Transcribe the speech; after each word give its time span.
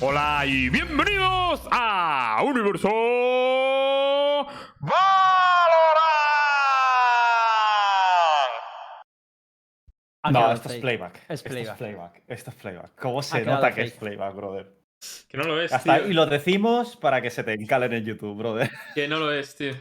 Hola 0.00 0.42
y 0.44 0.68
bienvenidos 0.70 1.66
a 1.70 2.42
Universo 2.44 2.88
Valorant. 4.80 4.94
No, 10.32 10.52
esto 10.52 10.68
es 10.70 10.80
playback. 10.80 11.16
Es 11.28 11.44
Esto 11.46 11.58
es 11.58 11.68
playback. 11.70 12.22
Esto 12.26 12.50
es 12.50 12.56
playback. 12.56 12.90
¿Cómo 13.00 13.22
se 13.22 13.44
nota 13.44 13.72
que 13.72 13.82
es 13.82 13.92
playback, 13.92 14.34
brother? 14.34 14.74
Que 15.28 15.38
no 15.38 15.44
lo 15.44 15.60
es, 15.60 15.70
tío. 15.82 16.08
y 16.08 16.12
lo 16.12 16.26
decimos 16.26 16.96
para 16.96 17.22
que 17.22 17.30
se 17.30 17.44
te 17.44 17.52
encalen 17.52 17.92
en 17.92 18.04
YouTube, 18.04 18.36
brother. 18.36 18.70
Que 18.94 19.06
no 19.06 19.20
lo 19.20 19.32
es, 19.32 19.54
tío. 19.54 19.74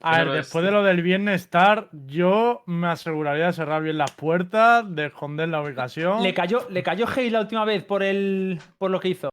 A 0.00 0.18
ver, 0.18 0.32
después 0.32 0.64
de 0.64 0.70
lo 0.70 0.82
del 0.82 1.00
viernes 1.00 1.42
estar, 1.42 1.88
yo 1.92 2.62
me 2.66 2.88
aseguraría 2.88 3.46
de 3.46 3.52
cerrar 3.54 3.82
bien 3.82 3.96
las 3.96 4.10
puertas, 4.10 4.84
de 4.94 5.06
esconder 5.06 5.48
la 5.48 5.62
ubicación. 5.62 6.22
Le 6.22 6.34
cayó, 6.34 6.68
le 6.68 6.82
cayó 6.82 7.06
Hey 7.06 7.30
la 7.30 7.40
última 7.40 7.64
vez 7.64 7.84
por 7.84 8.02
el. 8.02 8.60
por 8.76 8.90
lo 8.90 9.00
que 9.00 9.08
hizo. 9.08 9.30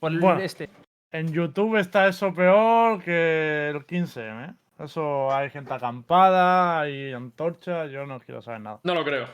Por 0.00 0.18
Bueno. 0.18 0.40
este. 0.40 0.68
En 1.12 1.32
YouTube 1.32 1.76
está 1.76 2.06
eso 2.08 2.32
peor 2.32 3.02
que 3.02 3.70
el 3.70 3.84
15, 3.84 4.20
¿eh? 4.28 4.50
Eso 4.78 5.30
hay 5.32 5.50
gente 5.50 5.74
acampada, 5.74 6.80
hay 6.80 7.12
antorchas, 7.12 7.90
yo 7.90 8.06
no 8.06 8.18
quiero 8.20 8.40
saber 8.40 8.60
nada. 8.60 8.80
No 8.82 8.94
lo 8.94 9.04
creo. 9.04 9.26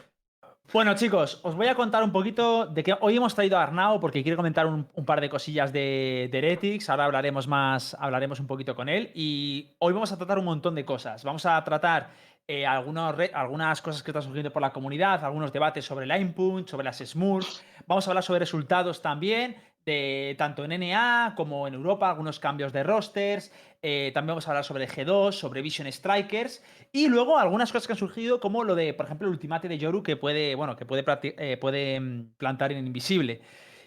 Bueno, 0.73 0.95
chicos, 0.97 1.39
os 1.45 1.55
voy 1.55 1.69
a 1.69 1.77
contar 1.77 2.03
un 2.03 2.11
poquito 2.11 2.67
de 2.67 2.83
que 2.83 2.97
hoy 3.01 3.17
hemos 3.17 3.35
traído 3.37 3.57
a 3.57 3.63
Arnau 3.63 4.01
porque 4.01 4.23
quiere 4.25 4.35
comentar 4.37 4.67
un, 4.67 4.89
un 4.93 5.05
par 5.05 5.21
de 5.21 5.31
cosillas 5.31 5.73
de, 5.73 6.29
de 6.33 6.39
Heretics. 6.39 6.91
Ahora 6.91 7.05
hablaremos 7.05 7.47
más, 7.47 7.97
hablaremos 8.01 8.41
un 8.41 8.49
poquito 8.49 8.75
con 8.75 8.89
él. 8.89 9.13
Y 9.15 9.77
hoy 9.79 9.93
vamos 9.93 10.11
a 10.11 10.17
tratar 10.19 10.41
un 10.41 10.45
montón 10.47 10.75
de 10.75 10.85
cosas. 10.85 11.23
Vamos 11.23 11.47
a 11.47 11.63
tratar 11.63 12.11
eh, 12.49 12.67
algunos 12.67 13.15
re- 13.17 13.31
algunas 13.33 13.81
cosas 13.81 14.03
que 14.03 14.11
están 14.11 14.25
surgiendo 14.25 14.51
por 14.53 14.63
la 14.63 14.73
comunidad, 14.73 15.25
algunos 15.25 15.53
debates 15.53 15.85
sobre 15.85 16.07
la 16.07 16.19
input, 16.19 16.67
sobre 16.69 16.83
las 16.85 16.99
Smurfs. 16.99 17.65
Vamos 17.87 18.09
a 18.09 18.11
hablar 18.11 18.25
sobre 18.25 18.41
resultados 18.41 19.01
también, 19.01 19.55
de, 19.87 20.35
tanto 20.37 20.65
en 20.65 20.73
NA 20.73 21.35
como 21.37 21.67
en 21.67 21.75
Europa, 21.75 22.11
algunos 22.11 22.41
cambios 22.41 22.73
de 22.73 22.83
rosters. 22.83 23.53
Eh, 23.81 24.11
también 24.13 24.33
vamos 24.33 24.47
a 24.49 24.51
hablar 24.51 24.65
sobre 24.65 24.89
G2, 24.89 25.33
sobre 25.33 25.63
Vision 25.63 25.91
Strikers. 25.91 26.63
Y 26.93 27.09
luego 27.09 27.39
algunas 27.39 27.71
cosas 27.73 27.87
que 27.87 27.93
han 27.93 27.99
surgido, 27.99 28.41
como 28.41 28.65
lo 28.65 28.75
de, 28.75 28.93
por 28.95 29.07
ejemplo, 29.07 29.29
el 29.29 29.33
ultimate 29.33 29.69
de 29.69 29.79
Yoru 29.79 30.03
que 30.03 30.17
puede, 30.17 30.55
bueno, 30.57 30.77
que 30.77 30.85
puede, 30.85 31.05
eh, 31.39 31.57
puede 31.57 32.01
mm, 32.01 32.35
plantar 32.37 32.73
en 32.73 32.85
invisible. 32.87 33.41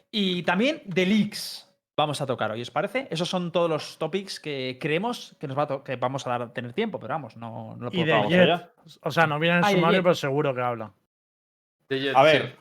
Y 0.10 0.42
también 0.44 0.82
de 0.86 1.06
leaks. 1.06 1.66
Vamos 1.98 2.22
a 2.22 2.26
tocar 2.26 2.50
hoy, 2.52 2.62
¿os 2.62 2.72
parece? 2.72 3.10
Esos 3.12 3.28
son 3.28 3.52
todos 3.52 3.70
los 3.70 3.98
topics 3.98 4.40
que 4.40 4.78
creemos 4.80 5.36
que 5.38 5.48
nos 5.50 5.58
va 5.58 5.64
a 5.64 5.84
que 5.84 5.98
vamos 5.98 6.26
a 6.26 6.30
dar, 6.30 6.54
tener 6.54 6.72
tiempo, 6.72 6.98
pero 6.98 7.14
vamos, 7.14 7.36
no, 7.36 7.76
no 7.76 7.84
lo 7.84 7.90
Y 7.92 7.96
puedo 7.98 8.06
de 8.06 8.12
vamos 8.14 8.32
Jet. 8.32 8.40
allá. 8.40 8.72
O 9.02 9.12
sea, 9.12 9.28
no 9.28 9.38
viene 9.38 9.58
en 9.58 9.64
Ah, 9.66 9.72
y 9.74 9.76
sumario, 9.76 10.02
pero 10.02 10.16
seguro 10.16 10.56
que 10.56 10.62
habla. 10.62 10.94
De 11.90 12.00
Jet, 12.00 12.16
A 12.16 12.24
sí. 12.24 12.38
ver. 12.38 12.56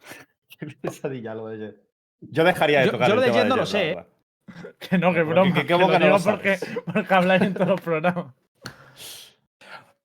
Qué 0.58 0.66
pesadilla 0.82 1.32
lo 1.36 1.46
de 1.46 1.58
Jet. 1.58 1.85
Yo 2.20 2.44
dejaría 2.44 2.80
de 2.80 2.86
Yo- 2.86 2.92
tocar 2.92 3.08
yo 3.08 3.14
el 3.14 3.20
lo 3.20 3.22
de 3.22 3.28
tema 3.28 3.38
Jet 3.40 3.48
no 3.48 3.56
lo 3.56 3.66
sé, 3.66 3.90
¿eh? 3.90 4.06
Que 4.78 4.98
no, 4.98 5.12
que 5.12 5.22
broma. 5.22 5.52
que- 5.52 5.60
Que, 5.60 5.66
que- 5.66 5.72
¿cómo 5.74 5.86
lo 5.86 5.92
que 5.92 5.98
no 5.98 6.04
digo 6.06 6.18
lo 6.18 6.24
porque, 6.24 6.58
porque 6.92 7.14
habláis 7.14 7.42
en 7.42 7.54
todos 7.54 7.68
los 7.68 7.80
programas. 7.80 8.34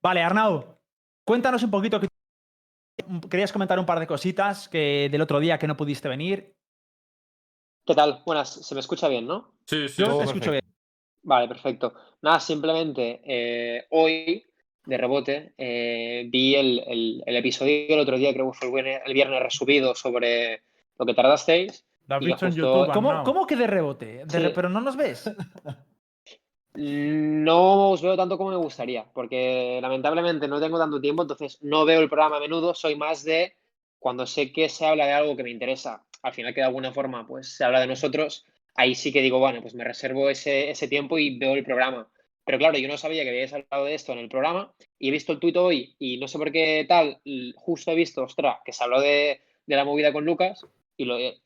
Vale, 0.02 0.22
Arnau, 0.24 0.78
cuéntanos 1.26 1.64
un 1.64 1.72
poquito. 1.72 2.00
que- 2.00 2.08
Querías 3.30 3.52
comentar 3.52 3.80
un 3.80 3.86
par 3.86 4.00
de 4.00 4.08
cositas 4.08 4.70
que 4.70 5.10
del 5.12 5.22
otro 5.22 5.40
día 5.40 5.58
que 5.58 5.68
no 5.68 5.76
pudiste 5.78 6.08
venir. 6.08 6.54
¿Qué 7.86 7.96
tal? 7.96 8.22
Buenas, 8.26 8.50
se 8.54 8.76
me 8.76 8.80
escucha 8.82 9.08
bien, 9.08 9.26
¿no? 9.26 9.54
Sí, 9.66 9.88
sí. 9.90 10.02
Yo 10.04 10.18
te 10.20 10.24
escucho 10.26 10.52
bien. 10.52 10.62
Vale, 11.24 11.48
perfecto. 11.48 11.94
Nada, 12.22 12.40
simplemente 12.40 13.22
eh, 13.26 13.86
hoy, 13.90 14.46
de 14.86 14.98
rebote, 14.98 15.54
eh, 15.58 16.28
vi 16.30 16.56
el, 16.56 16.80
el- 16.88 17.24
el 17.26 17.36
episodio 17.36 17.94
el 17.96 18.00
otro 18.00 18.18
día, 18.18 18.34
creo 18.34 18.52
que 18.52 18.58
fue 18.58 18.68
el 18.68 18.74
viernes, 18.74 19.02
el 19.06 19.14
viernes 19.14 19.42
resubido 19.42 19.96
sobre 19.96 20.64
lo 20.98 21.06
que 21.06 21.14
tardasteis. 21.14 21.86
Lo 22.12 22.16
has 22.18 22.26
visto 22.26 22.46
en 22.46 22.52
justo- 22.52 22.68
YouTube. 22.86 22.94
¿Cómo, 22.94 23.24
cómo 23.24 23.48
que 23.48 23.56
de 23.56 23.68
rebote? 23.68 24.26
De 24.26 24.30
Sí. 24.30 24.38
re- 24.38 24.50
¿Pero 24.52 24.70
no 24.70 24.82
nos 24.82 24.96
ves? 24.96 25.30
No 26.74 27.90
os 27.92 28.02
veo 28.02 28.16
tanto 28.16 28.38
como 28.38 28.52
me 28.52 28.56
gustaría, 28.56 29.04
porque 29.14 29.80
lamentablemente 29.82 30.48
no 30.48 30.62
tengo 30.62 30.80
tanto 30.80 31.02
tiempo, 31.02 31.24
entonces 31.24 31.58
no 31.62 31.84
veo 31.84 32.00
el 32.00 32.08
programa 32.08 32.38
a 32.38 32.40
menudo, 32.40 32.74
soy 32.74 32.96
más 32.96 33.26
de 33.26 33.58
cuando 34.00 34.26
sé 34.26 34.54
que 34.54 34.70
se 34.70 34.86
habla 34.86 35.06
de 35.06 35.12
algo 35.12 35.36
que 35.36 35.44
me 35.44 35.50
interesa, 35.50 36.06
al 36.24 36.34
final 36.34 36.54
que 36.54 36.62
de 36.62 36.68
alguna 36.68 36.94
forma 36.94 37.28
pues 37.28 37.58
se 37.58 37.66
habla 37.66 37.82
de 37.82 37.88
nosotros, 37.88 38.46
ahí 38.76 38.96
sí 38.96 39.12
que 39.12 39.22
digo, 39.22 39.38
bueno, 39.40 39.62
pues 39.62 39.76
me 39.76 39.84
reservo 39.84 40.30
ese, 40.30 40.70
ese 40.72 40.88
tiempo 40.88 41.18
y 41.20 41.38
veo 41.38 41.56
el 41.56 41.66
programa. 41.66 42.08
Pero 42.46 42.58
claro, 42.58 42.78
yo 42.78 42.88
no 42.88 42.98
sabía 42.98 43.24
que 43.24 43.30
habíais 43.30 43.52
hablado 43.54 43.86
de 43.86 43.94
esto 43.94 44.14
en 44.14 44.20
el 44.20 44.30
programa 44.30 44.74
y 44.98 45.10
he 45.10 45.12
visto 45.12 45.34
el 45.34 45.40
tuit 45.40 45.58
hoy 45.58 45.94
y 46.00 46.18
no 46.20 46.30
sé 46.30 46.38
por 46.38 46.54
qué 46.54 46.86
tal, 46.88 47.20
justo 47.56 47.92
he 47.92 47.96
visto, 47.96 48.24
ostras, 48.24 48.60
que 48.64 48.72
se 48.72 48.84
habló 48.84 49.02
de, 49.02 49.42
de 49.66 49.76
la 49.76 49.84
movida 49.84 50.14
con 50.14 50.24
Lucas 50.24 50.66
y 50.96 51.04
lo 51.04 51.18
he, 51.20 51.38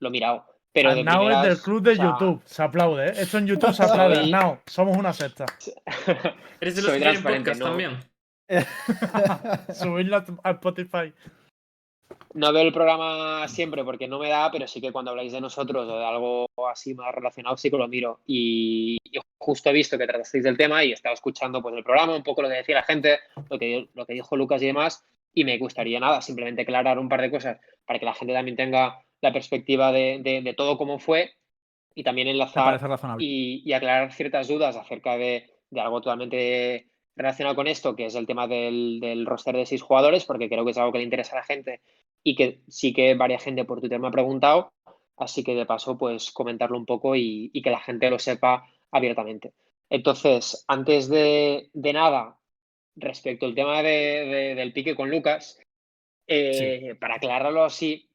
lo 0.00 0.08
he 0.08 0.10
mirado. 0.10 0.46
Pero 0.72 0.92
de 0.92 1.00
Arnau 1.00 1.28
es 1.30 1.42
del 1.42 1.58
club 1.62 1.82
de 1.82 1.92
o 1.92 1.94
sea, 1.94 2.04
YouTube. 2.04 2.42
Se 2.44 2.62
aplaude, 2.62 3.06
¿eh? 3.06 3.12
Esto 3.16 3.38
en 3.38 3.46
YouTube 3.46 3.72
se 3.74 3.82
aplaude. 3.84 4.16
Soy- 4.16 4.32
Arnau, 4.32 4.58
somos 4.66 4.96
una 4.96 5.12
secta. 5.12 5.46
Eres 6.60 6.76
de 6.76 6.82
los 6.82 6.90
soy 6.90 6.98
que 7.00 7.04
tienen 7.04 7.22
transparente, 7.22 7.50
podcast 7.52 7.60
no. 7.60 7.66
también. 7.66 7.98
Subidlo 9.74 10.16
a- 10.16 10.24
a 10.42 10.50
Spotify. 10.52 11.12
No 12.34 12.52
veo 12.52 12.62
el 12.62 12.72
programa 12.72 13.46
siempre 13.48 13.84
porque 13.84 14.08
no 14.08 14.18
me 14.18 14.28
da, 14.28 14.50
pero 14.50 14.66
sí 14.66 14.80
que 14.80 14.90
cuando 14.92 15.12
habláis 15.12 15.32
de 15.32 15.40
nosotros 15.40 15.88
o 15.88 15.98
de 15.98 16.04
algo 16.04 16.46
así 16.68 16.94
más 16.94 17.14
relacionado, 17.14 17.56
sí 17.56 17.70
que 17.70 17.76
lo 17.78 17.86
miro. 17.88 18.20
Y, 18.26 18.98
y 19.04 19.20
justo 19.38 19.70
he 19.70 19.72
visto 19.72 19.96
que 19.96 20.06
tratasteis 20.06 20.42
del 20.44 20.56
tema 20.56 20.82
y 20.84 20.92
estaba 20.92 21.14
escuchando 21.14 21.62
pues, 21.62 21.74
el 21.76 21.84
programa, 21.84 22.14
un 22.16 22.22
poco 22.24 22.42
lo 22.42 22.48
que 22.48 22.56
decía 22.56 22.74
la 22.76 22.82
gente, 22.82 23.20
lo 23.48 23.58
que, 23.58 23.88
lo 23.94 24.04
que 24.04 24.14
dijo 24.14 24.36
Lucas 24.36 24.60
y 24.62 24.66
demás. 24.66 25.04
Y 25.32 25.44
me 25.44 25.58
gustaría 25.58 25.98
nada, 26.00 26.20
simplemente 26.20 26.62
aclarar 26.62 26.98
un 26.98 27.08
par 27.08 27.20
de 27.20 27.30
cosas 27.30 27.58
para 27.86 27.98
que 27.98 28.04
la 28.06 28.14
gente 28.14 28.34
también 28.34 28.56
tenga 28.56 29.00
la 29.24 29.32
perspectiva 29.32 29.90
de, 29.90 30.20
de- 30.22 30.42
de 30.42 30.54
todo 30.54 30.76
cómo 30.78 30.98
fue 31.00 31.32
y 31.94 32.04
también 32.04 32.28
enlazar 32.28 32.64
y, 33.24 33.62
y 33.64 33.72
aclarar 33.72 34.12
ciertas 34.12 34.46
dudas 34.48 34.76
acerca 34.76 35.16
de, 35.16 35.50
de 35.70 35.80
algo 35.80 36.00
totalmente 36.00 36.88
relacionado 37.16 37.54
con 37.56 37.66
esto, 37.68 37.94
que 37.96 38.06
es 38.06 38.14
el 38.14 38.26
tema 38.26 38.46
del, 38.46 38.98
del 39.00 39.24
roster 39.26 39.56
de 39.56 39.66
seis 39.66 39.82
jugadores, 39.82 40.24
porque 40.24 40.48
creo 40.48 40.64
que 40.64 40.72
es 40.72 40.78
algo 40.78 40.92
que 40.92 40.98
le 40.98 41.04
interesa 41.04 41.36
a 41.36 41.40
la 41.40 41.44
gente 41.44 41.80
y 42.22 42.34
que 42.34 42.60
sí 42.68 42.92
que 42.92 43.14
varias 43.14 43.44
gente 43.44 43.64
por 43.64 43.80
Twitter 43.80 44.00
me 44.00 44.08
ha 44.08 44.10
preguntado, 44.10 44.72
así 45.16 45.44
que 45.44 45.54
de 45.54 45.66
paso, 45.66 45.96
pues 45.96 46.30
comentarlo 46.32 46.76
un 46.76 46.86
poco 46.86 47.14
y, 47.16 47.50
y 47.52 47.62
que 47.62 47.70
la 47.70 47.80
gente 47.80 48.10
lo 48.10 48.18
sepa 48.18 48.66
abiertamente. 48.90 49.52
Entonces, 49.90 50.64
antes 50.66 51.08
de, 51.08 51.68
de 51.72 51.92
nada, 51.92 52.36
respecto 52.96 53.46
al 53.46 53.54
tema 53.54 53.82
de- 53.82 54.24
de- 54.26 54.54
del 54.56 54.72
pique 54.72 54.96
con 54.96 55.08
Lucas, 55.10 55.58
eh, 56.26 56.94
para 56.98 57.16
aclararlo 57.16 57.62
así, 57.64 58.08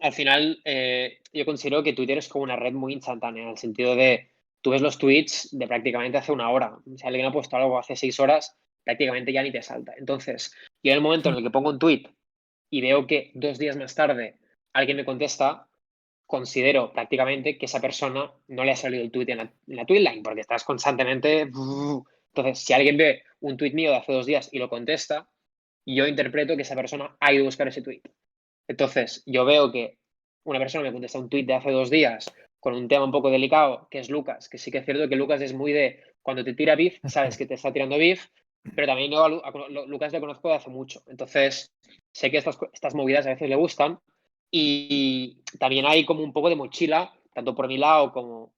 al 0.00 0.12
final 0.12 0.60
eh, 0.64 1.18
yo 1.32 1.44
considero 1.44 1.82
que 1.82 1.92
Twitter 1.92 2.18
es 2.18 2.28
como 2.28 2.44
una 2.44 2.56
red 2.56 2.72
muy 2.72 2.92
instantánea, 2.92 3.42
en 3.42 3.50
el 3.50 3.58
sentido 3.58 3.94
de 3.96 4.30
tú 4.60 4.70
ves 4.70 4.82
los 4.82 4.98
tweets 4.98 5.50
de 5.52 5.66
prácticamente 5.66 6.18
hace 6.18 6.32
una 6.32 6.50
hora. 6.50 6.76
Si 6.96 7.06
alguien 7.06 7.26
ha 7.26 7.32
puesto 7.32 7.56
algo 7.56 7.78
hace 7.78 7.96
seis 7.96 8.18
horas, 8.18 8.56
prácticamente 8.84 9.32
ya 9.32 9.42
ni 9.42 9.52
te 9.52 9.62
salta. 9.62 9.94
Entonces, 9.96 10.54
yo 10.82 10.92
en 10.92 10.96
el 10.96 11.02
momento 11.02 11.28
en 11.28 11.36
el 11.36 11.42
que 11.42 11.50
pongo 11.50 11.70
un 11.70 11.78
tweet 11.78 12.04
y 12.70 12.80
veo 12.80 13.06
que 13.06 13.30
dos 13.34 13.58
días 13.58 13.76
más 13.76 13.94
tarde 13.94 14.38
alguien 14.72 14.96
me 14.96 15.04
contesta, 15.04 15.68
considero 16.26 16.92
prácticamente 16.92 17.56
que 17.56 17.66
esa 17.66 17.80
persona 17.80 18.32
no 18.48 18.64
le 18.64 18.72
ha 18.72 18.76
salido 18.76 19.02
el 19.02 19.10
tweet 19.10 19.26
en 19.28 19.38
la, 19.38 19.42
en 19.44 19.76
la 19.76 19.86
tweetline, 19.86 20.22
porque 20.22 20.40
estás 20.40 20.64
constantemente. 20.64 21.42
Entonces, 21.42 22.58
si 22.58 22.72
alguien 22.72 22.96
ve 22.96 23.22
un 23.40 23.56
tweet 23.56 23.72
mío 23.72 23.90
de 23.90 23.96
hace 23.96 24.12
dos 24.12 24.26
días 24.26 24.48
y 24.52 24.58
lo 24.58 24.68
contesta, 24.68 25.28
yo 25.86 26.06
interpreto 26.06 26.56
que 26.56 26.62
esa 26.62 26.74
persona 26.74 27.16
ha 27.20 27.32
ido 27.32 27.44
a 27.44 27.46
buscar 27.46 27.68
ese 27.68 27.82
tweet. 27.82 28.02
Entonces, 28.68 29.22
yo 29.26 29.44
veo 29.44 29.70
que 29.72 29.98
una 30.44 30.58
persona 30.58 30.84
me 30.84 30.92
contesta 30.92 31.18
un 31.18 31.28
tweet 31.28 31.44
de 31.44 31.54
hace 31.54 31.70
dos 31.70 31.90
días 31.90 32.32
con 32.60 32.74
un 32.74 32.88
tema 32.88 33.04
un 33.04 33.12
poco 33.12 33.30
delicado, 33.30 33.88
que 33.90 33.98
es 34.00 34.10
Lucas, 34.10 34.48
que 34.48 34.58
sí 34.58 34.70
que 34.70 34.78
es 34.78 34.84
cierto 34.84 35.08
que 35.08 35.16
Lucas 35.16 35.40
es 35.40 35.52
muy 35.54 35.72
de 35.72 36.02
cuando 36.22 36.42
te 36.44 36.54
tira 36.54 36.74
beef, 36.74 36.98
sabes 37.04 37.36
que 37.36 37.46
te 37.46 37.54
está 37.54 37.72
tirando 37.72 37.96
beef, 37.98 38.26
pero 38.74 38.86
también 38.86 39.12
yo 39.12 39.22
a 39.24 39.28
Lu- 39.28 39.42
a 39.44 39.50
Lu- 39.50 39.68
Lu- 39.68 39.86
Lucas 39.86 40.12
le 40.12 40.20
conozco 40.20 40.48
de 40.48 40.54
hace 40.56 40.70
mucho. 40.70 41.02
Entonces, 41.06 41.72
sé 42.12 42.30
que 42.30 42.38
estas, 42.38 42.58
estas 42.72 42.94
movidas 42.94 43.26
a 43.26 43.30
veces 43.30 43.48
le 43.48 43.54
gustan 43.56 44.00
y 44.50 45.42
también 45.58 45.86
hay 45.86 46.04
como 46.04 46.22
un 46.22 46.32
poco 46.32 46.48
de 46.48 46.56
mochila, 46.56 47.12
tanto 47.32 47.54
por 47.54 47.68
mi 47.68 47.78
lado 47.78 48.12
como 48.12 48.52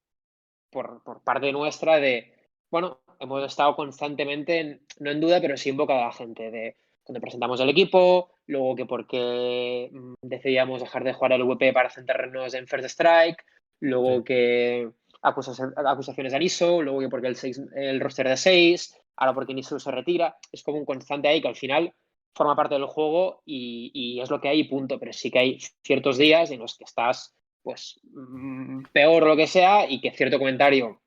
por, 0.71 1.03
por 1.03 1.23
parte 1.23 1.53
nuestra, 1.53 1.97
de, 1.99 2.33
bueno, 2.71 3.01
hemos 3.21 3.45
estado 3.45 3.75
constantemente, 3.77 4.61
en- 4.61 4.81
no 5.01 5.11
en 5.11 5.21
duda, 5.21 5.41
pero 5.41 5.57
sí 5.57 5.71
en 5.71 5.77
boca 5.77 5.95
de 5.95 6.01
la 6.01 6.13
gente, 6.13 6.51
de 6.51 6.77
cuando 7.09 7.21
presentamos 7.23 7.59
el 7.61 7.71
equipo, 7.71 8.29
luego 8.47 8.77
que 8.77 8.85
porque 8.85 9.89
mm, 9.91 10.13
decidíamos 10.21 10.83
dejar 10.83 11.05
de 11.05 11.15
jugar 11.15 11.33
el 11.33 11.43
VP 11.43 11.73
para 11.73 11.89
centrarnos 11.89 12.53
en 12.53 12.67
First 12.69 12.85
Strike, 12.91 13.43
luego 13.81 14.23
que 14.23 14.91
acusaciones 15.23 16.33
de 16.33 16.39
Niso, 16.39 16.83
luego 16.83 17.01
que 17.01 17.09
porque 17.09 17.29
el, 17.29 17.37
seis- 17.37 17.61
el 17.75 17.99
roster 18.01 18.29
de 18.29 18.37
6, 18.37 18.95
ahora 19.17 19.33
porque 19.33 19.55
Niso 19.55 19.79
se 19.79 19.91
retira, 19.91 20.37
es 20.53 20.63
como 20.63 20.79
un 20.79 20.85
constante 20.85 21.29
ahí 21.29 21.41
que 21.41 21.49
al 21.49 21.57
final 21.57 21.95
forma 22.35 22.55
parte 22.55 22.75
del 22.75 22.85
juego 22.87 23.41
y, 23.47 23.91
y 23.95 24.21
es 24.21 24.29
lo 24.31 24.41
que 24.41 24.49
hay 24.49 24.65
punto, 24.65 24.99
pero 25.01 25.13
sí 25.15 25.31
que 25.31 25.39
hay 25.39 25.59
ciertos 25.83 26.19
días 26.19 26.51
en 26.51 26.61
los 26.61 26.77
que 26.77 26.85
estás 26.85 27.35
pues 27.63 28.01
mm, 28.13 28.83
peor 28.93 29.27
lo 29.27 29.35
que 29.37 29.47
sea 29.47 29.89
y 29.91 30.01
que 30.03 30.13
cierto 30.13 30.39
comentario 30.39 31.01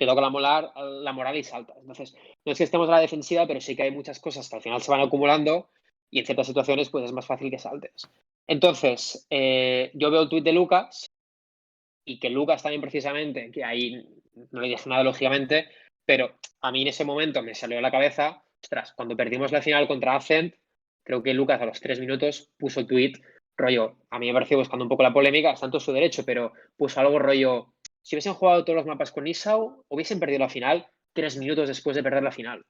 te 0.00 0.06
toca 0.06 0.22
la 0.22 0.30
moral, 0.30 0.72
la 1.04 1.12
moral 1.12 1.36
y 1.36 1.44
saltas. 1.44 1.76
Entonces, 1.78 2.16
no 2.46 2.52
es 2.52 2.56
que 2.56 2.64
estemos 2.64 2.88
a 2.88 2.92
la 2.92 3.00
defensiva, 3.00 3.46
pero 3.46 3.60
sí 3.60 3.76
que 3.76 3.82
hay 3.82 3.90
muchas 3.90 4.18
cosas 4.18 4.48
que 4.48 4.56
al 4.56 4.62
final 4.62 4.80
se 4.80 4.90
van 4.90 5.02
acumulando 5.02 5.68
y 6.10 6.20
en 6.20 6.24
ciertas 6.24 6.46
situaciones 6.46 6.88
pues 6.88 7.04
es 7.04 7.12
más 7.12 7.26
fácil 7.26 7.50
que 7.50 7.58
saltes. 7.58 8.08
Entonces, 8.46 9.26
eh, 9.28 9.90
yo 9.92 10.10
veo 10.10 10.22
el 10.22 10.30
tuit 10.30 10.42
de 10.42 10.54
Lucas 10.54 11.10
y 12.06 12.18
que 12.18 12.30
Lucas 12.30 12.62
también 12.62 12.80
precisamente, 12.80 13.50
que 13.50 13.62
ahí 13.62 14.02
no 14.50 14.62
le 14.62 14.68
dije 14.68 14.88
nada 14.88 15.04
lógicamente, 15.04 15.68
pero 16.06 16.32
a 16.62 16.72
mí 16.72 16.80
en 16.80 16.88
ese 16.88 17.04
momento 17.04 17.42
me 17.42 17.54
salió 17.54 17.76
a 17.76 17.82
la 17.82 17.90
cabeza, 17.90 18.42
ostras, 18.62 18.94
cuando 18.94 19.18
perdimos 19.18 19.52
la 19.52 19.60
final 19.60 19.86
contra 19.86 20.14
Accent, 20.14 20.54
creo 21.04 21.22
que 21.22 21.34
Lucas 21.34 21.60
a 21.60 21.66
los 21.66 21.78
tres 21.78 22.00
minutos 22.00 22.48
puso 22.58 22.86
tweet, 22.86 23.20
rollo, 23.54 23.98
a 24.08 24.18
mí 24.18 24.28
me 24.28 24.32
pareció 24.32 24.56
buscando 24.56 24.86
un 24.86 24.88
poco 24.88 25.02
la 25.02 25.12
polémica, 25.12 25.54
tanto 25.56 25.78
su 25.78 25.92
derecho, 25.92 26.24
pero 26.24 26.54
puso 26.78 27.00
algo 27.00 27.18
rollo, 27.18 27.74
si 28.02 28.16
hubiesen 28.16 28.34
jugado 28.34 28.64
todos 28.64 28.76
los 28.76 28.86
mapas 28.86 29.12
con 29.12 29.26
Isao, 29.26 29.84
hubiesen 29.88 30.18
perdido 30.20 30.40
la 30.40 30.48
final 30.48 30.86
tres 31.12 31.36
minutos 31.36 31.68
después 31.68 31.96
de 31.96 32.02
perder 32.02 32.22
la 32.22 32.32
final. 32.32 32.62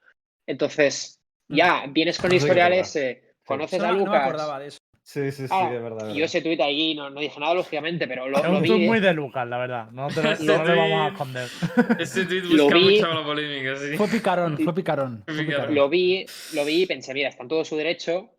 Entonces, 0.47 1.19
ya, 1.49 1.85
vienes 1.89 2.19
con 2.19 2.33
es 2.33 2.43
historiales, 2.43 2.95
verdad. 2.95 3.11
eh, 3.11 3.33
conoces 3.45 3.81
a 3.81 3.87
no, 3.87 3.93
no 3.93 3.99
me 3.99 4.05
Lucas. 4.07 4.23
acordaba 4.23 4.59
de 4.59 4.67
eso. 4.69 4.79
Sí, 5.03 5.33
sí, 5.33 5.43
sí, 5.49 5.49
Ah, 5.51 5.71
de 5.71 5.79
verdad. 5.81 6.07
de 6.07 6.13
y 6.13 6.15
yo 6.15 6.21
verdad. 6.21 6.25
ese 6.25 6.41
tweet 6.43 6.61
ahí 6.63 6.95
no, 6.95 7.11
no 7.11 7.21
dije 7.21 7.41
nada, 7.41 7.55
lógicamente, 7.55 8.07
pero 8.07 8.29
lo, 8.29 8.39
Es 8.39 8.45
lo 8.45 8.61
vi. 8.61 8.69
tweet 8.69 8.85
eh. 8.85 8.87
muy 8.87 9.01
de 9.01 9.13
Lucas, 9.13 9.49
la 9.49 9.59
verdad. 9.59 9.91
No, 9.91 10.09
te 10.09 10.23
lo, 10.23 10.31
no 10.41 10.77
vamos 10.77 11.01
a 11.01 11.09
esconder. 11.09 11.49
Ese 11.99 12.27
tweet 12.27 12.43
Lo 12.43 12.65
busca 12.65 12.79
vi- 12.79 12.95
mucho 13.01 13.15
la 13.15 13.25
polémica, 13.25 13.77
sí. 13.77 13.97
Fue 13.97 14.09
picarón, 14.09 14.59
fue 14.59 14.75
picarón. 14.75 15.25
fue 15.27 15.45
picarón. 15.45 15.75
Lo 15.75 15.89
vi, 15.89 16.25
lo 16.55 16.65
vi 16.65 16.83
y 16.83 16.87
pensé, 16.87 17.13
mira, 17.15 17.29
está 17.29 17.43
en 17.43 17.49
todo 17.49 17.65
su 17.65 17.77
derecho, 17.77 18.31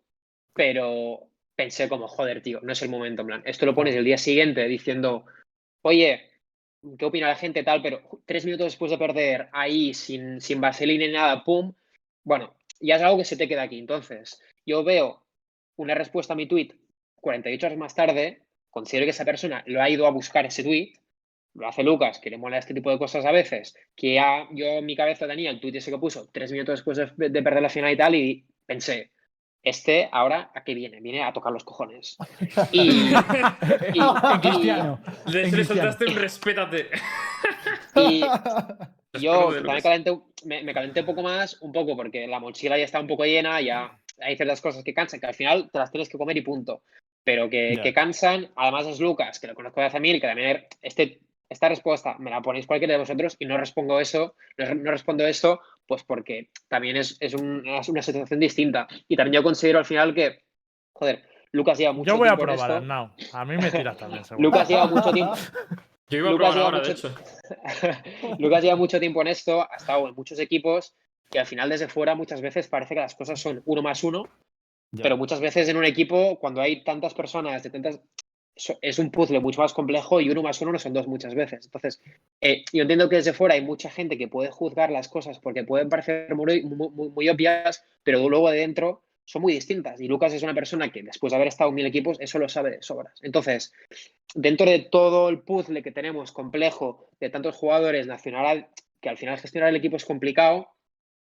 pero 0.54 1.28
pensé 1.54 1.88
como, 1.88 2.08
joder, 2.08 2.42
tío, 2.42 2.60
no 2.62 2.72
es 2.72 2.82
el 2.82 2.88
momento, 2.88 3.22
en 3.22 3.26
plan. 3.28 3.42
Esto 3.44 3.66
lo 3.66 3.74
pones 3.74 3.94
el 3.94 4.04
día 4.04 4.18
siguiente 4.18 4.66
diciendo, 4.66 5.26
oye, 5.82 6.30
¿qué 6.98 7.04
opina 7.04 7.28
la 7.28 7.36
gente 7.36 7.62
tal? 7.62 7.82
Pero 7.82 8.02
tres 8.26 8.44
minutos 8.44 8.66
después 8.66 8.90
de 8.90 8.98
perder 8.98 9.48
ahí, 9.52 9.94
sin, 9.94 10.40
sin 10.40 10.60
vaselina 10.60 11.06
ni 11.06 11.12
nada, 11.12 11.44
pum, 11.44 11.72
bueno, 12.24 12.54
ya 12.80 12.96
es 12.96 13.02
algo 13.02 13.18
que 13.18 13.24
se 13.24 13.36
te 13.36 13.48
queda 13.48 13.62
aquí. 13.62 13.78
Entonces, 13.78 14.40
yo 14.66 14.84
veo 14.84 15.22
una 15.76 15.94
respuesta 15.94 16.32
a 16.32 16.36
mi 16.36 16.46
tweet 16.46 16.70
48 17.16 17.66
horas 17.66 17.78
más 17.78 17.94
tarde, 17.94 18.42
considero 18.70 19.06
que 19.06 19.10
esa 19.10 19.24
persona 19.24 19.62
lo 19.66 19.80
ha 19.80 19.88
ido 19.88 20.06
a 20.06 20.10
buscar 20.10 20.44
ese 20.44 20.64
tweet, 20.64 20.94
lo 21.54 21.68
hace 21.68 21.82
Lucas, 21.82 22.18
que 22.18 22.30
le 22.30 22.38
mola 22.38 22.58
este 22.58 22.74
tipo 22.74 22.90
de 22.90 22.98
cosas 22.98 23.24
a 23.24 23.32
veces, 23.32 23.74
que 23.94 24.14
yo 24.52 24.66
en 24.66 24.86
mi 24.86 24.96
cabeza 24.96 25.26
tenía 25.26 25.50
el 25.50 25.60
tweet 25.60 25.76
ese 25.76 25.90
que 25.90 25.98
puso 25.98 26.28
tres 26.32 26.50
minutos 26.50 26.78
después 26.78 26.98
de, 26.98 27.28
de 27.28 27.42
perder 27.42 27.62
la 27.62 27.68
final 27.68 27.92
y 27.92 27.96
tal, 27.96 28.14
y 28.14 28.44
pensé, 28.66 29.10
este 29.62 30.08
ahora 30.12 30.50
a 30.54 30.64
qué 30.64 30.74
viene, 30.74 31.00
viene 31.00 31.22
a 31.22 31.32
tocar 31.32 31.52
los 31.52 31.64
cojones. 31.64 32.16
Y, 32.72 32.80
y- 33.94 34.00
En 34.00 34.40
cristiano. 34.40 35.00
Le, 35.26 35.38
en 35.40 35.44
le 35.46 35.50
cristiano. 35.50 35.82
soltaste 35.82 36.04
un 36.06 36.14
respétate. 36.16 36.88
y 37.96 38.20
yo 39.20 39.52
también 39.54 39.80
calenté, 39.82 40.18
me, 40.44 40.62
me 40.62 40.74
calenté 40.74 41.00
un 41.00 41.06
poco 41.06 41.22
más, 41.22 41.60
un 41.60 41.72
poco 41.72 41.96
porque 41.96 42.26
la 42.26 42.40
mochila 42.40 42.78
ya 42.78 42.84
está 42.84 43.00
un 43.00 43.06
poco 43.06 43.24
llena, 43.24 43.60
ya 43.60 43.98
hay 44.20 44.36
ciertas 44.36 44.60
cosas 44.60 44.82
que 44.84 44.94
cansan, 44.94 45.20
que 45.20 45.26
al 45.26 45.34
final 45.34 45.70
te 45.72 45.78
las 45.78 45.90
tienes 45.90 46.08
que 46.08 46.18
comer 46.18 46.36
y 46.36 46.42
punto. 46.42 46.82
Pero 47.24 47.48
que, 47.48 47.78
que 47.82 47.92
cansan, 47.94 48.48
además 48.56 48.86
es 48.86 48.98
Lucas, 48.98 49.38
que 49.38 49.46
lo 49.46 49.54
conozco 49.54 49.80
de 49.80 49.86
hace 49.86 50.00
mil, 50.00 50.20
que 50.20 50.26
también 50.26 50.66
este, 50.80 51.20
esta 51.52 51.68
respuesta 51.68 52.16
me 52.18 52.30
la 52.30 52.42
ponéis 52.42 52.66
cualquiera 52.66 52.94
de 52.94 52.98
vosotros 53.00 53.36
y 53.38 53.46
no 53.46 53.56
respondo 53.56 54.00
eso, 54.00 54.34
no, 54.58 54.74
no 54.74 54.90
respondo 54.90 55.26
eso, 55.26 55.60
pues 55.86 56.02
porque 56.04 56.50
también 56.68 56.96
es, 56.96 57.16
es, 57.20 57.34
un- 57.34 57.66
es 57.66 57.88
una 57.88 58.02
situación 58.02 58.40
distinta. 58.40 58.88
Y 59.08 59.16
también 59.16 59.34
yo 59.40 59.42
considero 59.44 59.78
al 59.78 59.84
final 59.84 60.14
que, 60.14 60.42
joder, 60.92 61.22
Lucas 61.52 61.78
lleva 61.78 61.92
mucho 61.92 62.08
Yo 62.08 62.16
voy 62.18 62.28
a 62.28 62.36
tiempo 62.36 62.52
en 62.52 62.56
probar, 62.58 62.70
esto. 62.70 62.76
Arnau. 62.78 63.10
A 63.32 63.44
mí 63.44 63.56
me 63.56 63.70
tiras 63.70 63.96
también, 63.98 64.24
seguro. 64.24 64.48
Lucas 64.48 64.68
lleva 64.68 64.86
mucho 64.86 65.12
tiempo. 65.12 65.34
Yo 66.08 66.18
iba 66.18 66.28
a 66.28 66.32
Lucas 66.32 66.54
probar 66.54 66.54
lleva 66.54 66.64
ahora, 66.66 66.80
de 66.80 66.94
mucho- 66.94 67.08
hecho. 67.08 68.36
Lucas 68.38 68.62
lleva 68.62 68.76
mucho 68.76 69.00
tiempo 69.00 69.20
en 69.22 69.28
esto, 69.28 69.62
ha 69.70 69.76
estado 69.76 70.08
en 70.08 70.14
muchos 70.14 70.38
equipos 70.38 70.94
y 71.30 71.38
al 71.38 71.46
final 71.46 71.68
desde 71.70 71.88
fuera 71.88 72.14
muchas 72.14 72.40
veces 72.40 72.68
parece 72.68 72.94
que 72.94 73.00
las 73.00 73.14
cosas 73.14 73.40
son 73.40 73.62
uno 73.64 73.82
más 73.82 74.02
uno, 74.04 74.24
Ya. 74.92 75.02
pero 75.02 75.16
muchas 75.16 75.40
veces 75.40 75.68
en 75.68 75.76
un 75.78 75.84
equipo 75.84 76.38
cuando 76.38 76.60
hay 76.60 76.84
tantas 76.84 77.14
personas 77.14 77.62
de 77.62 77.70
tantas 77.70 78.00
es 78.54 78.98
un 78.98 79.10
puzzle 79.10 79.40
mucho 79.40 79.60
más 79.60 79.72
complejo 79.72 80.20
y 80.20 80.30
uno 80.30 80.42
más 80.42 80.60
uno 80.60 80.72
no 80.72 80.78
son 80.78 80.92
dos 80.92 81.06
muchas 81.06 81.34
veces. 81.34 81.64
Entonces, 81.64 82.02
eh, 82.40 82.64
yo 82.72 82.82
entiendo 82.82 83.08
que 83.08 83.16
desde 83.16 83.32
fuera 83.32 83.54
hay 83.54 83.62
mucha 83.62 83.90
gente 83.90 84.18
que 84.18 84.28
puede 84.28 84.50
juzgar 84.50 84.90
las 84.90 85.08
cosas 85.08 85.38
porque 85.38 85.64
pueden 85.64 85.88
parecer 85.88 86.34
muy, 86.34 86.62
muy, 86.62 87.10
muy- 87.10 87.28
obvias, 87.28 87.84
pero 88.02 88.28
luego 88.28 88.50
de 88.50 88.58
dentro 88.58 89.02
son 89.24 89.42
muy 89.42 89.52
distintas. 89.54 90.00
Y 90.00 90.08
Lucas 90.08 90.32
es 90.34 90.42
una 90.42 90.54
persona 90.54 90.90
que 90.90 91.02
después 91.02 91.30
de 91.30 91.36
haber 91.36 91.48
estado 91.48 91.70
en 91.70 91.76
mil 91.76 91.86
equipos, 91.86 92.18
eso 92.20 92.38
lo 92.38 92.48
sabe 92.48 92.72
de 92.72 92.82
sobras. 92.82 93.18
Entonces, 93.22 93.72
dentro 94.34 94.66
de 94.66 94.80
todo 94.80 95.28
el 95.28 95.40
puzzle 95.40 95.82
que 95.82 95.92
tenemos 95.92 96.32
complejo 96.32 97.08
de 97.20 97.30
tantos 97.30 97.54
jugadores 97.56 98.06
nacional, 98.06 98.68
que 99.00 99.08
al 99.08 99.16
final 99.16 99.38
gestionar 99.38 99.70
el 99.70 99.76
equipo 99.76 99.96
es 99.96 100.04
complicado, 100.04 100.68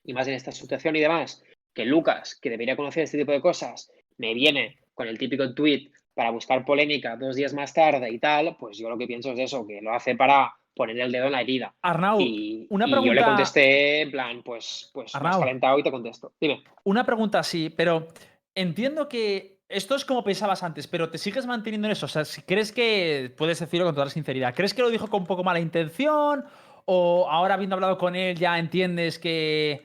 y 0.05 0.13
más 0.13 0.29
en 0.29 0.35
esta 0.35 0.53
situación 0.53 0.97
y 0.97 1.01
demás, 1.01 1.43
que 1.73 1.87
Lucas, 1.87 2.35
que 2.35 2.51
debería 2.51 2.77
conocer 2.77 3.05
este 3.05 3.19
tipo 3.19 3.33
de 3.33 3.41
cosas, 3.41 3.91
me 4.19 4.35
viene 4.35 4.79
con 4.93 5.09
el 5.09 5.19
típico 5.19 5.55
tweet 5.55 5.91
para 6.15 6.31
buscar 6.31 6.65
polémica 6.65 7.17
dos 7.17 7.37
días 7.37 7.53
más 7.53 7.75
tarde 7.75 8.11
y 8.11 8.19
tal, 8.19 8.57
pues 8.59 8.79
yo 8.79 8.89
lo 8.89 8.97
que 8.97 9.07
pienso 9.07 9.33
es 9.33 9.39
eso, 9.41 9.67
que 9.67 9.81
lo 9.83 9.93
hace 9.93 10.15
para 10.15 10.55
poner 10.75 10.99
el 10.99 11.13
dedo 11.13 11.27
en 11.27 11.33
la 11.33 11.41
herida. 11.41 11.75
Arnau, 11.83 12.21
y, 12.21 12.67
una 12.71 12.87
y 12.87 12.91
yo 12.91 12.97
le 12.97 13.03
pregunta- 13.03 13.25
contesté 13.27 14.01
en 14.03 14.11
plan, 14.11 14.43
pues, 14.43 14.91
pues 14.93 15.13
más 15.15 15.23
Arnau. 15.25 15.41
calentado 15.41 15.79
y 15.79 15.83
te 15.83 15.91
contesto. 15.91 16.33
Dime. 16.41 16.63
una 16.85 17.05
pregunta 17.05 17.39
así, 17.41 17.71
pero 17.71 18.09
entiendo 18.55 19.09
que 19.09 19.59
esto 19.69 19.95
es 19.97 20.05
como 20.05 20.23
pensabas 20.23 20.63
antes, 20.63 20.87
pero 20.87 21.11
te 21.11 21.19
sigues 21.19 21.47
manteniendo 21.47 21.87
en 21.89 21.93
eso. 21.93 22.07
O 22.07 22.09
sea, 22.09 22.25
si 22.25 22.43
crees 22.43 22.71
que 22.73 23.33
puedes 23.37 23.59
decirlo 23.59 23.87
con 23.87 23.95
toda 23.95 24.07
la 24.07 24.11
sinceridad, 24.11 24.55
¿crees 24.55 24.75
que 24.75 24.83
lo 24.83 24.91
dijo 24.91 25.09
con 25.09 25.23
un 25.23 25.27
poco 25.27 25.43
mala 25.43 25.59
intención? 25.61 26.45
¿O 26.87 27.27
ahora 27.31 27.55
habiendo 27.55 27.75
hablado 27.77 27.97
con 27.97 28.15
él 28.15 28.37
ya 28.37 28.59
entiendes 28.59 29.19
que, 29.19 29.83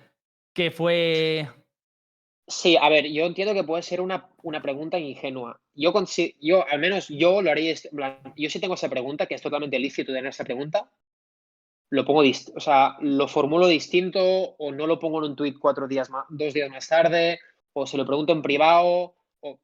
que 0.54 0.70
fue. 0.70 1.48
Sí, 2.50 2.76
a 2.82 2.90
ver, 2.90 3.06
yo 3.12 3.26
entiendo 3.26 3.54
que 3.54 3.64
puede 3.64 3.84
ser 3.84 4.02
una, 4.02 4.28
una 4.42 4.60
pregunta 4.60 4.98
ingenua. 4.98 5.62
Yo, 5.76 5.94
yo, 6.42 6.68
al 6.68 6.80
menos 6.80 7.08
yo 7.08 7.44
lo 7.44 7.52
haría, 7.52 7.76
plan, 7.96 8.20
yo 8.36 8.50
sí 8.50 8.60
tengo 8.60 8.74
esa 8.74 8.90
pregunta, 8.90 9.28
que 9.28 9.36
es 9.36 9.42
totalmente 9.44 9.78
lícito 9.78 10.12
tener 10.12 10.32
esa 10.32 10.44
pregunta, 10.44 10.90
lo 11.92 12.06
pongo, 12.06 12.22
o 12.22 12.60
sea, 12.60 12.98
lo 13.02 13.28
formulo 13.28 13.68
distinto 13.68 14.20
o 14.22 14.72
no 14.72 14.88
lo 14.88 14.98
pongo 14.98 15.20
en 15.20 15.32
un 15.32 15.36
tweet 15.36 15.60
cuatro 15.60 15.88
días 15.88 16.10
más, 16.10 16.26
dos 16.30 16.52
días 16.52 16.72
más 16.72 16.88
tarde, 16.88 17.40
o 17.74 17.86
se 17.86 17.98
lo 17.98 18.06
pregunto 18.08 18.34
en 18.34 18.42
privado, 18.42 19.14
o 19.42 19.60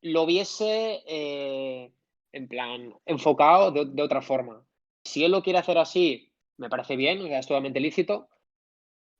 lo 0.00 0.24
viese 0.24 1.02
eh, 1.06 1.92
en 2.32 2.48
plan 2.48 2.94
enfocado 3.04 3.70
de, 3.70 3.84
de 3.84 4.02
otra 4.02 4.22
forma. 4.22 4.64
Si 5.04 5.24
él 5.24 5.32
lo 5.32 5.42
quiere 5.42 5.58
hacer 5.58 5.76
así, 5.76 6.32
me 6.56 6.70
parece 6.70 6.96
bien, 6.96 7.20
o 7.20 7.26
sea, 7.26 7.40
es 7.40 7.46
totalmente 7.46 7.80
lícito 7.80 8.30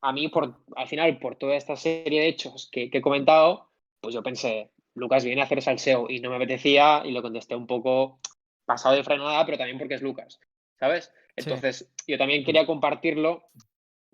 a 0.00 0.12
mí, 0.12 0.28
por, 0.28 0.54
al 0.76 0.86
final, 0.88 1.18
por 1.18 1.36
toda 1.36 1.56
esta 1.56 1.76
serie 1.76 2.20
de 2.20 2.28
hechos 2.28 2.68
que, 2.70 2.90
que 2.90 2.98
he 2.98 3.02
comentado, 3.02 3.68
pues 4.00 4.14
yo 4.14 4.22
pensé, 4.22 4.70
Lucas 4.94 5.24
viene 5.24 5.40
a 5.40 5.44
hacer 5.44 5.62
salseo 5.62 6.06
y 6.08 6.20
no 6.20 6.30
me 6.30 6.36
apetecía 6.36 7.02
y 7.04 7.10
lo 7.12 7.22
contesté 7.22 7.54
un 7.56 7.66
poco 7.66 8.18
pasado 8.64 8.94
de 8.94 9.04
frenada, 9.04 9.44
pero 9.44 9.58
también 9.58 9.78
porque 9.78 9.94
es 9.94 10.02
Lucas, 10.02 10.40
¿sabes? 10.78 11.12
Entonces, 11.36 11.92
yo 12.06 12.18
también 12.18 12.44
quería 12.44 12.66
compartirlo 12.66 13.48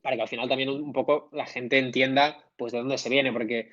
para 0.02 0.16
que 0.16 0.23
al 0.23 0.28
final 0.28 0.49
también 0.49 0.68
un 0.68 0.92
poco 0.92 1.28
la 1.32 1.47
gente 1.47 1.78
entienda 1.78 2.38
pues 2.56 2.73
de 2.73 2.78
dónde 2.78 2.99
se 2.99 3.08
viene, 3.08 3.32
porque 3.32 3.70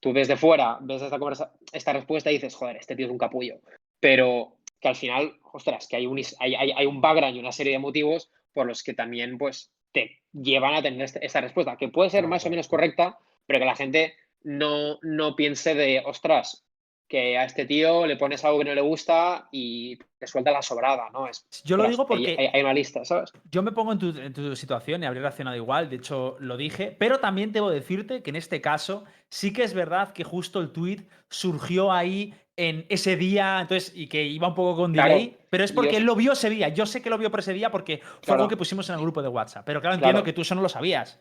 tú 0.00 0.12
desde 0.12 0.36
fuera 0.36 0.78
ves 0.80 1.02
esta, 1.02 1.18
conversa- 1.18 1.52
esta 1.72 1.92
respuesta 1.92 2.30
y 2.30 2.34
dices, 2.34 2.54
joder, 2.54 2.76
este 2.76 2.96
tío 2.96 3.06
es 3.06 3.12
un 3.12 3.18
capullo, 3.18 3.60
pero 4.00 4.56
que 4.80 4.88
al 4.88 4.96
final, 4.96 5.38
ostras, 5.52 5.86
que 5.86 5.96
hay 5.96 6.06
un, 6.06 6.18
hay, 6.38 6.54
hay- 6.54 6.72
hay 6.72 6.86
un 6.86 7.00
background 7.00 7.36
y 7.36 7.40
una 7.40 7.52
serie 7.52 7.72
de 7.74 7.78
motivos 7.78 8.30
por 8.54 8.66
los 8.66 8.82
que 8.82 8.94
también 8.94 9.36
pues 9.38 9.70
te 9.92 10.17
llevan 10.32 10.74
a 10.74 10.82
tener 10.82 11.02
este- 11.02 11.24
esta 11.24 11.40
respuesta, 11.40 11.76
que 11.76 11.88
puede 11.88 12.10
ser 12.10 12.26
más 12.26 12.44
o 12.46 12.50
menos 12.50 12.68
correcta, 12.68 13.18
pero 13.46 13.58
que 13.58 13.64
la 13.66 13.76
gente 13.76 14.14
no, 14.44 14.98
no 15.02 15.34
piense 15.36 15.74
de, 15.74 16.02
ostras, 16.04 16.64
que 17.08 17.38
a 17.38 17.44
este 17.44 17.64
tío 17.64 18.06
le 18.06 18.16
pones 18.18 18.44
algo 18.44 18.58
que 18.58 18.66
no 18.66 18.74
le 18.74 18.82
gusta 18.82 19.48
y 19.50 19.96
te 20.18 20.26
suelta 20.26 20.50
la 20.50 20.60
sobrada, 20.60 21.08
¿no? 21.10 21.26
Es, 21.26 21.46
Yo 21.64 21.78
lo 21.78 21.88
digo 21.88 22.06
porque- 22.06 22.36
hay, 22.38 22.50
hay 22.52 22.60
una 22.60 22.74
lista, 22.74 23.02
¿sabes? 23.06 23.32
Yo 23.50 23.62
me 23.62 23.72
pongo 23.72 23.92
en 23.92 23.98
tu, 23.98 24.08
en 24.18 24.32
tu 24.34 24.54
situación 24.54 25.02
y 25.02 25.06
habría 25.06 25.22
reaccionado 25.22 25.56
igual, 25.56 25.88
de 25.88 25.96
hecho 25.96 26.36
lo 26.38 26.58
dije, 26.58 26.94
pero 26.98 27.18
también 27.18 27.50
debo 27.52 27.70
decirte 27.70 28.22
que 28.22 28.28
en 28.28 28.36
este 28.36 28.60
caso 28.60 29.04
sí 29.30 29.54
que 29.54 29.62
es 29.62 29.72
verdad 29.72 30.12
que 30.12 30.22
justo 30.22 30.60
el 30.60 30.70
tweet 30.70 31.06
surgió 31.30 31.90
ahí 31.92 32.34
en 32.58 32.84
ese 32.88 33.16
día, 33.16 33.60
entonces, 33.60 33.92
y 33.94 34.08
que 34.08 34.24
iba 34.24 34.48
un 34.48 34.54
poco 34.56 34.76
con 34.82 34.92
Claro, 34.92 35.14
delay, 35.14 35.36
pero 35.48 35.62
es 35.62 35.70
porque 35.70 35.96
él 35.96 36.02
lo 36.02 36.16
vio 36.16 36.32
ese 36.32 36.50
día. 36.50 36.68
Yo 36.70 36.86
sé 36.86 37.00
que 37.00 37.08
lo 37.08 37.16
vio 37.16 37.30
por 37.30 37.38
ese 37.40 37.52
día 37.52 37.70
porque 37.70 37.98
fue 37.98 38.20
Claro. 38.22 38.40
algo 38.40 38.48
que 38.48 38.56
pusimos 38.56 38.88
en 38.88 38.96
el 38.96 39.00
grupo 39.00 39.22
de 39.22 39.28
WhatsApp, 39.28 39.64
pero 39.64 39.80
claro, 39.80 39.94
entiendo 39.94 40.16
Claro. 40.18 40.24
que 40.24 40.32
tú 40.32 40.40
eso 40.40 40.56
no 40.56 40.60
lo 40.62 40.68
sabías, 40.68 41.20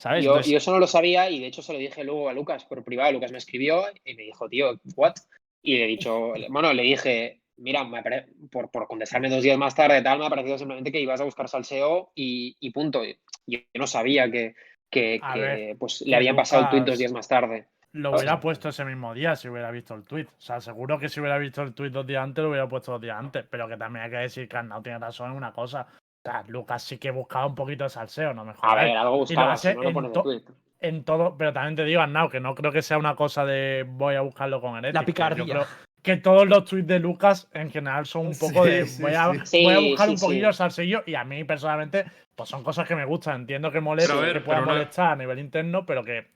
¿sabes? 0.00 0.24
Yo, 0.24 0.30
Entonces, 0.30 0.50
yo 0.50 0.56
eso 0.58 0.72
no 0.72 0.78
lo 0.78 0.86
sabía 0.86 1.28
y 1.28 1.40
de 1.40 1.46
hecho 1.46 1.60
se 1.60 1.74
lo 1.74 1.78
dije 1.78 2.02
luego 2.04 2.30
a 2.30 2.32
Lucas 2.32 2.64
por 2.64 2.82
privado. 2.84 3.12
Lucas 3.12 3.30
me 3.32 3.38
escribió 3.38 3.84
y 4.02 4.14
me 4.14 4.22
dijo, 4.22 4.48
tío, 4.48 4.80
¿what? 4.96 5.12
Y 5.62 5.76
le 5.76 5.84
he 5.84 5.88
dicho, 5.88 6.32
bueno, 6.48 6.72
le 6.72 6.82
dije, 6.84 7.42
mira, 7.58 7.84
me 7.84 7.98
apare- 7.98 8.26
por, 8.50 8.70
por 8.70 8.86
contestarme 8.88 9.28
dos 9.28 9.42
días 9.42 9.58
más 9.58 9.74
tarde, 9.74 10.00
tal, 10.00 10.18
me 10.18 10.24
ha 10.26 10.30
parecido 10.30 10.56
simplemente 10.56 10.90
que 10.90 11.00
ibas 11.00 11.20
a 11.20 11.24
buscar 11.24 11.48
salseo 11.48 12.12
y, 12.14 12.56
y 12.60 12.70
punto. 12.70 13.04
Y 13.04 13.18
Yo 13.46 13.58
no 13.74 13.86
sabía 13.86 14.30
que, 14.30 14.54
que, 14.90 15.20
que, 15.34 15.76
pues, 15.78 16.00
le 16.00 16.16
habían 16.16 16.34
pasado 16.36 16.62
el 16.62 16.70
tweet 16.70 16.84
dos 16.84 16.98
días 16.98 17.12
más 17.12 17.28
tarde. 17.28 17.66
Lo 17.92 18.10
hubiera 18.12 18.38
puesto 18.38 18.68
ese 18.68 18.84
mismo 18.84 19.14
día 19.14 19.34
si 19.34 19.48
hubiera 19.48 19.70
visto 19.70 19.94
el 19.94 20.04
tweet. 20.04 20.26
O 20.26 20.40
sea, 20.40 20.60
seguro 20.60 20.98
que 20.98 21.08
si 21.08 21.20
hubiera 21.20 21.38
visto 21.38 21.62
el 21.62 21.72
tweet 21.74 21.90
dos 21.90 22.06
días 22.06 22.22
antes, 22.22 22.42
lo 22.42 22.50
hubiera 22.50 22.68
puesto 22.68 22.92
dos 22.92 23.00
días 23.00 23.16
antes. 23.18 23.44
Pero 23.48 23.66
que 23.66 23.76
también 23.76 24.04
hay 24.04 24.10
que 24.10 24.16
decir 24.18 24.48
que 24.48 24.56
Arnau 24.56 24.82
tiene 24.82 24.98
razón 24.98 25.30
en 25.30 25.36
una 25.36 25.52
cosa. 25.52 25.86
O 25.90 26.30
sea, 26.30 26.44
Lucas 26.48 26.82
sí 26.82 26.98
que 26.98 27.10
buscaba 27.10 27.46
un 27.46 27.54
poquito 27.54 27.84
de 27.84 27.90
salseo, 27.90 28.34
no 28.34 28.44
me 28.44 28.50
A 28.52 28.54
jodas. 28.54 28.76
ver, 28.84 28.96
algo 28.96 29.16
buscaba, 29.18 29.52
hace 29.52 29.70
si 29.72 29.76
no, 29.78 29.90
no 30.00 30.06
en 30.06 30.12
tweet. 30.12 31.02
Todo, 31.04 31.36
pero 31.36 31.52
también 31.52 31.76
te 31.76 31.84
digo, 31.84 32.00
Arnau, 32.02 32.28
que 32.28 32.40
no 32.40 32.54
creo 32.54 32.70
que 32.70 32.82
sea 32.82 32.98
una 32.98 33.16
cosa 33.16 33.44
de 33.44 33.84
voy 33.88 34.14
a 34.16 34.20
buscarlo 34.20 34.60
con 34.60 34.76
Heretics. 34.76 34.94
La 34.94 35.00
que 35.00 35.06
yo 35.10 35.14
picardía. 35.14 35.44
creo- 35.54 35.66
que 36.02 36.16
todos 36.16 36.46
los 36.48 36.64
tweets 36.64 36.86
de 36.86 37.00
Lucas 37.00 37.48
en 37.52 37.70
general 37.70 38.06
son 38.06 38.28
un 38.28 38.38
poco 38.38 38.64
Sí, 38.64 38.70
de 38.70 38.84
voy, 39.00 39.14
a, 39.14 39.44
sí. 39.44 39.64
voy 39.64 39.74
a 39.74 39.78
buscar 39.80 40.06
sí, 40.08 40.14
un 40.14 40.20
poquillo 40.20 40.48
el 40.48 40.54
salsillo 40.54 41.02
y 41.06 41.16
a 41.16 41.24
mí 41.24 41.42
personalmente 41.42 42.04
pues 42.36 42.48
son 42.48 42.62
cosas 42.62 42.86
que 42.86 42.94
me 42.94 43.04
gustan. 43.04 43.40
Entiendo 43.40 43.72
que 43.72 43.80
molesta, 43.80 44.12
Pero 44.12 44.22
a 44.22 44.26
ver, 44.26 44.34
que 44.34 44.40
pueda 44.42 44.58
pero 44.58 44.66
no- 44.66 44.72
molestar 44.74 45.10
a 45.12 45.16
nivel 45.16 45.38
interno, 45.40 45.84
pero 45.84 46.04
que 46.04 46.28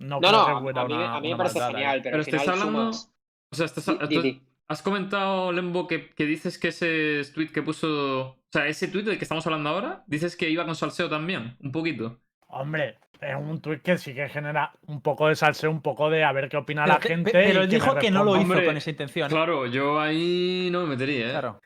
no, 0.00 0.16
No, 0.16 0.20
creo 0.20 0.32
no, 0.32 0.44
que 0.46 0.50
a, 0.80 0.84
mí, 0.84 0.92
una, 0.94 1.14
a 1.16 1.20
mí 1.20 1.28
me 1.30 1.36
parece 1.36 1.58
maldad 1.60 1.74
genial, 1.78 2.00
pero, 2.02 2.02
Pero 2.02 2.16
al 2.16 2.20
estáis 2.22 2.42
final 2.42 2.58
hablando. 2.60 2.92
sumas- 2.92 3.12
O 3.52 3.56
sea, 3.56 3.66
estás- 3.66 4.08
di- 4.08 4.14
tú- 4.16 4.22
di. 4.22 4.42
has 4.68 4.82
comentado, 4.82 5.52
Lembo, 5.52 5.86
que, 5.86 6.10
que 6.10 6.24
dices 6.26 6.58
que 6.58 6.68
ese 6.68 7.22
tweet 7.32 7.48
que 7.52 7.62
puso. 7.62 8.20
O 8.30 8.36
sea, 8.52 8.66
ese 8.66 8.88
tweet 8.88 9.04
del 9.04 9.18
que 9.18 9.24
estamos 9.24 9.46
hablando 9.46 9.68
ahora, 9.70 10.02
dices 10.06 10.36
que 10.36 10.50
iba 10.50 10.64
con 10.64 10.74
salseo 10.74 11.08
también, 11.08 11.56
un 11.60 11.70
poquito. 11.72 12.18
Hombre, 12.48 12.98
es 13.20 13.36
un 13.36 13.60
tweet 13.60 13.80
que 13.80 13.96
sí 13.98 14.14
que 14.14 14.28
genera 14.28 14.72
un 14.86 15.00
poco 15.02 15.28
de 15.28 15.36
salseo, 15.36 15.70
un 15.70 15.82
poco 15.82 16.10
de 16.10 16.24
a 16.24 16.32
ver 16.32 16.48
qué 16.48 16.56
opina 16.56 16.82
Pero, 16.84 16.94
la 16.94 17.00
que- 17.00 17.08
gente. 17.08 17.30
pero 17.32 17.62
él 17.62 17.68
dijo 17.68 17.94
que 17.96 18.10
no 18.10 18.24
lo 18.24 18.32
hizo 18.36 18.42
Hombre, 18.42 18.66
con 18.66 18.76
esa 18.76 18.90
intención. 18.90 19.26
¿eh? 19.26 19.30
Claro, 19.30 19.66
yo 19.66 20.00
ahí 20.00 20.68
no 20.72 20.80
me 20.82 20.86
metería, 20.88 21.26
¿eh? 21.28 21.30
Claro. 21.30 21.60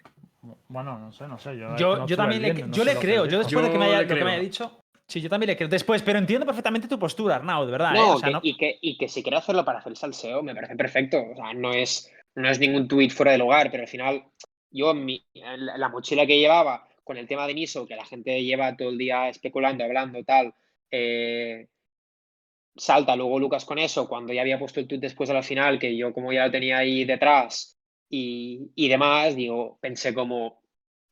Bueno, 0.69 0.99
no 0.99 1.11
sé, 1.13 1.27
no 1.27 1.39
sé. 1.39 1.57
Yo, 1.57 1.75
Yo, 1.77 1.97
no 1.97 2.07
yo 2.07 2.17
también 2.17 2.43
le, 2.43 2.55
yo 2.71 2.85
creo. 3.01 3.25
Yo 3.27 3.39
después 3.39 3.65
de 3.65 3.71
que 3.73 3.79
me 3.79 3.87
Yo 3.87 3.91
haya, 3.93 4.03
le 4.03 4.03
lo 4.03 4.09
que 4.09 4.15
me 4.15 4.21
creo. 4.21 4.29
haya 4.33 4.41
dicho. 4.43 4.84
Sí, 5.07 5.21
yo 5.21 5.29
también 5.29 5.49
le 5.49 5.57
creo. 5.57 5.69
Después, 5.69 6.03
pero 6.03 6.19
entiendo 6.19 6.47
perfectamente 6.47 6.89
tu 6.89 6.99
postura, 6.99 7.37
Arnaud, 7.37 7.67
de 7.67 7.73
verdad. 7.73 7.95
¿eh? 7.97 7.99
No, 7.99 8.15
O 8.15 8.19
sea, 8.19 8.29
que- 8.29 8.33
no- 8.35 8.41
Y, 8.43 8.57
que, 8.57 8.79
y 8.81 8.97
que 8.99 9.09
si 9.09 9.23
quiere 9.23 9.37
hacerlo 9.39 9.65
para 9.65 9.79
hacer 9.79 9.93
el 9.93 9.97
salseo, 9.97 10.43
me 10.43 10.55
parece 10.55 10.77
perfecto. 10.77 11.23
O 11.33 11.37
sea, 11.37 11.53
no 11.55 11.73
es, 11.73 12.11
no 12.35 12.49
es 12.49 12.59
ningún 12.59 12.89
tuit 12.89 13.13
fuera 13.13 13.33
de 13.33 13.39
lugar, 13.39 13.71
pero 13.71 13.83
al 13.83 13.89
final, 13.89 14.25
yo 14.71 14.91
en 14.93 15.05
mi- 15.05 15.27
la 15.35 15.89
mochila 15.89 16.27
que 16.27 16.39
llevaba 16.39 16.89
con 17.05 17.17
el 17.19 17.29
tema 17.29 17.47
de 17.47 17.55
Niso, 17.55 17.87
que 17.87 17.97
la 17.97 18.05
gente 18.07 18.43
lleva 18.43 18.77
todo 18.77 18.89
el 18.89 18.99
día 18.99 19.29
especulando, 19.29 19.85
hablando, 19.85 20.25
tal, 20.25 20.55
eh, 20.91 21.69
salta 22.77 23.17
luego 23.17 23.39
Lucas 23.39 23.65
con 23.65 23.79
eso, 23.79 24.09
cuando 24.09 24.33
ya 24.33 24.41
había 24.43 24.59
puesto 24.59 24.81
el 24.81 24.89
tuit 24.89 25.01
después 25.01 25.29
de 25.29 25.35
la 25.35 25.43
final, 25.43 25.79
que 25.79 25.97
yo 25.97 26.13
como 26.13 26.33
ya 26.33 26.47
lo 26.47 26.53
tenía 26.53 26.79
ahí 26.79 27.05
detrás 27.05 27.79
y, 28.09 28.71
y 28.75 28.89
demás, 28.89 29.37
digo, 29.37 29.79
pensé 29.81 30.15
como, 30.15 30.63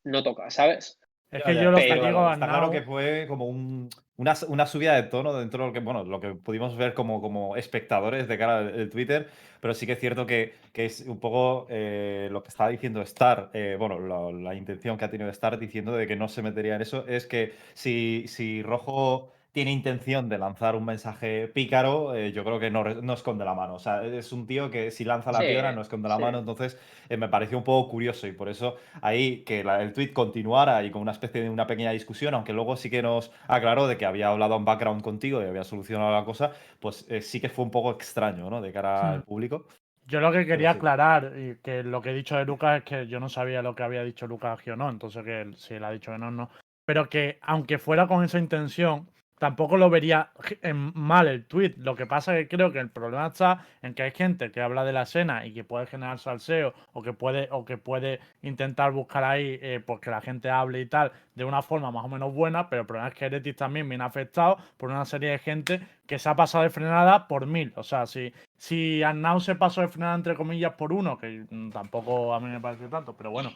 no 0.05 0.23
toca, 0.23 0.51
¿sabes? 0.51 1.01
Es 1.33 1.43
que 1.43 1.55
yo 1.65 1.71
lo 1.71 1.77
que 1.79 1.95
digo, 1.95 2.19
Está 2.35 2.47
claro 2.47 2.71
que 2.71 2.83
fue 2.83 3.25
como 3.27 3.47
un- 3.47 3.89
una, 4.17 4.35
una 4.49 4.67
subida 4.67 4.95
de 4.95 5.05
tono 5.05 5.33
dentro 5.33 5.62
de 5.65 5.67
lo 5.69 5.73
que, 5.73 5.81
bueno, 5.81 6.05
lo 6.05 6.21
que 6.21 6.35
pudimos 6.35 6.77
ver 6.77 6.93
como, 6.95 7.21
como 7.23 7.57
espectadores 7.57 8.29
de 8.29 8.39
cara 8.39 8.59
al 8.59 8.69
al 8.81 8.91
Twitter, 8.91 9.29
pero 9.61 9.73
sí 9.75 9.87
que 9.87 9.93
es 9.93 9.99
cierto 9.99 10.27
que, 10.27 10.53
que 10.73 10.85
es 10.85 11.01
un 11.09 11.19
poco 11.19 11.67
eh, 11.71 12.29
lo 12.31 12.43
que 12.43 12.49
estaba 12.51 12.69
diciendo 12.71 13.01
Star, 13.03 13.51
eh, 13.55 13.77
bueno, 13.79 13.99
la, 13.99 14.31
la 14.31 14.55
intención 14.55 14.99
que 14.99 15.07
ha 15.07 15.11
tenido 15.11 15.31
Star 15.31 15.59
diciendo 15.59 15.93
de 15.97 16.07
que 16.07 16.15
no 16.17 16.29
se 16.29 16.43
metería 16.43 16.77
en 16.77 16.83
eso, 16.83 17.07
es 17.09 17.27
que 17.27 17.55
si, 17.75 18.25
si 18.29 18.62
Rojo 18.62 19.33
tiene 19.53 19.71
intención 19.71 20.29
de 20.31 20.39
lanzar 20.39 20.75
un 20.77 20.85
mensaje 20.87 21.47
pícaro, 21.49 22.15
eh, 22.15 22.33
yo 22.33 22.43
creo 22.43 22.59
que 22.59 22.71
no, 22.71 23.13
esconde 23.13 23.45
la 23.45 23.55
mano. 23.55 23.75
O 23.75 23.79
sea, 23.79 24.03
es 24.05 24.33
un 24.33 24.47
tío 24.47 24.71
que 24.71 24.91
si 24.91 25.05
lanza 25.05 25.31
la 25.31 25.41
Sí, 25.41 25.45
piedra 25.47 25.73
no 25.73 25.83
esconde 25.83 26.09
la 26.09 26.17
sí. 26.17 26.23
mano, 26.23 26.39
entonces 26.39 26.79
eh, 27.11 27.17
me 27.19 27.29
pareció 27.29 27.59
un 27.59 27.65
poco 27.65 27.91
curioso 27.91 28.27
y 28.27 28.33
por 28.33 28.49
eso 28.49 28.77
ahí 29.03 29.45
que 29.45 29.63
la- 29.63 29.83
el 29.83 29.93
tweet 29.93 30.13
continuara 30.15 30.83
y 30.85 30.91
con 30.91 31.03
una 31.03 31.13
especie 31.13 31.43
de 31.43 31.51
una 31.51 31.67
pequeña 31.67 31.91
discusión, 31.93 32.33
aunque 32.35 32.53
luego 32.55 32.77
sí 32.77 32.89
que 32.91 33.03
nos 33.03 33.31
aclaró 33.47 33.87
de 33.87 33.99
que 33.99 34.07
había 34.07 34.29
hablado 34.29 34.57
en 34.57 34.65
background 34.65 35.03
contigo 35.03 35.43
y 35.43 35.47
había 35.47 35.65
solucionado 35.65 36.13
la 36.13 36.25
cosa, 36.25 36.53
pues 36.81 37.05
eh, 37.11 37.21
sí 37.21 37.39
que 37.41 37.51
fue 37.51 37.65
un 37.67 37.71
poco 37.71 37.91
extraño, 37.91 38.49
¿no? 38.49 38.61
De 38.63 38.73
cara 38.73 39.13
al 39.13 39.23
público. 39.23 39.67
yo 40.07 40.21
lo 40.21 40.33
que 40.33 40.47
quería 40.47 40.73
sí. 40.73 40.79
aclarar, 40.79 41.33
y 41.37 41.57
que 41.63 41.83
lo 41.83 42.01
que 42.01 42.11
he 42.11 42.15
dicho 42.15 42.37
de 42.37 42.45
Lucas 42.45 42.79
es 42.79 42.85
que 42.85 43.07
yo 43.07 43.21
no 43.21 43.29
sabía 43.29 43.63
lo 43.63 43.75
que 43.75 43.83
había 43.83 44.03
dicho 44.03 44.27
Lucas 44.27 44.59
o 44.67 44.77
no, 44.77 44.89
entonces 44.91 45.23
que 45.25 45.43
él- 45.43 45.57
si 45.57 45.75
él 45.75 45.85
ha 45.85 45.91
dicho 45.91 46.11
que 46.13 46.19
no, 46.19 46.31
no. 46.31 46.49
Pero 46.85 47.09
que 47.09 47.39
aunque 47.43 47.79
fuera 47.79 48.07
con 48.09 48.25
esa 48.25 48.39
intención, 48.39 49.09
tampoco 49.43 49.77
lo 49.77 49.91
vería 49.91 50.31
en 50.63 50.93
mal 50.95 51.27
el 51.27 51.45
tweet. 51.47 51.75
Lo 51.79 51.97
que 51.97 52.07
pasa 52.07 52.39
es 52.39 52.47
que 52.47 52.57
creo 52.57 52.71
que 52.71 52.79
el 52.79 52.91
problema 52.91 53.27
está 53.27 53.67
en 53.83 53.93
que 53.93 54.05
hay 54.05 54.13
gente 54.13 54.53
que 54.53 54.61
habla 54.61 54.85
de 54.85 54.93
la 54.93 55.03
escena 55.03 55.45
y 55.45 55.53
que 55.53 55.65
puede 55.65 55.87
generar 55.87 56.21
salseo 56.21 56.75
o 56.93 57.03
que 57.03 57.13
puede, 57.13 57.49
o 57.51 57.65
que 57.65 57.77
puede 57.77 58.21
intentar 58.43 58.93
buscar 58.93 59.25
ahí 59.25 59.59
eh, 59.61 59.83
pues 59.85 59.99
que 59.99 60.11
la 60.11 60.21
gente 60.21 60.49
hable 60.49 60.81
y 60.81 60.87
tal 60.87 61.11
de 61.35 61.45
una 61.45 61.61
forma 61.61 61.91
más 61.91 62.05
o 62.05 62.09
menos 62.09 62.33
buena, 62.33 62.69
pero 62.71 62.83
el 62.83 62.87
problema 62.87 63.09
es 63.09 63.15
que 63.15 63.25
Heretic 63.25 63.57
también 63.57 63.89
viene 63.89 64.05
afectado 64.05 64.59
por 64.77 64.91
una 64.91 65.05
serie 65.05 65.31
de 65.31 65.39
gente 65.41 65.81
que 66.07 66.21
se 66.21 66.29
ha 66.29 66.37
pasado 66.37 66.63
de 66.63 66.71
frenada 66.71 67.27
por 67.27 67.47
mil. 67.47 67.73
O 67.75 67.83
sea, 67.83 68.07
si, 68.07 68.33
si 68.57 69.03
se 69.41 69.55
pasó 69.57 69.81
de 69.81 69.89
frenada 69.89 70.15
entre 70.15 70.37
comillas 70.37 70.75
por 70.75 70.93
uno, 70.93 71.19
que 71.19 71.47
mm, 71.51 71.71
tampoco 71.71 72.33
a 72.33 72.39
mí 72.39 72.47
me 72.49 72.61
parece 72.61 72.87
tanto, 72.87 73.17
pero 73.17 73.33
bueno, 73.33 73.51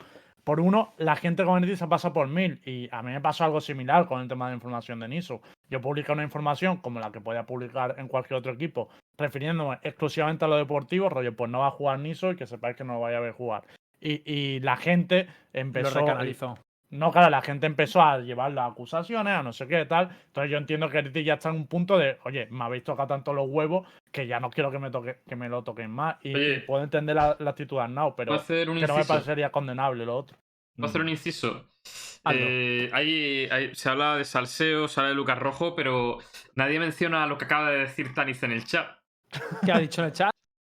por 0.47 0.61
uno, 0.61 0.95
la 0.97 1.17
gente 1.17 1.45
con 1.45 1.59
Heretic 1.59 1.77
se 1.77 1.89
pasa 1.89 2.13
por 2.13 2.29
mil. 2.29 2.61
Y 2.65 2.89
a 2.93 3.03
mí 3.03 3.11
me 3.11 3.21
pasó 3.21 3.43
algo 3.43 3.61
similar 3.61 4.07
con 4.07 4.21
el 4.21 4.29
tema 4.29 4.47
de 4.47 4.55
información 4.55 5.01
de 5.01 5.09
Niso. 5.09 5.43
Yo 5.69 5.81
publico 5.81 6.13
una 6.13 6.23
información 6.23 6.77
como 6.77 7.01
la 7.01 7.11
que 7.11 7.21
podía 7.21 7.45
publicar 7.45 7.97
en 7.99 8.07
cualquier 8.07 8.39
otro 8.39 8.53
equipo, 8.53 8.89
refiriéndome 9.19 9.81
exclusivamente 9.83 10.45
a 10.45 10.49
lo 10.49 10.57
deportivo, 10.57 11.09
rollo, 11.09 11.35
pues 11.35 11.51
no 11.51 11.59
va 11.59 11.67
a 11.67 11.73
jugar 11.73 11.99
Niso 11.99 12.31
y 12.31 12.37
que 12.37 12.47
sepáis 12.47 12.77
que 12.77 12.85
no 12.85 12.93
lo 12.93 13.01
vaya 13.01 13.17
a 13.17 13.23
ver 13.23 13.33
jugar. 13.33 13.65
Y, 14.01 14.23
y 14.25 14.61
la 14.61 14.77
gente 14.77 15.27
lo 15.53 15.61
empezó. 15.63 15.99
recanalizó. 15.99 16.57
No, 16.97 17.11
claro, 17.13 17.31
la 17.31 17.43
gente 17.43 17.67
empezó 17.67 18.01
a 18.03 18.19
llevar 18.19 18.53
las 18.53 18.71
acusaciones, 18.73 19.35
a 19.35 19.43
no 19.43 19.53
sé 19.53 19.67
qué 19.69 19.85
tal. 19.85 20.09
Entonces 20.27 20.51
yo 20.51 20.59
entiendo 20.59 20.89
que 20.89 21.25
ya 21.25 21.35
está 21.35 21.51
en 21.51 21.57
un 21.57 21.67
punto 21.67 21.99
de, 21.99 22.19
oye, 22.25 22.47
me 22.51 22.65
habéis 22.65 22.85
tocado 22.85 23.09
tanto 23.09 23.33
los 23.33 23.47
huevos 23.49 23.87
que 24.11 24.27
ya 24.27 24.41
no 24.41 24.51
quiero 24.51 24.71
que 24.71 24.79
me 24.79 24.91
toque, 24.91 25.19
que 25.29 25.37
me 25.37 25.49
lo 25.49 25.63
toquen 25.63 25.91
más. 25.91 26.17
Y, 26.23 26.35
Oye. 26.35 26.55
y 26.55 26.61
puedo 26.61 26.83
entender 26.83 27.15
la, 27.17 27.37
la 27.39 27.51
actitud 27.51 27.77
de 27.77 27.83
Arnau, 27.83 28.15
pero 28.17 28.35
hacer 28.35 28.71
un 28.71 28.79
que 28.81 28.87
no 28.87 28.97
me 28.97 29.05
parecería 29.05 29.51
condenable 29.51 30.05
lo 30.07 30.17
otro. 30.17 30.37
Voy 30.77 30.87
a 30.87 30.91
hacer 30.91 31.01
un 31.01 31.09
inciso. 31.09 31.69
Hazlo. 32.25 32.41
Eh, 32.43 32.91
hay- 32.93 33.49
hay- 33.51 33.75
se 33.75 33.89
habla 33.89 34.17
de 34.17 34.25
salseo, 34.25 34.89
se 34.89 35.01
habla 35.01 35.11
de 35.11 35.15
Lucas 35.15 35.39
Rojo, 35.39 35.75
pero 35.75 36.19
nadie 36.55 36.79
menciona 36.81 37.27
lo 37.27 37.39
que 37.39 37.45
acaba 37.45 37.71
de 37.71 37.79
decir 37.79 38.13
Tanis 38.15 38.43
en 38.43 38.53
el 38.53 38.65
chat. 38.65 38.99
¿Qué 39.65 39.73
ha 39.73 39.79
dicho 39.79 40.01
en 40.03 40.07
el 40.09 40.13
chat? 40.13 40.31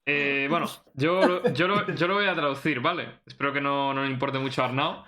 Eh, 0.07 0.47
bueno, 0.49 0.65
yo, 0.93 1.21
lo- 1.27 1.53
yo, 1.53 1.67
lo, 1.67 1.93
yo 1.93 2.07
lo 2.07 2.15
voy 2.15 2.25
a 2.25 2.33
traducir, 2.33 2.79
¿vale? 2.79 3.19
Espero 3.25 3.53
que 3.53 3.61
no, 3.61 3.93
no 3.93 4.03
le 4.03 4.09
importe 4.09 4.39
mucho 4.39 4.61
a 4.63 4.65
Arnau. 4.65 5.03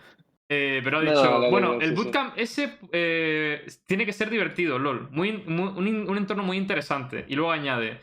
Eh, 0.54 0.82
pero 0.84 0.98
ha 0.98 1.02
dicho, 1.02 1.24
no, 1.24 1.40
no, 1.40 1.50
bueno, 1.50 1.76
no, 1.76 1.82
el 1.82 1.90
sí. 1.92 1.96
bootcamp 1.96 2.34
ese 2.38 2.78
eh, 2.92 3.66
tiene 3.86 4.06
que 4.06 4.12
ser 4.12 4.30
divertido, 4.30 4.78
LOL. 4.80 5.10
Muy, 5.10 5.32
muy- 5.48 5.70
un, 6.08 6.18
entorno 6.18 6.44
muy 6.44 6.58
interesante. 6.58 7.24
Y 7.30 7.36
luego 7.36 7.52
añade, 7.54 8.02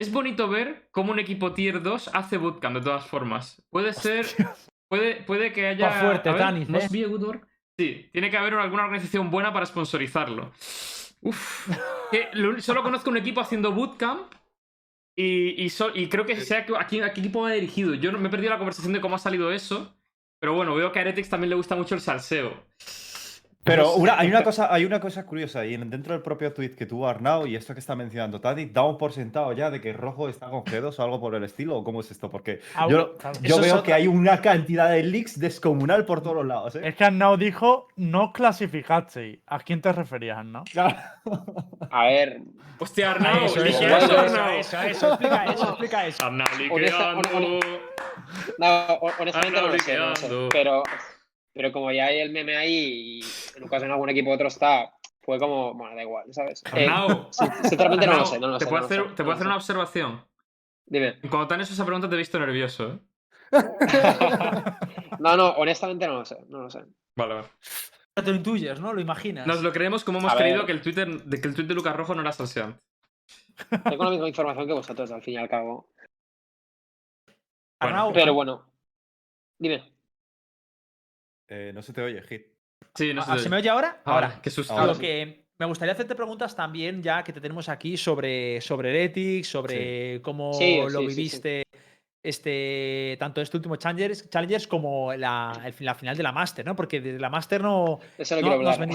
es 0.00 0.10
bonito 0.10 0.48
ver 0.48 0.88
cómo 0.90 1.12
un 1.12 1.20
equipo 1.20 1.52
tier 1.52 1.80
2 1.82 2.10
hace 2.12 2.38
bootcamp 2.38 2.74
de 2.78 2.82
todas 2.82 3.06
formas. 3.06 3.62
Puede 3.70 3.92
ser, 3.92 4.26
puede, 4.88 5.22
puede 5.22 5.52
que 5.52 5.68
haya... 5.68 5.88
Va 5.90 6.00
fuerte, 6.00 6.28
a 6.28 6.32
ver, 6.32 6.40
Tanis, 6.42 6.68
¿Must 6.68 6.86
¿eh? 6.86 6.88
be 6.98 7.04
a 7.04 7.08
good 7.08 7.22
work? 7.22 7.48
Sí, 7.78 8.08
tiene 8.12 8.30
que 8.32 8.36
haber 8.36 8.54
alguna 8.54 8.82
organización 8.84 9.30
buena 9.30 9.52
para 9.52 9.64
sponsorizarlo. 9.66 10.50
Uf, 11.20 11.68
que 12.10 12.30
lo- 12.32 12.60
solo 12.60 12.82
conozco 12.82 13.10
un 13.10 13.18
equipo 13.18 13.40
haciendo 13.40 13.70
bootcamp 13.70 14.32
y, 15.16 15.62
y, 15.62 15.70
so- 15.70 15.92
y 15.94 16.08
creo 16.08 16.26
que 16.26 16.40
sea 16.40 16.66
que- 16.66 16.76
a 16.76 16.84
quién, 16.88 17.04
a 17.04 17.12
qué 17.12 17.20
equipo 17.20 17.42
va 17.42 17.52
dirigido. 17.52 17.94
Yo 17.94 18.10
no- 18.10 18.18
me 18.18 18.26
he 18.26 18.30
perdido 18.32 18.50
la 18.50 18.58
conversación 18.58 18.92
de 18.92 19.00
cómo 19.00 19.14
ha 19.14 19.20
salido 19.20 19.52
eso. 19.52 19.92
Pero 20.38 20.54
bueno, 20.54 20.74
veo 20.74 20.92
que 20.92 20.98
a 20.98 21.02
Heretics 21.02 21.28
también 21.28 21.50
le 21.50 21.56
gusta 21.56 21.76
mucho 21.76 21.94
el 21.94 22.00
salseo. 22.00 22.66
Pero 23.66 23.94
una, 23.96 24.18
hay, 24.18 24.28
una 24.28 24.42
cosa, 24.42 24.72
hay 24.72 24.84
una 24.84 25.00
cosa 25.00 25.26
curiosa 25.26 25.64
y 25.66 25.74
en- 25.74 25.90
dentro 25.90 26.12
del 26.14 26.22
propio 26.22 26.52
tweet 26.52 26.70
que 26.76 26.86
tuvo 26.86 27.06
Arnau 27.08 27.46
y 27.46 27.56
esto 27.56 27.74
que 27.74 27.80
está 27.80 27.94
mencionando 27.94 28.40
Tadi, 28.40 28.66
damos 28.66 28.96
por 28.96 29.12
sentado 29.12 29.52
ya 29.52 29.70
de 29.70 29.80
que 29.80 29.92
Rojo 29.92 30.28
está 30.28 30.48
con 30.48 30.64
G2 30.64 30.98
o 30.98 31.02
algo 31.02 31.20
por 31.20 31.34
el 31.34 31.44
estilo, 31.44 31.76
o 31.76 31.84
cómo 31.84 32.00
es 32.00 32.10
esto, 32.10 32.30
porque 32.30 32.60
Ah, 32.74 32.86
yo, 32.88 33.16
veo 33.60 33.74
otra- 33.74 33.82
que 33.82 33.92
hay 33.92 34.06
una 34.06 34.40
cantidad 34.40 34.90
de 34.90 35.02
leaks 35.02 35.38
descomunal 35.38 36.04
por 36.06 36.22
todos 36.22 36.36
los 36.36 36.46
lados. 36.46 36.76
¿eh? 36.76 36.80
Es 36.84 36.94
que 36.96 37.04
Arnau 37.04 37.36
dijo, 37.36 37.88
no 37.96 38.32
clasificasteis. 38.32 39.38
¿A 39.46 39.58
quién 39.60 39.80
te 39.80 39.92
referías, 39.92 40.38
Arnau? 40.38 40.64
Claro. 40.70 40.96
A 41.90 42.04
ver, 42.04 42.40
Hostia, 42.78 43.12
Arnau, 43.12 43.46
eso, 43.46 43.64
eso, 43.64 43.84
eso, 43.86 43.96
eso, 43.96 44.18
Arnau. 44.18 44.50
eso, 44.58 44.80
eso, 44.82 45.08
explica 45.08 45.44
eso, 45.46 45.68
explica 45.70 46.06
eso. 46.06 46.24
Arnau 46.24 46.46
liqueando. 46.58 47.22
no, 48.58 48.66
ho- 49.00 49.12
honestamente 49.18 49.60
no 49.60 49.68
lo 49.68 49.78
sé. 49.78 49.98
Pero, 50.52 50.82
pero 51.56 51.72
como 51.72 51.90
ya 51.90 52.04
hay 52.06 52.18
el 52.20 52.30
meme 52.32 52.54
ahí 52.54 53.20
y 53.54 53.58
Lucas 53.60 53.82
en 53.82 53.90
algún 53.90 54.10
equipo 54.10 54.30
otro 54.30 54.48
está, 54.48 54.92
fue 55.22 55.38
como, 55.38 55.72
bueno, 55.72 55.96
da 55.96 56.02
igual, 56.02 56.26
¿sabes? 56.32 56.62
Eh, 56.74 56.86
sinceramente 57.62 58.06
no 58.06 58.12
lo 58.12 58.18
Arnau, 58.18 58.26
sé, 58.26 58.38
no 58.38 58.48
lo 58.48 58.58
te 58.58 58.64
sé. 58.66 58.70
puedo 58.70 58.82
no 58.82 58.88
lo 58.88 58.94
hacer, 58.94 58.98
sé, 58.98 59.02
te 59.04 59.08
no 59.10 59.16
puedo 59.16 59.26
lo 59.26 59.32
hacer 59.32 59.42
sé. 59.42 59.48
una 59.48 59.56
observación. 59.56 60.24
Dime. 60.84 61.18
Cuando 61.30 61.48
te 61.48 61.54
han 61.54 61.60
hecho 61.62 61.72
esa 61.72 61.84
pregunta 61.86 62.08
te 62.10 62.14
he 62.14 62.18
visto 62.18 62.38
nervioso, 62.38 62.92
¿eh? 62.92 62.98
no, 65.18 65.36
no, 65.36 65.48
honestamente 65.52 66.06
no 66.06 66.14
lo 66.18 66.24
sé, 66.26 66.36
no 66.48 66.60
lo 66.62 66.70
sé. 66.70 66.80
Vale, 67.16 67.34
vale. 67.34 67.48
Te 68.14 68.22
lo 68.30 68.34
intuyes, 68.36 68.78
¿no? 68.78 68.92
Lo 68.92 69.00
imaginas. 69.00 69.46
Nos 69.46 69.62
lo 69.62 69.72
creemos 69.72 70.04
como 70.04 70.18
hemos 70.18 70.32
A 70.32 70.36
creído 70.36 70.58
ver. 70.58 70.66
que 70.66 70.72
el, 70.72 70.82
Twitter, 70.82 71.08
de 71.08 71.40
que 71.40 71.48
el 71.48 71.54
tweet 71.54 71.66
de 71.66 71.74
Lucas 71.74 71.96
Rojo 71.96 72.14
no 72.14 72.20
era 72.20 72.32
salseante. 72.32 72.80
Tengo 73.88 74.04
la 74.04 74.10
misma 74.10 74.28
información 74.28 74.66
que 74.66 74.72
vosotros, 74.74 75.10
al 75.10 75.22
fin 75.22 75.34
y 75.34 75.36
al 75.38 75.48
cabo. 75.48 75.88
Arnau, 77.80 78.12
Pero 78.12 78.34
bueno, 78.34 78.66
dime. 79.58 79.95
Eh, 81.48 81.72
no 81.74 81.82
se 81.82 81.92
te 81.92 82.02
oye, 82.02 82.22
Hit. 82.22 82.46
Sí, 82.94 83.12
no 83.14 83.22
sé. 83.22 83.30
Ah, 83.32 83.38
¿Se 83.38 83.48
me 83.48 83.56
oye 83.56 83.68
ahora? 83.68 84.00
Ahora, 84.04 84.40
qué 84.42 84.50
susto. 84.50 84.72
Ahora 84.74 84.94
sí. 84.94 85.00
que 85.00 85.46
me 85.58 85.66
gustaría 85.66 85.92
hacerte 85.92 86.14
preguntas 86.14 86.54
también, 86.56 87.02
ya 87.02 87.22
que 87.22 87.32
te 87.32 87.40
tenemos 87.40 87.68
aquí, 87.68 87.96
sobre, 87.96 88.60
sobre 88.60 88.90
Heretics, 88.90 89.48
sobre 89.48 90.20
cómo 90.22 90.52
Sí, 90.54 90.78
lo 90.80 90.88
sí, 90.88 90.96
sí, 90.96 91.00
sí. 91.00 91.06
viviste 91.16 91.62
este 92.22 93.16
tanto 93.20 93.40
este 93.40 93.56
último 93.56 93.76
Challengers, 93.76 94.28
Challengers 94.28 94.66
como 94.66 95.12
la, 95.14 95.52
el- 95.64 95.74
la 95.84 95.94
final 95.94 96.16
de 96.16 96.22
la 96.24 96.32
Master, 96.32 96.66
¿no? 96.66 96.74
Porque 96.74 97.00
de 97.00 97.18
la 97.18 97.30
Master 97.30 97.62
no. 97.62 98.00
Eso 98.18 98.34
no, 98.40 98.42
No, 98.42 98.62
no 98.62 98.70
hablar. 98.70 98.88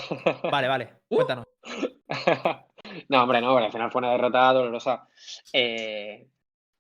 Vale, 0.52 0.68
vale. 0.68 0.90
Uh. 1.10 1.16
Cuéntanos. 1.16 1.46
no, 3.10 3.24
hombre, 3.24 3.42
no, 3.42 3.50
hombre, 3.52 3.66
al 3.66 3.72
final 3.72 3.92
fue 3.92 4.00
una 4.00 4.12
derrota 4.12 4.52
dolorosa. 4.54 5.08
Eh, 5.54 6.28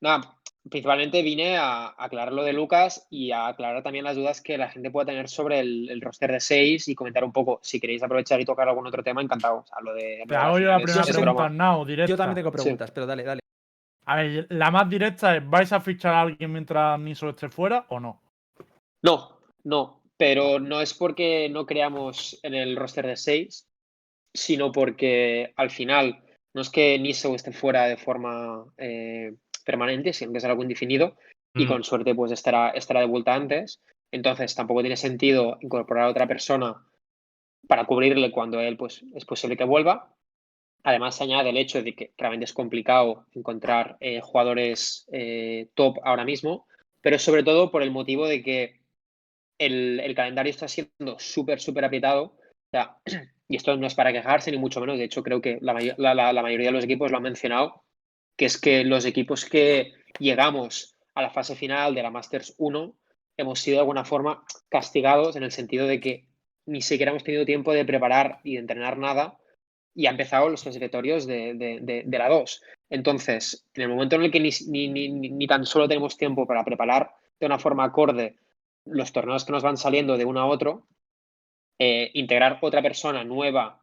nada, 0.02 0.36
principalmente 0.70 1.22
vine 1.24 1.58
a 1.58 1.94
aclarar 1.98 2.34
lo 2.34 2.44
de 2.44 2.54
Lucas 2.54 3.08
y 3.10 3.32
a 3.32 3.48
aclarar 3.48 3.82
también 3.84 4.06
las 4.06 4.16
dudas 4.16 4.42
que 4.42 4.58
la 4.58 4.70
gente 4.70 4.92
pueda 4.92 5.08
tener 5.08 5.28
sobre 5.28 5.60
el, 5.60 5.90
el 5.90 6.02
roster 6.02 6.32
de 6.32 6.40
6 6.40 6.88
y 6.88 6.96
comentar 6.96 7.24
un 7.24 7.32
poco. 7.32 7.60
Si 7.64 7.80
queréis 7.80 8.04
aprovechar 8.04 8.40
y 8.40 8.46
tocar 8.46 8.68
algún 8.68 8.88
otro 8.88 9.04
tema, 9.04 9.22
encantado. 9.22 9.60
O 9.60 9.66
sea, 9.66 9.82
lo 9.82 9.94
de, 9.94 10.24
Te 10.28 10.36
hago 10.36 10.60
yo 10.60 10.68
la 10.68 10.80
primera 10.80 11.04
pregunta. 11.04 11.46
Arnau, 11.46 11.86
directa. 11.86 12.10
Yo 12.10 12.18
también 12.18 12.36
tengo 12.36 12.52
preguntas, 12.52 12.92
pero 12.92 13.06
dale, 13.06 13.24
dale. 13.24 13.42
A 14.06 14.16
ver, 14.16 14.48
la 14.50 14.72
más 14.72 14.90
directa 14.90 15.36
es: 15.36 15.50
¿vais 15.50 15.72
a 15.74 15.80
fichar 15.80 16.14
a 16.14 16.22
alguien 16.22 16.52
mientras 16.52 17.00
Niso 17.00 17.30
esté 17.30 17.50
fuera 17.50 17.86
o 17.90 18.00
no? 18.00 18.22
No, 19.04 19.40
no, 19.64 20.02
pero 20.18 20.60
no 20.60 20.82
es 20.82 20.94
porque 20.94 21.50
no 21.50 21.66
creamos 21.66 22.40
en 22.44 22.54
el 22.54 22.76
roster 22.76 23.08
de 23.08 23.18
6, 23.18 23.68
sino 24.34 24.72
porque 24.72 25.54
al 25.56 25.72
final 25.72 26.24
no 26.54 26.62
es 26.62 26.70
que 26.70 27.00
Niso 27.00 27.34
esté 27.34 27.52
fuera 27.52 27.88
de 27.88 27.98
forma 27.98 28.66
eh, 28.78 29.34
permanente, 29.62 30.12
que 30.12 30.38
es 30.38 30.46
algo 30.46 30.64
indefinido 30.64 31.16
y 31.54 31.66
Mm. 31.66 31.68
con 31.68 31.84
suerte 31.84 32.16
pues 32.16 32.32
estará, 32.32 32.70
estará 32.70 33.02
de 33.02 33.08
vuelta 33.08 33.34
antes. 33.34 33.80
Entonces 34.12 34.56
tampoco 34.56 34.82
tiene 34.82 34.98
sentido 34.98 35.58
incorporar 35.62 36.06
a 36.06 36.10
otra 36.10 36.28
persona 36.28 36.86
para 37.68 37.86
cubrirle 37.86 38.32
cuando 38.32 38.60
él 38.60 38.78
pues 38.78 39.04
es 39.16 39.26
posible 39.26 39.58
que 39.58 39.64
vuelva. 39.64 40.14
Además 40.84 41.16
se 41.16 41.24
añade 41.26 41.50
el 41.52 41.58
hecho 41.58 41.84
de 41.84 41.94
que 41.94 42.12
realmente 42.18 42.46
es 42.46 42.54
complicado 42.54 43.26
encontrar 43.34 43.98
eh, 44.00 44.20
jugadores 44.22 45.08
eh, 45.12 45.70
top 45.76 45.98
ahora 46.04 46.26
mismo, 46.26 46.66
pero 47.02 47.20
sobre 47.20 47.44
todo 47.44 47.70
por 47.72 47.84
el 47.84 47.92
motivo 47.92 48.28
de 48.28 48.42
que 48.42 48.80
el, 49.60 50.00
el 50.00 50.16
calendario 50.16 50.50
está 50.50 50.68
siendo 50.68 51.20
súper, 51.20 51.60
súper 51.60 51.86
apretado. 51.86 52.24
O 52.24 52.38
sea, 52.72 52.98
y 53.48 53.56
esto 53.58 53.76
no 53.78 53.86
es 53.88 53.94
para 53.96 54.12
quejarse, 54.12 54.52
ni 54.52 54.58
mucho 54.58 54.80
menos. 54.80 54.98
De 54.98 55.04
hecho, 55.04 55.22
creo 55.24 55.42
que 55.42 55.60
la, 55.62 55.74
la- 55.98 56.16
la- 56.16 56.34
la 56.34 56.42
mayoría 56.42 56.68
de 56.68 56.72
los 56.74 56.84
equipos 56.86 57.12
lo 57.12 57.18
han 57.18 57.24
mencionado, 57.24 57.84
que 58.42 58.46
es 58.46 58.60
que 58.60 58.84
los 58.84 59.06
equipos 59.06 59.46
que 59.46 59.94
llegamos 60.18 60.96
a 61.14 61.22
la 61.22 61.30
fase 61.30 61.56
final 61.56 61.94
de 61.94 62.02
la 62.02 62.10
Masters 62.10 62.56
1 62.58 62.96
hemos 63.38 63.60
sido 63.60 63.76
de 63.76 63.82
alguna 63.82 64.04
forma 64.04 64.44
castigados 64.68 65.36
en 65.36 65.44
el 65.44 65.52
sentido 65.52 65.86
de 65.86 66.00
que 66.00 66.26
ni 66.66 66.82
siquiera 66.82 67.12
hemos 67.12 67.24
tenido 67.24 67.46
tiempo 67.46 67.72
de 67.72 67.86
preparar 67.86 68.40
y 68.44 68.54
de 68.54 68.62
entrenar 68.62 68.98
nada 68.98 69.38
y 69.94 70.08
ha 70.08 70.10
empezado 70.10 70.50
los 70.50 70.64
clasificatorios 70.64 71.28
de, 71.28 71.54
de- 71.54 72.02
de- 72.04 72.18
la 72.18 72.30
2. 72.30 72.64
Entonces, 72.90 73.68
en 73.76 73.84
el 73.84 73.90
momento 73.90 74.16
en 74.16 74.24
el 74.24 74.32
que 74.32 74.40
ni, 74.40 74.50
ni- 74.70 74.88
ni- 74.88 75.10
ni- 75.10 75.30
ni 75.30 75.46
tan 75.46 75.64
solo 75.68 75.88
tenemos 75.88 76.18
tiempo 76.18 76.48
para 76.48 76.66
preparar 76.66 77.12
de 77.40 77.46
una 77.46 77.60
forma 77.60 77.84
acorde 77.84 78.38
los 78.86 79.12
torneos 79.14 79.46
que 79.46 79.52
nos 79.52 79.62
van 79.62 79.78
saliendo 79.78 80.18
de 80.18 80.26
uno 80.26 80.40
a 80.40 80.48
otro, 80.48 80.88
eh, 81.78 82.10
integrar 82.16 82.58
otra 82.62 82.82
persona 82.82 83.24
nueva 83.24 83.80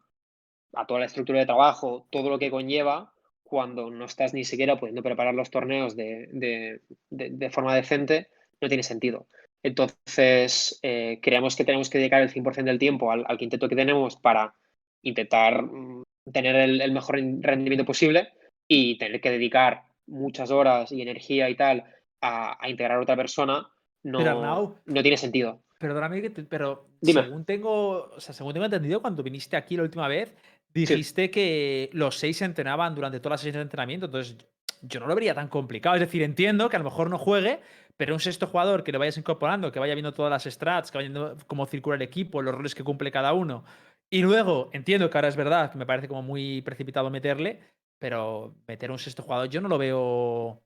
a 0.73 0.85
toda 0.85 0.99
la 0.99 1.05
estructura 1.05 1.39
de 1.39 1.45
trabajo, 1.45 2.07
todo 2.09 2.29
lo 2.29 2.37
que 2.39 2.51
conlleva, 2.51 3.13
cuando 3.49 3.89
no 3.89 4.05
estás 4.05 4.33
ni 4.33 4.43
siquiera 4.45 4.79
pudiendo 4.79 5.03
preparar 5.03 5.33
los 5.35 5.49
torneos 5.51 5.95
de, 5.95 6.29
de- 6.31 6.81
de- 7.09 7.29
de 7.31 7.49
forma 7.49 7.75
decente, 7.75 8.29
no 8.61 8.67
tiene 8.67 8.83
sentido. 8.83 9.27
Entonces, 9.63 10.79
eh, 10.83 11.19
creemos 11.21 11.55
que 11.55 11.65
tenemos 11.65 11.89
que 11.89 11.97
dedicar 11.97 12.21
el 12.21 12.29
100% 12.29 12.71
del 12.71 12.79
tiempo 12.79 13.11
al, 13.11 13.25
al 13.27 13.37
quinteto 13.37 13.67
que 13.67 13.75
tenemos 13.75 14.15
para 14.15 14.53
intentar 15.01 15.63
mm, 15.63 16.03
tener 16.31 16.55
el, 16.55 16.81
el 16.81 16.91
mejor 16.91 17.15
rendimiento 17.15 17.85
posible 17.85 18.29
y 18.67 18.97
tener 18.97 19.19
que 19.21 19.31
dedicar 19.31 19.83
muchas 20.07 20.51
horas 20.51 20.91
y 20.91 21.01
energía 21.01 21.49
y 21.49 21.55
tal 21.55 21.83
a, 22.21 22.57
a 22.63 22.69
integrar 22.69 22.97
a 22.99 23.01
otra 23.01 23.15
persona 23.15 23.67
no, 24.03 24.19
Arnau, 24.19 24.75
no 24.85 25.01
tiene 25.01 25.17
sentido. 25.17 25.61
Perdóname, 25.79 26.29
pero 26.49 26.87
Dime. 27.01 27.21
según 27.21 27.45
tengo, 27.45 28.09
o 28.11 28.19
sea, 28.19 28.33
según 28.33 28.53
tengo 28.53 28.65
entendido, 28.65 29.01
cuando 29.01 29.23
viniste 29.23 29.55
aquí 29.55 29.77
la 29.77 29.83
última 29.83 30.07
vez, 30.07 30.33
dijiste 30.73 31.31
que 31.31 31.89
los 31.93 32.17
seis 32.17 32.37
se 32.37 32.45
entrenaban 32.45 32.95
durante 32.95 33.19
todas 33.19 33.33
las 33.33 33.41
sesiones 33.41 33.59
de 33.59 33.63
entrenamiento. 33.63 34.05
Entonces, 34.07 34.37
yo 34.81 34.99
no 34.99 35.07
lo 35.07 35.15
vería 35.15 35.33
tan 35.33 35.47
complicado. 35.47 35.95
Es 35.95 36.01
decir, 36.01 36.23
entiendo 36.23 36.69
que 36.69 36.75
a 36.75 36.79
lo 36.79 36.85
mejor 36.85 37.09
no 37.09 37.17
juegue, 37.17 37.59
pero 37.97 38.13
un 38.13 38.19
sexto 38.19 38.47
jugador 38.47 38.83
que 38.83 38.91
lo 38.91 38.99
vayas 38.99 39.17
incorporando, 39.17 39.71
que 39.71 39.79
vaya 39.79 39.93
viendo 39.93 40.13
todas 40.13 40.31
las 40.31 40.51
strats, 40.51 40.91
que 40.91 40.97
vaya 40.97 41.09
viendo 41.09 41.37
cómo 41.47 41.65
circula 41.65 41.95
el 41.95 42.01
equipo, 42.01 42.41
los 42.41 42.55
roles 42.55 42.75
que 42.75 42.83
cumple 42.83 43.11
cada 43.11 43.33
uno. 43.33 43.63
Y 44.09 44.21
luego, 44.21 44.69
entiendo 44.73 45.09
que 45.09 45.17
ahora 45.17 45.27
es 45.27 45.35
verdad, 45.35 45.71
que 45.71 45.77
me 45.77 45.85
parece 45.85 46.07
como 46.07 46.21
muy 46.21 46.61
precipitado 46.61 47.09
meterle, 47.09 47.59
pero 47.99 48.55
meter 48.67 48.91
un 48.91 48.99
sexto 48.99 49.23
jugador 49.23 49.49
yo 49.49 49.61
no 49.61 49.67
lo 49.67 49.77
veo. 49.77 50.63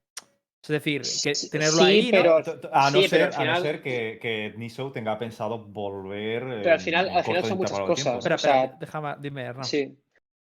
Es 0.64 0.68
decir, 0.68 1.02
que 1.22 1.32
tenerlo 1.50 1.78
sí, 1.80 1.84
ahí. 1.84 2.08
pero- 2.10 2.36
A 2.72 2.90
no, 2.90 3.02
Sí, 3.02 3.06
pero 3.08 3.08
ser, 3.08 3.22
al 3.22 3.26
a 3.26 3.28
no 3.28 3.40
final- 3.42 3.62
ser 3.62 3.82
que, 3.82 4.18
que 4.20 4.54
Niso 4.56 4.90
tenga 4.92 5.18
pensado 5.18 5.58
volver. 5.58 6.42
Pero 6.62 6.72
al 6.72 6.80
final- 6.80 7.08
al 7.10 7.22
son 7.24 7.58
muchas 7.58 7.72
tiempo. 7.76 7.86
cosas. 7.86 8.16
Espera, 8.18 8.34
o 8.36 8.38
sea, 8.38 8.64
espera, 8.64 8.78
déjame, 8.80 9.14
dime, 9.20 9.42
Hernán. 9.42 9.64
Sí. 9.64 9.94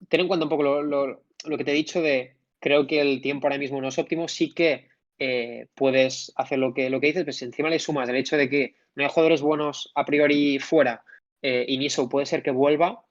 Ten 0.10 0.20
en 0.22 0.28
cuenta 0.28 0.46
un 0.46 0.50
poco 0.50 0.64
lo, 0.64 0.84
lo- 0.84 1.24
lo 1.46 1.58
que 1.58 1.64
te 1.64 1.72
he 1.72 1.76
dicho 1.76 2.02
de 2.02 2.36
creo 2.60 2.86
que 2.86 3.00
el 3.00 3.22
tiempo 3.22 3.48
ahora 3.48 3.58
mismo 3.58 3.80
no 3.80 3.88
es 3.88 3.98
óptimo. 3.98 4.28
Sí 4.28 4.52
que 4.54 4.90
eh, 5.20 5.68
puedes 5.76 6.32
hacer 6.36 6.60
lo 6.60 6.74
que, 6.74 6.90
lo 6.90 7.00
que 7.00 7.08
dices, 7.08 7.24
pero 7.24 7.34
si 7.34 7.46
encima 7.46 7.70
le 7.70 7.80
sumas 7.80 8.08
el 8.10 8.16
hecho 8.16 8.36
de 8.38 8.50
que 8.50 8.76
no 8.96 9.04
hay 9.04 9.10
jugadores 9.10 9.42
buenos 9.42 9.92
a 9.96 10.06
priori 10.06 10.60
fuera 10.60 11.04
eh, 11.42 11.66
y 11.68 11.78
Niso 11.78 12.08
puede 12.10 12.26
ser 12.26 12.42
que 12.44 12.52
vuelva, 12.52 13.04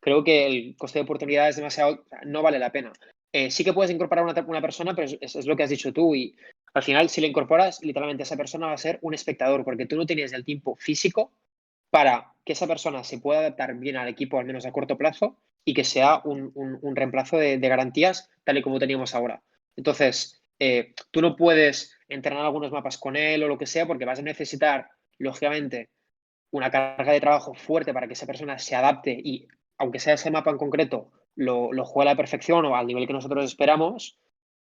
creo 0.00 0.24
que 0.24 0.46
el 0.46 0.74
coste 0.78 0.98
de 0.98 1.04
oportunidad 1.04 1.48
es 1.48 1.56
demasiado. 1.56 2.04
no 2.26 2.42
vale 2.42 2.58
la 2.58 2.72
pena. 2.72 2.92
Eh, 3.32 3.50
sí 3.50 3.62
que 3.62 3.72
puedes 3.72 3.92
incorporar 3.92 4.24
una, 4.24 4.34
una 4.46 4.60
persona, 4.60 4.94
pero 4.94 5.08
es, 5.20 5.46
lo 5.46 5.56
que 5.56 5.62
has 5.62 5.70
dicho 5.70 5.92
tú. 5.92 6.14
Y 6.14 6.36
al 6.74 6.82
final, 6.82 7.08
si 7.08 7.20
le 7.20 7.28
incorporas, 7.28 7.82
literalmente 7.82 8.24
esa 8.24 8.36
persona 8.36 8.66
va 8.66 8.72
a 8.72 8.78
ser 8.78 8.98
un 9.02 9.14
espectador, 9.14 9.64
porque 9.64 9.86
tú 9.86 9.96
no 9.96 10.06
tienes 10.06 10.32
el 10.32 10.44
tiempo 10.44 10.76
físico 10.76 11.32
para 11.90 12.32
que 12.44 12.52
esa 12.52 12.66
persona 12.66 13.04
se 13.04 13.18
pueda 13.18 13.40
adaptar 13.40 13.74
bien 13.74 13.96
al 13.96 14.08
equipo, 14.08 14.38
al 14.38 14.46
menos 14.46 14.66
a 14.66 14.72
corto 14.72 14.96
plazo, 14.96 15.36
y 15.64 15.74
que 15.74 15.84
sea 15.84 16.22
un, 16.24 16.52
reemplazo 16.96 17.36
de, 17.36 17.58
de 17.58 17.68
garantías 17.68 18.30
tal 18.44 18.58
y 18.58 18.62
como 18.62 18.78
teníamos 18.78 19.14
ahora. 19.14 19.42
Entonces, 19.76 20.40
eh, 20.58 20.94
tú 21.10 21.22
no 21.22 21.36
puedes 21.36 21.96
entrenar 22.08 22.44
algunos 22.44 22.70
mapas 22.70 22.98
con 22.98 23.16
él 23.16 23.42
o 23.42 23.48
lo 23.48 23.58
que 23.58 23.66
sea, 23.66 23.86
porque 23.86 24.04
vas 24.04 24.18
a 24.18 24.22
necesitar, 24.22 24.90
lógicamente, 25.18 25.88
una 26.50 26.70
carga 26.70 27.12
de 27.12 27.20
trabajo 27.20 27.54
fuerte 27.54 27.94
para 27.94 28.06
que 28.06 28.12
esa 28.12 28.26
persona 28.26 28.58
se 28.58 28.76
adapte 28.76 29.10
y, 29.10 29.48
aunque 29.78 29.98
sea 29.98 30.14
ese 30.14 30.30
mapa 30.30 30.50
en 30.50 30.58
concreto, 30.58 31.10
lo, 31.36 31.72
lo 31.72 31.84
juegue 31.84 32.10
a 32.10 32.12
la 32.12 32.16
perfección 32.16 32.64
o 32.66 32.76
al 32.76 32.86
nivel 32.86 33.06
que 33.06 33.12
nosotros 33.12 33.44
esperamos, 33.44 34.18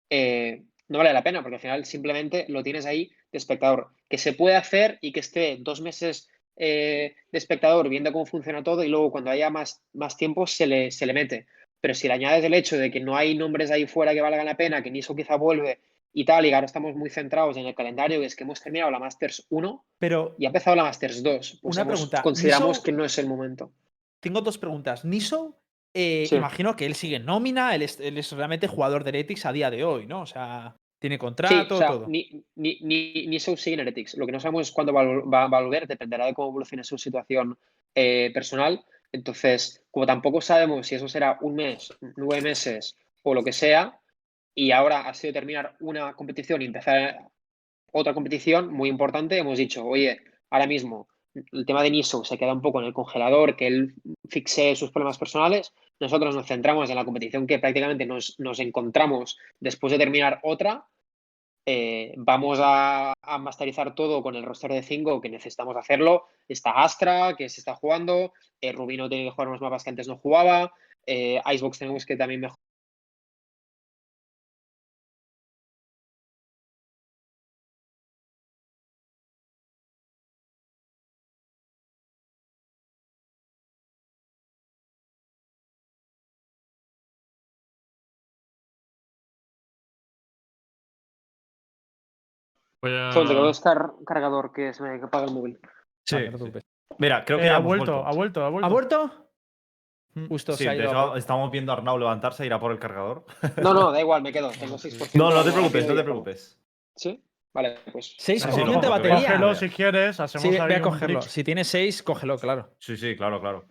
eh, 0.10 0.64
no 0.88 0.98
vale 1.00 1.14
la 1.14 1.24
pena, 1.24 1.42
porque 1.42 1.56
al 1.56 1.62
final 1.62 1.86
simplemente 1.86 2.46
lo 2.50 2.64
tienes 2.64 2.86
ahí 2.86 3.12
de 3.32 3.38
espectador. 3.38 3.90
Que 4.10 4.18
se 4.18 4.34
puede 4.34 4.56
hacer 4.56 4.98
y 5.02 5.12
que 5.12 5.20
esté 5.20 5.58
dos 5.60 5.82
meses 5.82 6.30
eh, 6.56 7.16
de 7.32 7.38
espectador 7.38 7.90
viendo 7.90 8.12
cómo 8.14 8.26
funciona 8.26 8.64
todo 8.64 8.84
y 8.84 8.88
luego 8.88 9.12
cuando 9.12 9.30
haya 9.32 9.50
más, 9.50 9.82
más 9.94 10.16
tiempo 10.18 10.48
se 10.48 10.66
le, 10.66 10.92
se 10.92 11.06
le 11.06 11.14
mete. 11.14 11.46
Pero 11.82 11.94
si 11.94 12.08
le 12.08 12.14
añades 12.14 12.44
el 12.44 12.54
hecho 12.54 12.78
de 12.78 12.90
que 12.90 13.00
no 13.02 13.16
hay 13.16 13.36
nombres 13.36 13.70
ahí 13.70 13.86
fuera 13.86 14.14
que 14.14 14.22
valgan 14.22 14.46
la 14.46 14.58
pena, 14.58 14.82
que 14.82 14.90
Niso 14.90 15.16
quizá 15.16 15.36
vuelve 15.36 15.80
y 16.14 16.26
tal, 16.26 16.46
y 16.46 16.54
ahora 16.54 16.66
estamos 16.66 16.96
muy 16.96 17.10
centrados 17.12 17.58
en 17.58 17.68
el 17.68 17.76
calendario, 17.76 18.20
que 18.20 18.26
es 18.26 18.36
que 18.36 18.44
hemos 18.44 18.60
terminado 18.62 18.90
la 18.90 18.98
Masters 18.98 19.46
1 19.50 19.86
Pero 20.00 20.36
y 20.40 20.46
ha 20.46 20.48
empezado 20.48 20.76
la 20.76 20.84
Masters 20.84 21.22
2. 21.22 21.60
Pues 21.62 21.76
Una 21.76 21.82
hemos- 21.84 21.94
pregunta, 22.00 22.22
Consideramos 22.24 22.78
Niso- 22.80 22.84
que 22.84 22.92
no 22.94 23.06
es 23.06 23.18
el 23.20 23.28
momento. 23.28 23.72
tengo 24.20 24.42
dos 24.42 24.58
preguntas. 24.58 25.06
Niso, 25.06 25.60
eh, 26.00 26.26
Sí. 26.28 26.36
imagino 26.36 26.76
que 26.76 26.86
él 26.86 26.94
sigue 26.96 27.16
en 27.18 27.26
nómina, 27.26 27.74
él 27.76 27.82
es, 27.82 28.00
él 28.00 28.18
es 28.18 28.32
realmente 28.32 28.68
jugador 28.68 29.04
de 29.04 29.10
Heretics 29.10 29.46
a 29.46 29.52
día 29.52 29.72
de 29.72 29.84
hoy, 29.84 30.06
¿no? 30.06 30.22
O 30.22 30.26
sea, 30.26 30.76
tiene 31.00 31.16
Sí, 31.16 31.20
contrato, 31.20 31.76
o 31.76 31.78
sea, 31.78 31.88
todo. 31.88 32.08
ni, 32.08 32.44
ni, 32.56 32.78
ni, 32.82 33.28
ni 33.28 33.40
sigue 33.40 33.74
en 33.74 33.80
Heretics. 33.82 34.16
Lo 34.18 34.26
que 34.26 34.32
no 34.32 34.40
sabemos 34.40 34.68
es 34.68 34.72
cuándo 34.74 34.94
va, 34.94 35.04
va- 35.04 35.48
va 35.48 35.58
a 35.58 35.62
volver, 35.62 35.88
dependerá 35.88 36.26
de 36.26 36.34
cómo 36.34 36.50
evolucione 36.50 36.84
su 36.84 36.98
situación 36.98 37.58
eh, 37.96 38.32
personal. 38.34 38.84
Entonces, 39.12 39.84
como 39.92 40.06
tampoco 40.06 40.42
sabemos 40.42 40.86
si 40.88 40.96
eso 40.96 41.08
será 41.08 41.38
un 41.42 41.56
mes, 41.56 41.92
nueve 42.16 42.42
meses 42.42 42.96
o 43.24 43.34
lo 43.34 43.44
que 43.44 43.54
sea, 43.54 44.00
y 44.54 44.72
ahora 44.72 45.08
ha 45.08 45.14
sido 45.14 45.34
terminar 45.34 45.76
una 45.80 46.14
competición 46.14 46.62
y 46.62 46.66
empezar 46.66 47.20
otra 47.92 48.14
competición 48.14 48.72
muy 48.74 48.90
importante, 48.90 49.38
hemos 49.38 49.58
dicho, 49.58 49.86
oye, 49.86 50.20
ahora 50.50 50.68
mismo 50.68 51.08
el 51.52 51.66
tema 51.66 51.84
de 51.84 51.92
Niso 51.92 52.24
se 52.24 52.38
queda 52.38 52.54
un 52.54 52.62
poco 52.62 52.80
en 52.82 52.88
el 52.88 52.94
congelador, 52.94 53.56
que 53.56 53.68
él 53.68 53.94
fixe 54.30 54.76
sus 54.76 54.92
problemas 54.92 55.18
personales. 55.20 55.72
Nosotros 56.00 56.36
nos 56.36 56.48
centramos 56.48 56.90
en 56.90 56.96
la 56.96 57.06
competición 57.06 57.48
que 57.48 57.60
prácticamente 57.60 58.06
nos, 58.06 58.36
nos 58.40 58.60
encontramos 58.60 59.38
después 59.60 59.92
de 59.92 59.98
terminar 59.98 60.40
otra. 60.44 60.88
Eh, 61.70 62.14
vamos 62.16 62.60
a, 62.62 63.14
masterizar 63.40 63.94
todo 63.94 64.24
con 64.24 64.36
el 64.36 64.44
roster 64.44 64.72
de 64.72 64.84
5 64.84 65.20
que 65.20 65.30
necesitamos 65.30 65.76
hacerlo. 65.76 66.26
Está 66.48 66.72
Astra, 66.72 67.36
que 67.36 67.50
se 67.50 67.60
está 67.60 67.76
jugando. 67.76 68.32
Eh, 68.62 68.72
Rubino 68.72 69.10
tiene 69.10 69.26
que 69.26 69.32
jugar 69.32 69.50
unos 69.50 69.60
mapas 69.60 69.84
que 69.84 69.90
antes 69.90 70.08
no 70.08 70.18
jugaba. 70.18 70.72
Eh, 71.06 71.42
Icebox 71.46 71.80
tenemos 71.80 72.06
que 72.06 72.16
también 72.16 72.40
mejorar. 72.40 72.67
A- 92.84 93.12
Solo 93.12 93.28
tengo 93.30 93.42
que 93.42 93.48
buscar 93.48 93.92
cargador 94.06 94.52
que 94.54 94.74
se 94.74 94.84
me 94.84 94.96
apaga 95.04 95.26
el 95.26 95.34
móvil. 95.34 95.60
Sí, 96.06 96.16
Vale, 96.16 96.32
no 96.32 96.38
te 96.38 96.38
sí. 96.38 96.52
preocupes. 96.52 96.64
Mira, 97.00 97.26
creo 97.26 97.38
que 97.40 97.44
Eh, 97.46 97.48
ya 97.48 97.56
ha, 97.58 97.60
vuelto, 97.60 98.06
ha 98.06 98.12
vuelto, 98.14 98.44
ha 98.46 98.50
vuelto, 98.50 98.66
¿Ha 98.66 98.70
vuelto? 98.70 99.30
Mm. 100.16 100.28
Justo 100.30 100.54
Sí, 100.54 100.64
se 100.64 100.70
ha 100.70 100.74
de 100.74 100.86
hecho, 100.86 101.16
estamos 101.16 101.52
viendo 101.52 101.72
a 101.72 101.76
Arnau 101.76 101.98
levantarse 102.00 102.44
e 102.44 102.46
ir 102.48 102.54
a 102.54 102.60
por 102.60 102.72
el 102.72 102.80
cargador. 102.80 103.26
No, 103.62 103.74
no, 103.74 103.92
da 103.92 104.00
igual, 104.00 104.22
me 104.24 104.32
quedo. 104.32 104.50
Tengo 104.52 104.78
6%. 104.78 105.12
No, 105.16 105.30
no 105.32 105.44
te 105.44 105.52
preocupes, 105.52 105.88
no 105.88 105.96
te 105.96 106.04
preocupes. 106.04 106.60
¿Sí? 106.96 107.24
Vale, 107.54 107.76
pues. 107.92 108.16
6 108.18 108.44
Sí, 108.52 108.64
no, 108.64 108.80
de 108.82 108.88
batería. 108.88 109.16
Cógelo 109.28 109.56
si 109.56 109.70
quieres, 109.70 110.20
hacemos 110.20 110.44
Sí, 110.44 110.56
ahí 110.58 110.68
voy 110.68 110.74
a 110.76 110.82
cogerlo. 110.82 111.22
Si 111.22 111.44
tiene 111.44 111.64
6, 111.64 112.04
cógelo, 112.04 112.38
claro. 112.38 112.72
Sí, 112.80 112.98
sí, 112.98 113.16
claro, 113.16 113.40
claro. 113.42 113.66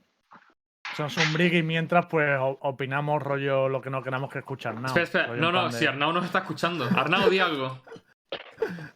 Hacemos 0.93 1.17
un 1.17 1.33
brick 1.33 1.53
y 1.55 1.63
mientras 1.63 2.07
pues 2.07 2.29
opinamos 2.41 3.21
rollo 3.23 3.69
lo 3.69 3.81
que 3.83 3.91
no 3.91 4.03
queramos 4.05 4.31
que 4.33 4.39
escuchar 4.39 4.75
nada. 4.81 5.01
espera, 5.01 5.29
No, 5.35 5.51
no, 5.51 5.67
de- 5.67 5.73
si 5.73 5.85
Arnau 5.87 6.13
nos 6.13 6.25
está 6.25 6.39
escuchando. 6.41 6.85
Arnau, 6.97 7.29
di 7.29 7.39
algo. 7.41 7.81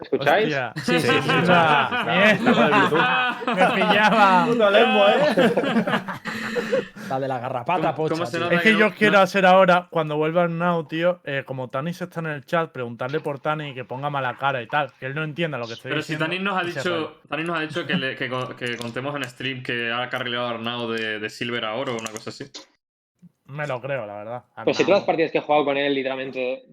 ¿Escucháis? 0.00 0.44
Hostia. 0.46 0.72
Sí, 0.76 1.00
sí, 1.00 1.08
sí. 1.08 1.28
Mierda. 1.28 3.36
Me 3.46 3.66
pillaba. 3.74 4.46
Puta 4.46 4.70
lengua, 4.70 5.14
eh. 5.14 5.50
La 7.08 7.20
de 7.20 7.28
la 7.28 7.38
garrapata, 7.38 7.94
¿Cómo- 7.94 8.08
pocha. 8.08 8.14
cómo 8.14 8.26
se? 8.26 8.54
Es 8.54 8.62
que 8.62 8.72
yo 8.72 8.88
no- 8.90 8.94
quiero 8.94 9.18
hacer 9.20 9.44
ahora, 9.44 9.88
cuando 9.90 10.16
vuelva 10.16 10.44
el 10.44 10.56
Now, 10.56 10.86
tío, 10.86 11.20
eh, 11.24 11.42
como 11.44 11.68
Tanis 11.68 12.00
está 12.00 12.20
en 12.20 12.26
el 12.26 12.44
chat, 12.44 12.70
preguntarle 12.70 13.20
por 13.20 13.40
Tanis 13.40 13.72
y 13.72 13.74
que 13.74 13.84
ponga 13.84 14.10
mala 14.10 14.36
cara 14.38 14.62
y 14.62 14.68
tal. 14.68 14.92
Que 14.98 15.06
él 15.06 15.14
no 15.14 15.24
entienda 15.24 15.58
lo 15.58 15.66
que 15.66 15.74
estoy 15.74 15.90
Pero 15.90 16.02
si 16.02 16.12
diciendo. 16.14 16.26
Tanis 16.26 16.40
nos 16.42 16.58
ha 16.58 16.64
dicho, 16.64 17.20
Tanis 17.28 17.46
nos 17.46 17.58
ha 17.58 17.60
dicho 17.62 17.86
que, 17.86 17.94
le- 17.94 18.16
que, 18.16 18.28
co- 18.28 18.54
que 18.56 18.76
contemos 18.76 19.14
en 19.16 19.24
stream 19.24 19.62
que 19.62 19.92
ha 19.92 20.08
carrilado 20.08 20.46
a 20.46 20.50
Arnau 20.50 20.88
de, 20.90 21.18
de 21.18 21.30
Silver 21.30 21.64
a 21.64 21.74
Oro 21.74 21.96
o 21.96 22.00
una 22.00 22.10
cosa 22.10 22.30
así. 22.30 22.44
Me 23.46 23.66
lo 23.66 23.80
creo, 23.80 24.06
la 24.06 24.14
verdad. 24.14 24.44
Pues 24.64 24.76
si 24.76 24.82
Arnau. 24.84 24.86
todas 24.86 25.00
las 25.00 25.06
partidas 25.06 25.32
que 25.32 25.38
he 25.38 25.42
jugado 25.42 25.64
con 25.64 25.76
él, 25.76 25.92
literalmente. 25.94 26.64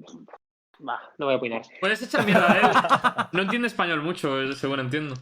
Va, 0.80 1.02
no 1.18 1.26
voy 1.26 1.34
a 1.36 1.38
opinar. 1.38 1.62
Puedes 1.80 2.02
echar 2.02 2.26
mierda 2.26 2.52
a 2.52 2.58
él. 2.60 3.28
No 3.32 3.42
entiende 3.42 3.68
español 3.68 4.02
mucho, 4.04 4.54
según 4.54 4.80
entiendo. 4.80 5.16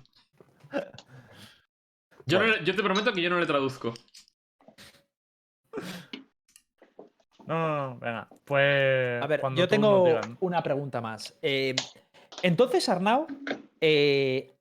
Yo, 2.26 2.40
no 2.40 2.48
le- 2.48 2.64
yo 2.66 2.76
te 2.76 2.84
prometo 2.84 3.14
que 3.14 3.22
yo 3.22 3.30
no 3.30 3.40
le 3.40 3.46
traduzco. 3.46 3.94
No, 7.46 7.68
no, 7.68 7.90
no, 7.90 8.00
venga. 8.00 8.28
Pues. 8.44 9.24
A 9.24 9.28
ver, 9.28 9.40
cuando 9.42 9.60
yo 9.60 9.68
tengo 9.68 10.06
digan. 10.06 10.38
una 10.40 10.64
pregunta 10.64 11.00
más. 11.02 11.38
Eh, 11.42 11.76
entonces, 12.42 12.90
Arnau, 12.90 13.28
eh, 13.80 14.55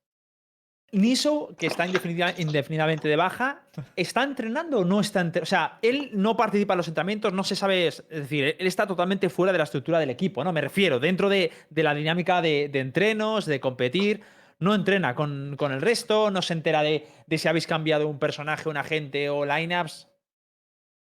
Niso, 0.94 1.54
que 1.58 1.66
está 1.66 1.86
indefinida- 1.86 2.34
indefinidamente 2.38 3.08
de 3.08 3.16
baja, 3.16 3.62
¿está 3.96 4.22
entrenando 4.22 4.78
o 4.78 4.84
no 4.84 5.00
está 5.00 5.20
entrenando? 5.20 5.42
O 5.42 5.46
sea, 5.46 5.78
él 5.82 6.10
no 6.12 6.36
participa 6.36 6.74
en 6.74 6.78
los 6.78 6.88
entrenamientos, 6.88 7.32
no 7.32 7.44
se 7.44 7.56
sabe, 7.56 7.88
es 7.88 8.08
decir, 8.08 8.56
él 8.58 8.66
está 8.66 8.86
totalmente 8.86 9.28
fuera 9.28 9.52
de 9.52 9.58
la 9.58 9.64
estructura 9.64 9.98
del 9.98 10.10
equipo, 10.10 10.44
¿no? 10.44 10.52
Me 10.52 10.60
refiero, 10.60 11.00
dentro 11.00 11.28
de, 11.28 11.50
la 11.74 11.94
dinámica 11.94 12.40
de, 12.40 12.70
entrenos, 12.72 13.44
de 13.46 13.60
competir, 13.60 14.22
no 14.60 14.74
entrena 14.74 15.14
con, 15.14 15.56
el 15.58 15.80
resto, 15.80 16.30
no 16.30 16.42
se 16.42 16.52
entera 16.52 16.82
de, 16.82 17.06
si 17.36 17.48
habéis 17.48 17.66
cambiado 17.66 18.08
un 18.08 18.18
personaje, 18.18 18.68
un 18.68 18.76
agente 18.76 19.28
o 19.28 19.44
lineups. 19.44 20.08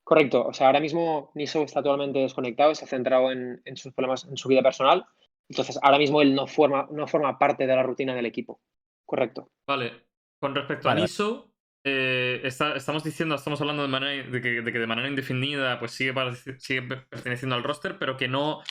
Correcto. 0.03 0.47
O 0.47 0.53
sea, 0.53 0.69
ahora 0.69 0.81
mismo 0.81 1.31
Niso 1.35 1.63
está 1.63 1.83
totalmente 1.83 2.19
desconectado, 2.19 2.75
se 2.75 2.85
ha 2.85 2.89
centrado 2.89 3.31
en, 3.31 3.77
sus 3.77 3.93
problemas, 3.93 4.25
en 4.25 4.37
su 4.37 4.49
vida 4.49 4.63
personal. 4.63 5.07
Entonces, 5.49 5.79
ahora 5.83 5.99
mismo 5.99 6.21
él 6.21 6.35
no 6.35 6.47
forma 6.47 7.39
parte 7.39 7.67
de 7.67 7.77
la 7.77 7.83
rutina 7.83 8.15
del 8.15 8.27
equipo. 8.27 8.61
Correcto. 9.09 9.51
Vale. 9.67 10.05
Con 10.39 10.55
respecto 10.55 10.89
Vale. 10.89 11.01
a 11.01 11.03
Niso, 11.05 11.51
eh, 11.83 12.41
está- 12.45 12.77
estamos 12.77 13.03
diciendo, 13.03 13.35
estamos 13.35 13.59
hablando 13.61 13.83
de, 13.83 13.89
manera, 13.89 14.29
de, 14.31 14.41
que, 14.43 14.61
de 14.61 14.73
que 14.73 14.79
de 14.79 14.87
manera 14.87 15.09
indefinida 15.09 15.79
pues 15.79 15.93
sigue, 15.93 16.13
sigue 16.59 16.83
perteneciendo 16.83 17.57
al 17.57 17.63
roster, 17.65 17.99
pero 17.99 18.17
que 18.19 18.29
no, 18.29 18.63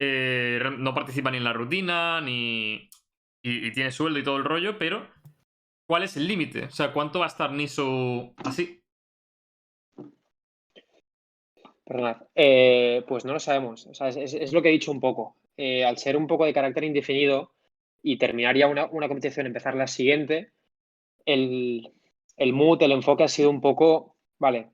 eh, 0.00 0.60
no 0.78 0.92
participa 0.92 1.30
ni 1.30 1.36
en 1.38 1.44
la 1.44 1.52
rutina, 1.52 2.20
ni. 2.20 2.90
Y, 3.42 3.68
y 3.68 3.72
tiene 3.72 3.92
sueldo 3.92 4.18
y 4.18 4.24
todo 4.24 4.36
el 4.36 4.44
rollo, 4.44 4.76
pero. 4.76 5.08
¿Cuál 5.88 6.02
es 6.02 6.16
el 6.16 6.26
límite? 6.26 6.64
O 6.64 6.70
sea, 6.70 6.92
¿cuánto 6.92 7.20
va 7.20 7.26
a 7.26 7.28
estar 7.28 7.52
Niso 7.52 8.34
así? 8.44 8.82
Perdonad. 11.84 12.22
Eh, 12.34 13.04
pues 13.06 13.24
no 13.24 13.32
lo 13.32 13.38
sabemos. 13.40 13.86
O 13.86 13.94
sea, 13.94 14.08
es, 14.08 14.16
es- 14.16 14.34
es 14.34 14.52
lo 14.52 14.62
que 14.62 14.68
he 14.68 14.72
dicho 14.72 14.90
un 14.90 15.00
poco. 15.00 15.36
Eh, 15.56 15.84
al 15.84 15.96
ser 15.98 16.16
un 16.16 16.26
poco 16.26 16.44
de 16.44 16.52
carácter 16.52 16.82
indefinido 16.84 17.52
y 18.02 18.18
terminar 18.18 18.56
ya 18.56 18.68
una, 18.68 18.86
una 18.86 19.08
competición, 19.08 19.46
empezar 19.46 19.74
la 19.74 19.86
siguiente, 19.86 20.52
el, 21.24 21.92
el 22.36 22.52
mood, 22.52 22.82
el 22.82 22.92
enfoque 22.92 23.24
ha 23.24 23.28
sido 23.28 23.50
un 23.50 23.60
poco, 23.60 24.16
vale, 24.38 24.70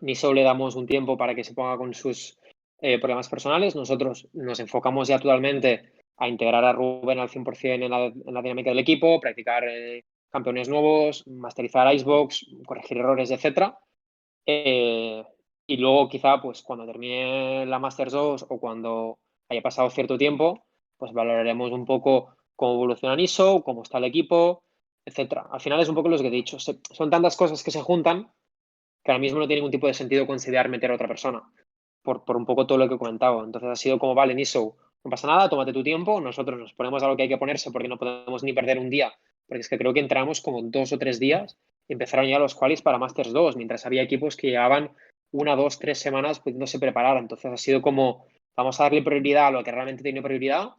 ni 0.00 0.14
solo 0.14 0.34
le 0.34 0.42
damos 0.42 0.76
un 0.76 0.86
tiempo 0.86 1.16
para 1.16 1.34
que 1.34 1.44
se 1.44 1.54
ponga 1.54 1.76
con 1.76 1.94
sus 1.94 2.38
eh, 2.80 2.98
problemas 2.98 3.28
personales, 3.28 3.76
nosotros 3.76 4.28
nos 4.32 4.60
enfocamos 4.60 5.08
ya 5.08 5.18
totalmente 5.18 5.92
a 6.16 6.28
integrar 6.28 6.64
a 6.64 6.72
Rubén 6.72 7.18
al 7.18 7.28
100% 7.28 7.84
en 7.84 7.90
la, 7.90 8.06
en 8.06 8.34
la 8.34 8.42
dinámica 8.42 8.70
del 8.70 8.78
equipo, 8.78 9.20
practicar 9.20 9.64
eh, 9.68 10.04
campeones 10.30 10.68
nuevos, 10.68 11.26
masterizar 11.26 11.92
Icebox, 11.94 12.46
corregir 12.66 12.98
errores, 12.98 13.30
etcétera. 13.30 13.78
Eh, 14.46 15.22
y 15.66 15.76
luego 15.76 16.08
quizá 16.08 16.40
pues 16.40 16.62
cuando 16.62 16.86
termine 16.86 17.66
la 17.66 17.78
Masters 17.78 18.12
2 18.12 18.46
o 18.48 18.58
cuando 18.58 19.18
haya 19.48 19.62
pasado 19.62 19.90
cierto 19.90 20.18
tiempo, 20.18 20.64
pues 21.02 21.12
valoraremos 21.14 21.72
un 21.72 21.84
poco 21.84 22.36
cómo 22.54 22.74
evoluciona 22.74 23.20
ISO, 23.20 23.64
cómo 23.64 23.82
está 23.82 23.98
el 23.98 24.04
equipo, 24.04 24.62
etcétera. 25.04 25.48
Al 25.50 25.60
final 25.60 25.80
es 25.80 25.88
un 25.88 25.96
poco 25.96 26.08
lo 26.08 26.16
que 26.16 26.28
he 26.28 26.30
dicho. 26.30 26.60
Son 26.60 27.10
tantas 27.10 27.36
cosas 27.36 27.64
que 27.64 27.72
se 27.72 27.82
juntan 27.82 28.30
que 29.02 29.10
ahora 29.10 29.18
mismo 29.18 29.40
no 29.40 29.48
tiene 29.48 29.62
ningún 29.62 29.72
tipo 29.72 29.88
de 29.88 29.94
sentido 29.94 30.28
considerar 30.28 30.68
meter 30.68 30.92
a 30.92 30.94
otra 30.94 31.08
persona. 31.08 31.42
Por, 32.02 32.24
por 32.24 32.36
un 32.36 32.46
poco 32.46 32.68
todo 32.68 32.78
lo 32.78 32.88
que 32.88 32.94
he 32.94 32.98
comentado. 32.98 33.42
Entonces 33.42 33.68
ha 33.68 33.74
sido 33.74 33.98
como, 33.98 34.14
vale, 34.14 34.32
Niso, 34.32 34.76
no 35.02 35.10
pasa 35.10 35.26
nada, 35.26 35.48
tómate 35.48 35.72
tu 35.72 35.82
tiempo, 35.82 36.20
nosotros 36.20 36.56
nos 36.56 36.72
ponemos 36.72 37.02
a 37.02 37.08
lo 37.08 37.16
que 37.16 37.24
hay 37.24 37.28
que 37.28 37.36
ponerse 37.36 37.72
porque 37.72 37.88
no 37.88 37.98
podemos 37.98 38.44
ni 38.44 38.52
perder 38.52 38.78
un 38.78 38.88
día, 38.88 39.12
porque 39.48 39.62
es 39.62 39.68
que 39.68 39.78
creo 39.78 39.92
que 39.92 39.98
entramos 39.98 40.40
como 40.40 40.62
dos 40.62 40.92
o 40.92 40.98
tres 40.98 41.18
días 41.18 41.58
y 41.88 41.94
empezaron 41.94 42.28
ya 42.28 42.38
los 42.38 42.54
qualis 42.54 42.80
para 42.80 42.98
Masters 42.98 43.32
2, 43.32 43.56
mientras 43.56 43.84
había 43.86 44.02
equipos 44.02 44.36
que 44.36 44.50
llevaban 44.50 44.92
una, 45.32 45.56
dos, 45.56 45.80
tres 45.80 45.98
semanas 45.98 46.38
pudiéndose 46.38 46.78
preparar. 46.78 47.16
Entonces 47.16 47.50
ha 47.50 47.56
sido 47.56 47.82
como, 47.82 48.24
vamos 48.56 48.78
a 48.78 48.84
darle 48.84 49.02
prioridad 49.02 49.48
a 49.48 49.50
lo 49.50 49.64
que 49.64 49.72
realmente 49.72 50.04
tiene 50.04 50.22
prioridad 50.22 50.76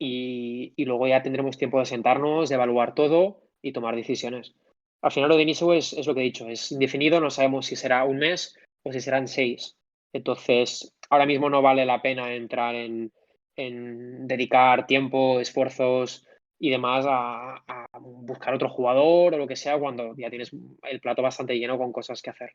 y, 0.00 0.72
y 0.76 0.84
luego 0.86 1.06
ya 1.06 1.22
tendremos 1.22 1.58
tiempo 1.58 1.78
de 1.78 1.84
sentarnos, 1.84 2.48
de 2.48 2.54
evaluar 2.54 2.94
todo 2.94 3.42
y 3.62 3.72
tomar 3.72 3.94
decisiones. 3.94 4.54
Al 5.02 5.12
final 5.12 5.28
lo 5.28 5.36
de 5.36 5.44
Niso 5.44 5.72
es, 5.72 5.92
es 5.92 6.06
lo 6.06 6.14
que 6.14 6.20
he 6.20 6.24
dicho, 6.24 6.48
es 6.48 6.72
indefinido, 6.72 7.20
no 7.20 7.30
sabemos 7.30 7.66
si 7.66 7.76
será 7.76 8.04
un 8.04 8.18
mes 8.18 8.58
o 8.82 8.92
si 8.92 9.00
serán 9.00 9.28
seis. 9.28 9.76
Entonces, 10.12 10.92
ahora 11.10 11.26
mismo 11.26 11.50
no 11.50 11.62
vale 11.62 11.84
la 11.84 12.02
pena 12.02 12.34
entrar 12.34 12.74
en, 12.74 13.12
en 13.56 14.26
dedicar 14.26 14.86
tiempo, 14.86 15.38
esfuerzos 15.38 16.26
y 16.58 16.70
demás 16.70 17.04
a, 17.06 17.62
a 17.66 17.98
buscar 18.00 18.54
otro 18.54 18.70
jugador 18.70 19.34
o 19.34 19.38
lo 19.38 19.46
que 19.46 19.56
sea 19.56 19.78
cuando 19.78 20.14
ya 20.16 20.30
tienes 20.30 20.50
el 20.82 21.00
plato 21.00 21.22
bastante 21.22 21.58
lleno 21.58 21.78
con 21.78 21.92
cosas 21.92 22.22
que 22.22 22.30
hacer. 22.30 22.54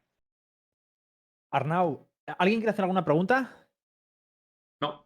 Arnau, 1.52 2.08
¿alguien 2.40 2.60
quiere 2.60 2.72
hacer 2.72 2.84
alguna 2.84 3.06
pregunta? 3.06 3.68
No. 4.82 5.04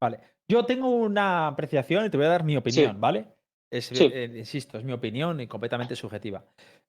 Vale. 0.00 0.32
Yo 0.52 0.66
tengo 0.66 0.90
una 0.90 1.46
apreciación 1.46 2.04
y 2.04 2.10
te 2.10 2.18
voy 2.18 2.26
a 2.26 2.28
dar 2.28 2.44
mi 2.44 2.58
opinión, 2.58 2.92
Sí. 2.92 2.96
¿vale? 3.00 3.24
Es, 3.70 3.86
Sí. 3.86 4.10
eh, 4.12 4.30
insisto, 4.36 4.76
es 4.76 4.84
mi 4.84 4.92
opinión 4.92 5.40
y 5.40 5.46
completamente 5.46 5.96
subjetiva. 5.96 6.44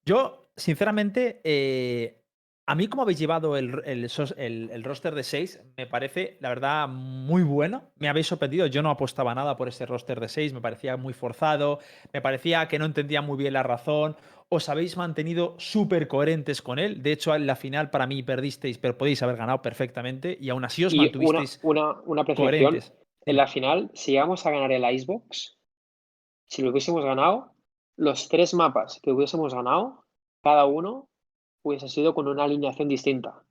Yo, 0.06 0.50
sinceramente, 0.58 1.40
eh, 1.46 2.20
a 2.68 2.76
mí 2.76 2.88
como 2.88 3.04
habéis 3.04 3.20
llevado 3.20 3.56
el, 3.56 3.82
el 3.86 4.10
el- 4.38 4.70
el 4.70 4.84
roster 4.84 5.16
de 5.16 5.24
6, 5.24 5.62
me 5.78 5.88
parece, 5.88 6.36
la 6.42 6.50
verdad, 6.50 6.90
muy 6.90 7.42
bueno. 7.44 7.84
Me 8.00 8.10
habéis 8.10 8.28
sorprendido. 8.28 8.68
Yo 8.68 8.82
no 8.82 8.90
apostaba 8.90 9.34
nada 9.34 9.56
por 9.56 9.70
ese 9.70 9.86
roster 9.86 10.20
de 10.20 10.28
6, 10.28 10.52
me 10.52 10.60
parecía 10.60 10.98
muy 10.98 11.14
forzado, 11.14 11.80
me 12.12 12.20
parecía 12.22 12.68
que 12.68 12.80
no 12.80 12.84
entendía 12.86 13.22
muy 13.22 13.38
bien 13.38 13.54
la 13.54 13.64
razón. 13.64 14.18
Os 14.50 14.68
habéis 14.68 14.98
mantenido 14.98 15.56
súper 15.58 16.10
coherentes 16.10 16.62
con 16.62 16.80
él. 16.80 17.02
De 17.02 17.14
hecho, 17.14 17.34
en 17.34 17.48
la 17.48 17.56
final 17.56 17.90
para 17.92 18.08
mí 18.08 18.24
perdisteis, 18.24 18.78
pero 18.78 18.98
podéis 18.98 19.24
haber 19.24 19.38
ganado 19.38 19.62
perfectamente 19.62 20.38
y 20.40 20.50
aún 20.50 20.66
así 20.66 20.84
os 20.84 20.94
Y 20.94 20.98
una, 20.98 21.04
mantuvisteis 21.06 21.60
una, 21.64 21.92
una 22.06 22.22
apreciación, 22.24 22.52
coherentes. 22.52 22.94
En 23.26 23.38
la 23.38 23.48
final, 23.48 23.90
si 23.94 24.12
llegamos 24.12 24.46
a 24.46 24.52
ganar 24.52 24.72
el 24.72 24.84
Icebox, 24.84 25.58
si 26.46 26.62
lo 26.62 26.72
hubiésemos 26.72 27.04
ganado, 27.04 27.54
los 27.96 28.28
tres 28.30 28.54
mapas 28.54 29.00
que 29.02 29.12
hubiésemos 29.12 29.54
ganado, 29.54 30.04
cada 30.42 30.66
uno 30.66 31.08
hubiese 31.62 31.88
sido 31.88 32.14
con 32.14 32.28
una 32.28 32.44
alineación 32.44 32.88
distinta. 32.90 33.44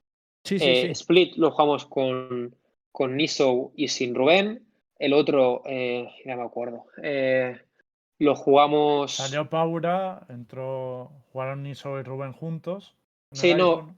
Sí, 0.44 0.58
sí, 0.58 0.64
Eh, 0.68 0.82
sí. 0.82 0.88
Split 0.90 1.37
lo 1.37 1.50
jugamos 1.50 1.87
con, 1.87 2.54
con 2.90 3.16
Niso 3.16 3.72
y 3.76 3.88
sin 3.88 4.14
Rubén. 4.14 4.66
El 4.98 5.14
otro, 5.14 5.62
eh, 5.66 6.08
ya 6.24 6.37
me 6.37 6.42
acuerdo. 6.42 6.85
eh, 7.02 7.61
lo 8.18 8.37
jugamos. 8.37 9.14
Salió 9.16 9.50
Paura, 9.50 10.26
entró. 10.28 11.11
Jugaron 11.32 11.64
Niso 11.64 11.98
y 11.98 12.02
Rubén 12.04 12.32
juntos. 12.32 12.94
Sí, 13.32 13.54
no. 13.54 13.96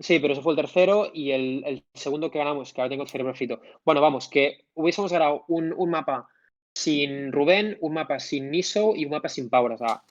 Sí, 0.00 0.18
pero 0.18 0.32
eso 0.32 0.42
fue 0.42 0.54
el 0.54 0.56
tercero 0.56 1.10
y 1.12 1.30
el, 1.32 1.62
el 1.66 1.84
segundo 1.94 2.30
que 2.30 2.38
ganamos, 2.38 2.72
que 2.72 2.80
ahora 2.80 2.88
tengo 2.88 3.02
el 3.02 3.08
cerebro 3.10 3.34
frito. 3.34 3.60
Bueno, 3.84 4.00
vamos, 4.00 4.28
que 4.28 4.64
hubiésemos 4.74 5.12
ganado 5.12 5.44
un, 5.48 5.74
un 5.76 5.90
mapa 5.90 6.26
sin 6.74 7.30
Rubén, 7.32 7.76
un 7.80 7.92
mapa 7.94 8.18
sin 8.18 8.50
Niso 8.50 8.94
y 8.96 9.04
un 9.04 9.10
mapa 9.10 9.28
sin 9.28 9.50
Paura. 9.50 9.74
O 9.74 9.78
sea, 9.78 10.02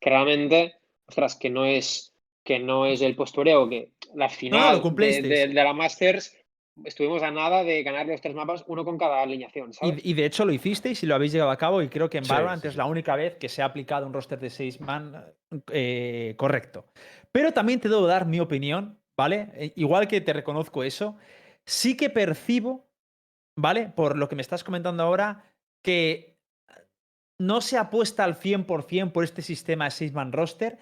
que 0.00 0.10
realmente, 0.10 0.74
ostras, 1.06 1.36
que 1.36 1.50
no 1.50 1.64
es, 1.64 2.14
que 2.44 2.58
no 2.58 2.84
es 2.86 3.00
el 3.00 3.14
postureo, 3.14 3.68
que 3.68 3.92
la 4.14 4.28
final 4.28 4.76
de, 4.76 4.82
cumplisteis. 4.82 5.28
de- 5.28 5.48
de 5.48 5.54
la 5.54 5.72
Masters 5.72 6.36
estuvimos 6.84 7.22
a 7.22 7.30
nada 7.30 7.62
de 7.64 7.82
ganar 7.82 8.06
los 8.06 8.20
tres 8.20 8.34
mapas, 8.34 8.64
uno 8.68 8.84
con 8.84 8.98
cada 8.98 9.22
alineación, 9.22 9.72
¿sabes? 9.72 10.04
Y, 10.04 10.10
y 10.10 10.14
de 10.14 10.24
hecho 10.26 10.44
lo 10.44 10.52
hicisteis 10.52 11.02
y 11.02 11.06
lo 11.06 11.14
habéis 11.14 11.32
llevado 11.32 11.50
a 11.50 11.56
cabo 11.56 11.82
y 11.82 11.88
creo 11.88 12.08
que 12.10 12.18
en 12.18 12.24
Sí, 12.24 12.30
Valorant 12.30 12.62
sí, 12.62 12.68
es 12.68 12.76
la 12.76 12.86
única 12.86 13.14
vez 13.16 13.36
que 13.36 13.48
se 13.48 13.62
ha 13.62 13.66
aplicado 13.66 14.06
un 14.06 14.12
roster 14.12 14.38
de 14.40 14.50
6 14.50 14.80
man 14.80 15.24
eh, 15.72 16.34
correcto. 16.36 16.86
Pero 17.32 17.52
también 17.52 17.80
te 17.80 17.88
debo 17.88 18.06
dar 18.06 18.26
mi 18.26 18.40
opinión, 18.40 18.97
¿vale? 19.18 19.50
Eh, 19.54 19.72
igual 19.74 20.06
que 20.06 20.20
te 20.20 20.32
reconozco 20.32 20.84
eso, 20.84 21.16
sí 21.66 21.96
que 21.96 22.08
percibo, 22.08 22.88
¿vale? 23.58 23.88
Por 23.88 24.16
lo 24.16 24.28
que 24.28 24.36
me 24.36 24.42
estás 24.42 24.62
comentando 24.62 25.02
ahora, 25.02 25.44
que 25.84 26.38
no 27.40 27.60
se 27.60 27.76
apuesta 27.76 28.24
al 28.24 28.38
100% 28.38 29.12
por 29.12 29.24
este 29.24 29.42
sistema 29.42 29.86
de 29.86 29.90
six-man 29.90 30.32
roster 30.32 30.78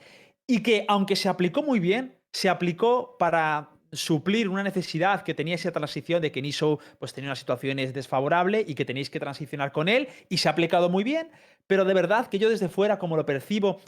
y 0.47 0.63
que, 0.63 0.85
aunque 0.89 1.17
se 1.17 1.29
aplicó 1.29 1.63
muy 1.63 1.81
bien, 1.81 2.19
se 2.33 2.49
aplicó 2.49 3.17
para 3.19 3.71
suplir 3.93 4.49
una 4.49 4.63
necesidad 4.63 5.23
que 5.23 5.33
tenía 5.33 5.55
esa 5.55 5.73
transición 5.73 6.21
de 6.21 6.31
que 6.31 6.43
Niso 6.43 6.79
pues, 6.99 7.15
tenía 7.15 7.31
unas 7.31 7.39
situaciones 7.39 7.95
desfavorables 7.95 8.69
y 8.69 8.75
que 8.75 8.85
tenéis 8.85 9.09
que 9.09 9.21
transicionar 9.21 9.73
con 9.73 9.89
él 9.89 10.09
y 10.29 10.39
se 10.39 10.49
ha 10.49 10.53
aplicado 10.53 10.91
muy 10.91 11.05
bien, 11.05 11.31
pero 11.67 11.87
de 11.87 11.95
verdad 11.95 12.27
que 12.27 12.39
yo 12.39 12.51
desde 12.51 12.69
fuera, 12.69 12.99
como 12.99 13.17
lo 13.17 13.25
percibo, 13.25 13.81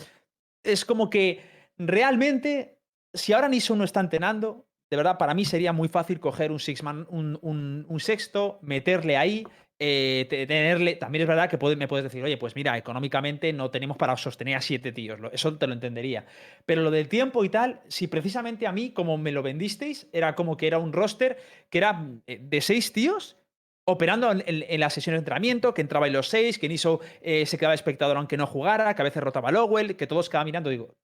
es 0.63 0.85
como 0.85 1.11
que 1.11 1.43
realmente, 1.77 2.78
si 3.15 3.33
ahora 3.33 3.49
Niso 3.49 3.77
no 3.77 3.85
está 3.85 4.01
entrenando, 4.01 4.67
de 4.91 4.97
verdad, 4.97 5.19
para 5.19 5.35
mí 5.35 5.45
sería 5.45 5.73
muy 5.73 5.89
fácil 5.89 6.19
coger 6.21 6.51
un 6.51 6.59
six-man, 6.61 7.07
un, 7.11 8.01
sexto, 8.01 8.59
meterle 8.63 9.17
ahí, 9.17 9.45
eh, 9.79 10.27
te- 10.31 10.47
tenerle. 10.47 10.97
También 10.97 11.23
es 11.23 11.29
verdad 11.29 11.51
que 11.51 11.59
me 11.77 11.89
puedes 11.89 12.05
decir, 12.05 12.25
oye, 12.25 12.39
pues 12.39 12.57
mira, 12.57 12.77
económicamente 12.79 13.53
no 13.53 13.71
tenemos 13.71 13.97
para 13.99 14.17
sostener 14.17 14.57
a 14.57 14.61
siete 14.63 14.93
tíos. 14.93 15.21
Eso 15.33 15.57
te 15.59 15.67
lo 15.67 15.75
entendería. 15.75 16.27
Pero 16.65 16.83
lo 16.83 16.91
del 16.91 17.09
tiempo 17.09 17.45
y 17.45 17.51
tal, 17.51 17.81
si 17.89 18.07
precisamente 18.07 18.67
a 18.67 18.73
mí, 18.73 18.93
como 18.93 19.19
me 19.19 19.31
lo 19.33 19.43
vendisteis, 19.43 20.09
era 20.13 20.35
como 20.35 20.57
que 20.57 20.67
era 20.67 20.79
un 20.79 20.93
roster 20.93 21.39
que 21.71 21.79
era 21.79 22.07
eh, 22.27 22.39
de 22.43 22.61
seis 22.61 22.93
tíos. 22.93 23.37
Operando 23.85 24.31
en, 24.33 24.43
en- 24.47 24.65
en 24.69 24.81
las 24.81 24.93
sesiones 24.95 25.19
de 25.19 25.21
entrenamiento, 25.21 25.73
que 25.75 25.81
entraba 25.81 26.07
en 26.07 26.13
los 26.13 26.29
seis, 26.29 26.59
que 26.59 26.69
Niso 26.69 27.01
eh, 27.23 27.47
se 27.47 27.57
quedaba 27.57 27.75
espectador 27.75 28.17
aunque 28.19 28.37
no 28.37 28.47
jugara, 28.47 28.95
que 28.95 29.01
a 29.03 29.05
veces 29.05 29.23
rotaba 29.23 29.51
Lowell, 29.51 29.97
que 29.97 30.07
todos 30.07 30.29
quedaban 30.29 30.45
mirando. 30.47 30.69
Digo, 30.71 30.95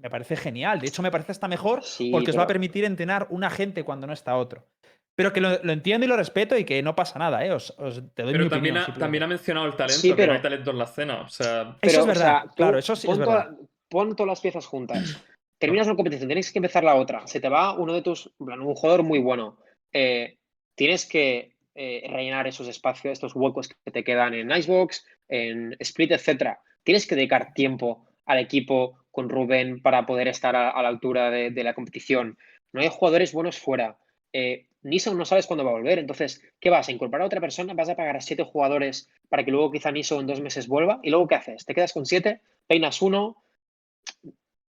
me 0.00 0.10
parece 0.10 0.36
genial. 0.36 0.80
De 0.80 0.88
hecho, 0.88 1.02
me 1.02 1.10
parece 1.10 1.32
hasta 1.32 1.48
mejor 1.48 1.82
Sí, 1.82 2.10
porque 2.10 2.30
os 2.30 2.36
va 2.38 2.42
a 2.42 2.46
pero- 2.46 2.54
permitir 2.54 2.84
entrenar 2.84 3.26
una 3.30 3.50
gente 3.50 3.84
cuando 3.84 4.06
no 4.06 4.12
está 4.12 4.36
otro. 4.36 4.66
Pero 5.14 5.32
que 5.32 5.40
lo, 5.40 5.62
lo 5.64 5.72
entiendo 5.72 6.04
y 6.06 6.08
lo 6.08 6.16
respeto 6.16 6.56
y 6.56 6.64
que 6.64 6.80
no 6.82 6.94
pasa 6.94 7.18
nada, 7.18 7.44
¿eh? 7.44 7.52
Os, 7.52 7.74
os- 7.78 8.02
te 8.14 8.22
doy 8.22 8.32
mi 8.32 8.38
Pero 8.38 8.50
también 8.50 8.76
opinión, 8.76 8.96
ha, 8.96 8.98
también 9.00 9.22
ha 9.24 9.26
mencionado 9.26 9.66
el 9.66 9.72
talento, 9.74 10.00
Sí, 10.00 10.10
que 10.10 10.14
pero- 10.14 10.32
no 10.32 10.36
hay 10.36 10.42
talento 10.42 10.70
en 10.70 10.78
la 10.78 10.84
escena. 10.84 11.20
O 11.22 11.28
sea, 11.28 11.62
Eso 11.62 11.76
Pero, 11.80 11.92
es 11.92 11.98
o 11.98 12.06
verdad, 12.06 12.42
sea, 12.44 12.50
claro, 12.54 12.78
eso 12.78 12.94
sí 12.94 13.06
es 13.06 13.10
pon 13.10 13.18
verdad. 13.18 13.44
toda- 13.50 13.56
pon 13.88 14.14
todas 14.16 14.28
las 14.28 14.40
piezas 14.40 14.66
juntas. 14.66 15.20
Terminas 15.58 15.88
una 15.88 15.96
competición, 15.96 16.28
tienes 16.28 16.52
que 16.52 16.58
empezar 16.60 16.84
la 16.84 16.94
otra. 16.94 17.26
Se 17.26 17.40
te 17.40 17.48
va 17.48 17.72
uno 17.72 17.92
de 17.94 18.02
tus. 18.02 18.30
un 18.38 18.74
jugador 18.76 19.02
muy 19.02 19.18
bueno. 19.18 19.58
Eh, 19.92 20.36
tienes 20.76 21.04
que 21.06 21.56
eh, 21.80 22.04
rellenar 22.10 22.46
esos 22.48 22.66
espacios, 22.68 23.12
estos 23.12 23.34
huecos 23.36 23.68
que 23.68 23.90
te 23.92 24.02
quedan 24.04 24.34
en 24.34 24.50
Icebox, 24.50 25.04
en 25.28 25.76
Split, 25.80 26.10
etcétera. 26.12 26.60
Tienes 26.84 27.06
que 27.06 27.14
dedicar 27.16 27.52
tiempo 27.54 28.04
al 28.26 28.38
equipo 28.38 28.97
con 29.10 29.28
Rubén 29.28 29.80
para 29.82 30.06
poder 30.06 30.28
estar 30.28 30.54
a, 30.56 30.80
la 30.82 30.88
altura 30.88 31.30
de, 31.30 31.64
la 31.64 31.74
competición. 31.74 32.38
No 32.72 32.80
hay 32.80 32.88
jugadores 32.88 33.32
buenos 33.32 33.58
fuera. 33.58 33.98
Eh, 34.32 34.66
no 34.82 35.24
sabes 35.24 35.46
cuándo 35.46 35.64
va 35.64 35.70
a 35.70 35.74
volver. 35.74 35.98
Entonces, 35.98 36.42
¿qué 36.60 36.70
vas? 36.70 36.88
¿A 36.88 36.92
incorporar 36.92 37.22
a 37.22 37.26
otra 37.26 37.40
persona? 37.40 37.74
¿Vas 37.74 37.88
a 37.88 37.96
pagar 37.96 38.16
a 38.16 38.20
siete 38.20 38.44
jugadores 38.44 39.08
para 39.28 39.44
que 39.44 39.50
luego 39.50 39.70
quizá 39.70 39.90
Niso 39.90 40.20
en 40.20 40.26
dos 40.26 40.40
meses 40.40 40.68
vuelva? 40.68 41.00
¿Y 41.02 41.10
luego 41.10 41.26
qué 41.26 41.34
haces? 41.34 41.64
¿Te 41.64 41.74
quedas 41.74 41.92
con 41.92 42.06
siete? 42.06 42.40
¿Peinas 42.66 43.02
uno? 43.02 43.42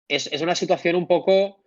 Es, 0.07 0.27
es 0.31 0.41
una 0.41 0.55
situación 0.55 0.95
un 0.95 1.07
poco 1.07 1.61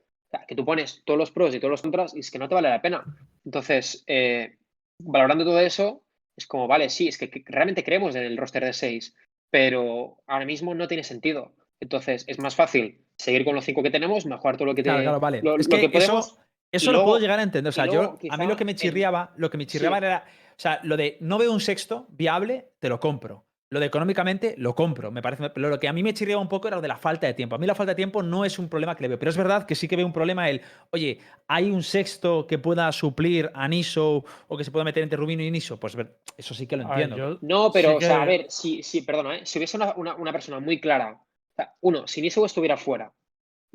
que 0.48 0.55
tú 0.55 0.64
pones 0.64 1.03
todos 1.05 1.18
los 1.18 1.31
pros 1.31 1.55
y 1.55 1.61
todos 1.61 1.70
los 1.70 1.83
contras 1.83 2.14
y 2.14 2.20
es 2.20 2.31
que 2.31 2.38
no 2.38 2.48
te 2.48 2.55
vale 2.55 2.68
la 2.68 2.83
pena. 2.83 3.05
Entonces, 3.44 4.05
eh, 4.07 4.57
valorando 4.98 5.44
todo 5.44 5.61
eso, 5.61 6.03
es 6.37 6.46
como, 6.46 6.66
vale, 6.66 6.90
sí, 6.90 7.09
es 7.09 7.18
que, 7.18 7.31
que 7.31 7.44
realmente 7.46 7.85
creemos 7.85 8.14
en 8.16 8.24
el 8.24 8.37
roster 8.37 8.64
de 8.64 8.72
seis, 8.72 9.14
pero 9.50 10.18
ahora 10.27 10.44
mismo 10.44 10.74
no 10.74 10.88
tiene 10.88 11.05
sentido. 11.05 11.53
Entonces, 11.85 12.25
es 12.27 12.38
más 12.38 12.55
fácil 12.57 12.99
seguir 13.16 13.44
con 13.44 13.55
los 13.55 13.64
cinco 13.64 13.83
que 13.83 13.90
tenemos, 13.90 14.27
mejorar 14.27 14.57
todo 14.57 14.66
lo 14.66 14.75
que, 14.75 14.83
Claro, 14.83 14.99
te- 14.99 15.05
claro, 15.05 15.20
vale. 15.20 15.40
lo, 15.42 15.57
es 15.57 15.68
lo 15.68 15.77
que, 15.77 15.83
que 15.83 15.88
podemos. 15.90 16.38
eso, 16.73 16.92
lo 16.92 17.05
puedo 17.05 17.18
llegar 17.20 17.38
a 17.38 17.42
entender. 17.42 17.68
O 17.68 17.73
sea, 17.73 17.87
yo, 17.87 18.16
a 18.31 18.37
mí 18.37 18.47
lo 18.47 18.57
que 18.57 18.64
me 18.64 18.75
chirriaba, 18.75 19.33
lo 19.37 19.51
que 19.51 19.59
me 19.59 19.66
chirriaba 19.66 19.99
Sí. 20.01 20.05
era, 20.07 20.25
o 20.51 20.61
sea, 20.61 20.81
lo 20.83 20.97
de 20.97 21.18
no 21.20 21.38
veo 21.38 21.53
un 21.53 21.61
sexto 21.61 22.07
viable, 22.11 22.73
te 22.81 22.88
lo 22.88 22.99
compro. 22.99 23.44
Lo 23.70 23.81
de 23.81 23.87
económicamente 23.87 24.55
lo 24.59 24.75
compro, 24.75 25.11
me 25.11 25.20
parece. 25.20 25.51
Pero 25.51 25.68
lo 25.68 25.81
que 25.81 25.88
a 25.88 25.92
mí 25.92 26.03
me 26.05 26.14
chirriaba 26.14 26.40
un 26.40 26.49
poco 26.49 26.68
era 26.68 26.77
lo 26.77 26.83
de 26.83 26.87
la 26.88 26.97
falta 26.97 27.27
de 27.27 27.35
tiempo. 27.35 27.57
A 27.57 27.59
mí 27.59 27.66
la 27.66 27.75
falta 27.75 27.90
de 27.92 27.97
tiempo 27.97 28.23
no 28.23 28.44
es 28.44 28.59
un 28.61 28.68
problema 28.68 28.94
que 28.94 29.03
le 29.03 29.09
veo, 29.09 29.18
pero 29.18 29.31
es 29.31 29.37
verdad 29.37 29.66
que 29.66 29.75
sí 29.75 29.88
que 29.88 29.97
veo 29.97 30.07
un 30.07 30.12
problema 30.12 30.49
el, 30.49 30.61
oye, 30.90 31.18
hay 31.49 31.70
un 31.73 31.83
sexto 31.83 32.47
que 32.47 32.59
pueda 32.59 32.92
suplir 32.92 33.51
a 33.53 33.66
Niso 33.66 34.25
o 34.47 34.57
que 34.57 34.62
se 34.62 34.70
pueda 34.70 34.85
meter 34.85 35.03
entre 35.03 35.16
Rubino 35.16 35.42
y 35.42 35.51
Niso. 35.51 35.81
Pues 35.81 35.97
ver, 35.97 36.18
eso 36.37 36.55
sí 36.55 36.68
que 36.68 36.77
lo 36.77 36.85
ver, 36.87 36.92
entiendo. 37.01 37.16
yo 37.16 37.38
No, 37.42 37.73
pero, 37.73 37.90
sí 37.92 37.97
o 37.97 38.01
sea, 38.01 38.23
a 38.23 38.27
ver, 38.27 38.47
si, 38.49 38.83
si 38.85 39.03
perdona, 39.03 39.37
¿eh? 39.38 39.40
si 39.44 39.59
hubiese 39.59 39.77
una, 39.77 39.92
una- 39.97 40.14
una 40.14 40.31
persona 40.31 40.61
muy 40.61 40.79
clara, 40.81 41.20
sea, 41.56 41.74
uno, 41.80 42.06
si 42.06 42.20
Niso 42.22 42.44
estuviera 42.44 42.76
fuera, 42.76 43.12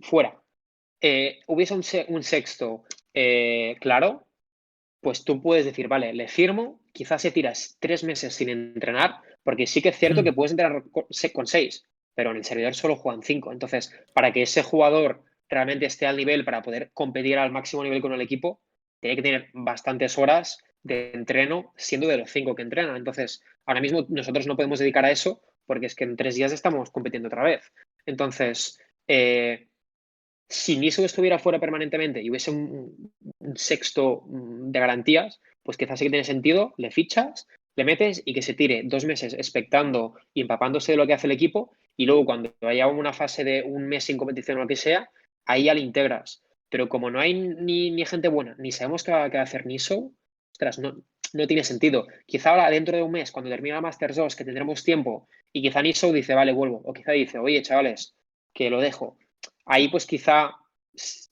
fuera, 0.02 0.42
eh, 1.02 1.40
hubiese 1.48 1.74
un, 1.74 1.84
se- 1.84 2.06
un 2.10 2.24
sexto 2.24 2.84
eh, 3.14 3.76
claro, 3.80 4.26
pues 5.02 5.24
tú 5.24 5.42
puedes 5.42 5.66
decir, 5.66 5.88
vale, 5.88 6.14
le 6.14 6.28
firmo, 6.28 6.82
quizás 6.92 7.22
se 7.22 7.32
tiras 7.32 7.78
tres 7.80 8.04
meses 8.04 8.34
sin 8.34 8.50
entrenar, 8.50 9.22
porque 9.44 9.66
sí 9.66 9.82
que 9.82 9.90
es 9.90 9.98
cierto 9.98 10.22
Hmm. 10.22 10.24
que 10.26 10.34
puedes 10.34 10.52
entrenar 10.52 10.84
con, 10.92 11.06
con 11.34 11.48
seis, 11.48 11.86
pero 12.16 12.32
en 12.32 12.38
el 12.38 12.44
servidor 12.44 12.76
solo 12.76 12.98
juegan 12.98 13.24
cinco. 13.24 13.52
Entonces, 13.54 13.94
para 14.14 14.34
que 14.34 14.42
ese 14.42 14.62
jugador 14.62 15.24
realmente 15.48 15.86
esté 15.86 16.06
al 16.06 16.18
nivel 16.18 16.44
para 16.44 16.62
poder 16.62 16.92
competir 16.94 17.38
al 17.38 17.52
máximo 17.52 17.84
nivel 17.84 18.02
con 18.02 18.14
el 18.14 18.22
equipo, 18.22 18.62
tiene 19.00 19.16
que 19.16 19.22
tener 19.22 19.50
bastantes 19.54 20.18
horas 20.18 20.58
de 20.84 21.12
entreno 21.14 21.74
siendo 21.78 22.08
de 22.08 22.18
los 22.18 22.30
cinco 22.30 22.54
que 22.56 22.62
entrenan. 22.62 22.98
Entonces, 22.98 23.42
ahora 23.66 23.80
mismo 23.82 24.06
nosotros 24.10 24.46
no 24.48 24.56
podemos 24.58 24.80
dedicar 24.80 25.06
a 25.06 25.12
eso 25.12 25.42
porque 25.70 25.86
es 25.86 25.94
que 25.94 26.04
en 26.04 26.16
tres 26.16 26.34
días 26.34 26.52
estamos 26.52 26.90
compitiendo 26.90 27.28
otra 27.28 27.44
vez. 27.44 27.72
Entonces, 28.08 28.80
eh, 29.08 29.68
si 30.50 30.78
Niso 30.78 31.06
estuviera 31.06 31.38
fuera 31.38 31.60
permanentemente 31.60 32.24
y 32.24 32.32
hubiese 32.32 32.50
un, 32.50 33.14
sexto 33.54 34.24
mm, 34.26 34.72
de 34.72 34.80
garantías, 34.80 35.40
pues 35.62 35.78
quizás 35.78 36.00
sí 36.00 36.06
que 36.06 36.10
tiene 36.10 36.24
sentido, 36.24 36.74
le 36.78 36.90
fichas, 36.90 37.48
le 37.76 37.84
metes 37.84 38.24
y 38.26 38.34
que 38.34 38.42
se 38.42 38.56
tire 38.56 38.82
dos 38.84 39.06
meses 39.06 39.36
expectando 39.36 40.16
y 40.34 40.42
empapándose 40.42 40.94
de 40.94 40.98
lo 40.98 41.06
que 41.06 41.14
hace 41.14 41.28
el 41.28 41.34
equipo 41.34 41.72
y 41.96 42.08
luego 42.08 42.26
cuando 42.26 42.52
haya 42.62 42.88
una 42.88 43.14
fase 43.14 43.44
de 43.44 43.62
un 43.62 43.88
mes 43.88 44.06
sin 44.06 44.18
competición 44.18 44.58
o 44.58 44.62
lo 44.62 44.68
que 44.68 44.76
sea, 44.76 45.12
ahí 45.46 45.66
ya 45.66 45.76
le 45.76 45.82
integras. 45.82 46.42
Pero 46.72 46.90
como 46.90 47.12
no 47.12 47.20
hay 47.20 47.36
ni, 47.36 47.92
ni 47.92 48.06
gente 48.08 48.28
buena, 48.28 48.56
ni 48.58 48.72
sabemos 48.72 49.04
qué 49.04 49.12
va, 49.12 49.30
qué 49.30 49.38
va 49.38 49.42
a 49.42 49.44
hacer 49.44 49.68
Niso, 49.68 50.14
ostras, 50.52 50.80
no, 50.80 51.04
no 51.34 51.48
tiene 51.48 51.64
sentido. 51.64 52.08
Quizá 52.26 52.52
ahora 52.52 52.70
dentro 52.70 52.98
de 52.98 53.04
un 53.04 53.12
mes, 53.12 53.32
cuando 53.32 53.50
termine 53.50 53.76
la 53.76 53.82
Masters 53.82 54.16
2, 54.16 54.36
que 54.36 54.46
tendremos 54.46 54.84
tiempo, 54.84 55.28
y 55.52 55.62
quizá 55.62 55.82
Niso 55.82 56.12
dice, 56.12 56.34
vale, 56.34 56.54
vuelvo. 56.54 56.82
O 56.86 56.94
quizá 56.94 57.12
dice, 57.12 57.40
oye, 57.40 57.62
chavales, 57.62 58.16
que 58.54 58.70
lo 58.70 58.80
dejo. 58.80 59.18
Ahí 59.66 59.88
pues 59.90 60.06
quizá 60.06 60.52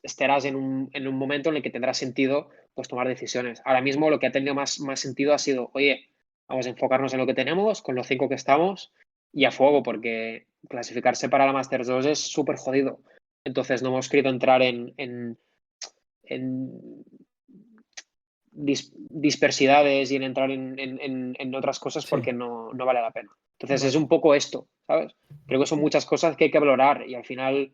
estarás 0.03 0.45
en 0.45 0.55
un, 0.55 0.89
en 0.93 1.07
un 1.07 1.15
momento 1.15 1.49
en 1.49 1.57
el 1.57 1.63
que 1.63 1.69
tendrá 1.69 1.93
sentido 1.93 2.49
pues 2.73 2.87
tomar 2.87 3.07
decisiones. 3.07 3.61
Ahora 3.65 3.81
mismo 3.81 4.09
lo 4.09 4.19
que 4.19 4.27
ha 4.27 4.31
tenido 4.31 4.53
más, 4.53 4.79
más 4.79 4.99
sentido 4.99 5.33
ha 5.33 5.39
sido, 5.39 5.71
oye, 5.73 6.09
vamos 6.47 6.67
a 6.67 6.69
enfocarnos 6.69 7.11
en 7.13 7.19
lo 7.19 7.25
que 7.25 7.33
tenemos, 7.33 7.81
con 7.81 7.95
los 7.95 8.07
cinco 8.07 8.29
que 8.29 8.35
estamos, 8.35 8.93
y 9.33 9.45
a 9.45 9.51
fuego, 9.51 9.81
porque 9.81 10.45
clasificarse 10.69 11.27
para 11.27 11.45
la 11.45 11.53
Masters 11.53 11.87
2 11.87 12.05
es 12.05 12.19
súper 12.19 12.57
jodido. 12.57 12.99
Entonces 13.43 13.81
no 13.81 13.89
hemos 13.89 14.09
querido 14.09 14.29
entrar 14.29 14.61
en, 14.61 14.93
en, 14.97 15.37
en 16.23 16.69
dis- 18.57 18.91
dispersidades 19.09 20.11
y 20.11 20.15
en 20.15 20.23
entrar 20.23 20.51
en, 20.51 20.77
en- 20.79 21.35
en- 21.39 21.55
otras 21.55 21.79
cosas 21.79 22.03
Sí. 22.03 22.09
porque 22.09 22.33
no, 22.33 22.73
no 22.73 22.85
vale 22.85 23.01
la 23.01 23.11
pena. 23.11 23.29
Entonces 23.59 23.83
es 23.85 23.95
un 23.95 24.07
poco 24.07 24.35
esto, 24.35 24.67
¿sabes? 24.85 25.15
Creo 25.47 25.59
que 25.59 25.65
son 25.65 25.79
muchas 25.79 26.05
cosas 26.05 26.35
que 26.35 26.45
hay 26.45 26.51
que 26.51 26.59
valorar 26.59 27.07
y 27.07 27.15
al 27.15 27.25
final, 27.25 27.71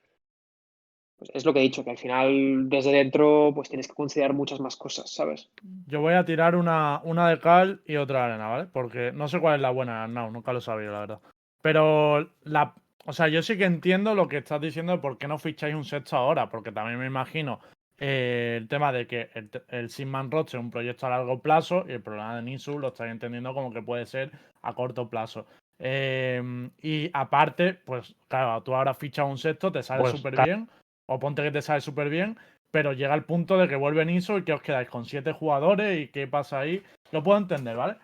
pues 1.18 1.32
es 1.34 1.46
lo 1.46 1.54
que 1.54 1.60
he 1.60 1.64
dicho, 1.64 1.84
que 1.84 1.92
al 1.92 1.98
final 1.98 2.70
desde 2.70 2.92
dentro 2.92 3.52
pues 3.54 3.70
tienes 3.70 3.88
que 3.88 3.94
considerar 3.94 4.34
muchas 4.34 4.60
más 4.60 4.76
cosas, 4.76 5.10
¿sabes? 5.14 5.50
Yo 5.88 6.02
voy 6.02 6.14
a 6.14 6.26
tirar 6.26 6.56
una, 6.56 7.02
una 7.04 7.30
de 7.30 7.40
cal 7.40 7.82
y 7.86 7.96
otra 7.98 8.20
de 8.20 8.26
arena, 8.34 8.48
¿vale? 8.48 8.66
Porque 8.72 9.12
no 9.12 9.28
sé 9.28 9.40
cuál 9.40 9.56
es 9.56 9.62
la 9.62 9.72
buena, 9.72 10.08
no, 10.08 10.32
nunca 10.32 10.54
lo 10.54 10.60
he 10.60 10.62
sabido, 10.62 10.92
la 10.94 11.00
verdad. 11.02 11.20
Pero 11.62 12.30
la, 12.44 12.74
o 13.06 13.14
sea, 13.14 13.28
yo 13.28 13.42
sí 13.42 13.58
que 13.58 13.66
entiendo 13.66 14.16
lo 14.16 14.28
que 14.28 14.38
estás 14.38 14.60
diciendo 14.62 14.94
de 14.94 14.98
por 15.00 15.18
qué 15.18 15.28
no 15.28 15.38
ficháis 15.38 15.76
un 15.76 15.86
sexto 15.86 16.16
ahora, 16.18 16.50
porque 16.50 16.72
también 16.72 17.00
me 17.00 17.06
imagino 17.08 17.60
eh, 18.00 18.56
el 18.58 18.68
tema 18.68 18.92
de 18.92 19.08
que 19.08 19.30
el, 19.34 19.50
el 19.70 19.90
Sigman 19.90 20.32
Roche 20.32 20.58
es 20.58 20.64
un 20.64 20.72
proyecto 20.72 21.06
a 21.06 21.12
largo 21.12 21.40
plazo 21.42 21.86
y 21.88 21.94
el 21.94 22.02
problema 22.02 22.36
de 22.36 22.42
Nisu 22.42 22.80
lo 22.80 22.90
estáis 22.90 23.12
entendiendo 23.12 23.54
como 23.54 23.72
que 23.72 23.82
puede 23.82 24.06
ser 24.06 24.32
a 24.62 24.74
corto 24.74 25.10
plazo. 25.10 25.46
Eh, 25.80 26.70
y 26.82 27.10
aparte, 27.14 27.74
pues 27.74 28.16
claro, 28.28 28.62
tú 28.64 28.74
ahora 28.74 28.94
fichas 28.94 29.28
un 29.28 29.38
sexto, 29.38 29.72
te 29.72 29.84
sale 29.84 30.02
Pues, 30.02 30.14
súper 30.14 30.34
claro. 30.34 30.48
bien, 30.48 30.70
o 31.08 31.20
ponte 31.20 31.44
que 31.44 31.52
te 31.52 31.62
sale 31.62 31.82
súper 31.82 32.10
bien, 32.10 32.38
pero 32.72 32.94
llega 32.94 33.14
el 33.14 33.26
punto 33.26 33.58
de 33.58 33.68
que 33.68 33.76
vuelve 33.76 34.06
Niso 34.06 34.38
y 34.38 34.44
que 34.44 34.54
os 34.54 34.62
quedáis 34.62 34.90
con 34.90 35.06
siete 35.06 35.32
jugadores 35.32 36.00
y 36.00 36.08
qué 36.08 36.28
pasa 36.28 36.60
ahí. 36.60 36.82
Lo 37.12 37.22
puedo 37.22 37.38
entender, 37.38 37.76
¿vale? 37.76 37.98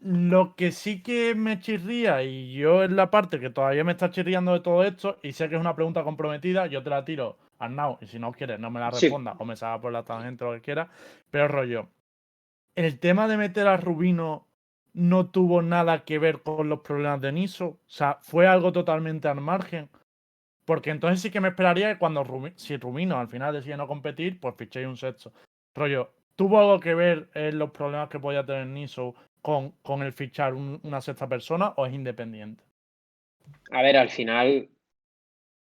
Lo 0.00 0.56
que 0.56 0.72
sí 0.72 1.02
que 1.02 1.34
me 1.36 1.60
chirría, 1.60 2.24
y 2.24 2.52
yo 2.54 2.82
es 2.82 2.90
la 2.90 3.10
parte 3.10 3.38
que 3.38 3.50
todavía 3.50 3.84
me 3.84 3.92
está 3.92 4.10
chirriando 4.10 4.52
de 4.52 4.60
todo 4.60 4.82
esto, 4.82 5.18
y 5.22 5.32
sé 5.32 5.48
que 5.48 5.54
es 5.54 5.60
una 5.60 5.76
pregunta 5.76 6.02
comprometida, 6.02 6.66
yo 6.66 6.82
te 6.82 6.90
la 6.90 7.04
tiro 7.04 7.38
now, 7.68 7.98
y 8.00 8.06
si 8.06 8.18
no 8.18 8.32
quieres, 8.32 8.58
no 8.58 8.70
me 8.70 8.80
la 8.80 8.90
Sí. 8.90 9.06
respondas 9.06 9.36
o 9.38 9.44
me 9.44 9.56
salga 9.56 9.80
por 9.80 9.92
la 9.92 10.04
tangente 10.04 10.44
lo 10.44 10.52
que 10.52 10.60
quieras, 10.60 10.88
pero 11.30 11.48
rollo. 11.48 11.88
El 12.74 12.98
tema 12.98 13.28
de 13.28 13.36
meter 13.36 13.66
a 13.66 13.76
Rubino 13.76 14.46
no 14.94 15.26
tuvo 15.30 15.62
nada 15.62 16.04
que 16.04 16.18
ver 16.18 16.42
con 16.42 16.68
los 16.68 16.80
problemas 16.80 17.20
de 17.20 17.32
Niso, 17.32 17.66
o 17.66 17.78
sea, 17.86 18.18
fue 18.22 18.46
algo 18.46 18.72
totalmente 18.72 19.28
al 19.28 19.40
margen. 19.40 19.88
Porque 20.64 20.90
entonces 20.90 21.20
sí 21.20 21.30
que 21.30 21.40
me 21.40 21.48
esperaría 21.48 21.92
que 21.92 21.98
cuando 21.98 22.22
Rumi- 22.24 22.52
si 22.56 22.76
Rubino 22.76 23.18
al 23.18 23.26
final 23.28 23.52
decide 23.52 23.76
no 23.76 23.88
competir, 23.88 24.38
pues 24.38 24.54
fichéis 24.56 24.86
un 24.86 24.96
sexto. 24.96 25.32
Rollo, 25.74 26.12
¿tuvo 26.36 26.60
algo 26.60 26.78
que 26.78 26.94
ver 26.94 27.28
en 27.34 27.58
los 27.58 27.70
problemas 27.70 28.08
que 28.08 28.20
podía 28.20 28.46
tener 28.46 28.66
Niso 28.68 29.14
con, 29.40 29.72
con 29.82 30.02
el 30.02 30.12
fichar 30.12 30.54
un- 30.54 30.78
una 30.84 31.00
sexta 31.00 31.28
persona 31.28 31.74
o 31.76 31.84
es 31.84 31.92
independiente? 31.92 32.62
A 33.72 33.82
ver, 33.82 33.96
al 33.96 34.08
final 34.08 34.68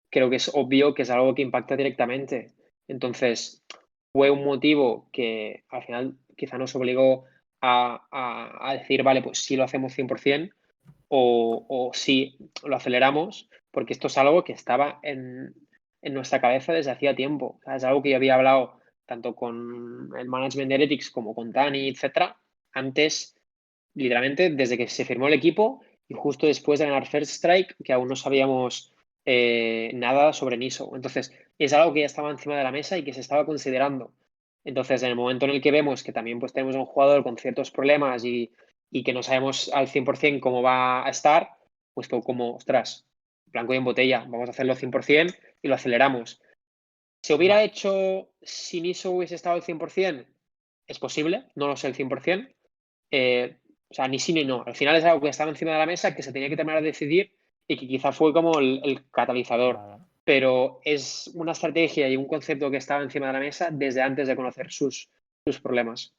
creo 0.10 0.30
que 0.30 0.38
es 0.38 0.52
obvio 0.54 0.94
que 0.94 1.04
es 1.04 1.10
algo 1.10 1.36
que 1.36 1.42
impacta 1.42 1.76
directamente. 1.76 2.52
Entonces, 2.88 3.64
fue 4.12 4.32
un 4.32 4.44
motivo 4.44 5.10
que 5.12 5.64
al 5.70 5.84
final 5.84 6.16
quizá 6.36 6.58
nos 6.58 6.76
obligó 6.76 7.26
a, 7.62 8.76
decir, 8.80 9.04
vale, 9.04 9.22
pues 9.22 9.40
sí 9.40 9.56
lo 9.56 9.64
hacemos 9.64 9.98
100% 9.98 10.52
o, 11.10 11.66
o 11.68 11.92
sí 11.94 12.38
lo 12.64 12.76
aceleramos, 12.76 13.50
porque 13.72 13.94
esto 13.94 14.08
es 14.08 14.18
algo 14.18 14.44
que 14.44 14.54
estaba 14.54 15.00
en, 15.04 15.54
nuestra 16.02 16.40
cabeza 16.40 16.74
desde 16.74 16.92
hacía 16.92 17.16
tiempo. 17.16 17.60
Es 17.76 17.84
algo 17.84 18.02
que 18.02 18.12
yo 18.12 18.16
había 18.16 18.36
hablado 18.36 18.80
tanto 19.06 19.36
con 19.36 20.12
el 20.18 20.28
management 20.28 20.70
de 20.70 20.76
Heretics 20.76 21.10
como 21.10 21.36
con 21.36 21.52
Dani, 21.52 21.90
etcétera, 21.90 22.38
antes, 22.74 23.36
literalmente, 23.96 24.50
desde 24.52 24.78
que 24.78 24.88
se 24.88 25.04
firmó 25.04 25.28
el 25.28 25.34
equipo 25.34 25.82
y 26.08 26.14
justo 26.14 26.48
después 26.48 26.80
de 26.80 26.86
ganar 26.86 27.08
First 27.08 27.32
Strike, 27.32 27.76
que 27.84 27.92
aún 27.92 28.08
no 28.08 28.16
sabíamos 28.16 28.94
eh, 29.26 29.92
nada 29.94 30.34
sobre 30.34 30.58
NISO. 30.58 30.96
Entonces, 30.96 31.34
es 31.58 31.74
algo 31.74 31.94
que 31.94 32.02
ya 32.02 32.06
estaba 32.06 32.32
encima 32.32 32.58
de 32.58 32.64
la 32.64 32.72
mesa 32.72 32.98
y 32.98 33.04
que 33.04 33.14
se 33.14 33.22
estaba 33.22 33.46
considerando. 33.46 34.14
Entonces, 34.64 35.04
en 35.04 35.10
el 35.10 35.16
momento 35.16 35.46
en 35.46 35.52
el 35.52 35.62
que 35.62 35.72
vemos 35.72 36.04
que 36.04 36.12
también 36.12 36.40
pues, 36.40 36.54
tenemos 36.54 36.76
a 36.76 36.80
un 36.80 36.86
jugador 36.86 37.24
con 37.24 37.38
ciertos 37.38 37.72
problemas 37.72 38.24
y, 38.26 38.52
y 38.92 39.04
que 39.04 39.14
no 39.14 39.24
sabemos 39.24 39.70
al 39.74 39.88
100% 39.88 40.40
cómo 40.40 40.62
va 40.62 41.06
a 41.06 41.10
estar, 41.10 41.58
pues 41.94 42.08
como, 42.08 42.56
ostras, 42.56 43.08
blanco 43.48 43.74
y 43.74 43.78
en 43.78 43.84
botella, 43.84 44.26
vamos 44.28 44.50
a 44.50 44.52
hacerlo 44.52 44.76
100% 44.76 45.36
y 45.62 45.68
lo 45.68 45.76
aceleramos. 45.76 46.42
¿Se 47.22 47.34
hubiera 47.34 47.64
hecho 47.64 48.30
si 48.42 48.82
NISO 48.82 49.12
hubiese 49.12 49.36
estado 49.36 49.56
al 49.56 49.64
100%? 49.64 50.26
Es 50.88 51.00
posible, 51.00 51.46
no 51.56 51.68
lo 51.68 51.76
sé 51.76 51.88
el 51.88 51.96
100%. 51.96 52.54
Eh, 53.12 53.58
o 53.90 53.94
sea, 53.94 54.08
ni 54.08 54.20
sí 54.20 54.34
ni 54.34 54.46
no. 54.46 54.64
Al 54.66 54.76
final 54.76 54.96
es 54.96 55.04
algo 55.04 55.22
que 55.22 55.30
estaba 55.30 55.50
encima 55.50 55.74
de 55.74 55.80
la 55.80 55.86
mesa, 55.86 56.16
que 56.16 56.24
se 56.24 56.32
tenía 56.32 56.50
que 56.50 56.56
terminar 56.56 56.82
de 56.82 56.88
decidir 56.88 57.39
y 57.70 57.78
que 57.78 57.88
quizá 57.88 58.12
fue 58.12 58.34
como 58.34 58.58
el, 58.60 58.82
el 58.84 59.10
catalizador. 59.12 59.80
Pero 60.26 60.80
es 60.84 61.32
una 61.36 61.54
estrategia 61.54 62.10
y 62.10 62.18
un 62.18 62.28
concepto 62.28 62.70
que 62.70 62.78
estaba 62.78 63.02
encima 63.04 63.28
de 63.28 63.34
la 63.34 63.40
mesa 63.40 63.70
desde 63.72 64.02
antes 64.02 64.28
de 64.28 64.36
conocer 64.36 64.72
sus, 64.72 65.08
sus 65.46 65.60
problemas. 65.62 66.14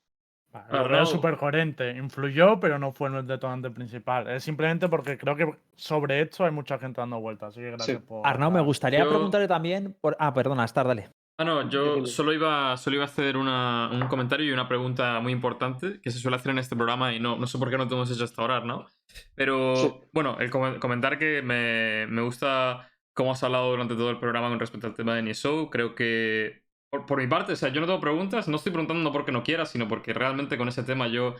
Vale, 0.53 0.89
veo 0.89 1.01
no. 1.01 1.07
súper 1.07 1.37
coherente. 1.37 1.91
Influyó, 1.97 2.59
pero 2.59 2.79
no 2.79 2.93
fue 2.93 3.09
el 3.09 3.27
detonante 3.27 3.71
principal. 3.71 4.29
Es 4.31 4.43
simplemente 4.45 4.89
porque 4.89 5.17
creo 5.19 5.37
que 5.37 5.49
sobre 5.77 6.23
esto 6.23 6.45
hay 6.45 6.51
mucha 6.51 6.79
gente 6.79 7.01
dando 7.01 7.21
vueltas. 7.21 7.51
Así 7.51 7.61
que 7.61 7.71
gracias 7.71 7.99
Sí. 7.99 8.05
por. 8.07 8.27
Arnau, 8.27 8.51
me 8.51 8.61
gustaría 8.61 9.01
Yo- 9.05 9.09
preguntarle 9.11 9.47
también 9.47 9.95
por. 10.01 10.17
Ah, 10.19 10.33
perdona, 10.35 10.65
Star, 10.65 10.87
dale. 10.89 11.11
Ah, 11.41 11.45
no, 11.45 11.71
yo 11.71 12.05
solo 12.05 12.35
iba, 12.35 12.77
solo 12.77 12.97
iba 12.97 13.05
a 13.05 13.09
hacer 13.09 13.39
una- 13.39 13.89
un 13.91 14.07
comentario 14.09 14.45
y 14.47 14.53
una 14.53 14.69
pregunta 14.69 15.21
muy 15.21 15.33
importante 15.33 15.99
que 16.03 16.11
se 16.11 16.19
suele 16.19 16.37
hacer 16.37 16.51
en 16.51 16.59
este 16.59 16.77
programa 16.77 17.15
y 17.15 17.19
no, 17.19 17.39
no 17.39 17.47
sé 17.47 17.57
por 17.57 17.71
qué 17.71 17.79
no 17.79 17.89
te 17.89 17.95
hemos 17.95 18.11
hecho 18.11 18.25
hasta 18.25 18.43
ahora, 18.43 18.61
¿no? 18.61 18.87
Pero 19.35 19.75
Sí. 19.75 19.91
bueno, 20.13 20.37
el 20.39 20.51
com- 20.51 20.79
comentar 20.79 21.19
que 21.19 21.41
me, 21.41 22.07
me 22.09 22.21
gusta 22.21 22.91
cómo 23.15 23.33
has 23.33 23.43
hablado 23.43 23.71
durante 23.71 23.95
todo 23.95 24.11
el 24.11 24.19
programa 24.19 24.51
con 24.51 24.61
respecto 24.61 24.87
al 24.87 24.95
tema 24.95 25.15
de 25.15 25.23
NISO. 25.23 25.71
Creo 25.71 25.95
que, 25.95 26.63
por, 26.91 27.07
por 27.07 27.19
mi 27.19 27.27
parte, 27.27 27.55
o 27.55 27.57
sea, 27.57 27.71
yo 27.71 27.81
no 27.81 27.87
tengo 27.87 28.01
preguntas, 28.01 28.47
no 28.47 28.57
estoy 28.57 28.73
preguntando 28.73 29.03
no 29.03 29.11
porque 29.11 29.33
no 29.33 29.43
quiera, 29.43 29.65
sino 29.65 29.89
porque 29.89 30.13
realmente 30.13 30.59
con 30.59 30.69
ese 30.69 30.83
tema 30.83 31.09
yo 31.09 31.37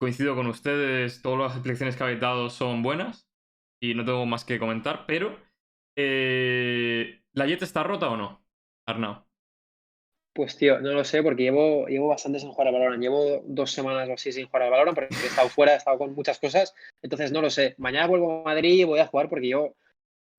coincido 0.00 0.36
con 0.36 0.46
ustedes, 0.46 1.22
todas 1.22 1.40
las 1.40 1.52
explicaciones 1.54 1.96
que 1.96 2.04
habéis 2.04 2.20
dado 2.20 2.50
son 2.50 2.82
buenas 2.84 3.28
y 3.82 3.94
no 3.94 4.04
tengo 4.04 4.26
más 4.26 4.44
que 4.44 4.60
comentar, 4.60 5.06
pero 5.06 5.36
eh, 5.98 7.24
¿la 7.32 7.46
Jet 7.46 7.62
está 7.62 7.82
rota 7.82 8.10
o 8.10 8.16
no, 8.16 8.44
Arnau? 8.86 9.23
Pues 10.34 10.56
tío, 10.56 10.80
no 10.80 10.92
lo 10.92 11.04
sé, 11.04 11.22
porque 11.22 11.44
llevo, 11.44 11.86
llevo 11.86 12.08
bastante 12.08 12.40
sin 12.40 12.50
jugar 12.50 12.66
al 12.66 12.74
Valorant. 12.74 13.00
Llevo 13.00 13.42
dos 13.46 13.70
semanas 13.70 14.08
o 14.08 14.14
así 14.14 14.32
sin 14.32 14.46
jugar 14.46 14.62
al 14.64 14.70
Valorant, 14.72 14.96
porque 14.96 15.14
he 15.14 15.26
estado 15.28 15.48
fuera, 15.48 15.74
he 15.74 15.76
estado 15.76 15.96
con 15.96 16.12
muchas 16.14 16.40
cosas. 16.40 16.74
Entonces 17.02 17.30
no 17.30 17.40
lo 17.40 17.50
sé. 17.50 17.76
Mañana 17.78 18.08
vuelvo 18.08 18.40
a 18.40 18.44
Madrid 18.44 18.80
y 18.80 18.84
voy 18.84 18.98
a 18.98 19.06
jugar 19.06 19.28
porque 19.28 19.48
yo 19.48 19.74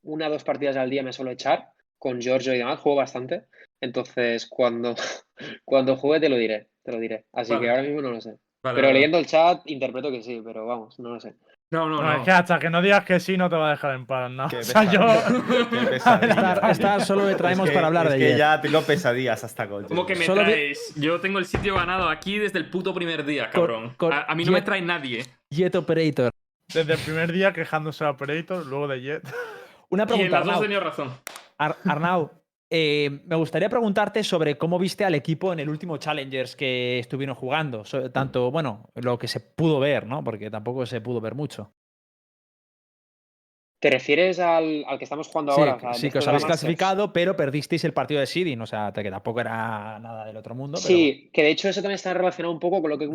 una 0.04 0.28
o 0.28 0.32
dos 0.32 0.44
partidas 0.44 0.76
al 0.76 0.90
día 0.90 1.02
me 1.02 1.14
suelo 1.14 1.32
echar. 1.32 1.70
Con 1.98 2.20
Giorgio 2.20 2.54
y 2.54 2.58
demás, 2.58 2.82
juego 2.82 2.98
bastante. 2.98 3.46
Entonces, 3.80 4.48
cuando, 4.48 4.96
cuando 5.66 5.96
juegue 5.96 6.20
te 6.20 6.30
lo 6.30 6.36
diré, 6.36 6.68
te 6.84 6.92
lo 6.92 7.00
diré. 7.00 7.24
Así 7.32 7.54
Vale. 7.54 7.64
que 7.64 7.70
ahora 7.70 7.84
mismo 7.84 8.02
no 8.02 8.12
lo 8.12 8.20
sé. 8.20 8.38
Vale, 8.64 8.76
Pero 8.76 8.88
vale. 8.88 8.94
leyendo 8.94 9.18
el 9.18 9.28
chat 9.28 9.62
interpreto 9.66 10.12
que 10.12 10.22
sí, 10.22 10.42
pero 10.44 10.66
vamos, 10.66 11.00
no 11.00 11.14
lo 11.14 11.20
sé. 11.22 11.36
No, 11.72 11.90
no, 11.90 11.96
No, 11.98 12.04
no. 12.04 12.14
es 12.18 12.24
que 12.24 12.32
hasta 12.32 12.60
que 12.60 12.70
no 12.70 12.82
digas 12.82 13.04
que 13.06 13.20
sí, 13.20 13.38
no 13.38 13.50
te 13.50 13.56
va 13.56 13.68
a 13.68 13.72
dejar 13.72 13.96
en 13.96 14.06
paz, 14.06 14.30
¿no? 14.32 14.48
Qué 14.48 14.58
O 14.60 14.64
sea, 14.64 14.84
yo. 14.84 15.00
pesadilla, 15.02 15.70
qué 15.70 15.78
pesadilla. 15.88 16.34
Star, 16.54 16.72
Star 16.72 17.02
solo 17.02 17.26
le 17.26 17.36
traemos 17.36 17.66
Es 17.66 17.72
que- 17.72 17.76
para 17.76 17.88
hablar 17.88 18.06
es 18.08 18.14
de 18.14 18.20
que 18.20 18.28
Jet. 18.30 18.38
ya 18.38 18.62
tengo 18.62 18.82
pesadillas 18.84 19.44
hasta 19.44 19.68
con 19.68 19.84
¿Cómo 19.86 20.06
que 20.06 20.16
me 20.16 20.26
Solo 20.26 20.42
traes? 20.44 20.94
Yo 20.96 21.20
tengo 21.20 21.40
el 21.40 21.46
sitio 21.46 21.76
ganado 21.76 22.08
aquí 22.08 22.38
desde 22.38 22.60
el 22.60 22.70
puto 22.70 22.94
primer 22.94 23.26
día, 23.26 23.50
cabrón. 23.50 23.94
cor- 23.98 24.14
a, 24.14 24.24
a 24.24 24.36
mí 24.36 24.46
no 24.46 24.52
me 24.52 24.62
trae 24.62 24.82
nadie. 24.82 25.26
Jet 25.50 25.76
Operator. 25.76 26.30
Desde 26.74 26.94
el 26.94 27.00
primer 27.00 27.32
día 27.32 27.52
quejándose 27.52 28.04
de 28.04 28.10
Operator, 28.12 28.66
luego 28.66 28.88
de 28.88 29.02
Jet. 29.02 29.24
Una 29.90 30.04
Y 30.04 30.04
en 30.04 30.08
pregunta, 30.08 30.38
las 30.40 30.46
dos 30.48 30.64
Arnau. 30.66 30.80
razón. 30.82 31.12
Ar- 31.58 31.78
Arnau, 31.86 32.32
eh, 32.78 33.22
me 33.26 33.36
gustaría 33.38 33.70
preguntarte 33.70 34.22
sobre 34.22 34.58
cómo 34.58 34.78
viste 34.78 35.06
al 35.06 35.16
equipo 35.16 35.54
en 35.54 35.60
el 35.60 35.70
último 35.70 35.96
Challengers 35.98 36.58
que 36.58 37.00
estuvieron 37.00 37.34
jugando. 37.36 37.84
Tanto, 38.12 38.52
bueno, 38.52 38.90
lo 38.96 39.18
que 39.18 39.30
se 39.30 39.40
pudo 39.40 39.80
ver, 39.80 40.06
¿no? 40.06 40.24
Porque 40.26 40.52
tampoco 40.52 40.86
se 40.86 41.00
pudo 41.00 41.22
ver 41.22 41.36
mucho. 41.36 41.72
¿Te 43.80 43.90
refieres 43.92 44.40
al, 44.40 44.84
al 44.88 44.98
que 44.98 45.04
estamos 45.04 45.28
jugando 45.28 45.54
Sí, 45.54 45.60
ahora? 45.62 45.76
O 45.76 45.80
sea, 45.80 45.94
sí, 45.94 46.10
que 46.10 46.18
os 46.18 46.28
habéis 46.28 46.46
clasificado, 46.46 47.14
pero 47.14 47.36
perdisteis 47.36 47.84
el 47.84 47.94
partido 47.94 48.20
de 48.20 48.26
Seeding. 48.26 48.60
O 48.62 48.66
sea, 48.66 48.92
que 48.94 49.12
tampoco 49.12 49.42
era 49.42 50.00
nada 50.00 50.26
del 50.26 50.36
otro 50.38 50.56
mundo. 50.56 50.78
pero- 50.82 50.88
Sí, 50.88 51.30
que 51.32 51.44
de 51.44 51.52
hecho 51.52 51.70
eso 51.70 51.82
también 51.82 51.96
está 51.96 52.14
relacionado 52.14 52.54
un 52.54 52.60
poco 52.60 52.82
con 52.82 52.90
lo 52.90 52.98
que, 52.98 53.08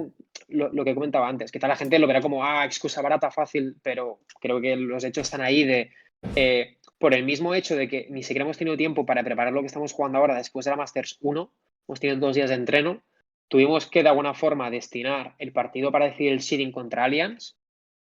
lo, 0.49 0.69
lo 0.73 0.85
que 0.85 0.95
comentaba 0.95 1.29
antes. 1.29 1.51
Quizá 1.51 1.67
la 1.67 1.77
gente 1.77 1.99
lo 1.99 2.07
verá 2.07 2.21
como, 2.21 2.45
ah, 2.45 2.65
excusa 2.65 3.03
barata, 3.03 3.31
fácil, 3.31 3.77
pero 3.83 4.21
creo 4.41 4.61
que 4.61 4.77
los 4.77 5.03
hechos 5.03 5.23
están 5.27 5.41
ahí 5.41 5.65
de, 5.65 5.91
eh, 6.37 6.77
por 6.99 7.15
el 7.15 7.25
mismo 7.25 7.55
hecho 7.55 7.77
de 7.77 7.89
que 7.89 8.07
ni 8.11 8.23
siquiera 8.23 8.45
hemos 8.45 8.59
tenido 8.59 8.77
tiempo 8.77 9.07
para 9.07 9.23
preparar 9.23 9.53
lo 9.53 9.61
que 9.61 9.67
estamos 9.67 9.93
jugando 9.93 10.19
ahora 10.19 10.37
después 10.37 10.65
de 10.65 10.71
la 10.71 10.77
Masters 10.77 11.19
1, 11.21 11.53
hemos 11.89 12.01
tenido 12.01 12.19
dos 12.19 12.37
días 12.37 12.51
de 12.51 12.57
entreno, 12.57 13.03
tuvimos 13.49 13.87
que 13.87 14.03
de 14.03 14.09
alguna 14.11 14.35
forma 14.35 14.71
destinar 14.71 15.35
el 15.39 15.53
partido 15.53 15.91
para 15.91 16.07
decidir 16.07 16.33
el 16.33 16.43
seeding 16.43 16.73
contra 16.73 17.05
Allianz 17.05 17.57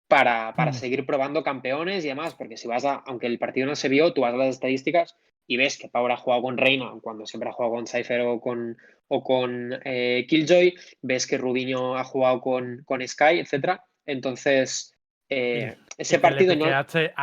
para, 0.08 0.54
para 0.56 0.72
Mm. 0.72 0.74
seguir 0.74 1.06
probando 1.06 1.44
campeones 1.44 2.06
y 2.06 2.08
demás, 2.08 2.34
porque 2.34 2.58
si 2.58 2.68
vas 2.68 2.86
a, 2.86 2.96
aunque 3.06 3.28
el 3.28 3.40
partido 3.40 3.68
no 3.68 3.76
se 3.76 3.90
vio, 3.90 4.14
tú 4.14 4.22
vas 4.22 4.34
a 4.34 4.38
las 4.38 4.50
estadísticas 4.50 5.18
y 5.46 5.58
ves 5.58 5.78
que 5.78 5.90
Power 5.90 6.14
ha 6.14 6.18
jugado 6.18 6.42
con 6.44 6.58
Reina 6.58 6.92
cuando 7.02 7.26
siempre 7.26 7.50
ha 7.50 7.54
jugado 7.54 7.74
con 7.76 7.88
Cypher 7.88 8.22
o 8.22 8.40
con, 8.40 8.78
o 9.10 9.24
con 9.24 9.78
eh, 9.84 10.26
Killjoy, 10.28 10.76
ves 11.02 11.28
que 11.28 11.38
Rubinho 11.38 11.98
ha 11.98 12.04
jugado 12.04 12.42
con, 12.42 12.84
con 12.86 13.06
Sky, 13.06 13.40
etcétera. 13.40 13.84
Entonces, 14.06 14.97
eh, 15.30 15.78
ese 15.98 16.20
partido 16.20 16.54
que 16.54 16.60
no, 16.60 16.66
le 16.66 16.72
piqueaste 16.72 17.14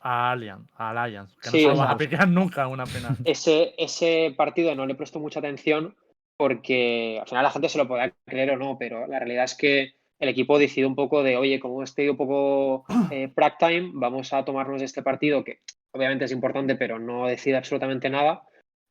a 0.00 0.30
Allianz. 0.32 1.36
Que 1.36 1.50
Sí, 1.50 1.56
no 1.66 1.74
se 1.74 1.80
lo 1.80 1.96
vas 1.96 2.20
a 2.20 2.26
nunca, 2.26 2.68
una 2.68 2.84
pena. 2.84 3.16
ese, 3.24 3.74
ese 3.78 4.34
partido 4.36 4.74
no 4.74 4.86
le 4.86 4.94
prestó 4.94 5.18
mucha 5.20 5.40
atención 5.40 5.96
porque 6.36 7.18
al 7.20 7.28
final 7.28 7.44
la 7.44 7.50
gente 7.50 7.68
se 7.68 7.78
lo 7.78 7.88
podrá 7.88 8.12
creer 8.26 8.50
o 8.50 8.56
no, 8.56 8.76
pero 8.78 9.06
la 9.06 9.18
realidad 9.18 9.44
es 9.44 9.54
que 9.54 9.94
el 10.18 10.28
equipo 10.28 10.58
decidió 10.58 10.88
un 10.88 10.94
poco 10.94 11.22
de, 11.22 11.36
oye, 11.36 11.58
como 11.58 11.82
estoy 11.82 12.08
un 12.08 12.16
poco 12.16 12.84
eh, 13.10 13.28
prac 13.28 13.58
time, 13.58 13.90
vamos 13.94 14.32
a 14.32 14.44
tomarnos 14.44 14.82
este 14.82 15.02
partido 15.02 15.44
que 15.44 15.60
obviamente 15.92 16.24
es 16.24 16.32
importante, 16.32 16.74
pero 16.74 16.98
no 16.98 17.26
decide 17.26 17.56
absolutamente 17.56 18.08
nada, 18.08 18.42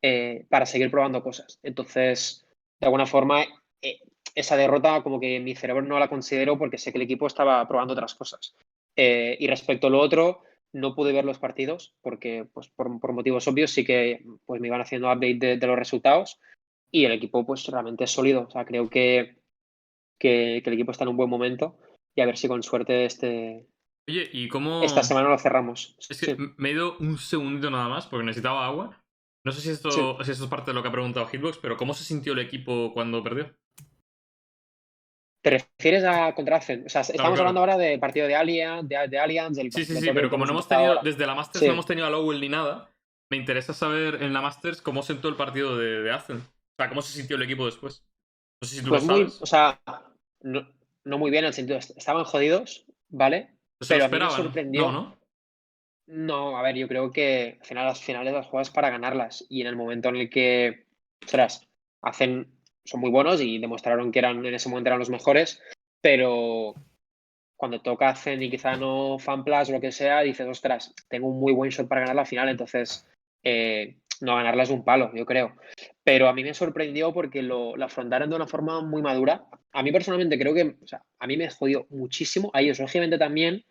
eh, 0.02 0.46
para 0.50 0.66
seguir 0.66 0.92
probando 0.92 1.24
cosas. 1.24 1.60
Entonces, 1.64 2.46
de 2.80 2.88
alguna 2.88 3.06
forma, 3.06 3.44
eh, 3.82 4.00
esa 4.36 4.56
derrota 4.58 5.04
como 5.04 5.20
que 5.20 5.40
mi 5.40 5.56
cerebro 5.56 5.82
no 5.84 6.00
la 6.00 6.10
considero 6.10 6.58
porque 6.58 6.78
sé 6.78 6.92
que 6.92 6.98
el 6.98 7.04
equipo 7.04 7.28
estaba 7.28 7.68
probando 7.68 7.94
otras 7.94 8.16
cosas. 8.16 8.56
Eh, 8.96 9.38
y 9.40 9.48
respecto 9.48 9.88
a 9.88 9.90
lo 9.90 10.00
otro, 10.00 10.44
no 10.74 10.96
pude 10.96 11.12
ver 11.14 11.26
los 11.26 11.40
partidos 11.40 11.96
porque, 12.02 12.46
pues, 12.54 12.70
por, 12.70 13.00
por 13.00 13.14
motivos 13.14 13.48
obvios, 13.48 13.72
sí 13.72 13.84
que 13.86 14.24
pues, 14.46 14.62
me 14.62 14.68
iban 14.68 14.82
haciendo 14.82 15.08
update 15.08 15.36
de, 15.36 15.58
de 15.58 15.68
los 15.68 15.78
resultados 15.78 16.40
y 16.92 17.06
el 17.06 17.12
equipo, 17.14 17.46
pues, 17.46 17.66
realmente 17.68 18.04
es 18.06 18.12
sólido. 18.12 18.46
O 18.48 18.52
sea, 18.52 18.66
creo 18.66 18.90
que, 18.90 19.38
que, 20.20 20.62
que 20.64 20.70
el 20.70 20.74
equipo 20.74 20.92
está 20.92 21.04
en 21.04 21.10
un 21.10 21.18
buen 21.18 21.30
momento 21.30 21.78
y 22.16 22.22
a 22.22 22.26
ver 22.26 22.38
si 22.38 22.48
con 22.48 22.64
suerte 22.64 23.06
este, 23.06 23.66
Oye, 24.10 24.30
¿y 24.34 24.48
cómo...? 24.50 24.84
esta 24.84 25.04
semana 25.04 25.30
lo 25.30 25.38
cerramos. 25.38 25.96
Es 26.10 26.20
que 26.20 26.36
Sí. 26.36 26.38
me 26.58 26.70
he 26.70 26.74
ido 26.74 26.98
un 27.00 27.18
segundito 27.18 27.70
nada 27.70 27.88
más 27.88 28.08
porque 28.08 28.26
necesitaba 28.26 28.66
agua. 28.66 28.98
No 29.46 29.52
sé 29.52 29.62
si 29.62 29.70
esto, 29.70 29.90
Sí. 29.92 30.02
si 30.26 30.32
esto 30.32 30.44
es 30.44 30.50
parte 30.50 30.72
de 30.72 30.76
lo 30.76 30.82
que 30.84 30.90
ha 30.90 30.92
preguntado 30.92 31.26
Hitbox, 31.28 31.58
pero 31.58 31.78
¿cómo 31.78 31.94
se 31.94 32.04
sintió 32.04 32.34
el 32.34 32.40
equipo 32.40 32.94
cuando 32.94 33.24
perdió? 33.24 33.56
¿Te 35.42 35.50
refieres 35.52 36.04
a 36.04 36.34
contra 36.36 36.58
Ascent? 36.58 36.86
O 36.86 36.90
sea, 36.90 37.02
estamos 37.02 37.40
claro. 37.40 37.40
hablando 37.40 37.60
ahora 37.62 37.78
del 37.78 38.00
partido 38.00 38.28
de 38.28 38.36
Allianz, 38.36 38.88
de, 38.88 39.08
de 39.08 39.20
Allianz, 39.20 39.56
del 39.58 39.72
Sí, 39.72 39.86
sí, 39.86 39.94
del 39.94 40.04
sí, 40.04 40.12
pero 40.14 40.30
como 40.30 40.46
no 40.46 40.52
hemos 40.52 40.68
tenido, 40.68 40.90
ahora. 40.90 41.02
desde 41.02 41.26
la 41.26 41.36
Masters 41.36 41.62
Sí. 41.62 41.66
no 41.66 41.74
hemos 41.74 41.86
tenido 41.86 42.06
a 42.08 42.10
Lowell 42.10 42.42
ni 42.42 42.50
nada, 42.50 42.90
me 43.30 43.38
interesa 43.38 43.74
saber 43.74 44.22
en 44.22 44.34
la 44.34 44.42
Masters 44.42 44.82
cómo 44.82 45.02
sentó 45.02 45.30
el 45.30 45.36
partido 45.38 45.78
de, 45.78 46.02
de. 46.02 46.12
O 46.14 46.20
sea, 46.78 46.90
cómo 46.90 47.02
se 47.02 47.14
sintió 47.14 47.38
el 47.38 47.44
equipo 47.44 47.66
después. 47.66 48.04
No 48.62 48.68
sé 48.68 48.78
si 48.78 48.84
tú 48.84 48.90
Pues 48.90 49.04
lo 49.08 49.14
muy, 49.14 49.24
o 49.40 49.46
sea, 49.46 49.82
no, 50.42 50.68
no 51.06 51.18
muy 51.18 51.32
bien 51.32 51.44
en 51.46 51.50
el 51.50 51.54
sentido, 51.54 51.78
est- 51.80 51.98
estaban 51.98 52.26
jodidos, 52.26 52.86
¿vale? 53.10 53.52
¿Se 53.82 53.94
pero 53.94 54.00
lo 54.00 54.06
a 54.06 54.10
mí 54.10 54.20
me 54.20 54.30
sorprendió. 54.30 54.84
No, 54.84 54.92
¿no? 54.92 55.18
No, 56.08 56.58
a 56.58 56.62
ver, 56.62 56.76
yo 56.76 56.88
creo 56.88 57.12
que 57.12 57.58
al 57.62 57.66
final 57.66 57.86
las 57.86 58.02
finales 58.04 58.34
las 58.34 58.48
juegas 58.48 58.70
para 58.70 58.90
ganarlas. 58.90 59.46
Y 59.50 59.62
en 59.62 59.68
el 59.68 59.76
momento 59.76 60.10
en 60.10 60.18
el 60.18 60.30
que, 60.30 60.86
ostras, 61.24 61.68
hacen, 62.02 62.52
son 62.86 63.00
muy 63.00 63.10
buenos 63.10 63.42
y 63.42 63.60
demostraron 63.60 64.12
que 64.12 64.20
eran, 64.20 64.46
en 64.46 64.54
ese 64.54 64.70
momento 64.70 64.90
eran 64.90 65.00
los 65.00 65.10
mejores, 65.10 65.62
pero 66.02 66.76
cuando 67.56 67.82
toca 67.82 68.16
Zen 68.16 68.42
y 68.42 68.50
quizá 68.50 68.76
no 68.76 69.20
Fanplas 69.20 69.70
o 69.70 69.74
lo 69.74 69.82
que 69.82 69.92
sea, 69.92 70.22
dices, 70.22 70.48
ostras, 70.48 70.96
tengo 71.08 71.28
un 71.28 71.40
muy 71.40 71.54
buen 71.54 71.70
shot 71.70 71.88
para 71.88 72.02
ganar 72.02 72.16
la 72.16 72.26
final, 72.26 72.50
entonces 72.50 73.08
eh, 73.44 73.98
no 74.22 74.36
ganarla 74.36 74.64
es 74.64 74.70
un 74.70 74.84
palo, 74.84 75.12
yo 75.14 75.26
creo. 75.26 75.56
Pero 76.04 76.28
a 76.28 76.34
mí 76.34 76.44
me 76.44 76.54
sorprendió 76.54 77.14
porque 77.14 77.42
lo, 77.42 77.76
afrontaron 77.84 78.30
de 78.30 78.36
una 78.36 78.48
forma 78.48 78.82
muy 78.82 79.02
madura. 79.02 79.46
A 79.74 79.84
mí 79.84 79.92
personalmente 79.92 80.40
creo 80.40 80.54
que, 80.54 80.76
o 80.82 80.88
sea, 80.88 81.04
a 81.20 81.28
mí 81.28 81.38
me 81.38 81.50
jodió 81.50 81.86
muchísimo, 81.90 82.50
a 82.54 82.62
ellos 82.62 82.80
lógicamente 82.80 83.18
también, 83.18 83.64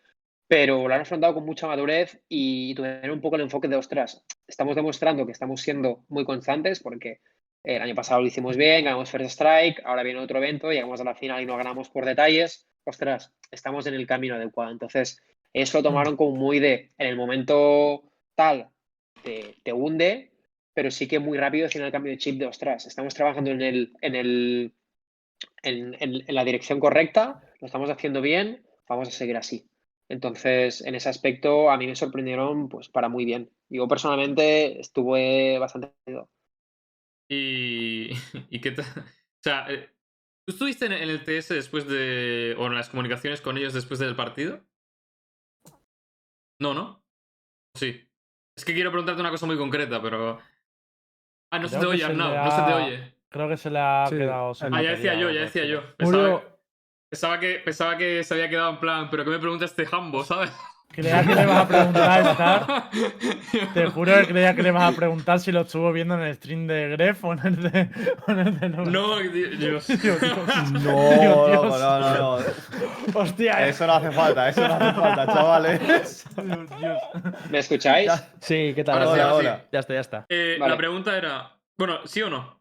pero 0.47 0.87
lo 0.87 0.93
han 0.93 1.01
afrontado 1.01 1.33
con 1.33 1.45
mucha 1.45 1.67
madurez 1.67 2.21
y 2.27 2.75
tuvieron 2.75 3.11
un 3.11 3.21
poco 3.21 3.35
el 3.35 3.43
enfoque 3.43 3.67
de, 3.67 3.75
ostras, 3.75 4.23
estamos 4.47 4.75
demostrando 4.75 5.25
que 5.25 5.31
estamos 5.31 5.61
siendo 5.61 6.03
muy 6.09 6.25
constantes 6.25 6.81
porque 6.81 7.19
el 7.63 7.81
año 7.81 7.95
pasado 7.95 8.21
lo 8.21 8.27
hicimos 8.27 8.57
bien, 8.57 8.85
ganamos 8.85 9.09
First 9.09 9.31
Strike, 9.31 9.81
ahora 9.85 10.03
viene 10.03 10.19
otro 10.19 10.37
evento, 10.37 10.71
llegamos 10.71 10.99
a 11.01 11.03
la 11.03 11.15
final 11.15 11.41
y 11.41 11.45
no 11.45 11.57
ganamos 11.57 11.89
por 11.89 12.05
detalles. 12.05 12.67
Ostras, 12.83 13.33
estamos 13.51 13.85
en 13.85 13.93
el 13.93 14.07
camino 14.07 14.35
adecuado. 14.35 14.71
Entonces, 14.71 15.21
eso 15.53 15.77
lo 15.77 15.83
tomaron 15.83 16.15
como 16.15 16.35
muy 16.35 16.59
de, 16.59 16.91
en 16.97 17.07
el 17.07 17.15
momento 17.15 18.03
tal, 18.35 18.69
te, 19.23 19.57
te 19.63 19.73
hunde, 19.73 20.31
pero 20.73 20.89
sí 20.91 21.07
que 21.07 21.19
muy 21.19 21.37
rápido 21.37 21.67
hicieron 21.67 21.87
el 21.87 21.91
cambio 21.91 22.11
de 22.11 22.17
chip 22.17 22.39
de, 22.39 22.45
ostras, 22.45 22.85
estamos 22.85 23.13
trabajando 23.13 23.51
en, 23.51 23.61
el, 23.61 23.93
en, 24.01 24.15
el, 24.15 24.73
en, 25.63 26.23
la 26.27 26.43
dirección 26.43 26.79
correcta, 26.79 27.41
lo 27.59 27.67
estamos 27.67 27.89
haciendo 27.89 28.21
bien, 28.21 28.63
vamos 28.87 29.09
a 29.09 29.11
seguir 29.11 29.37
así. 29.37 29.67
Entonces, 30.09 30.81
en 30.81 30.95
ese 30.95 31.09
aspecto, 31.09 31.69
a 31.71 31.77
mí 31.77 31.87
me 31.87 31.95
sorprendieron 31.95 32.67
pues 32.67 32.89
para 32.89 33.07
muy 33.07 33.23
bien. 33.23 33.49
Yo 33.69 33.87
personalmente 33.87 34.79
estuve 34.79 35.57
bastante... 35.57 35.91
Y, 37.31 38.09
y 38.49 38.59
qué 38.59 38.71
tal. 38.71 38.85
O 38.85 39.43
sea, 39.43 39.65
eh, 39.69 39.89
¿tú 40.45 40.51
estuviste 40.51 40.85
en, 40.85 40.91
el 40.91 41.23
TS 41.23 41.49
después 41.49 41.87
de. 41.87 42.55
o 42.59 42.67
en 42.67 42.75
las 42.75 42.89
comunicaciones 42.89 43.39
con 43.39 43.57
ellos 43.57 43.73
después 43.73 43.99
del 43.99 44.15
partido? 44.15 44.59
No, 46.59 46.73
¿no? 46.73 47.03
Sí. 47.75 48.05
Es 48.55 48.65
que 48.65 48.73
quiero 48.73 48.91
preguntarte 48.91 49.21
una 49.21 49.31
cosa 49.31 49.45
muy 49.45 49.57
concreta, 49.57 50.01
pero. 50.01 50.39
Ah, 51.53 51.59
no 51.59 51.69
se 51.69 51.79
te 51.79 51.85
oye, 51.85 52.03
Arnau, 52.03 52.35
no 52.35 52.51
se 52.51 52.61
te 52.63 52.73
oye. 52.73 53.15
Creo 53.29 53.47
que 53.47 53.57
se 53.57 53.69
le 53.69 53.79
ha 53.79 54.05
Sí, 54.09 54.17
quedado 54.17 54.51
Ah, 54.71 54.81
ya 54.81 54.91
decía 54.91 55.15
yo, 55.15 55.31
ya 55.31 55.41
decía 55.41 55.65
yo. 55.65 55.81
Pensaba, 57.09 57.39
que, 57.39 57.59
pensaba 57.59 57.97
que 57.97 58.23
se 58.23 58.33
había 58.33 58.49
quedado 58.49 58.71
en 58.71 58.79
plan, 58.79 59.09
pero 59.09 59.25
¿qué 59.25 59.31
me 59.31 59.39
pregunta 59.39 59.65
este 59.65 59.85
Hambo, 59.89 60.23
sabes? 60.23 60.51
Creía 60.93 61.23
que 61.25 61.35
le 61.35 61.45
vas 61.45 61.57
a 61.57 61.67
preguntar, 61.67 62.21
Star. 62.31 62.89
Te 63.73 63.85
juro 63.87 64.13
que 64.19 64.27
creía 64.27 64.55
que 64.55 64.63
le 64.63 64.71
vas 64.71 64.93
a 64.93 64.95
preguntar 64.95 65.39
si 65.39 65.51
lo 65.51 65.61
estuvo 65.61 65.91
viendo 65.93 66.15
en 66.15 66.21
el 66.21 66.35
stream 66.35 66.67
de 66.67 66.89
Gref 66.89 67.23
o 67.23 67.33
en 67.33 67.39
el 67.45 67.71
de. 67.71 67.89
en 68.27 68.39
el 68.39 68.59
de 68.59 68.69
No, 68.69 69.17
Dios. 69.19 69.87
Dios, 69.87 69.87
Dios. 69.97 70.21
No, 70.71 70.79
Dios. 70.79 71.49
loco, 71.51 71.77
no, 71.79 71.99
no, 71.99 72.39
no. 72.39 72.45
Hostia, 73.13 73.67
Eso 73.67 73.87
no 73.87 73.93
hace 73.93 74.11
falta, 74.11 74.49
eso 74.49 74.67
no 74.67 74.73
hace 74.73 74.99
falta, 74.99 75.25
chavales. 75.27 75.79
Dios, 75.79 76.25
Dios. 76.79 76.97
¿Me 77.49 77.59
escucháis? 77.59 78.11
Sí, 78.39 78.73
¿qué 78.75 78.83
tal? 78.83 78.95
Ahora 79.01 79.05
sí, 79.07 79.11
Hola, 79.13 79.29
ahora 79.29 79.57
sí. 79.61 79.67
Ya 79.71 79.79
está, 79.79 79.93
ya 79.93 79.99
está. 80.01 80.25
Eh, 80.29 80.57
Vale. 80.59 80.71
La 80.71 80.77
pregunta 80.77 81.17
era. 81.17 81.51
Bueno, 81.77 81.99
¿sí 82.05 82.21
o 82.21 82.29
no? 82.29 82.60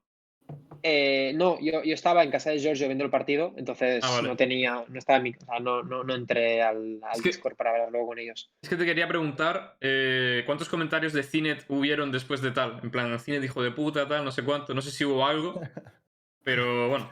Eh, 0.83 1.33
no, 1.37 1.59
yo, 1.61 1.83
yo 1.83 1.95
estaba 1.95 2.23
en 2.23 2.31
casa 2.31 2.51
de 2.51 2.59
Giorgio 2.59 2.87
viendo 2.87 3.05
el 3.05 3.11
partido, 3.11 3.53
entonces 3.57 4.03
Ah, 4.05 4.11
vale. 4.17 4.29
no 4.29 4.37
tenía, 4.37 4.85
no 4.89 4.99
estaba 4.99 5.19
en 5.19 5.23
mi, 5.25 5.31
o 5.31 5.45
sea, 5.45 5.61
no, 5.61 5.83
no, 5.83 6.05
no 6.05 6.15
entré 6.15 6.63
al, 6.63 7.01
al 7.03 7.17
Es 7.17 7.23
que- 7.23 7.29
Discord 7.29 7.57
para 7.57 7.71
hablar 7.71 7.91
luego 7.91 8.09
con 8.09 8.19
ellos. 8.19 8.51
Es 8.63 8.69
que 8.69 8.77
te 8.77 8.85
quería 8.85 9.07
preguntar 9.09 9.77
eh, 9.81 10.43
cuántos 10.47 10.69
comentarios 10.69 11.13
de 11.13 11.23
Cinet 11.23 11.65
hubieron 11.69 12.11
después 12.13 12.41
de 12.43 12.51
tal. 12.51 12.81
En 12.83 12.91
plan, 12.91 13.19
Cinet 13.19 13.45
hijo 13.45 13.63
de 13.63 13.71
puta, 13.71 14.07
tal, 14.09 14.25
no 14.25 14.31
sé 14.33 14.43
cuánto. 14.45 14.75
No 14.75 14.81
sé 14.83 14.91
si 14.91 15.05
hubo 15.05 15.27
algo. 15.27 15.61
Pero 16.43 16.89
bueno, 16.89 17.09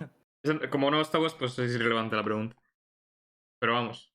como 0.71 0.91
no 0.91 1.01
estabas, 1.01 1.35
pues 1.35 1.59
es 1.59 1.75
irrelevante 1.75 2.17
la 2.17 2.25
pregunta. 2.25 2.57
Pero 3.61 3.75
vamos. 3.75 4.13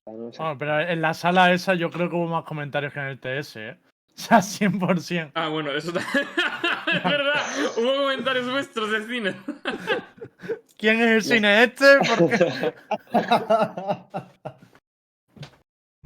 Pero 0.58 0.80
en 0.80 1.02
la 1.02 1.14
sala 1.14 1.52
esa 1.52 1.74
yo 1.74 1.90
creo 1.90 2.08
que 2.08 2.16
hubo 2.16 2.26
más 2.28 2.44
comentarios 2.44 2.92
que 2.92 2.98
en 3.00 3.06
el 3.06 3.20
TS, 3.20 3.56
¿eh? 3.56 3.76
O 4.16 4.16
sea, 4.16 4.38
100%. 4.38 5.32
Ah, 5.34 5.48
bueno, 5.48 5.72
eso 5.72 5.92
ta- 5.92 6.00
es 6.92 7.02
verdad. 7.04 7.42
Hubo 7.76 8.02
comentarios 8.02 8.50
vuestros 8.50 8.90
de 8.90 9.02
Cinet. 9.06 9.36
¿Quién 10.78 11.00
es 11.00 11.08
el 11.08 11.22
cine 11.22 11.64
este? 11.64 11.84
Porque 12.18 12.74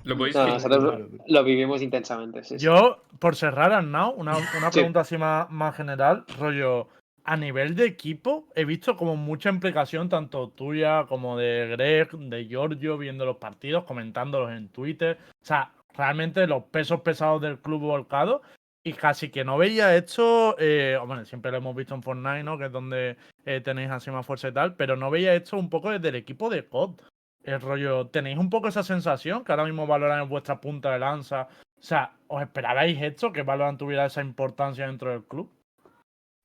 Lo 0.05 0.17
podéis 0.17 0.37
No, 0.37 0.47
nosotros 0.47 1.11
lo, 1.27 1.45
vivimos 1.45 1.83
intensamente. 1.83 2.43
sí, 2.45 2.57
yo, 2.59 3.03
por 3.19 3.37
cerrar, 3.37 3.73
Arnau, 3.73 4.13
una, 4.13 4.37
una 4.37 4.41
Sí. 4.73 4.79
pregunta 4.79 5.01
así 5.01 5.19
más, 5.19 5.51
más 5.51 5.77
general, 5.77 6.25
rollo. 6.39 6.89
A 7.25 7.37
nivel 7.37 7.75
de 7.77 7.85
equipo, 7.85 8.49
he 8.55 8.65
visto 8.65 8.97
como 8.97 9.15
mucha 9.15 9.51
implicación, 9.51 10.09
tanto 10.09 10.49
tuya 10.49 11.05
como 11.07 11.37
de 11.37 11.67
Greg, 11.77 12.09
de 12.13 12.47
Giorgio, 12.47 12.97
viendo 12.97 13.27
los 13.27 13.37
partidos, 13.37 13.85
comentándolos 13.85 14.51
en 14.53 14.71
Twitter. 14.71 15.19
O 15.43 15.45
sea, 15.45 15.73
realmente 15.95 16.47
los 16.47 16.65
pesos 16.65 17.03
pesados 17.03 17.43
del 17.43 17.59
club 17.59 17.83
volcado. 17.83 18.41
Y 18.85 18.93
casi 18.93 19.31
que 19.31 19.45
no 19.45 19.59
veía 19.59 19.95
esto, 19.97 20.57
eh, 20.59 20.99
bueno, 21.05 21.25
siempre 21.25 21.51
lo 21.51 21.59
hemos 21.59 21.75
visto 21.75 21.95
en 21.95 22.03
Fortnite, 22.03 22.45
¿no? 22.45 22.57
Que 22.57 22.67
es 22.67 22.73
donde 22.73 23.17
eh, 23.45 23.61
tenéis 23.61 23.91
así 23.91 24.11
más 24.11 24.25
fuerza 24.25 24.49
y 24.49 24.53
tal, 24.53 24.77
pero 24.77 24.97
no 24.97 25.11
veía 25.11 25.35
esto 25.35 25.59
un 25.59 25.69
poco 25.69 25.91
desde 25.91 26.09
el 26.09 26.15
equipo 26.15 26.49
de 26.49 26.67
COD. 26.67 27.01
El 27.43 27.61
rollo, 27.61 28.07
¿tenéis 28.09 28.39
un 28.39 28.51
poco 28.51 28.69
esa 28.69 28.83
sensación 28.83 29.45
que 29.45 29.53
ahora 29.53 29.65
mismo 29.65 29.87
valoran 29.87 30.29
vuestra 30.29 30.61
punta 30.61 30.93
de 30.93 30.99
lanza? 31.01 31.49
O 31.79 31.83
sea, 31.83 32.13
¿os 32.27 32.43
esperabais 32.43 33.01
esto, 33.01 33.33
que 33.33 33.43
valoran 33.43 33.79
tuviera 33.79 34.07
esa 34.07 34.21
importancia 34.21 34.87
dentro 34.87 35.11
del 35.11 35.25
club? 35.25 35.51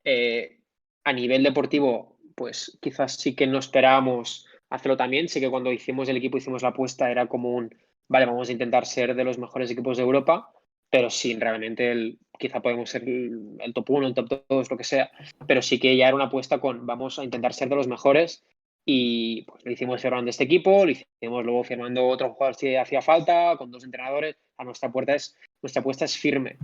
Eh, 0.04 0.60
a 1.04 1.14
nivel 1.14 1.44
deportivo, 1.44 2.18
pues 2.36 2.78
quizás 2.82 3.16
sí 3.16 3.36
que 3.36 3.48
no 3.48 3.60
esperábamos 3.60 4.48
hacerlo 4.70 4.98
también. 4.98 5.28
Sí 5.30 5.40
que 5.40 5.50
cuando 5.50 5.72
hicimos 5.72 6.10
el 6.10 6.18
equipo, 6.18 6.38
hicimos 6.38 6.62
la 6.62 6.70
apuesta, 6.70 7.10
era 7.10 7.28
como 7.28 7.50
un, 7.50 7.76
vale, 8.08 8.26
vamos 8.26 8.50
a 8.50 8.52
intentar 8.52 8.86
ser 8.86 9.16
de 9.16 9.24
los 9.24 9.38
mejores 9.38 9.72
equipos 9.72 9.98
de 9.98 10.04
Europa, 10.04 10.52
pero 10.94 11.10
sí, 11.10 11.36
realmente 11.40 11.92
el, 11.92 12.20
quizá 12.38 12.62
podemos 12.62 12.88
ser 12.88 13.02
el 13.10 13.74
top 13.74 13.90
1, 13.90 14.08
el 14.10 14.14
top 14.14 14.44
2, 14.48 14.70
lo 14.70 14.78
que 14.78 14.84
sea, 14.84 15.10
pero 15.48 15.64
sí 15.64 15.80
que 15.80 15.98
ya 15.98 16.06
era 16.06 16.14
una 16.14 16.26
apuesta 16.26 16.60
con, 16.60 16.86
vamos 16.86 17.18
a 17.18 17.24
intentar 17.24 17.52
ser 17.52 17.68
de 17.68 17.78
los 17.78 17.88
mejores 17.88 18.46
y 18.86 19.42
pues 19.42 19.66
lo 19.66 19.72
hicimos 19.72 20.04
firmando 20.04 20.30
este 20.30 20.44
equipo, 20.44 20.86
lo 20.86 20.92
hicimos 20.92 21.44
luego 21.44 21.64
firmando 21.64 22.06
otro 22.06 22.32
jugador 22.36 22.54
si 22.54 22.76
hacía 22.76 23.02
falta, 23.02 23.58
con 23.58 23.72
dos 23.72 23.84
entrenadores, 23.84 24.36
a 24.60 24.66
nuestra 24.66 24.92
puerta 24.92 25.16
es, 25.16 25.36
nuestra 25.64 25.80
apuesta 25.80 26.06
es 26.06 26.16
firme. 26.16 26.58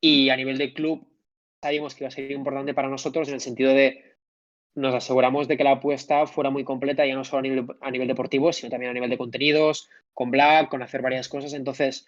Y 0.00 0.30
a 0.30 0.36
nivel 0.36 0.58
de 0.58 0.72
club, 0.72 1.06
sabíamos 1.62 1.94
que 1.94 2.02
iba 2.02 2.08
a 2.08 2.10
ser 2.10 2.32
importante 2.32 2.74
para 2.74 2.88
nosotros 2.88 3.28
en 3.28 3.34
el 3.34 3.40
sentido 3.40 3.72
de 3.72 4.16
nos 4.74 4.96
aseguramos 4.96 5.46
de 5.46 5.56
que 5.56 5.62
la 5.62 5.74
apuesta 5.74 6.26
fuera 6.26 6.50
muy 6.50 6.64
completa, 6.64 7.06
ya 7.06 7.14
no 7.14 7.22
solo 7.22 7.38
a 7.38 7.42
nivel, 7.42 7.66
a 7.80 7.90
nivel 7.92 8.08
deportivo, 8.08 8.52
sino 8.52 8.68
también 8.68 8.90
a 8.90 8.94
nivel 8.94 9.10
de 9.10 9.16
contenidos, 9.16 9.88
con 10.12 10.32
Black, 10.32 10.70
con 10.70 10.82
hacer 10.82 11.02
varias 11.02 11.28
cosas. 11.28 11.52
Entonces, 11.52 12.06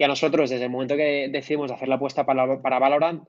ya 0.00 0.08
nosotros, 0.08 0.50
desde 0.50 0.64
el 0.64 0.70
momento 0.72 0.96
que 0.96 1.28
decidimos 1.30 1.70
hacer 1.70 1.88
la 1.88 1.96
apuesta 1.96 2.26
para, 2.26 2.46
Valorant, 2.46 3.28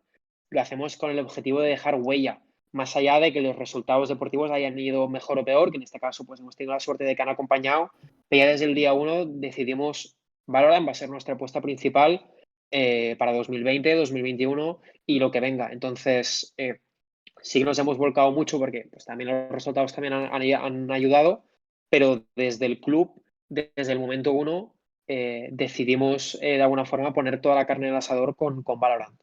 lo 0.50 0.62
hacemos 0.62 0.98
con 0.98 1.12
el 1.12 1.20
objetivo 1.20 1.62
de 1.62 1.70
dejar 1.70 1.96
huella, 1.96 2.42
más 2.72 2.96
allá 2.96 3.20
de 3.20 3.34
que 3.34 3.42
los 3.42 3.58
resultados 3.58 4.10
deportivos 4.10 4.52
hayan 4.52 4.80
ido 4.80 5.10
mejor 5.10 5.40
o 5.40 5.46
peor, 5.46 5.72
que 5.72 5.78
en 5.78 5.84
este 5.84 6.00
caso 6.00 6.26
pues 6.26 6.40
hemos 6.40 6.56
tenido 6.56 6.74
la 6.74 6.80
suerte 6.80 7.04
de 7.06 7.16
que 7.16 7.22
han 7.22 7.30
acompañado, 7.30 7.92
pero 8.30 8.46
ya 8.46 8.52
desde 8.52 8.66
el 8.66 8.76
día 8.76 8.94
uno 8.94 9.26
decidimos 9.26 10.18
Valorant 10.48 10.88
va 10.88 10.92
a 10.92 10.96
ser 10.96 11.10
nuestra 11.10 11.36
apuesta 11.36 11.62
principal 11.62 12.26
eh, 12.72 13.16
para 13.20 13.34
2020, 13.34 13.96
2021 13.96 14.80
y 15.06 15.20
lo 15.20 15.32
que 15.32 15.42
venga. 15.42 15.70
Entonces, 15.72 16.54
eh, 16.58 16.80
sí 17.42 17.64
nos 17.64 17.80
hemos 17.80 17.98
volcado 17.98 18.32
mucho 18.32 18.60
porque 18.60 18.88
pues, 18.92 19.06
también 19.06 19.30
los 19.32 19.50
resultados 19.52 19.94
también 19.94 20.14
han- 20.14 20.34
han 20.34 20.92
ayudado, 20.92 21.44
pero 21.90 22.26
desde 22.36 22.66
el 22.68 22.80
club, 22.82 23.22
desde 23.50 23.92
el 23.94 24.00
momento 24.00 24.32
uno, 24.34 24.76
eh, 25.08 25.50
decidimos 25.52 26.36
eh, 26.42 26.58
de 26.58 26.62
alguna 26.64 26.86
forma 26.86 27.14
poner 27.14 27.42
toda 27.42 27.56
la 27.56 27.66
carne 27.68 27.88
en 27.88 27.92
el 27.94 27.98
asador 27.98 28.36
con, 28.36 28.64
con 28.64 28.80
Valorant. 28.80 29.20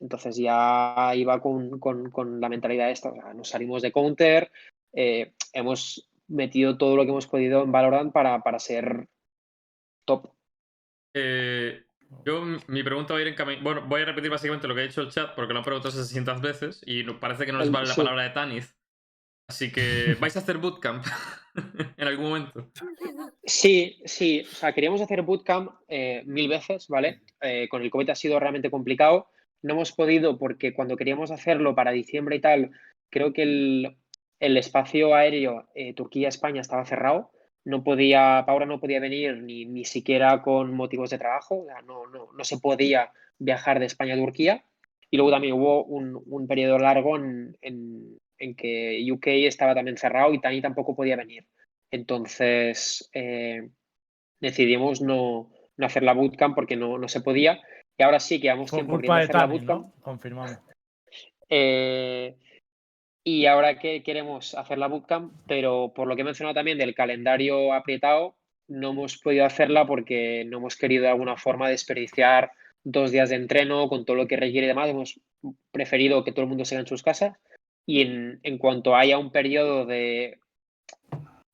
Entonces 0.00 0.36
ya 0.36 1.12
iba 1.14 1.40
con, 1.40 1.78
con- 1.78 2.10
con 2.10 2.40
la 2.40 2.48
mentalidad 2.48 2.90
esta, 2.90 3.10
o 3.10 3.14
sea, 3.14 3.32
nos 3.34 3.48
salimos 3.48 3.82
de 3.82 3.92
counter, 3.92 4.50
eh, 4.92 5.32
hemos 5.52 6.08
metido 6.28 6.76
todo 6.76 6.96
lo 6.96 7.04
que 7.04 7.10
hemos 7.10 7.26
podido 7.26 7.62
en 7.62 7.72
Valorant 7.72 8.12
para, 8.12 8.42
para 8.42 8.58
ser 8.58 9.06
top. 10.04 10.30
Yo, 12.24 12.42
mi 12.66 12.82
pregunta 12.82 13.14
va 13.14 13.18
a 13.18 13.22
ir 13.22 13.28
en 13.28 13.34
camino. 13.34 13.62
Bueno, 13.62 13.82
voy 13.86 14.02
a 14.02 14.04
repetir 14.04 14.30
básicamente 14.30 14.68
lo 14.68 14.74
que 14.74 14.82
ha 14.82 14.84
dicho 14.84 15.00
el 15.00 15.08
chat 15.10 15.34
porque 15.34 15.52
lo 15.52 15.60
han 15.60 15.64
preguntado 15.64 15.92
600 15.92 16.40
veces 16.40 16.82
y 16.84 17.04
parece 17.04 17.46
que 17.46 17.52
no 17.52 17.58
les 17.58 17.70
vale 17.70 17.88
la 17.88 17.94
palabra 18.04 18.22
de 18.24 18.30
Taniz. 18.30 18.76
Así 19.52 19.70
que, 19.70 20.16
¿vais 20.18 20.34
a 20.34 20.38
hacer 20.40 20.56
bootcamp 20.56 21.04
en 21.98 22.08
algún 22.08 22.24
momento? 22.30 22.70
Sí, 23.44 24.00
sí, 24.06 24.40
o 24.50 24.54
sea, 24.54 24.72
queríamos 24.72 25.02
hacer 25.02 25.20
bootcamp 25.20 25.72
eh, 25.88 26.22
mil 26.24 26.48
veces, 26.48 26.88
¿vale? 26.88 27.20
Eh, 27.42 27.68
con 27.68 27.82
el 27.82 27.90
COVID 27.90 28.08
ha 28.08 28.14
sido 28.14 28.40
realmente 28.40 28.70
complicado. 28.70 29.28
No 29.60 29.74
hemos 29.74 29.92
podido 29.92 30.38
porque 30.38 30.72
cuando 30.72 30.96
queríamos 30.96 31.30
hacerlo 31.30 31.74
para 31.74 31.90
diciembre 31.90 32.36
y 32.36 32.40
tal, 32.40 32.70
creo 33.10 33.34
que 33.34 33.42
el, 33.42 33.98
el 34.40 34.56
espacio 34.56 35.14
aéreo 35.14 35.68
eh, 35.74 35.92
Turquía-España 35.92 36.62
estaba 36.62 36.86
cerrado. 36.86 37.30
No 37.66 37.84
podía, 37.84 38.44
Paula 38.46 38.64
no 38.64 38.80
podía 38.80 39.00
venir 39.00 39.42
ni, 39.42 39.66
ni 39.66 39.84
siquiera 39.84 40.40
con 40.40 40.72
motivos 40.74 41.10
de 41.10 41.18
trabajo, 41.18 41.60
o 41.60 41.66
sea, 41.66 41.82
no, 41.82 42.06
no, 42.06 42.32
no 42.32 42.44
se 42.44 42.56
podía 42.56 43.12
viajar 43.38 43.80
de 43.80 43.84
España 43.86 44.14
a 44.14 44.18
Turquía. 44.18 44.64
Y 45.10 45.18
luego 45.18 45.30
también 45.30 45.52
hubo 45.52 45.84
un, 45.84 46.22
un 46.24 46.46
periodo 46.46 46.78
largo 46.78 47.16
en, 47.16 47.54
en- 47.60 48.18
en 48.42 48.54
que 48.56 49.06
UK 49.10 49.26
estaba 49.46 49.74
también 49.74 49.96
cerrado 49.96 50.34
y 50.34 50.40
Tani 50.40 50.60
tampoco 50.60 50.96
podía 50.96 51.16
venir. 51.16 51.46
Entonces, 51.92 53.08
eh, 53.14 53.68
decidimos 54.40 55.00
no, 55.00 55.50
no 55.76 55.86
hacer 55.86 56.02
la 56.02 56.12
bootcamp 56.12 56.54
porque 56.54 56.76
no, 56.76 56.98
no 56.98 57.08
se 57.08 57.20
podía. 57.20 57.60
Y 57.96 58.02
ahora 58.02 58.18
sí 58.18 58.40
que 58.40 58.48
llevamos 58.48 58.70
Por 58.70 58.78
tiempo 58.78 58.94
culpa 58.94 59.18
de 59.18 59.22
hacer 59.24 59.36
la 59.36 59.46
bootcamp. 59.46 59.84
¿no? 59.86 59.92
Confirmamos. 60.00 60.58
Eh, 61.48 62.34
y 63.22 63.46
ahora 63.46 63.78
que 63.78 64.02
queremos 64.02 64.56
hacer 64.56 64.78
la 64.78 64.88
bootcamp, 64.88 65.32
pero 65.46 65.92
por 65.94 66.08
lo 66.08 66.16
que 66.16 66.22
he 66.22 66.24
mencionado 66.24 66.54
también 66.54 66.78
del 66.78 66.94
calendario 66.94 67.72
apretado, 67.72 68.34
no 68.66 68.90
hemos 68.90 69.18
podido 69.18 69.44
hacerla 69.44 69.86
porque 69.86 70.44
no 70.46 70.58
hemos 70.58 70.76
querido 70.76 71.04
de 71.04 71.10
alguna 71.10 71.36
forma 71.36 71.68
desperdiciar 71.68 72.50
dos 72.82 73.12
días 73.12 73.28
de 73.28 73.36
entreno 73.36 73.88
con 73.88 74.04
todo 74.04 74.16
lo 74.16 74.26
que 74.26 74.36
requiere 74.36 74.66
y 74.66 74.68
demás. 74.68 74.88
Hemos 74.88 75.20
preferido 75.70 76.24
que 76.24 76.32
todo 76.32 76.42
el 76.42 76.48
mundo 76.48 76.64
siga 76.64 76.80
en 76.80 76.86
sus 76.88 77.02
casas. 77.02 77.36
Y 77.86 78.02
en, 78.02 78.40
en 78.42 78.58
cuanto 78.58 78.94
haya 78.94 79.18
un 79.18 79.32
periodo 79.32 79.86
de 79.86 80.38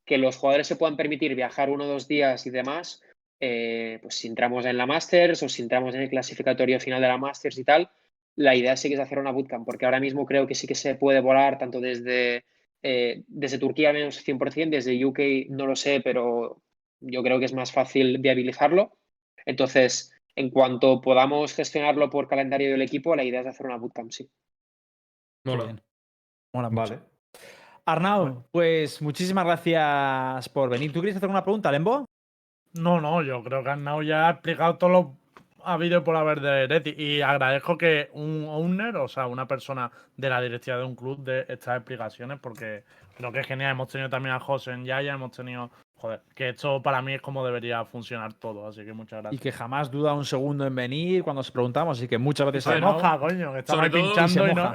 que 0.05 0.19
los 0.19 0.37
jugadores 0.37 0.67
se 0.67 0.77
puedan 0.77 0.97
permitir 0.97 1.35
viajar 1.35 1.71
uno 1.71 1.85
o 1.85 1.89
dos 1.89 2.09
días 2.09 2.47
y 2.47 2.51
demás, 2.51 3.03
eh, 3.41 3.99
pues 4.03 4.17
si 4.17 4.27
entramos 4.27 4.65
en 4.65 4.77
la 4.77 4.87
Masters 4.87 5.43
o 5.43 5.49
si 5.49 5.63
entramos 5.63 5.95
en 5.95 6.01
el 6.01 6.09
clasificatorio 6.09 6.81
final 6.81 7.01
de 7.01 7.09
la 7.09 7.19
Masters 7.19 7.59
y 7.59 7.65
tal, 7.65 7.91
la 8.35 8.57
idea 8.57 8.77
sí 8.77 8.89
que 8.89 8.95
es 8.95 9.01
hacer 9.01 9.19
una 9.19 9.31
bootcamp, 9.31 9.65
porque 9.65 9.85
ahora 9.85 10.01
mismo 10.01 10.27
creo 10.27 10.47
que 10.47 10.55
sí 10.55 10.67
que 10.67 10.75
se 10.75 10.95
puede 10.95 11.21
volar 11.21 11.59
tanto 11.59 11.81
desde, 11.81 12.45
eh, 12.83 13.23
desde 13.29 13.59
Turquía 13.59 13.93
menos 13.93 14.25
100%, 14.25 14.71
desde 14.71 15.05
UK 15.05 15.51
no 15.51 15.67
lo 15.67 15.77
sé, 15.77 16.01
pero 16.01 16.63
yo 17.01 17.23
creo 17.23 17.39
que 17.39 17.45
es 17.45 17.53
más 17.53 17.73
fácil 17.73 18.19
viabilizarlo. 18.19 18.97
Entonces, 19.45 20.13
en 20.35 20.51
cuanto 20.51 21.01
podamos 21.01 21.55
gestionarlo 21.55 22.11
por 22.11 22.29
calendario 22.29 22.71
del 22.71 22.83
equipo, 22.83 23.15
la 23.15 23.25
idea 23.25 23.41
es 23.41 23.47
hacer 23.47 23.67
una 23.67 23.77
bootcamp, 23.77 24.11
sí. 24.11 24.29
Mola. 25.45 25.83
Mola 26.55 26.71
mucho. 26.71 26.95
Vale. 26.95 27.01
Arnau, 27.87 28.45
pues 28.51 29.01
muchísimas 29.01 29.45
gracias 29.45 30.49
por 30.51 30.69
venir. 30.69 30.93
¿Tú 30.93 31.01
quieres 31.01 31.17
hacer 31.17 31.31
una 31.31 31.43
pregunta, 31.43 31.73
Lembo? 31.73 32.05
No, 32.75 33.01
no, 33.01 33.23
yo 33.23 33.43
creo 33.43 33.63
que 33.63 33.71
Arnau 33.71 34.03
ya 34.03 34.29
ha 34.29 34.31
explicado 34.33 34.77
todo 34.77 34.91
lo 34.91 35.17
habido 35.65 36.05
por 36.05 36.17
haber 36.17 36.41
de 36.41 36.67
Reti. 36.67 36.95
Y 36.97 37.21
agradezco 37.21 37.77
que 37.77 38.11
un 38.13 38.47
owner, 38.49 38.97
o 38.97 39.09
sea, 39.09 39.27
una 39.27 39.47
persona 39.47 39.91
de 40.17 40.29
la 40.29 40.41
directiva 40.41 40.77
de 40.79 40.85
un 40.85 40.97
club, 40.97 41.23
de 41.23 41.45
estas 41.49 41.77
explicaciones, 41.77 42.39
porque 42.41 42.85
creo 43.17 43.33
que 43.33 43.41
es 43.41 43.47
genial. 43.47 43.73
Hemos 43.73 43.89
tenido 43.89 44.11
también 44.11 44.35
a 44.35 44.41
José 44.41 44.73
en 44.73 44.85
Yaya, 44.85 45.15
hemos 45.15 45.33
tenido. 45.33 45.71
Joder, 46.01 46.21
que 46.33 46.51
esto 46.51 46.81
para 46.81 47.03
mí 47.03 47.15
es 47.15 47.21
como 47.21 47.45
debería 47.45 47.85
funcionar 47.85 48.33
todo, 48.33 48.69
así 48.69 48.85
que 48.85 48.93
muchas 48.93 49.19
Y 49.19 49.23
gracias. 49.23 49.43
que 49.43 49.51
jamás 49.51 49.91
duda 49.91 50.15
un 50.15 50.25
segundo 50.25 50.65
en 50.65 50.73
venir 50.73 51.25
cuando 51.25 51.41
os 51.41 51.51
preguntamos. 51.51 51.99
Así 51.99 52.07
que 52.07 52.19
muchas 52.19 52.47
gracias, 52.47 52.73
se 52.73 52.81
moja, 52.81 53.19
coño, 53.19 53.53
que 53.53 53.63
todo- 53.65 53.83
pinchando 53.91 54.29
se 54.47 54.53
y 54.53 54.55
no. 54.55 54.73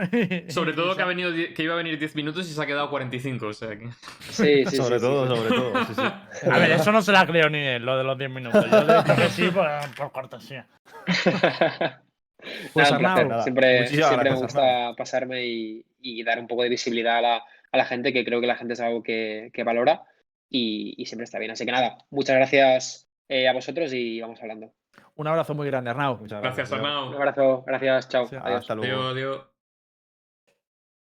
Sobre 0.51 0.73
todo 0.73 0.91
y 0.91 0.95
que, 0.97 1.01
ha 1.01 1.05
venido, 1.05 1.31
que 1.31 1.63
iba 1.63 1.75
a 1.75 1.77
venir 1.77 1.97
10 1.97 2.15
minutos 2.17 2.49
y 2.49 2.53
se 2.53 2.61
ha 2.61 2.65
quedado 2.65 2.89
45, 2.89 3.47
o 3.47 3.53
sea 3.53 3.69
que... 3.69 3.89
Sí, 4.19 4.65
sí, 4.65 4.75
sobre 4.75 4.99
sí, 4.99 5.05
todo, 5.05 5.27
sí. 5.29 5.35
sobre 5.41 5.49
todo. 5.57 5.85
sí, 5.85 5.93
sí. 5.95 6.49
A 6.49 6.59
ver, 6.59 6.71
eso 6.71 6.91
no 6.91 7.01
se 7.01 7.13
la 7.13 7.25
creo 7.25 7.49
ni 7.49 7.59
él, 7.59 7.85
lo 7.85 7.97
de 7.97 8.03
los 8.03 8.17
10 8.17 8.29
minutos. 8.29 8.69
Yo 8.69 8.83
le 8.83 8.93
dije 8.95 9.15
que 9.15 9.29
sí 9.29 9.47
por, 9.49 9.65
por 9.95 10.11
cortesía. 10.11 10.67
Pues, 12.73 12.91
Nada, 12.91 12.97
un 12.99 13.05
Arnau, 13.05 13.13
placer. 13.15 13.27
nada. 13.29 13.43
Siempre, 13.43 13.87
siempre 13.87 14.29
me 14.31 14.35
gusta 14.35 14.93
pasarme 14.97 15.45
y, 15.45 15.85
y 16.01 16.23
dar 16.23 16.39
un 16.39 16.47
poco 16.47 16.63
de 16.63 16.69
visibilidad 16.69 17.19
a 17.19 17.21
la, 17.21 17.35
a 17.71 17.77
la 17.77 17.85
gente, 17.85 18.11
que 18.11 18.25
creo 18.25 18.41
que 18.41 18.47
la 18.47 18.57
gente 18.57 18.73
es 18.73 18.81
algo 18.81 19.01
que, 19.01 19.49
que 19.53 19.63
valora 19.63 20.03
y, 20.53 20.93
y 21.01 21.05
siempre 21.07 21.23
está 21.25 21.39
bien. 21.39 21.51
Así 21.51 21.65
que 21.65 21.71
nada, 21.71 21.97
muchas 22.11 22.35
gracias 22.37 23.09
eh, 23.27 23.47
a 23.49 23.53
vosotros 23.53 23.91
y 23.93 24.21
vamos 24.21 24.39
hablando. 24.41 24.71
Un 25.15 25.27
abrazo 25.27 25.53
muy 25.55 25.67
grande, 25.67 25.89
Arnau. 25.89 26.17
Muchas 26.17 26.41
Gracias, 26.41 26.69
Leo. 26.71 26.79
Un 26.79 26.85
Arnau. 26.85 27.13
abrazo, 27.15 27.63
gracias, 27.65 28.09
chao. 28.09 28.27
Sí, 28.27 28.35
adiós. 28.35 28.59
Hasta 28.61 28.75
luego. 28.75 29.01
Adiós, 29.01 29.11
adiós. 29.11 29.47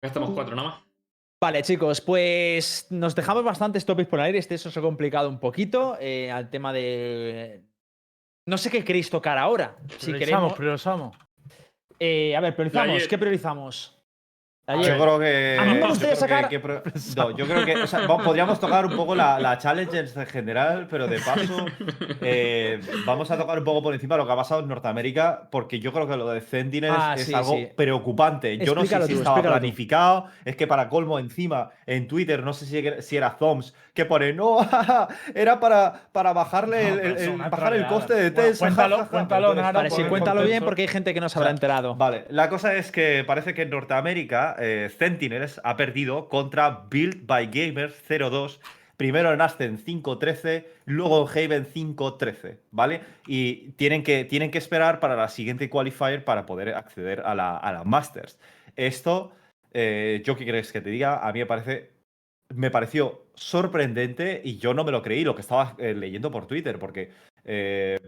Ya 0.01 0.07
estamos 0.07 0.31
cuatro, 0.31 0.55
nada 0.55 0.69
más. 0.69 0.81
Vale, 1.41 1.61
chicos, 1.63 2.01
pues 2.01 2.87
nos 2.89 3.13
dejamos 3.13 3.43
bastantes 3.43 3.85
topics 3.85 4.09
por 4.09 4.19
aire. 4.19 4.37
Este 4.39 4.55
eso 4.55 4.71
se 4.71 4.79
ha 4.79 4.81
complicado 4.81 5.29
un 5.29 5.39
poquito 5.39 5.97
eh, 5.99 6.31
al 6.31 6.49
tema 6.49 6.71
de. 6.73 7.63
No 8.47 8.57
sé 8.57 8.69
qué 8.69 8.83
queréis 8.83 9.09
tocar 9.09 9.37
ahora. 9.37 9.75
Si 9.97 10.11
Priorizamos, 10.11 10.19
queremos. 10.19 10.53
priorizamos. 10.53 11.17
Eh, 11.99 12.35
a 12.35 12.39
ver, 12.39 12.55
priorizamos. 12.55 13.07
¿Qué 13.07 13.17
priorizamos? 13.17 13.94
Ayer. 14.67 14.97
Yo 14.97 15.03
creo 15.03 15.19
que. 15.19 15.57
A 15.59 15.63
mí 15.65 15.73
me 15.75 15.79
yo 15.81 15.87
gustaría 15.89 16.15
creo 16.15 16.27
que- 16.27 16.33
sacar- 16.33 16.49
que 16.49 16.59
pro- 16.59 16.81
no, 17.17 17.37
yo 17.37 17.45
creo 17.45 17.65
que. 17.65 17.75
o 17.83 17.87
sea, 17.87 18.07
va- 18.07 18.17
podríamos 18.17 18.59
tocar 18.59 18.85
un 18.85 18.95
poco 18.95 19.13
la, 19.15 19.39
la 19.39 19.57
Challengers 19.59 20.17
en 20.17 20.25
general, 20.25 20.87
pero 20.89 21.07
de 21.07 21.19
paso. 21.19 21.65
eh, 22.21 22.79
vamos 23.05 23.29
a 23.31 23.37
tocar 23.37 23.59
un 23.59 23.63
poco 23.63 23.83
por 23.83 23.93
encima 23.93 24.17
lo 24.17 24.25
que 24.25 24.31
ha 24.33 24.35
pasado 24.35 24.61
en 24.61 24.67
Norteamérica, 24.67 25.47
porque 25.51 25.79
yo 25.79 25.93
creo 25.93 26.07
que 26.07 26.17
lo 26.17 26.27
de 26.29 26.41
Sentinels 26.41 26.95
Ah, 26.99 27.13
es 27.15 27.25
sí, 27.25 27.33
algo 27.33 27.53
sí. 27.53 27.67
preocupante. 27.75 28.57
Yo 28.57 28.73
no 28.73 28.85
sé 28.85 28.99
si 29.05 29.13
tú, 29.13 29.19
estaba 29.19 29.41
tú. 29.41 29.49
planificado, 29.49 30.25
es 30.43 30.55
que 30.55 30.65
para 30.67 30.89
colmo 30.89 31.19
encima 31.19 31.69
en 31.85 32.07
Twitter, 32.07 32.41
no 32.43 32.53
sé 32.53 32.65
si, 32.65 33.01
si 33.03 33.17
era 33.17 33.35
Thoms, 33.37 33.73
que 33.93 34.05
pone, 34.05 34.33
no, 34.33 34.57
era 35.35 35.59
para, 35.59 35.93
para 36.11 36.33
bajarle 36.33 36.91
No, 36.91 37.01
el, 37.01 37.37
bajar 37.49 37.73
el 37.75 37.85
coste 37.87 38.13
de 38.15 38.29
Bueno, 38.31 38.47
test. 38.49 38.59
cuéntalo, 38.59 38.95
jajaja. 38.97 39.11
cuéntalo, 39.11 39.47
Entonces, 39.51 39.63
Nara, 39.63 39.77
Vale, 39.79 39.89
sí, 39.91 40.03
cuéntalo 40.05 40.43
bien 40.43 40.63
porque 40.63 40.81
hay 40.83 40.87
gente 40.87 41.13
que 41.13 41.21
no 41.21 41.29
se 41.29 41.37
O 41.37 41.41
habrá 41.41 41.49
sea, 41.49 41.55
enterado. 41.55 41.95
Vale, 41.95 42.25
la 42.29 42.49
cosa 42.49 42.73
es 42.73 42.91
que 42.91 43.23
parece 43.25 43.53
que 43.53 43.61
en 43.61 43.69
Norteamérica 43.69 44.54
eh, 44.59 44.89
Sentinels 44.97 45.59
ha 45.63 45.75
perdido 45.77 46.29
contra 46.29 46.85
Build 46.89 47.25
by 47.25 47.47
Gamers 47.47 47.95
02. 48.07 48.59
Primero 48.97 49.33
en 49.33 49.41
Ascen 49.41 49.77
5-13, 49.77 50.65
luego 50.85 51.29
en 51.29 51.45
Haven 51.45 51.65
5-13, 51.67 52.59
¿vale? 52.71 53.01
Y 53.27 53.71
tienen 53.71 54.03
que, 54.03 54.23
tienen 54.23 54.51
que 54.51 54.57
esperar 54.57 55.01
para 55.01 55.17
la 55.17 55.27
siguiente 55.27 55.69
qualifier 55.69 56.23
para 56.23 56.45
poder 56.45 56.69
acceder 56.75 57.21
a 57.25 57.35
la, 57.35 57.57
a 57.57 57.83
Masters. 57.83 58.39
Esto, 58.77 59.33
eh, 59.73 60.21
yo 60.23 60.37
qué 60.37 60.45
crees 60.45 60.71
que 60.71 60.79
te 60.79 60.89
diga, 60.89 61.27
a 61.27 61.33
mí 61.33 61.39
me 61.39 61.45
parece 61.45 61.95
me 62.53 62.71
pareció 62.71 63.25
sorprendente 63.33 64.41
y 64.43 64.57
yo 64.57 64.73
no 64.73 64.83
me 64.83 64.91
lo 64.91 65.01
creí 65.01 65.23
lo 65.23 65.35
que 65.35 65.41
estaba 65.41 65.75
eh, 65.77 65.93
leyendo 65.93 66.31
por 66.31 66.47
Twitter, 66.47 66.79
porque 66.79 67.11
eh, 67.43 67.99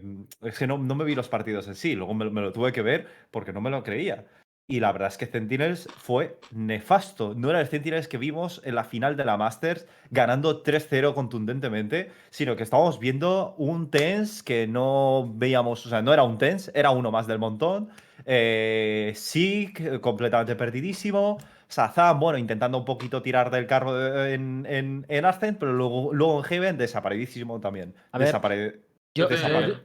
es 0.42 0.58
que 0.58 0.68
no, 0.68 0.78
no 0.78 0.96
me 0.96 1.06
vi 1.06 1.16
los 1.16 1.28
partidos 1.28 1.68
en 1.68 1.76
sí, 1.76 1.96
luego 1.96 2.14
me 2.14 2.42
lo 2.42 2.54
tuve 2.54 2.72
que 2.72 2.82
ver 2.82 3.08
porque 3.32 3.54
no 3.54 3.62
me 3.62 3.70
lo 3.70 3.84
creía. 3.84 4.26
Y 4.70 4.82
la 4.82 4.92
verdad 4.92 5.08
es 5.08 5.18
que 5.18 5.28
Sentinels 5.28 5.88
fue 5.98 6.40
nefasto. 6.52 7.34
No 7.34 7.50
era 7.50 7.62
el 7.62 7.68
Sentinels 7.68 8.10
que 8.10 8.18
vimos 8.18 8.62
en 8.66 8.76
la 8.76 8.84
final 8.84 9.16
de 9.16 9.24
la 9.24 9.38
Masters 9.38 9.88
ganando 10.12 10.62
3-0 10.62 11.14
contundentemente, 11.14 12.12
sino 12.32 12.58
que 12.58 12.64
estábamos 12.64 13.00
viendo 13.00 13.56
un 13.58 13.90
TENS 13.90 14.44
que 14.44 14.68
no 14.68 15.32
veíamos, 15.36 15.86
o 15.86 15.90
sea, 15.90 16.02
no 16.02 16.12
era 16.14 16.24
un 16.24 16.38
TENS, 16.38 16.72
era 16.76 16.92
uno 16.92 17.12
más 17.12 17.28
del 17.28 17.40
montón. 17.40 17.90
Eh, 18.26 19.14
Sig, 19.16 20.02
completamente 20.02 20.58
perdidísimo. 20.58 21.38
Sazam, 21.70 22.20
bueno, 22.20 22.38
intentando 22.38 22.78
un 22.78 22.86
poquito 22.86 23.22
tirar 23.22 23.52
del 23.52 23.68
carro 23.68 24.26
en, 24.26 24.66
en, 24.70 25.06
en 25.08 25.26
Ascent, 25.26 25.60
pero 25.60 25.72
luego, 25.72 26.14
luego 26.14 26.40
en 26.40 26.44
Heaven 26.44 26.78
desaparecidísimo 26.78 27.62
también. 27.62 27.94
A 28.12 28.18
ver, 28.18 28.34
Desapare- 28.34 28.80
yo- 29.16 29.30
eh, 29.30 29.78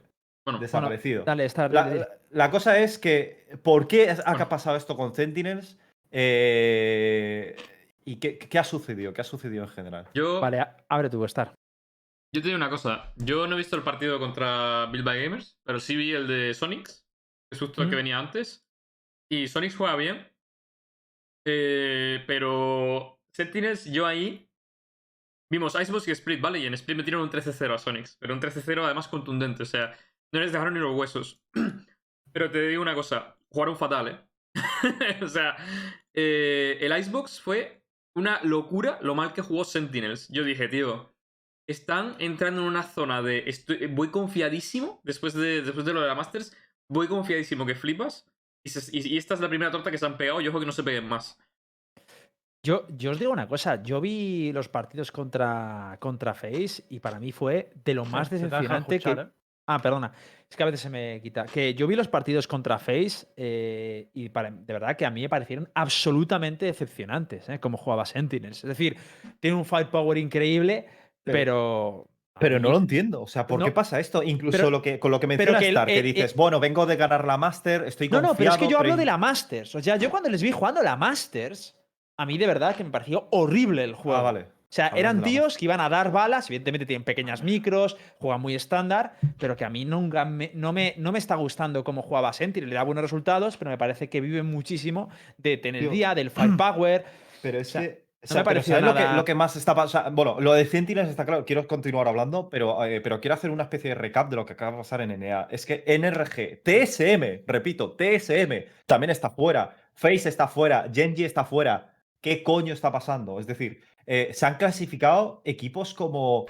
Bueno, 0.45 0.59
desaparecido. 0.59 1.23
Dale, 1.23 1.45
está. 1.45 1.67
La, 1.69 1.83
dale. 1.85 1.99
la- 1.99 2.09
la 2.31 2.51
cosa 2.51 2.79
es 2.79 2.97
que, 2.97 3.47
¿por 3.63 3.87
qué 3.87 4.09
ha 4.09 4.15
Bueno. 4.31 4.49
pasado 4.49 4.75
esto 4.75 4.97
con 4.97 5.13
Sentinels? 5.13 5.77
Eh, 6.11 7.55
¿Y 8.05 8.17
qué, 8.17 8.37
qué 8.37 8.59
ha 8.59 8.63
sucedido? 8.63 9.13
¿Qué 9.13 9.21
ha 9.21 9.23
sucedido 9.25 9.63
en 9.63 9.69
general? 9.69 10.07
yo, 10.13 10.41
Vale, 10.41 10.65
abre 10.89 11.09
tu 11.09 11.23
Star. 11.25 11.53
yo 12.33 12.41
te 12.41 12.47
digo 12.47 12.57
una 12.57 12.69
cosa. 12.69 13.13
Yo 13.17 13.47
no 13.47 13.55
he 13.55 13.57
visto 13.57 13.75
el 13.75 13.83
partido 13.83 14.19
contra 14.19 14.87
Build 14.87 15.05
by 15.05 15.23
Gamers, 15.23 15.57
pero 15.63 15.79
sí 15.79 15.95
vi 15.95 16.11
el 16.11 16.27
de 16.27 16.53
Sonics, 16.53 17.05
que 17.49 17.55
es 17.55 17.59
justo 17.59 17.81
el 17.83 17.89
que 17.89 17.95
venía 17.95 18.19
antes. 18.19 18.65
Y 19.31 19.47
Sonics 19.47 19.75
juega 19.77 19.95
bien. 19.95 20.27
Eh, 21.45 22.23
pero 22.27 23.19
Sentinels, 23.33 23.85
yo 23.85 24.05
ahí. 24.05 24.49
Vimos 25.51 25.79
Icebox 25.79 26.07
y 26.07 26.11
Split, 26.11 26.41
¿vale? 26.41 26.59
Y 26.59 26.65
en 26.65 26.73
Split 26.73 26.97
metieron 26.97 27.21
un 27.21 27.29
13-0 27.29 27.73
a 27.75 27.77
Sonics. 27.77 28.17
Pero 28.19 28.33
un 28.33 28.39
13-0 28.41 28.83
además 28.85 29.07
contundente. 29.07 29.63
O 29.63 29.65
sea, 29.67 29.95
no 30.33 30.39
les 30.41 30.51
dejaron 30.51 30.73
ni 30.73 30.79
los 30.79 30.95
huesos. 30.95 31.41
pero 32.33 32.51
te 32.51 32.67
digo 32.67 32.81
una 32.81 32.95
cosa. 32.95 33.37
Jugaron 33.49 33.77
fatal, 33.77 34.07
¿eh? 34.09 34.19
o 35.23 35.27
sea, 35.27 35.55
eh, 36.13 36.77
el 36.81 36.97
Icebox 36.97 37.39
fue 37.41 37.81
una 38.15 38.41
locura 38.43 38.99
lo 39.01 39.15
mal 39.15 39.33
que 39.33 39.41
jugó 39.41 39.63
Sentinels. 39.63 40.27
Yo 40.29 40.43
dije, 40.43 40.67
tío, 40.67 41.13
están 41.67 42.15
entrando 42.19 42.61
en 42.61 42.67
una 42.67 42.83
zona 42.83 43.21
de. 43.21 43.43
estoy- 43.47 43.87
voy 43.87 44.09
confiadísimo 44.09 44.99
después 45.03 45.33
de, 45.33 45.61
después 45.61 45.85
de 45.85 45.93
lo 45.93 46.01
de 46.01 46.07
la 46.07 46.15
Masters. 46.15 46.55
Voy 46.89 47.07
confiadísimo 47.07 47.65
que 47.65 47.75
flipas. 47.75 48.25
Y, 48.65 48.69
se- 48.69 48.95
y- 48.95 49.13
y 49.13 49.17
esta 49.17 49.33
es 49.33 49.39
la 49.39 49.49
primera 49.49 49.71
torta 49.71 49.89
que 49.91 49.97
se 49.97 50.05
han 50.05 50.17
pegado. 50.17 50.41
Yo 50.41 50.49
ojo 50.51 50.59
que 50.59 50.65
no 50.65 50.71
se 50.71 50.83
peguen 50.83 51.07
más. 51.07 51.37
Yo, 52.65 52.87
yo 52.89 53.11
os 53.11 53.19
digo 53.19 53.31
una 53.33 53.47
cosa, 53.47 53.83
yo 53.83 53.99
vi 53.99 54.53
los 54.53 54.69
partidos 54.69 55.11
contra, 55.11 55.97
contra 55.99 56.33
Face 56.33 56.85
y 56.89 56.99
para 57.01 57.19
mí 57.19 57.33
fue 57.33 57.73
de 57.83 57.93
lo 57.93 58.05
más 58.05 58.29
decepcionante 58.29 58.99
que. 58.99 59.09
escuchar, 59.09 59.27
¿eh? 59.27 59.42
Ah, 59.67 59.79
perdona. 59.79 60.11
Es 60.49 60.55
que 60.57 60.63
a 60.63 60.65
veces 60.67 60.81
se 60.81 60.89
me 60.89 61.19
quita. 61.21 61.45
Que 61.45 61.73
yo 61.73 61.87
vi 61.87 61.95
los 61.95 62.07
partidos 62.07 62.47
contra 62.47 62.77
Face 62.77 63.25
eh, 63.37 64.09
y 64.13 64.29
para- 64.29 64.51
de 64.51 64.73
verdad 64.73 64.95
que 64.95 65.05
a 65.05 65.09
mí 65.09 65.21
me 65.21 65.29
parecieron 65.29 65.69
absolutamente 65.73 66.65
decepcionantes, 66.65 67.49
¿eh? 67.49 67.59
Como 67.59 67.77
jugaba 67.77 68.05
Sentinels. 68.05 68.57
Es 68.63 68.67
decir, 68.67 68.97
tiene 69.39 69.57
un 69.57 69.65
firepower 69.65 70.17
increíble, 70.17 70.85
pero. 71.23 72.07
Pero 72.39 72.59
no 72.59 72.71
lo 72.71 72.77
entiendo. 72.77 73.21
O 73.21 73.27
sea, 73.27 73.45
¿por 73.45 73.59
No, 73.59 73.65
qué 73.65 73.71
pasa 73.71 73.99
esto? 73.99 74.23
Incluso 74.23 74.57
pero- 74.57 74.69
lo 74.71 74.81
que, 74.81 74.99
con 74.99 75.11
lo 75.11 75.19
que 75.19 75.27
pero 75.27 75.37
menciona 75.37 75.59
que 75.59 75.65
el- 75.69 75.75
Star, 75.75 75.87
que 75.87 75.99
el- 75.99 76.03
dices, 76.05 76.31
el- 76.31 76.37
bueno, 76.37 76.59
vengo 76.59 76.85
de 76.87 76.95
ganar 76.95 77.25
la 77.25 77.37
Master, 77.37 77.83
estoy 77.85 78.07
No, 78.09 78.17
confiado. 78.17 78.33
no, 78.33 78.37
pero 78.37 78.51
es 78.51 78.57
que 78.57 78.67
yo 78.67 78.79
hablo 78.79 78.97
de 78.97 79.05
la 79.05 79.17
Masters. 79.17 79.75
O 79.75 79.81
sea, 79.81 79.97
yo 79.97 80.09
cuando 80.09 80.29
les 80.29 80.41
vi 80.41 80.51
jugando 80.51 80.81
la 80.81 80.95
Masters, 80.95 81.77
a 82.17 82.25
mí 82.25 82.37
de 82.39 82.47
verdad 82.47 82.75
que 82.75 82.83
me 82.83 82.89
pareció 82.89 83.27
horrible 83.31 83.83
el 83.83 83.93
juego. 83.93 84.17
Ah, 84.17 84.23
vale. 84.23 84.47
Sea, 84.73 84.87
Hablando 84.87 84.99
eran 84.99 85.23
tíos 85.23 85.57
que 85.57 85.65
iban 85.65 85.79
a 85.79 85.87
dar 85.87 86.11
balas, 86.11 86.49
evidentemente 86.49 86.85
tienen 86.85 87.03
pequeñas 87.03 87.43
micros, 87.43 87.95
juegan 88.17 88.41
muy 88.41 88.55
estándar, 88.55 89.17
pero 89.37 89.55
que 89.55 89.65
a 89.65 89.69
mí 89.69 89.85
nunca 89.85 90.25
me, 90.25 90.51
no, 90.55 90.73
me, 90.73 90.95
no 90.97 91.11
me 91.11 91.19
está 91.19 91.35
gustando 91.35 91.83
cómo 91.83 92.01
jugaba 92.01 92.33
Sentinel. 92.33 92.69
Le 92.69 92.75
da 92.75 92.83
buenos 92.83 93.03
resultados, 93.03 93.55
pero 93.57 93.69
me 93.69 93.77
parece 93.77 94.09
que 94.09 94.19
vive 94.19 94.41
muchísimo 94.41 95.09
de 95.37 95.57
tener 95.57 95.89
día, 95.89 96.15
del 96.15 96.31
firepower. 96.31 97.05
Pero 97.43 97.59
es 97.59 97.69
sea, 97.69 97.81
que. 97.81 97.87
no 97.87 98.23
o 98.23 98.27
sea, 98.27 98.43
pero 98.45 98.63
¿sabes 98.63 98.83
lo, 98.83 98.93
que, 98.93 99.01
nada- 99.01 99.15
lo 99.17 99.25
que 99.25 99.35
más 99.35 99.55
está 99.57 99.75
pasando? 99.75 100.11
Bueno, 100.11 100.39
lo 100.39 100.53
de 100.53 100.65
Sentinels 100.65 101.09
está 101.09 101.25
claro. 101.25 101.43
Quiero 101.43 101.67
continuar 101.67 102.07
hablando, 102.07 102.49
pero, 102.49 102.83
eh, 102.85 103.01
pero 103.01 103.19
quiero 103.19 103.35
hacer 103.35 103.51
una 103.51 103.63
especie 103.63 103.89
de 103.89 103.95
recap 103.95 104.29
de 104.29 104.37
lo 104.37 104.45
que 104.45 104.53
acaba 104.53 104.71
de 104.71 104.77
pasar 104.77 105.01
en 105.01 105.19
NA. 105.19 105.49
Es 105.51 105.65
que 105.65 105.83
NRG, 105.85 106.63
TSM, 106.63 107.43
repito, 107.45 107.97
TSM 107.97 108.63
también 108.85 109.09
está 109.09 109.29
fuera. 109.29 109.75
Face 109.93 110.29
está 110.29 110.47
fuera. 110.47 110.89
Genji 110.91 111.25
está 111.25 111.43
fuera. 111.43 111.93
¿Qué 112.21 112.41
coño 112.41 112.73
está 112.73 112.89
pasando? 112.93 113.41
Es 113.41 113.45
decir, 113.45 113.81
eh, 114.05 114.31
se 114.33 114.45
han 114.45 114.55
clasificado 114.55 115.41
equipos 115.45 115.93
como 115.93 116.45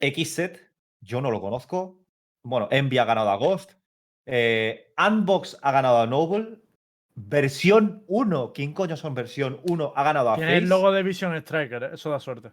XSET, 0.00 0.60
yo 1.00 1.20
no 1.20 1.30
lo 1.30 1.40
conozco. 1.40 1.98
Bueno, 2.42 2.68
Envy 2.70 2.98
ha 2.98 3.04
ganado 3.04 3.30
a 3.30 3.36
Ghost. 3.36 3.72
eh, 4.26 4.92
Unbox 4.98 5.58
ha 5.62 5.72
ganado 5.72 6.00
a 6.00 6.06
Noble. 6.06 6.58
Versión 7.16 8.02
1, 8.08 8.52
¿quién 8.52 8.72
coño 8.72 8.96
son 8.96 9.14
versión 9.14 9.60
1? 9.68 9.92
Ha 9.94 10.02
ganado 10.02 10.30
a 10.30 10.36
Tiene 10.36 10.56
el 10.56 10.68
logo 10.68 10.90
de 10.90 11.02
Vision 11.04 11.34
Striker, 11.36 11.82
¿eh? 11.84 11.90
eso 11.94 12.10
da 12.10 12.18
suerte. 12.18 12.50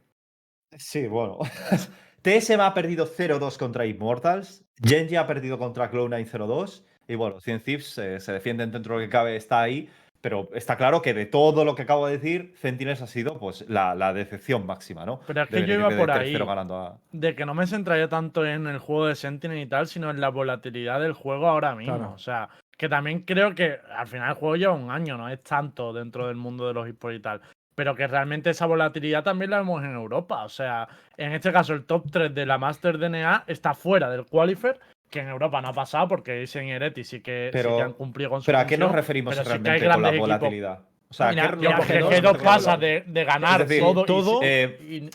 Sí, 0.78 1.08
bueno. 1.08 1.40
TSM 2.22 2.60
ha 2.60 2.74
perdido 2.74 3.08
0-2 3.08 3.58
contra 3.58 3.86
Immortals. 3.88 4.64
Genji 4.84 5.16
ha 5.16 5.26
perdido 5.26 5.58
contra 5.58 5.92
Cloud9 5.92 6.30
0-2. 6.30 6.84
Y 7.08 7.16
bueno, 7.16 7.40
Cien 7.42 7.62
Thieves 7.62 7.98
eh, 7.98 8.20
se 8.20 8.32
defienden 8.32 8.72
dentro 8.72 8.96
de 8.96 9.02
lo 9.02 9.08
que 9.08 9.12
cabe, 9.12 9.36
está 9.36 9.62
ahí. 9.62 9.90
Pero 10.22 10.50
está 10.54 10.78
claro 10.78 11.02
que 11.02 11.16
de 11.16 11.26
todo 11.26 11.66
lo 11.66 11.74
que 11.74 11.82
acabo 11.82 12.06
de 12.06 12.14
decir, 12.20 12.54
Sentinels 12.56 13.02
ha 13.02 13.08
sido 13.08 13.40
pues 13.40 13.66
la, 13.68 13.96
la 13.96 14.14
decepción 14.14 14.66
máxima, 14.68 15.04
¿no? 15.06 15.20
Pero 15.26 15.42
es 15.44 15.50
que 15.50 15.56
De 15.62 15.66
yo 15.66 15.74
iba 15.74 15.90
por 15.90 16.12
ahí. 16.12 16.36
a- 16.36 16.94
de 17.12 17.36
que 17.36 17.46
no 17.46 17.56
me 17.56 17.66
centraría 17.66 18.08
tanto 18.08 18.46
en 18.46 18.68
el 18.68 18.78
juego 18.78 19.08
de 19.08 19.16
Sentinel 19.16 19.58
y 19.58 19.66
tal, 19.66 19.88
sino 19.88 20.12
en 20.12 20.22
la 20.22 20.30
volatilidad 20.30 21.02
del 21.02 21.14
juego 21.14 21.48
ahora 21.48 21.74
mismo. 21.76 21.98
Claro. 21.98 22.14
O 22.14 22.20
sea, 22.20 22.50
que 22.78 22.88
también 22.88 23.22
creo 23.22 23.56
que 23.56 23.78
al 23.98 24.08
final 24.08 24.30
el 24.30 24.36
juego 24.36 24.56
lleva 24.58 24.74
un 24.74 24.92
año, 24.92 25.18
no 25.18 25.28
es 25.28 25.42
tanto 25.44 25.92
dentro 25.92 26.28
del 26.28 26.36
mundo 26.36 26.68
de 26.68 26.74
los 26.76 26.88
esports 26.88 27.18
y 27.18 27.22
tal. 27.22 27.42
Pero 27.74 27.96
que 27.96 28.06
realmente 28.06 28.52
esa 28.52 28.68
volatilidad 28.68 29.24
también 29.24 29.50
la 29.50 29.58
vemos 29.58 29.84
en 29.84 29.94
Europa. 29.96 30.44
O 30.44 30.50
sea, 30.50 30.88
en 31.18 31.32
este 31.32 31.52
caso 31.52 31.74
el 31.74 31.86
top 31.86 32.12
3 32.12 32.36
de 32.36 32.46
la 32.46 32.60
Master 32.60 33.00
DNA 33.00 33.46
está 33.48 33.74
fuera 33.74 34.10
del 34.10 34.26
Qualifier, 34.26 34.80
que 35.12 35.20
en 35.20 35.28
Europa 35.28 35.62
no 35.62 35.68
ha 35.68 35.74
pasado 35.74 36.08
porque 36.08 36.34
y 36.70 36.72
Ereti 36.72 37.04
sí 37.04 37.20
que, 37.20 37.52
sí 37.54 37.62
que 37.78 37.82
han 37.84 37.94
cumplido 37.94 38.30
con 38.32 38.42
su 38.42 38.46
Pero 38.48 38.58
¿a 38.60 38.66
qué 38.66 38.78
nos 38.78 38.92
referimos 38.92 39.36
sí 39.36 39.44
que 39.44 39.50
realmente 39.50 39.80
con 39.94 40.02
la 40.02 40.10
equipos. 40.10 40.28
volatilidad? 40.40 40.80
O 41.10 41.14
sea, 41.14 41.30
Mira, 41.30 41.50
¿qué 41.50 41.56
mira, 41.58 41.70
nos 41.72 41.80
Porque 41.80 41.94
G2 42.00 42.04
referimos 42.10 42.32
G2 42.32 42.38
con 42.38 42.46
pasa 42.46 42.78
de, 42.78 43.04
de 43.06 43.24
ganar 43.26 43.68
decir, 43.68 43.84
todo, 43.84 44.02
y- 44.02 44.06
todo- 44.06 44.40
y, 44.42 44.46
Eh, 44.46 45.10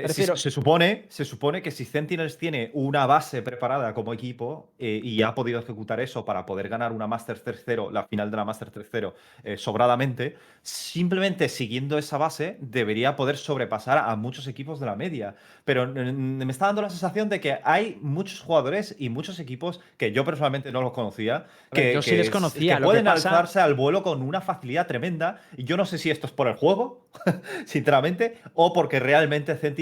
Si- 0.00 0.06
refiero- 0.06 0.36
se, 0.36 0.50
supone, 0.50 1.04
se 1.08 1.24
supone 1.24 1.60
que 1.60 1.70
si 1.70 1.84
Sentinels 1.84 2.38
tiene 2.38 2.70
una 2.72 3.04
base 3.06 3.42
preparada 3.42 3.92
como 3.92 4.12
equipo 4.14 4.70
eh, 4.78 5.00
y 5.02 5.20
ha 5.22 5.34
podido 5.34 5.58
ejecutar 5.60 6.00
eso 6.00 6.24
para 6.24 6.46
poder 6.46 6.68
ganar 6.70 6.92
una 6.92 7.06
Masters 7.06 7.44
3-0, 7.44 7.90
la 7.90 8.04
final 8.06 8.30
de 8.30 8.36
la 8.38 8.44
Masters 8.44 8.72
3-0, 8.72 9.12
eh, 9.44 9.56
sobradamente, 9.58 10.36
simplemente 10.62 11.48
siguiendo 11.48 11.98
esa 11.98 12.16
base 12.16 12.56
debería 12.60 13.16
poder 13.16 13.36
sobrepasar 13.36 13.98
a 13.98 14.16
muchos 14.16 14.46
equipos 14.46 14.80
de 14.80 14.86
la 14.86 14.96
media. 14.96 15.34
Pero 15.64 15.86
me 15.86 16.50
está 16.50 16.66
dando 16.66 16.80
la 16.82 16.90
sensación 16.90 17.28
de 17.28 17.40
que 17.40 17.58
hay 17.62 17.98
muchos 18.00 18.40
jugadores 18.40 18.96
y 18.98 19.10
muchos 19.10 19.38
equipos 19.40 19.80
que 19.98 20.12
yo 20.12 20.24
personalmente 20.24 20.72
no 20.72 20.80
los 20.80 20.92
conocía, 20.92 21.46
que, 21.72 21.92
yo 21.92 22.02
sí 22.02 22.10
que 22.10 22.16
les 22.16 22.26
s- 22.26 22.32
conocía, 22.32 22.78
que 22.78 22.84
pueden 22.84 23.04
pasa- 23.04 23.28
alzarse 23.28 23.60
al 23.60 23.74
vuelo 23.74 24.02
con 24.02 24.22
una 24.22 24.40
facilidad 24.40 24.86
tremenda. 24.86 25.40
Y 25.56 25.64
yo 25.64 25.76
no 25.76 25.84
sé 25.84 25.98
si 25.98 26.10
esto 26.10 26.26
es 26.26 26.32
por 26.32 26.48
el 26.48 26.54
juego, 26.54 27.06
sinceramente, 27.66 28.38
o 28.54 28.72
porque 28.72 28.98
realmente 28.98 29.56
Sentinels 29.56 29.81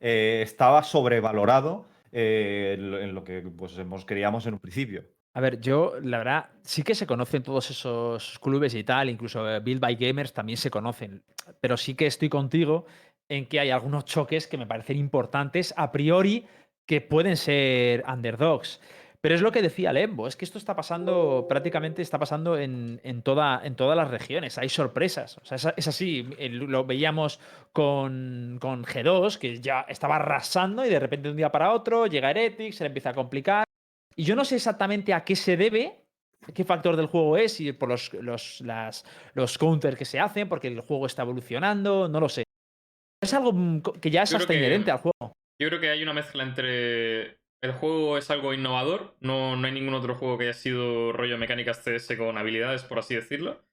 eh, 0.00 0.40
estaba 0.42 0.82
sobrevalorado 0.82 1.86
eh, 2.12 2.74
en 2.78 2.90
lo- 2.90 3.00
en 3.00 3.14
lo 3.14 3.24
que 3.24 3.40
pues, 3.42 3.76
hemos 3.78 4.04
queríamos 4.04 4.46
en 4.46 4.54
un 4.54 4.60
principio. 4.60 5.04
A 5.34 5.40
ver, 5.40 5.60
yo, 5.60 5.94
la 6.02 6.18
verdad, 6.18 6.46
sí 6.62 6.82
que 6.82 6.94
se 6.94 7.06
conocen 7.06 7.42
todos 7.42 7.70
esos 7.70 8.38
clubes 8.38 8.74
y 8.74 8.84
tal, 8.84 9.10
incluso 9.10 9.46
eh, 9.50 9.60
Build 9.60 9.80
by 9.80 9.94
Gamers 9.96 10.32
también 10.32 10.56
se 10.56 10.70
conocen, 10.70 11.22
pero 11.60 11.76
sí 11.76 11.94
que 11.94 12.06
estoy 12.06 12.28
contigo 12.30 12.86
en 13.28 13.46
que 13.46 13.60
hay 13.60 13.70
algunos 13.70 14.04
choques 14.06 14.46
que 14.46 14.56
me 14.56 14.66
parecen 14.66 14.96
importantes 14.96 15.74
a 15.76 15.92
priori 15.92 16.46
que 16.86 17.00
pueden 17.02 17.36
ser 17.36 18.02
underdogs. 18.08 18.80
Pero 19.26 19.34
es 19.34 19.42
lo 19.42 19.50
que 19.50 19.60
decía 19.60 19.92
Lembo, 19.92 20.28
es 20.28 20.36
que 20.36 20.44
esto 20.44 20.56
está 20.56 20.76
pasando, 20.76 21.46
prácticamente 21.48 22.00
está 22.00 22.16
pasando 22.16 22.56
en, 22.56 23.00
en 23.02 23.22
toda, 23.22 23.60
en 23.64 23.74
todas 23.74 23.96
las 23.96 24.08
regiones, 24.08 24.56
hay 24.56 24.68
sorpresas. 24.68 25.36
O 25.38 25.44
sea, 25.44 25.56
es, 25.56 25.66
es 25.76 25.88
así, 25.88 26.30
el- 26.38 26.58
lo 26.58 26.84
veíamos 26.84 27.40
con, 27.72 28.58
con 28.60 28.84
G2, 28.84 29.38
que 29.38 29.60
ya 29.60 29.80
estaba 29.88 30.14
arrasando 30.14 30.86
y 30.86 30.90
de 30.90 31.00
repente 31.00 31.24
de 31.26 31.30
un 31.32 31.36
día 31.38 31.50
para 31.50 31.72
otro 31.72 32.06
llega 32.06 32.30
Heretics, 32.30 32.76
se 32.76 32.84
le 32.84 32.88
empieza 32.88 33.10
a 33.10 33.14
complicar. 33.14 33.64
Y 34.14 34.22
yo 34.22 34.36
no 34.36 34.44
sé 34.44 34.54
exactamente 34.54 35.12
a 35.12 35.24
qué 35.24 35.34
se 35.34 35.56
debe, 35.56 36.04
qué 36.54 36.62
factor 36.64 36.94
del 36.94 37.06
juego 37.06 37.36
es, 37.36 37.54
si 37.54 37.72
por 37.72 37.88
los, 37.88 38.14
los, 38.14 38.60
las, 38.60 39.04
los 39.34 39.58
counters 39.58 39.96
que 39.98 40.04
se 40.04 40.20
hacen, 40.20 40.48
porque 40.48 40.68
el 40.68 40.82
juego 40.82 41.06
está 41.06 41.22
evolucionando, 41.22 42.06
no 42.06 42.20
lo 42.20 42.28
sé. 42.28 42.44
Es 43.20 43.34
algo 43.34 43.52
mm, 43.52 43.82
que 44.00 44.08
ya 44.08 44.22
es 44.22 44.30
Yo 44.30 44.36
hasta 44.36 44.52
que- 44.52 44.58
inherente 44.60 44.92
al 44.92 44.98
juego. 44.98 45.32
Yo 45.60 45.68
creo 45.68 45.80
que 45.80 45.90
hay 45.90 46.02
una 46.04 46.12
mezcla 46.12 46.44
entre. 46.44 47.38
El 47.62 47.72
juego 47.72 48.18
es 48.18 48.30
algo 48.30 48.52
innovador, 48.54 49.16
no, 49.20 49.56
no 49.56 49.66
hay 49.66 49.72
ningún 49.72 49.94
otro 49.94 50.14
juego 50.16 50.38
que 50.38 50.44
haya 50.44 50.52
sido 50.54 51.12
rollo 51.12 51.38
mecánicas 51.38 51.82
CS 51.82 52.16
con 52.16 52.38
habilidades, 52.38 52.84
por 52.84 52.98
así 52.98 53.14
decirlo. 53.14 53.64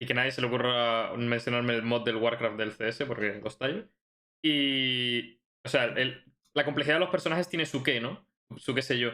Y 0.00 0.06
que 0.06 0.14
nadie 0.14 0.30
se 0.32 0.40
le 0.40 0.46
ocurra 0.48 1.12
mencionarme 1.16 1.74
el 1.74 1.82
mod 1.82 2.04
del 2.04 2.16
Warcraft 2.16 2.56
del 2.56 2.72
CS, 2.72 3.06
porque 3.06 3.40
costallo. 3.40 3.88
Y. 4.42 5.40
O 5.64 5.68
sea, 5.68 5.84
el- 5.84 6.24
la 6.54 6.64
complejidad 6.64 6.96
de 6.96 7.00
los 7.00 7.10
personajes 7.10 7.48
tiene 7.48 7.66
su 7.66 7.82
qué, 7.82 8.00
¿no? 8.00 8.26
Su 8.56 8.74
qué 8.74 8.82
sé 8.82 8.98
yo. 8.98 9.10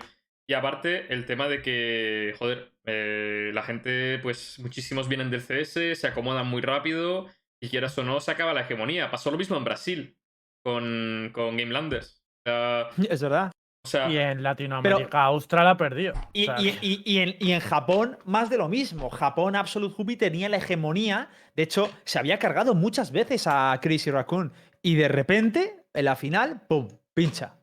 Y 0.49 0.55
aparte, 0.55 1.13
el 1.13 1.27
tema 1.27 1.47
de 1.49 1.61
que, 1.63 2.35
joder, 2.39 2.73
eh, 2.87 3.51
la 3.53 3.63
gente, 3.63 4.19
pues 4.23 4.59
muchísimos 4.61 5.09
vienen 5.09 5.31
del 5.31 5.43
CS, 5.43 5.95
se 5.95 6.07
acomodan 6.07 6.47
muy 6.47 6.63
rápido, 6.63 7.29
y 7.63 7.69
quieras 7.69 7.97
o 7.99 8.03
no, 8.03 8.19
se 8.21 8.31
acaba 8.31 8.55
la 8.55 8.63
hegemonía. 8.63 9.11
Pasó 9.11 9.31
lo 9.31 9.37
mismo 9.39 9.57
en 9.59 9.65
Brasil 9.65 10.19
con, 10.65 11.31
con 11.35 11.57
Game 11.57 11.73
Landers. 11.73 12.23
O 12.47 12.89
Es 13.11 13.23
verdad. 13.23 13.53
O 13.89 13.91
sea, 13.91 14.11
y 14.11 14.19
en 14.19 14.43
Latinoamérica, 14.43 15.23
Austral 15.25 15.67
ha 15.69 15.77
perdido. 15.77 16.15
O 16.15 16.29
Y, 16.33 16.45
sea, 16.45 16.57
y- 16.61 16.79
y- 16.83 17.03
y 17.05 17.19
en, 17.19 17.37
y 17.41 17.53
en 17.53 17.61
Japón, 17.61 18.19
más 18.25 18.51
de 18.51 18.59
lo 18.59 18.69
mismo. 18.69 19.11
Japón, 19.11 19.57
Absolute 19.57 19.95
Huppy 19.97 20.17
tenía 20.17 20.49
la 20.49 20.59
hegemonía. 20.59 21.29
De 21.57 21.63
hecho, 21.65 21.91
se 22.05 22.19
había 22.19 22.39
cargado 22.39 22.75
muchas 22.75 23.11
veces 23.13 23.47
a 23.47 23.79
Crazy 23.83 24.11
Raccoon. 24.11 24.53
Y 24.83 24.95
de 24.95 25.09
repente, 25.09 25.85
en 25.95 26.05
la 26.05 26.17
final, 26.17 26.61
¡pum! 26.69 26.89
Pincha. 27.15 27.55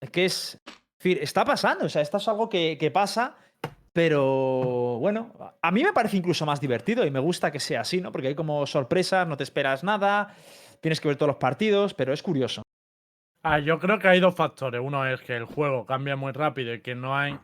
Es 0.00 0.10
que 0.10 0.24
es. 0.24 0.60
está 1.02 1.44
pasando. 1.44 1.86
O 1.86 1.88
sea, 1.88 2.02
esto 2.02 2.18
es 2.18 2.28
algo 2.28 2.48
que, 2.48 2.76
que 2.78 2.90
pasa. 2.90 3.36
Pero 3.92 4.98
bueno, 5.00 5.32
a 5.60 5.70
mí 5.72 5.82
me 5.82 5.92
parece 5.92 6.16
incluso 6.16 6.46
más 6.46 6.60
divertido 6.60 7.04
y 7.04 7.10
me 7.10 7.18
gusta 7.18 7.50
que 7.50 7.58
sea 7.58 7.80
así, 7.80 8.00
¿no? 8.00 8.12
Porque 8.12 8.28
hay 8.28 8.34
como 8.36 8.64
sorpresas, 8.66 9.26
no 9.26 9.36
te 9.36 9.42
esperas 9.42 9.82
nada, 9.82 10.34
tienes 10.80 11.00
que 11.00 11.08
ver 11.08 11.16
todos 11.16 11.26
los 11.28 11.36
partidos, 11.38 11.92
pero 11.94 12.12
es 12.12 12.22
curioso. 12.22 12.62
Ah, 13.42 13.58
yo 13.58 13.78
creo 13.78 13.98
que 13.98 14.08
hay 14.08 14.20
dos 14.20 14.34
factores. 14.34 14.80
Uno 14.82 15.06
es 15.06 15.20
que 15.22 15.36
el 15.36 15.44
juego 15.44 15.86
cambia 15.86 16.16
muy 16.16 16.32
rápido 16.32 16.74
y 16.74 16.80
que 16.80 16.94
no 16.94 17.16
hay. 17.16 17.38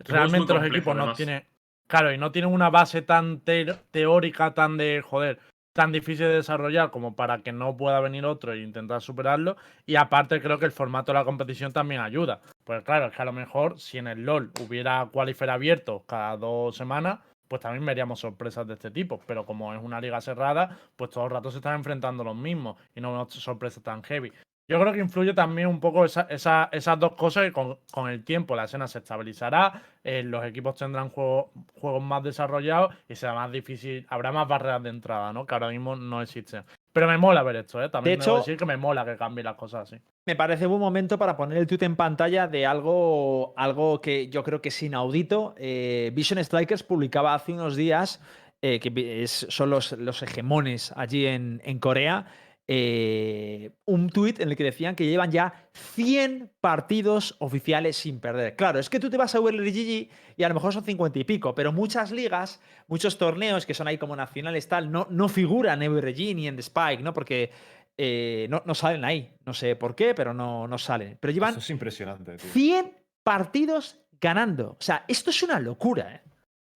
Realmente 0.00 0.52
los 0.52 0.62
complejo, 0.62 0.74
equipos 0.76 0.94
no 0.96 1.02
además. 1.02 1.16
tienen. 1.16 1.44
Claro, 1.86 2.12
y 2.12 2.18
no 2.18 2.32
tienen 2.32 2.52
una 2.52 2.68
base 2.68 3.02
tan 3.02 3.40
te- 3.40 3.72
teórica, 3.90 4.54
tan 4.54 4.76
de. 4.76 5.02
Joder, 5.04 5.38
tan 5.72 5.92
difícil 5.92 6.26
de 6.26 6.34
desarrollar 6.34 6.90
como 6.90 7.14
para 7.14 7.38
que 7.42 7.52
no 7.52 7.76
pueda 7.76 8.00
venir 8.00 8.24
otro 8.26 8.52
e 8.54 8.58
intentar 8.62 9.02
superarlo. 9.02 9.56
Y 9.86 9.94
aparte, 9.96 10.40
creo 10.42 10.58
que 10.58 10.64
el 10.64 10.72
formato 10.72 11.12
de 11.12 11.18
la 11.18 11.24
competición 11.24 11.72
también 11.72 12.00
ayuda. 12.00 12.40
Pues 12.64 12.82
claro, 12.82 13.06
es 13.06 13.14
que 13.14 13.22
a 13.22 13.26
lo 13.26 13.32
mejor 13.32 13.78
si 13.78 13.98
en 13.98 14.08
el 14.08 14.24
LOL 14.24 14.50
hubiera 14.66 15.06
qualifier 15.12 15.50
abierto 15.50 16.02
cada 16.06 16.36
dos 16.36 16.76
semanas. 16.76 17.20
Pues 17.46 17.62
también 17.62 17.86
veríamos 17.86 18.18
sorpresas 18.18 18.66
de 18.66 18.74
este 18.74 18.90
tipo. 18.90 19.20
Pero 19.28 19.46
como 19.46 19.72
es 19.72 19.80
una 19.80 20.00
liga 20.00 20.20
cerrada, 20.20 20.76
pues 20.96 21.10
todo 21.10 21.26
el 21.26 21.30
rato 21.30 21.52
se 21.52 21.58
están 21.58 21.76
enfrentando 21.76 22.24
los 22.24 22.34
mismos. 22.34 22.76
Y 22.96 23.00
no 23.00 23.12
vemos 23.12 23.32
sorpresas 23.32 23.80
tan 23.84 24.02
heavy. 24.02 24.32
Yo 24.68 24.80
creo 24.80 24.92
que 24.92 24.98
influye 24.98 25.32
también 25.32 25.68
un 25.68 25.78
poco 25.78 26.04
esa- 26.04 26.26
esa- 26.28 26.68
esas 26.72 26.98
dos 26.98 27.12
cosas 27.12 27.46
y 27.48 27.52
con, 27.52 27.78
con 27.92 28.10
el 28.10 28.24
tiempo 28.24 28.56
la 28.56 28.64
escena 28.64 28.88
se 28.88 28.98
estabilizará, 28.98 29.80
eh, 30.02 30.24
los 30.24 30.44
equipos 30.44 30.74
tendrán 30.76 31.08
juego- 31.10 31.52
juegos 31.80 32.02
más 32.02 32.24
desarrollados 32.24 32.92
y 33.08 33.14
será 33.14 33.34
más 33.34 33.52
difícil, 33.52 34.04
habrá 34.08 34.32
más 34.32 34.48
barreras 34.48 34.82
de 34.82 34.90
entrada, 34.90 35.32
¿no? 35.32 35.46
Que 35.46 35.54
ahora 35.54 35.68
mismo 35.68 35.94
no 35.94 36.20
existen. 36.20 36.64
Pero 36.92 37.06
me 37.06 37.16
mola 37.16 37.44
ver 37.44 37.56
esto, 37.56 37.80
¿eh? 37.80 37.88
También 37.90 38.18
De 38.18 38.24
debo 38.24 38.38
hecho- 38.38 38.44
decir 38.44 38.56
que 38.58 38.64
me 38.66 38.76
mola 38.76 39.04
que 39.04 39.16
cambien 39.16 39.44
las 39.44 39.54
cosas 39.54 39.82
así. 39.92 40.02
Me 40.26 40.34
parece 40.34 40.66
buen 40.66 40.80
momento 40.80 41.16
para 41.16 41.36
poner 41.36 41.58
el 41.58 41.66
tweet 41.68 41.84
en 41.84 41.94
pantalla 41.94 42.48
de 42.48 42.66
algo, 42.66 43.54
algo 43.56 44.00
que 44.00 44.28
yo 44.30 44.42
creo 44.42 44.60
que 44.60 44.70
es 44.70 44.82
inaudito. 44.82 45.54
Eh, 45.58 46.10
Vision 46.12 46.42
Strikers 46.42 46.82
publicaba 46.82 47.34
hace 47.34 47.52
unos 47.52 47.76
días, 47.76 48.20
eh, 48.62 48.80
que 48.80 49.22
es- 49.22 49.46
son 49.48 49.70
los, 49.70 49.92
los 49.92 50.22
hegemones 50.22 50.92
allí 50.96 51.26
en, 51.26 51.60
en 51.64 51.78
Corea, 51.78 52.26
eh, 52.68 53.70
un 53.84 54.10
tweet 54.10 54.34
en 54.38 54.50
el 54.50 54.56
que 54.56 54.64
decían 54.64 54.94
que 54.96 55.06
llevan 55.06 55.30
ya 55.30 55.68
100 55.94 56.50
partidos 56.60 57.36
oficiales 57.38 57.96
sin 57.96 58.18
perder. 58.20 58.56
Claro, 58.56 58.78
es 58.78 58.90
que 58.90 58.98
tú 59.00 59.08
te 59.08 59.16
vas 59.16 59.34
a 59.34 59.40
WLGG 59.40 60.08
y 60.36 60.42
a 60.42 60.48
lo 60.48 60.54
mejor 60.54 60.72
son 60.72 60.84
50 60.84 61.18
y 61.18 61.24
pico, 61.24 61.54
pero 61.54 61.72
muchas 61.72 62.10
ligas, 62.10 62.60
muchos 62.88 63.18
torneos 63.18 63.66
que 63.66 63.74
son 63.74 63.86
ahí 63.88 63.98
como 63.98 64.16
nacionales 64.16 64.68
tal, 64.68 64.90
no, 64.90 65.06
no 65.10 65.28
figuran 65.28 65.82
en 65.82 65.92
WRG 65.92 66.34
ni 66.34 66.48
en 66.48 66.56
The 66.56 66.62
Spike, 66.62 67.02
¿no? 67.02 67.12
Porque 67.14 67.50
eh, 67.96 68.46
no, 68.50 68.62
no 68.66 68.74
salen 68.74 69.04
ahí. 69.04 69.32
No 69.46 69.54
sé 69.54 69.76
por 69.76 69.94
qué, 69.94 70.14
pero 70.14 70.34
no, 70.34 70.66
no 70.68 70.76
salen. 70.78 71.16
Pero 71.20 71.32
llevan 71.32 71.50
Eso 71.50 71.60
es 71.60 71.70
impresionante, 71.70 72.36
tío. 72.36 72.50
100 72.50 72.92
partidos 73.22 73.98
ganando. 74.20 74.70
O 74.72 74.82
sea, 74.82 75.04
esto 75.08 75.30
es 75.30 75.42
una 75.42 75.58
locura, 75.60 76.14
¿eh? 76.16 76.20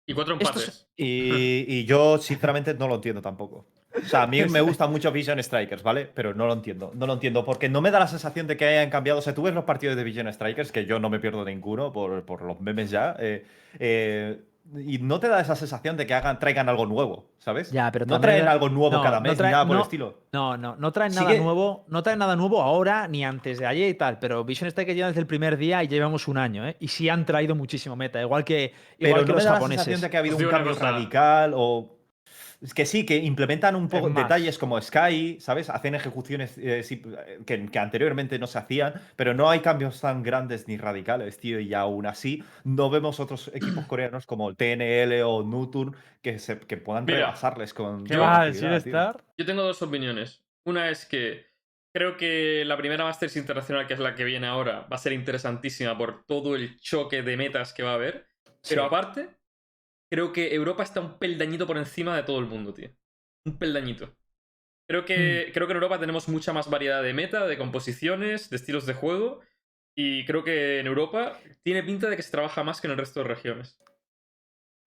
Y 0.06 0.14
cuatro 0.14 0.34
empates. 0.34 0.68
es- 0.68 0.88
Y, 0.96 1.64
y 1.66 1.84
yo, 1.84 2.18
sinceramente, 2.18 2.72
no 2.74 2.88
lo 2.88 2.94
entiendo 2.96 3.20
tampoco. 3.20 3.66
O 3.96 4.04
sea, 4.06 4.22
a 4.22 4.26
mí 4.26 4.42
me 4.44 4.60
gusta 4.60 4.86
mucho 4.86 5.10
Vision 5.10 5.42
Strikers, 5.42 5.82
¿vale? 5.82 6.08
Pero 6.14 6.34
no 6.34 6.46
lo 6.46 6.52
entiendo. 6.52 6.92
No 6.94 7.06
lo 7.06 7.14
entiendo 7.14 7.44
porque 7.44 7.68
no 7.68 7.80
me 7.80 7.90
da 7.90 7.98
la 7.98 8.06
sensación 8.06 8.46
de 8.46 8.56
que 8.56 8.66
hayan 8.66 8.90
cambiado. 8.90 9.18
O 9.18 9.22
sea, 9.22 9.34
tú 9.34 9.42
ves 9.42 9.54
los 9.54 9.64
partidos 9.64 9.96
de 9.96 10.04
Vision 10.04 10.32
Strikers, 10.32 10.70
que 10.72 10.84
yo 10.84 10.98
no 11.00 11.08
me 11.10 11.18
pierdo 11.20 11.44
ninguno 11.44 11.92
por, 11.92 12.24
por 12.24 12.42
los 12.42 12.60
memes 12.60 12.90
ya. 12.90 13.16
eh, 13.18 13.44
eh, 13.78 14.40
y 14.86 14.98
no 14.98 15.18
te 15.18 15.28
da 15.28 15.40
esa 15.40 15.56
sensación 15.56 15.96
de 15.96 16.06
que 16.06 16.12
hagan, 16.12 16.38
traigan 16.38 16.68
algo 16.68 16.84
nuevo, 16.84 17.24
¿sabes? 17.38 17.72
Ya, 17.72 17.90
pero 17.90 18.04
no 18.04 18.20
traen 18.20 18.46
algo 18.46 18.68
nuevo 18.68 18.98
no, 18.98 19.02
cada 19.02 19.16
no 19.16 19.22
mes 19.22 19.38
trae- 19.38 19.46
ni 19.46 19.52
nada 19.52 19.64
por 19.66 19.72
el 19.76 19.78
no. 19.78 19.82
estilo. 19.84 20.18
No, 20.32 20.58
no, 20.58 20.76
no 20.76 20.92
traen 20.92 21.14
nada 21.14 21.30
que- 21.32 21.40
nuevo, 21.40 21.86
no 21.88 22.02
traen 22.02 22.18
nada 22.18 22.36
nuevo 22.36 22.60
ahora 22.60 23.08
ni 23.08 23.24
antes 23.24 23.58
de 23.58 23.64
ayer 23.64 23.88
y 23.88 23.94
tal, 23.94 24.18
pero 24.18 24.44
Vision 24.44 24.68
Strike 24.68 24.94
lleva 24.94 25.08
desde 25.08 25.20
el 25.22 25.26
primer 25.26 25.56
día 25.56 25.82
y 25.82 25.88
llevamos 25.88 26.28
un 26.28 26.36
año, 26.36 26.68
¿eh? 26.68 26.76
Y 26.80 26.88
sí 26.88 27.08
han 27.08 27.24
traído 27.24 27.54
muchísimo 27.54 27.96
meta, 27.96 28.20
igual 28.20 28.44
que, 28.44 28.74
Pero 28.98 29.08
igual 29.08 29.22
no 29.22 29.26
que 29.26 29.32
me 29.32 29.36
los 29.36 29.44
da 29.44 29.50
la 29.52 29.56
japoneses. 29.56 29.84
sensación 29.86 30.00
de 30.02 30.10
que 30.10 30.16
ha 30.18 30.20
habido 30.20 30.36
un 30.36 30.48
cambio 30.48 30.74
radical 30.74 31.52
o. 31.56 31.94
Es 32.60 32.74
que 32.74 32.86
sí, 32.86 33.06
que 33.06 33.16
implementan 33.18 33.76
un 33.76 33.88
poco 33.88 34.10
detalles 34.10 34.58
como 34.58 34.80
Sky, 34.80 35.38
¿sabes? 35.40 35.70
Hacen 35.70 35.94
ejecuciones 35.94 36.58
eh, 36.58 36.82
sí, 36.82 37.00
que, 37.46 37.66
que 37.66 37.78
anteriormente 37.78 38.36
no 38.40 38.48
se 38.48 38.58
hacían, 38.58 38.94
pero 39.14 39.32
no 39.32 39.48
hay 39.48 39.60
cambios 39.60 40.00
tan 40.00 40.24
grandes 40.24 40.66
ni 40.66 40.76
radicales, 40.76 41.38
tío. 41.38 41.60
Y 41.60 41.72
aún 41.74 42.06
así, 42.06 42.42
no 42.64 42.90
vemos 42.90 43.20
otros 43.20 43.48
equipos 43.54 43.86
coreanos 43.86 44.26
como 44.26 44.48
el 44.48 44.56
TNL 44.56 45.22
o 45.22 45.44
Nuturn 45.44 45.94
que, 46.20 46.40
se, 46.40 46.58
que 46.58 46.76
puedan 46.78 47.04
Mira, 47.04 47.18
rebasarles 47.18 47.72
con. 47.72 48.04
¿Qué 48.04 48.14
Yo- 48.14 48.20
vas 48.22 48.40
a 48.40 48.44
decir. 48.46 48.72
Star? 48.72 49.24
Yo 49.36 49.46
tengo 49.46 49.62
dos 49.62 49.80
opiniones. 49.82 50.42
Una 50.64 50.90
es 50.90 51.06
que 51.06 51.46
creo 51.94 52.16
que 52.16 52.64
la 52.66 52.76
primera 52.76 53.04
Masters 53.04 53.36
Internacional, 53.36 53.86
que 53.86 53.94
es 53.94 54.00
la 54.00 54.16
que 54.16 54.24
viene 54.24 54.48
ahora, 54.48 54.80
va 54.92 54.96
a 54.96 54.98
ser 54.98 55.12
interesantísima 55.12 55.96
por 55.96 56.24
todo 56.26 56.56
el 56.56 56.76
choque 56.80 57.22
de 57.22 57.36
metas 57.36 57.72
que 57.72 57.84
va 57.84 57.92
a 57.92 57.94
haber. 57.94 58.26
Pero 58.68 58.82
Sí. 58.82 58.86
aparte, 58.86 59.28
creo 60.10 60.32
que 60.32 60.54
Europa 60.54 60.82
está 60.82 61.00
un 61.00 61.18
peldañito 61.18 61.66
por 61.66 61.76
encima 61.78 62.16
de 62.16 62.22
todo 62.22 62.38
el 62.38 62.46
mundo, 62.46 62.74
tío. 62.74 62.90
Un 63.44 63.58
peldañito. 63.58 64.16
Creo 64.88 65.04
que, 65.04 65.50
creo 65.52 65.66
que 65.66 65.72
en 65.72 65.76
Europa 65.76 66.00
tenemos 66.00 66.28
mucha 66.28 66.52
más 66.52 66.70
variedad 66.70 67.02
de 67.02 67.12
meta, 67.12 67.46
de 67.46 67.58
composiciones, 67.58 68.48
de 68.48 68.56
estilos 68.56 68.86
de 68.86 68.94
juego. 68.94 69.40
Y 69.94 70.24
creo 70.24 70.44
que 70.44 70.78
en 70.78 70.86
Europa 70.86 71.38
tiene 71.62 71.82
pinta 71.82 72.08
de 72.08 72.16
que 72.16 72.22
se 72.22 72.30
trabaja 72.30 72.62
más 72.62 72.80
que 72.80 72.86
en 72.86 72.92
el 72.92 72.98
resto 72.98 73.20
de 73.20 73.28
regiones. 73.28 73.78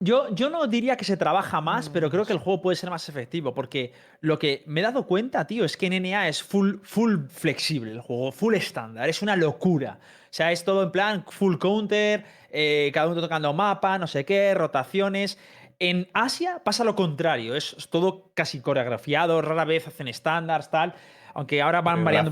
Yo, 0.03 0.33
yo 0.33 0.49
no 0.49 0.65
diría 0.65 0.97
que 0.97 1.05
se 1.05 1.15
trabaja 1.15 1.61
más, 1.61 1.87
pero 1.87 2.07
Mm, 2.07 2.09
creo 2.09 2.25
que 2.25 2.33
el 2.33 2.39
juego 2.39 2.59
puede 2.59 2.75
ser 2.75 2.89
más 2.89 3.07
efectivo, 3.07 3.53
porque 3.53 3.93
lo 4.19 4.39
que 4.39 4.63
me 4.65 4.79
he 4.79 4.83
dado 4.83 5.05
cuenta, 5.05 5.45
tío, 5.45 5.63
es 5.63 5.77
que 5.77 5.85
en 5.85 6.01
NA 6.01 6.27
es 6.27 6.41
full, 6.41 6.77
full 6.81 7.25
flexible 7.29 7.91
el 7.91 8.01
juego, 8.01 8.31
full 8.31 8.55
estándar, 8.55 9.07
es 9.07 9.21
una 9.21 9.35
locura. 9.35 9.99
O 10.01 10.33
sea, 10.33 10.51
es 10.51 10.65
todo 10.65 10.81
en 10.81 10.91
plan 10.91 11.23
full 11.29 11.57
counter, 11.59 12.25
eh, 12.49 12.89
cada 12.95 13.09
uno 13.09 13.21
tocando 13.21 13.53
mapa, 13.53 13.99
no 13.99 14.07
sé 14.07 14.25
qué, 14.25 14.55
rotaciones. 14.55 15.37
En 15.77 16.09
Asia 16.13 16.61
pasa 16.63 16.83
lo 16.83 16.95
contrario, 16.95 17.55
es 17.55 17.75
todo 17.91 18.31
casi 18.33 18.59
coreografiado, 18.59 19.39
rara 19.43 19.65
vez 19.65 19.87
hacen 19.87 20.07
estándares, 20.07 20.71
tal, 20.71 20.95
aunque 21.33 21.61
ahora 21.61 21.81
van 21.81 22.03
variando. 22.03 22.31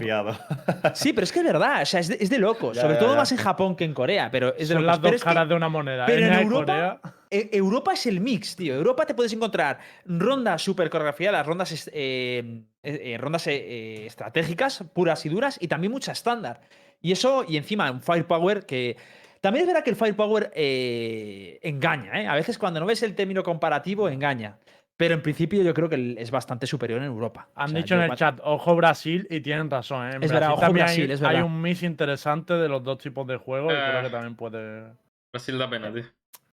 Sí, 0.94 1.14
pero 1.14 1.24
es 1.24 1.32
que 1.32 1.40
es 1.40 1.46
verdad, 1.46 1.82
o 1.82 1.86
sea, 1.86 2.00
es 2.00 2.08
de, 2.08 2.18
es 2.20 2.30
de 2.30 2.38
locos, 2.40 2.76
Ya, 2.76 2.82
sobre 2.82 2.96
ya, 2.96 3.00
todo 3.00 3.12
ya. 3.12 3.18
más 3.18 3.32
en 3.32 3.38
Japón 3.38 3.76
que 3.76 3.84
en 3.86 3.94
Corea, 3.94 4.30
pero 4.32 4.50
es 4.56 4.70
de 4.70 4.76
Son 4.76 4.84
locos. 4.84 4.86
las 4.88 4.98
Pero 5.00 5.08
dos 5.12 5.16
es 5.16 5.22
que- 5.24 5.28
caras 5.30 5.50
de 5.50 5.56
una 5.56 5.70
moneda. 5.70 6.06
pero 6.06 6.20
en 6.26 6.32
NA 6.32 6.40
y 6.42 6.44
Europa- 6.44 7.02
E- 7.32 7.50
Europa 7.54 7.94
es 7.94 8.06
el 8.08 8.22
mix, 8.22 8.56
tío. 8.56 8.74
Europa 8.74 9.06
te 9.06 9.14
puedes 9.14 9.32
encontrar 9.34 9.78
rondas 10.06 10.62
súper 10.64 10.90
coreografiadas, 10.90 11.46
rondas, 11.46 11.88
eh, 11.94 12.64
eh, 12.82 13.02
eh, 13.14 13.18
rondas 13.20 13.46
eh, 13.48 13.54
eh, 13.56 14.06
estratégicas, 14.08 14.84
puras 14.94 15.24
y 15.26 15.30
duras, 15.30 15.58
y 15.62 15.68
también 15.68 15.92
mucha 15.92 16.12
estándar. 16.12 16.62
Y 17.02 17.12
eso, 17.12 17.46
y 17.48 17.58
encima 17.58 17.92
un 17.92 18.02
firepower 18.02 18.66
que. 18.66 18.98
También 19.42 19.62
es 19.64 19.68
verdad 19.68 19.84
que 19.86 19.92
el 19.92 19.96
firepower 19.96 20.52
eh, 20.56 21.60
engaña, 21.62 22.20
¿eh? 22.22 22.28
A 22.28 22.36
veces 22.36 22.58
cuando 22.58 22.80
no 22.82 22.86
ves 22.86 23.04
el 23.04 23.16
término 23.16 23.42
comparativo, 23.44 24.10
engaña. 24.10 24.58
Pero 25.00 25.14
en 25.14 25.22
principio 25.22 25.64
yo 25.64 25.74
creo 25.74 25.88
que 25.88 26.16
es 26.18 26.30
bastante 26.30 26.68
superior 26.68 27.00
en 27.00 27.06
Europa. 27.06 27.48
O 27.56 27.62
Han 27.62 27.70
sea, 27.70 27.78
dicho 27.80 27.96
en 27.96 28.02
el 28.02 28.16
chat, 28.18 28.38
ojo 28.44 28.76
Brasil, 28.76 29.26
y 29.30 29.40
tienen 29.40 29.70
razón. 29.72 30.06
¿eh? 30.08 30.16
En 30.16 30.24
Es 30.24 30.30
Brasil 30.30 30.34
verdad, 30.34 30.52
ojo 30.52 30.60
también 30.60 30.86
Brasil, 30.88 31.06
hay, 31.06 31.12
es 31.14 31.22
hay 31.22 31.28
verdad. 31.36 31.44
un 31.46 31.62
mix 31.62 31.84
interesante 31.84 32.54
de 32.56 32.68
los 32.68 32.84
dos 32.84 32.98
tipos 32.98 33.26
de 33.26 33.38
juegos 33.38 33.72
y 33.72 33.78
creo 33.78 34.00
Eh. 34.00 34.04
que 34.04 34.10
también 34.10 34.36
puede. 34.36 34.92
Brasil 35.32 35.58
da 35.58 35.70
pena, 35.70 35.94
tío. 35.94 36.04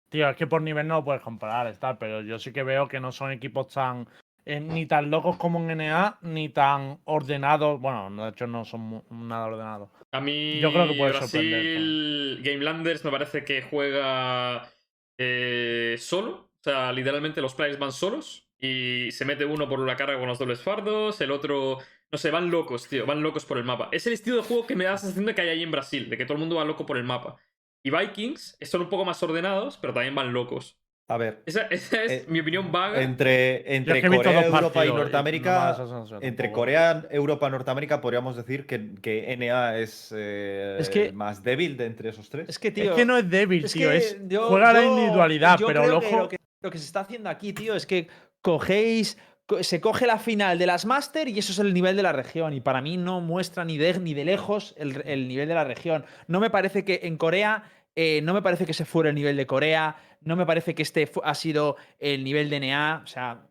Tío, 0.08 0.28
es 0.28 0.36
que 0.36 0.48
por 0.48 0.60
nivel 0.60 0.88
no 0.88 0.96
lo 0.96 1.04
puedes 1.04 1.22
comparar, 1.22 1.68
está, 1.68 1.96
pero 2.00 2.20
yo 2.22 2.36
sí 2.40 2.52
que 2.52 2.64
veo 2.64 2.88
que 2.88 2.98
no 2.98 3.12
son 3.12 3.30
equipos 3.30 3.68
tan. 3.68 4.08
eh, 4.44 4.58
ni 4.58 4.86
tan 4.86 5.08
locos 5.08 5.36
como 5.36 5.60
en 5.60 5.70
NA, 5.78 6.18
ni 6.22 6.48
tan 6.48 6.98
ordenados. 7.04 7.80
Bueno, 7.80 8.10
de 8.24 8.30
hecho 8.30 8.48
no 8.48 8.64
son 8.64 9.04
nada 9.08 9.46
ordenados. 9.46 9.88
A 10.10 10.20
mí 10.20 10.58
Yo 10.58 10.72
creo 10.72 10.88
que 10.88 10.94
puede 10.98 11.12
Brasil 11.12 12.40
Gamelanders 12.42 13.04
me 13.04 13.12
parece 13.12 13.44
que 13.44 13.62
juega 13.62 14.68
eh, 15.16 15.94
solo. 16.00 16.50
O 16.62 16.64
sea, 16.64 16.92
literalmente 16.92 17.40
los 17.40 17.54
players 17.54 17.78
van 17.78 17.90
solos 17.92 18.48
y 18.60 19.08
se 19.10 19.24
mete 19.24 19.44
uno 19.44 19.68
por 19.68 19.80
una 19.80 19.96
carga 19.96 20.16
con 20.18 20.28
los 20.28 20.38
dobles 20.38 20.60
fardos, 20.60 21.20
el 21.20 21.30
otro... 21.32 21.78
No 22.12 22.18
sé, 22.18 22.30
van 22.30 22.50
locos, 22.50 22.86
tío, 22.88 23.06
van 23.06 23.22
locos 23.22 23.44
por 23.46 23.56
el 23.58 23.64
mapa. 23.64 23.88
Es 23.90 24.06
el 24.06 24.12
estilo 24.12 24.36
de 24.36 24.42
juego 24.42 24.66
que 24.66 24.76
me 24.76 24.84
da 24.84 24.92
la 24.92 24.98
sensación 24.98 25.24
de 25.24 25.34
que 25.34 25.40
hay 25.40 25.48
ahí 25.48 25.62
en 25.62 25.70
Brasil, 25.70 26.08
de 26.10 26.16
que 26.18 26.24
todo 26.26 26.34
el 26.34 26.40
mundo 26.40 26.56
va 26.56 26.64
loco 26.64 26.84
por 26.86 26.98
el 26.98 27.04
mapa. 27.04 27.36
Y 27.82 27.90
Vikings 27.90 28.58
son 28.60 28.82
un 28.82 28.88
poco 28.90 29.04
más 29.06 29.20
ordenados, 29.22 29.78
pero 29.78 29.92
también 29.94 30.14
van 30.14 30.32
locos. 30.32 30.78
A 31.08 31.16
ver, 31.16 31.42
Esa, 31.46 31.62
esa 31.70 32.04
es 32.04 32.12
Eh, 32.12 32.24
mi 32.28 32.40
opinión 32.40 32.70
vaga. 32.70 33.02
entre, 33.02 33.74
entre 33.74 34.02
Corea, 34.06 34.44
Europa 34.44 34.84
y 34.86 34.88
no 34.90 34.98
Norteamérica. 34.98 35.76
Entre. 36.20 36.52
Corea, 36.52 37.02
Europa, 37.10 37.48
Norteamérica, 37.50 38.00
podríamos 38.02 38.36
decir 38.36 38.66
que, 38.66 38.94
que 39.02 39.32
NA 39.36 39.78
es, 39.78 40.12
eh, 40.16 40.76
Es 40.78 40.90
que- 40.90 41.06
el 41.06 41.14
más 41.14 41.42
débil 41.42 41.76
de 41.78 41.86
entre 41.86 42.10
esos 42.10 42.28
tres. 42.30 42.48
Es 42.48 42.58
que, 42.58 42.70
tío. 42.70 42.90
Es 42.90 42.96
que 42.96 43.04
no 43.06 43.16
es 43.16 43.28
débil, 43.28 43.64
Es 43.64 43.72
tío. 43.72 43.88
que 43.90 43.96
es, 43.96 44.18
yo- 44.28 44.48
juega 44.48 44.72
la 44.74 44.82
yo- 44.82 44.90
individualidad, 44.90 45.58
yo 45.58 45.66
pero 45.66 45.82
creo 45.82 45.94
el 45.94 46.00
que 46.00 46.06
ojo. 46.06 46.18
lo, 46.18 46.28
que, 46.28 46.36
lo 46.62 46.70
que 46.70 46.78
se 46.78 46.84
está 46.86 47.00
haciendo 47.00 47.28
aquí, 47.28 47.52
tío, 47.52 47.74
es 47.74 47.86
que 47.86 48.08
cogéis. 48.40 49.18
co- 49.46 49.62
Se 49.62 49.80
coge 49.80 50.06
la 50.06 50.18
final 50.18 50.58
de 50.58 50.66
las 50.66 50.84
Master 50.86 51.28
y 51.28 51.38
eso 51.38 51.52
es 51.52 51.58
el 51.58 51.74
nivel 51.74 51.96
de 51.96 52.02
la 52.02 52.12
región. 52.12 52.52
Y 52.52 52.60
para 52.60 52.80
mí 52.80 52.96
no 52.96 53.20
muestra 53.20 53.64
ni 53.64 53.76
de, 53.78 53.98
ni 53.98 54.14
de 54.14 54.24
lejos 54.24 54.74
el, 54.78 55.02
el 55.06 55.28
nivel 55.28 55.48
de 55.48 55.54
la 55.54 55.64
región. 55.64 56.04
No 56.28 56.40
me 56.40 56.50
parece 56.50 56.84
que 56.84 57.00
en 57.04 57.16
Corea. 57.16 57.64
eh, 57.94 58.20
no 58.22 58.32
me 58.32 58.40
parece 58.42 58.64
que 58.64 58.72
se 58.72 58.84
fuera 58.86 59.10
el 59.10 59.14
nivel 59.14 59.36
de 59.36 59.46
Corea. 59.46 59.96
No 60.22 60.36
me 60.36 60.46
parece 60.46 60.74
que 60.74 60.82
este 60.82 61.10
ha 61.24 61.34
sido 61.34 61.76
el 61.98 62.24
nivel 62.24 62.48
de 62.48 62.60
NA. 62.60 63.02
O 63.04 63.06
sea, 63.06 63.42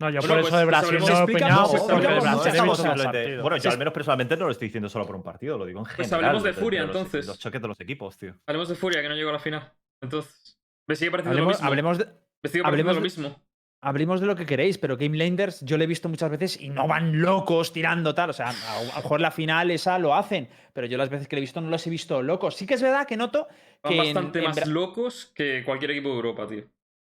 No, 0.00 0.10
yo 0.10 0.18
Bueno, 0.20 0.34
por 0.34 0.40
pues, 0.42 0.46
eso 0.52 0.56
de 0.58 0.64
pues 0.66 0.66
Brasil 0.66 0.98
no 0.98 1.06
he 1.06 1.22
opinado, 1.22 1.68
de 1.72 1.78
Brasil 1.78 2.62
muchas 2.64 2.84
he 3.00 3.04
partidos. 3.04 3.42
Bueno, 3.42 3.56
yo 3.56 3.70
al 3.70 3.78
menos 3.78 3.94
personalmente 3.94 4.36
no 4.36 4.46
lo 4.46 4.50
estoy 4.50 4.66
diciendo 4.68 4.88
solo 4.88 5.06
por 5.06 5.14
un 5.14 5.22
partido, 5.22 5.56
lo 5.56 5.64
digo 5.64 5.78
en 5.78 5.84
Pues 5.84 5.96
general. 5.96 6.24
hablemos 6.24 6.42
de 6.42 6.50
de 6.52 6.54
Furia, 6.60 6.80
los- 6.82 6.90
entonces. 6.96 7.26
Los 7.26 7.38
choques 7.38 7.62
de 7.62 7.68
los 7.68 7.80
equipos, 7.80 8.18
tío. 8.18 8.34
Hablemos 8.46 8.68
de 8.68 8.74
Furia, 8.74 9.00
que 9.00 9.08
no 9.08 9.14
llegó 9.14 9.30
a 9.30 9.34
la 9.34 9.38
final. 9.38 9.72
Entonces, 10.00 10.58
me 10.88 10.96
sigue 10.96 11.12
pareciendo 11.12 11.34
hablemos, 11.38 11.52
lo 11.52 11.58
mismo. 11.58 11.68
hablemos 11.68 11.98
de, 11.98 12.06
me 12.42 12.60
hablemos 12.64 12.92
lo 12.94 13.00
de- 13.00 13.00
mismo. 13.02 13.40
hablemos 13.80 14.20
de 14.20 14.26
lo 14.26 14.36
que 14.36 14.46
queréis, 14.46 14.78
pero 14.78 14.96
Game 14.96 15.16
Landers 15.16 15.60
yo 15.62 15.76
lo 15.76 15.84
he 15.84 15.86
visto 15.86 16.08
muchas 16.08 16.30
veces 16.30 16.60
y 16.60 16.68
no 16.68 16.86
van 16.88 17.20
locos 17.20 17.72
tirando 17.72 18.14
tal. 18.14 18.30
O 18.30 18.32
sea, 18.32 18.48
a, 18.50 18.78
a 18.78 18.80
lo 18.84 18.92
mejor 18.96 19.20
la 19.20 19.30
final 19.30 19.70
esa 19.70 19.98
lo 19.98 20.14
hacen, 20.14 20.48
pero 20.72 20.86
yo 20.86 20.98
las 20.98 21.08
veces 21.08 21.28
que 21.28 21.36
lo 21.36 21.38
he 21.38 21.42
visto 21.42 21.60
no 21.60 21.70
los 21.70 21.86
he 21.86 21.90
visto 21.90 22.22
locos. 22.22 22.56
Sí 22.56 22.66
que 22.66 22.74
es 22.74 22.82
verdad 22.82 23.06
que 23.06 23.16
noto 23.16 23.48
Van 23.82 23.92
que. 23.92 23.98
en- 23.98 24.04
bastante 24.04 24.38
en 24.40 24.44
más 24.46 24.66
locos 24.66 25.32
que 25.34 25.62
cualquier 25.64 25.92
equipo 25.92 26.08
de 26.10 26.14
Europa, 26.16 26.46
tío. 26.46 26.64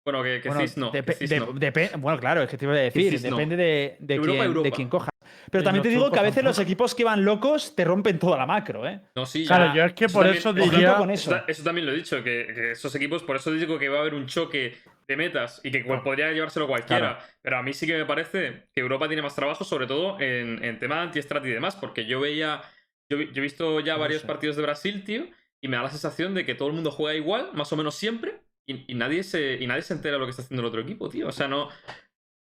Bueno, 0.04 0.20
que, 0.24 0.40
que 0.40 0.48
Bueno, 0.48 0.62
CIS 0.62 0.76
no. 0.78 0.90
que 0.90 1.04
depe- 1.04 1.14
CIS 1.14 1.30
de- 1.30 1.40
no. 1.40 1.46
depe- 1.54 2.00
bueno, 2.00 2.18
claro, 2.18 2.42
es 2.42 2.50
que 2.50 2.56
te 2.58 2.64
iba 2.64 2.74
a 2.74 2.78
decir, 2.78 3.12
CIS 3.12 3.22
no. 3.30 3.36
depende 3.36 3.56
de, 3.56 3.96
de 4.00 4.14
Europa, 4.16 4.32
quién, 4.38 4.46
Europa. 4.46 4.64
de 4.64 4.72
quién 4.72 4.88
coja. 4.88 5.08
Pero 5.50 5.62
también 5.64 5.82
te 5.82 5.88
digo 5.90 6.10
que 6.10 6.18
a 6.18 6.22
veces 6.22 6.42
los 6.42 6.58
equipos 6.58 6.94
que 6.94 7.04
van 7.04 7.24
locos 7.24 7.76
te 7.76 7.84
rompen 7.84 8.18
toda 8.18 8.36
la 8.38 8.46
macro, 8.46 8.88
¿eh? 8.88 9.00
No, 9.14 9.26
sí, 9.26 9.44
Claro, 9.46 9.66
ya. 9.66 9.74
yo 9.74 9.84
es 9.84 9.92
que 9.92 10.06
Eso 10.06 10.14
por 10.14 10.24
también- 10.24 10.38
eso 10.40 10.52
diría. 10.54 10.96
con 10.96 11.10
Eso, 11.10 11.36
eso. 11.36 11.44
eso 11.46 11.62
también 11.62 11.86
lo 11.86 11.92
he 11.92 11.96
dicho, 11.96 12.16
que, 12.24 12.48
que 12.54 12.70
esos 12.72 12.92
equipos, 12.96 13.22
por 13.22 13.36
eso 13.36 13.52
digo 13.52 13.78
que 13.78 13.88
va 13.88 13.98
a 13.98 14.00
haber 14.00 14.14
un 14.14 14.26
choque 14.26 14.74
de 15.06 15.16
metas 15.16 15.60
y 15.64 15.70
que 15.70 15.82
Claro. 15.84 16.02
podría 16.04 16.32
llevárselo 16.32 16.66
cualquiera. 16.66 17.16
Claro. 17.18 17.32
Pero 17.42 17.56
a 17.58 17.62
mí 17.62 17.72
sí 17.72 17.86
que 17.86 17.96
me 17.96 18.04
parece 18.04 18.64
que 18.74 18.80
Europa 18.80 19.06
tiene 19.08 19.22
más 19.22 19.34
trabajo, 19.34 19.64
sobre 19.64 19.86
todo 19.86 20.20
en, 20.20 20.62
en 20.64 20.78
tema 20.78 21.02
anti-strat 21.02 21.44
y 21.46 21.50
demás, 21.50 21.76
porque 21.76 22.06
yo 22.06 22.20
veía. 22.20 22.62
Yo, 23.10 23.18
he 23.18 23.40
visto 23.40 23.80
ya 23.80 23.94
No 23.94 24.00
varios 24.00 24.22
sé. 24.22 24.26
partidos 24.26 24.56
de 24.56 24.62
Brasil, 24.62 25.04
tío, 25.04 25.26
y 25.60 25.68
me 25.68 25.76
da 25.76 25.82
la 25.82 25.90
sensación 25.90 26.34
de 26.34 26.46
que 26.46 26.54
todo 26.54 26.68
el 26.68 26.74
mundo 26.74 26.90
juega 26.90 27.14
igual, 27.16 27.50
más 27.52 27.70
o 27.72 27.76
menos 27.76 27.94
siempre, 27.94 28.40
y, 28.66 28.90
y 28.90 28.94
nadie, 28.94 29.22
se, 29.22 29.54
y 29.60 29.66
nadie 29.66 29.82
se 29.82 29.92
entera 29.92 30.14
de 30.14 30.20
lo 30.20 30.24
que 30.26 30.30
está 30.30 30.42
haciendo 30.42 30.62
el 30.62 30.68
otro 30.68 30.80
equipo, 30.80 31.08
tío. 31.10 31.28
O 31.28 31.32
sea, 31.32 31.46
no. 31.48 31.68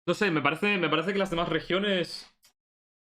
No 0.07 0.14
sé, 0.14 0.32
me 0.32 0.41
parece, 0.41 0.78
me 0.78 0.89
parece 0.89 1.14
que 1.14 1.20
las 1.20 1.30
demás 1.30 1.49
regiones 1.49 2.28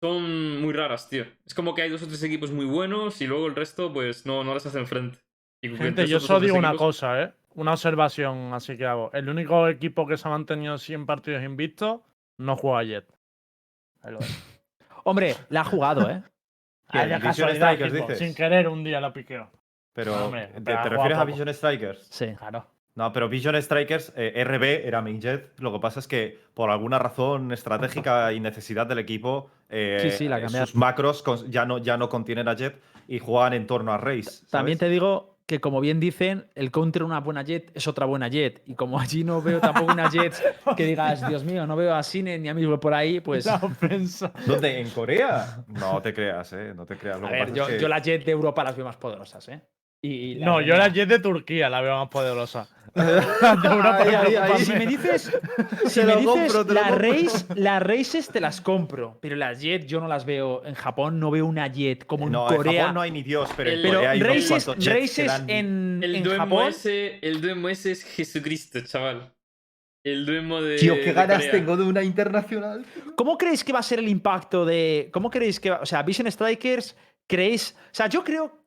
son 0.02 0.62
muy 0.62 0.74
raras, 0.74 1.10
tío. 1.10 1.26
Es 1.46 1.54
como 1.54 1.76
que 1.76 1.84
hay 1.84 1.90
dos 1.90 2.02
o 2.02 2.08
tres 2.08 2.24
equipos 2.24 2.52
muy 2.52 2.66
buenos 2.66 3.22
y 3.22 3.28
luego 3.28 3.48
el 3.48 3.56
resto, 3.56 3.94
pues, 3.94 4.26
no, 4.26 4.44
no 4.44 4.54
les 4.54 4.66
hacen 4.66 4.88
frente. 4.88 5.20
Y 5.64 5.70
Gente, 5.70 6.08
yo 6.08 6.20
solo 6.20 6.40
digo 6.40 6.58
una 6.58 6.76
cosa, 6.76 7.22
¿eh? 7.22 7.34
Una 7.56 7.72
observación 7.72 8.54
así 8.54 8.78
que 8.78 8.86
hago. 8.86 9.12
El 9.14 9.30
único 9.30 9.68
equipo 9.68 10.08
que 10.08 10.18
se 10.18 10.28
ha 10.28 10.32
mantenido 10.32 10.78
100 10.78 11.06
partidos 11.06 11.44
invictos 11.44 12.02
no 12.38 12.56
juega 12.56 12.84
Jet. 12.84 13.06
Hombre, 15.04 15.36
la 15.50 15.62
ha 15.62 15.66
jugado, 15.66 16.10
¿eh? 16.10 16.24
Ah, 16.94 17.06
¿Quién? 17.06 17.10
ya 17.10 17.16
Vision 17.16 17.32
casualidad, 17.32 17.68
Strikers, 17.68 17.94
equipo. 17.94 18.08
dices? 18.10 18.20
Sin 18.28 18.36
querer 18.36 18.68
un 18.68 18.84
día 18.84 19.00
la 19.00 19.14
piqueo. 19.14 19.50
Pero, 19.94 20.26
Hombre, 20.26 20.48
¿te, 20.48 20.90
refieres 20.90 21.18
a. 21.18 21.24
Vision 21.24 21.54
Strikers? 21.54 22.06
Sí. 22.10 22.34
Claro. 22.38 22.68
No, 22.96 23.14
pero 23.14 23.30
Vision 23.30 23.62
Strikers, 23.62 24.12
eh, 24.18 24.44
RB 24.44 24.86
era 24.86 25.02
mainjet. 25.02 25.58
Lo 25.60 25.72
que 25.72 25.80
pasa 25.80 26.02
es 26.02 26.08
que 26.08 26.38
por 26.54 26.70
alguna 26.70 27.00
razón 27.00 27.54
estratégica 27.54 28.34
y 28.34 28.42
necesidad 28.42 28.86
del 28.88 29.00
equipo, 29.00 29.50
eh, 29.70 30.00
Sí, 30.02 30.12
sí, 30.12 30.28
la 30.28 30.40
eh, 30.40 30.50
sus 30.50 30.76
macros 30.76 31.24
ya 31.50 31.66
no, 31.66 31.78
ya 31.78 31.96
no 31.96 32.10
contienen 32.10 32.50
a 32.50 32.56
Jet 32.56 32.82
y 33.08 33.20
juegan 33.20 33.54
en 33.54 33.68
torno 33.68 33.94
a 33.94 33.98
Race. 33.98 34.46
También 34.50 34.78
te 34.78 34.90
digo 34.90 35.31
que, 35.46 35.60
como 35.60 35.82
bien 35.82 36.00
dicen, 36.00 36.48
el 36.56 36.72
counter 36.72 37.04
una 37.04 37.20
buena 37.20 37.42
jet 37.44 37.72
es 37.76 37.88
otra 37.88 38.06
buena 38.06 38.28
jet. 38.30 38.62
Y 38.66 38.76
como 38.76 39.00
allí 39.00 39.24
no 39.24 39.42
veo 39.42 39.60
tampoco 39.62 39.92
una 39.92 40.10
jet 40.10 40.34
que 40.78 40.86
digas, 40.86 41.28
Dios 41.28 41.44
mío, 41.44 41.68
no 41.68 41.76
veo 41.76 41.94
a 41.94 42.04
Cine 42.04 42.38
ni 42.40 42.48
a 42.50 42.54
Mismo 42.54 42.80
por 42.80 42.94
ahí, 42.94 43.20
pues. 43.22 43.46
La 43.46 43.56
A 43.56 43.66
ofensa. 43.66 44.32
¿Dónde? 44.46 44.80
¿En 44.80 44.90
Corea? 44.92 45.64
No 45.68 46.02
te 46.02 46.14
creas, 46.14 46.54
¿eh? 46.54 46.74
No 46.76 46.86
te 46.86 46.96
creas. 46.98 47.20
Lo 47.20 47.28
que 47.28 47.34
ver, 47.34 47.54
yo, 47.54 47.64
es 47.64 47.70
que- 47.70 47.80
yo 47.80 47.88
la 47.88 48.00
jet 48.00 48.24
de 48.26 48.32
Europa 48.32 48.64
las 48.64 48.76
veo 48.76 48.86
más 48.86 48.98
poderosas, 48.98 49.48
¿eh? 49.50 49.62
Y, 50.04 50.10
y 50.10 50.36
la 50.36 50.46
No, 50.48 50.58
de 50.60 50.66
yo 50.66 50.76
la. 50.76 50.88
Jet 50.88 51.08
de 51.10 51.20
Turquía 51.20 51.70
la 51.70 51.80
veo 51.82 51.96
más 51.98 52.10
poderosa. 52.10 52.68
La 52.94 53.06
de 53.62 53.68
Europa 53.68 53.98
Ahí, 54.02 54.10
me 54.12 54.16
ahí, 54.18 54.26
preocupa 54.26 54.56
ahí. 54.56 54.66
Si 54.66 54.74
me 54.74 54.86
dices, 54.86 55.40
si 55.88 56.00
me 56.04 56.16
dices 56.18 56.26
compro, 56.54 56.66
compro. 56.68 56.96
race, 56.98 57.46
las 57.56 57.82
races 57.84 58.28
te 58.30 58.42
las 58.42 58.60
compro, 58.62 59.18
pero 59.22 59.36
las 59.36 59.62
jet 59.62 59.86
yo 59.86 60.00
no 60.02 60.08
las 60.08 60.26
veo. 60.26 60.66
En 60.66 60.76
Japón 60.76 61.20
no 61.20 61.32
veo 61.32 61.46
una 61.46 61.68
jet 61.68 62.06
como 62.06 62.26
en 62.26 62.34
No, 62.34 62.50
en 62.50 62.56
Corea. 62.58 62.82
Japón 62.82 62.96
no 62.96 63.02
hay 63.02 63.12
ni 63.12 63.24
Dios, 63.24 63.50
pero 63.56 63.70
en 63.70 63.76
El- 63.78 63.82
pero 63.82 63.94
Corea 63.96 64.12
hay 64.12 64.22
unos 64.22 64.50
races, 64.50 64.86
races 64.86 65.28
dan- 65.28 65.50
en, 65.50 66.00
El 66.04 66.16
en 66.16 66.24
duemo 66.24 66.44
Japón. 66.58 66.68
ese, 66.70 67.20
el 67.22 67.40
duemo 67.42 67.70
ese 67.70 67.92
es 67.92 68.04
Jesucristo, 68.04 68.80
chaval. 68.82 69.34
El 70.04 70.26
duemo 70.26 70.62
de. 70.62 70.78
Tío, 70.78 70.96
qué 70.96 71.02
de 71.06 71.14
ganas 71.14 71.38
Corea. 71.38 71.52
tengo 71.52 71.78
de 71.78 71.84
una 71.84 72.02
internacional. 72.04 72.84
¿Cómo 73.16 73.38
creéis 73.38 73.64
que 73.64 73.72
va 73.72 73.80
a 73.80 73.84
ser 73.84 74.00
el 74.00 74.10
impacto 74.10 74.66
de. 74.66 75.10
¿Cómo 75.14 75.30
creéis 75.30 75.60
que 75.60 75.70
va. 75.70 75.80
O 75.82 75.86
sea, 75.86 76.02
Vision 76.02 76.30
Strikers, 76.32 76.96
¿creéis. 77.28 77.76
O 77.86 77.94
sea, 77.94 78.08
yo 78.08 78.24
creo. 78.24 78.66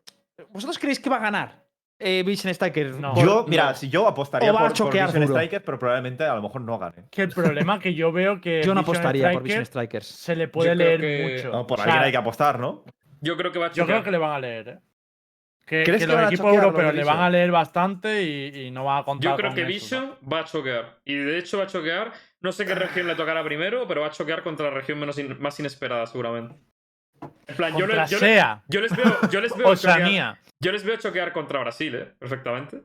¿Vosotros 0.50 0.78
creéis 0.78 1.00
que 1.00 1.10
va 1.10 1.16
a 1.16 1.20
ganar 1.20 1.63
eh, 2.04 2.22
Vision 2.22 2.52
Strikers? 2.54 2.98
No. 2.98 3.14
Yo, 3.16 3.44
mira, 3.48 3.70
no. 3.70 3.74
si 3.74 3.88
yo 3.88 4.06
apostaría 4.06 4.52
va 4.52 4.58
por, 4.60 4.68
por 4.68 4.76
choquear 4.76 5.06
Vision 5.08 5.26
duro. 5.26 5.34
Strikers, 5.34 5.64
pero 5.64 5.78
probablemente 5.78 6.24
a 6.24 6.34
lo 6.34 6.42
mejor 6.42 6.60
no 6.60 6.78
gane. 6.78 7.04
Que 7.10 7.22
el 7.22 7.30
problema 7.30 7.78
que 7.80 7.94
yo 7.94 8.12
veo 8.12 8.40
que 8.40 8.62
yo 8.62 8.74
no 8.74 8.80
Vision 8.82 8.96
apostaría 8.96 9.32
por 9.32 9.42
Vision 9.42 9.66
Strikers 9.66 10.06
se 10.06 10.36
le 10.36 10.48
puede 10.48 10.68
Yo 10.70 10.74
leer 10.76 11.00
que- 11.00 11.36
mucho. 11.36 11.50
No, 11.50 11.66
por 11.66 11.80
O 11.80 11.82
alguien 11.82 12.02
hay 12.02 12.10
que 12.12 12.16
apostar, 12.18 12.58
¿no? 12.60 12.84
Yo 13.20 13.36
creo 13.36 13.50
que 13.50 13.58
va 13.58 13.66
a 13.66 13.68
Yo 13.70 13.82
chocar. 13.84 13.86
creo 13.96 14.04
que 14.04 14.10
le 14.10 14.18
van 14.18 14.30
a 14.32 14.38
leer, 14.38 14.68
¿eh? 14.68 14.78
Que, 15.66 15.82
¿Crees 15.82 16.00
que 16.02 16.06
que 16.06 16.12
los 16.12 16.22
equipos 16.26 16.44
choquear 16.44 16.64
europeos 16.64 16.94
le 16.94 17.04
van 17.04 17.20
a 17.20 17.30
leer 17.30 17.50
bastante 17.50 18.22
y, 18.22 18.66
y 18.66 18.70
no 18.70 18.84
van 18.84 18.98
a 18.98 19.04
contar 19.04 19.30
Yo 19.30 19.36
creo 19.36 19.48
con 19.48 19.54
que 19.56 19.62
eso, 19.62 19.70
Vision 19.72 20.14
va 20.30 20.40
a 20.40 20.44
choquear. 20.44 20.98
Y 21.06 21.14
de 21.14 21.38
hecho 21.38 21.56
va 21.56 21.64
a 21.64 21.66
choquear. 21.68 22.12
No 22.42 22.52
sé 22.52 22.66
qué 22.66 22.74
región 22.74 23.06
le 23.06 23.14
tocará 23.14 23.42
primero, 23.42 23.88
pero 23.88 24.02
va 24.02 24.08
a 24.08 24.10
choquear 24.10 24.42
contra 24.42 24.66
la 24.68 24.74
región 24.74 24.98
menos 25.00 25.18
in- 25.18 25.40
más 25.40 25.58
inesperada, 25.58 26.04
seguramente. 26.06 26.54
En 27.46 27.56
plan, 27.56 27.72
yo, 27.72 27.86
le- 27.86 27.94
Contra 27.94 28.06
yo 28.06 28.18
le- 28.18 28.26
SEA, 28.26 28.62
yo 28.68 28.80
les 28.80 28.96
veo, 28.96 29.18
yo 29.30 29.40
les 29.40 29.54
veo 29.56 29.74
choquear, 29.76 30.38
yo 30.60 30.72
les 30.72 30.84
veo 30.84 30.96
choquear 30.96 31.32
contra 31.32 31.60
Brasil, 31.60 31.94
¿eh? 31.94 32.12
Perfectamente. 32.18 32.82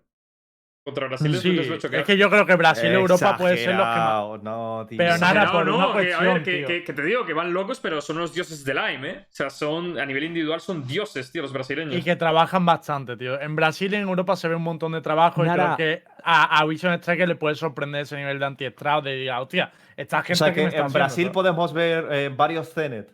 Contra 0.86 1.08
Brasil 1.08 1.32
les, 1.32 1.42
Sí, 1.42 1.52
les 1.52 1.68
veo 1.70 1.78
choquear. 1.78 2.02
es 2.02 2.08
que 2.08 2.18
yo 2.18 2.30
creo 2.32 2.46
que 2.46 2.56
Brasil 2.56 2.90
y 2.90 2.96
Europa 2.96 3.38
puede 3.38 3.58
ser 3.58 3.76
los 3.76 3.86
que 3.86 3.86
más. 3.86 3.98
Exagerado, 3.98 4.38
No, 4.40 4.86
tío. 4.88 4.98
Pero 4.98 5.18
nada, 5.20 5.46
no, 5.46 5.52
por 5.52 5.66
no, 5.68 5.76
una 5.76 5.86
que, 5.86 5.92
a 5.92 5.94
cuestión, 5.94 6.34
ver, 6.36 6.44
que, 6.44 6.58
tío. 6.58 6.68
que- 6.68 6.84
que 6.86 6.94
te 6.94 7.02
digo 7.04 7.26
que 7.26 7.34
van 7.34 7.54
locos, 7.54 7.80
pero 7.80 8.02
son 8.02 8.18
los 8.18 8.34
dioses 8.34 8.64
del 8.66 8.78
AIM, 8.80 9.06
¿eh? 9.06 9.20
O 9.24 9.28
sea, 9.30 9.50
son, 9.52 10.00
a 10.00 10.06
nivel 10.06 10.24
individual 10.24 10.62
son 10.62 10.88
dioses, 10.88 11.32
tío, 11.32 11.42
los 11.44 11.54
brasileños. 11.54 11.96
Y 11.96 12.02
que 12.02 12.16
trabajan 12.16 12.66
bastante, 12.66 13.18
tío. 13.18 13.40
En 13.40 13.56
Brasil 13.56 13.94
y 13.94 13.98
en 13.98 14.04
Europa 14.04 14.36
se 14.36 14.48
ve 14.48 14.56
un 14.56 14.64
montón 14.64 14.94
de 14.94 15.02
trabajo 15.02 15.44
Nara. 15.44 15.74
y 15.74 15.76
creo 15.76 15.78
que 15.78 16.04
a, 16.24 16.60
a 16.60 16.66
Vision 16.66 16.94
Strike 16.94 17.28
le 17.28 17.36
puede 17.36 17.56
sorprender 17.56 18.02
ese 18.02 18.16
nivel 18.16 18.40
de 18.40 18.46
anti-estrado 18.46 19.02
de 19.04 19.16
diga, 19.16 19.40
hostia, 19.42 19.72
esta 19.96 20.24
gente 20.24 20.34
O 20.34 20.36
sea 20.38 20.54
que, 20.54 20.62
me 20.64 20.70
que 20.70 20.76
está 20.78 20.78
en 20.80 20.86
haciendo, 20.86 20.98
Brasil 21.00 21.32
podemos 21.32 21.74
ver 21.74 22.08
eh, 22.10 22.32
varios 22.36 22.74
Zenet, 22.74 23.12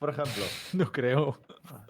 por 0.00 0.10
ejemplo. 0.10 0.42
No 0.72 0.90
creo. 0.90 1.38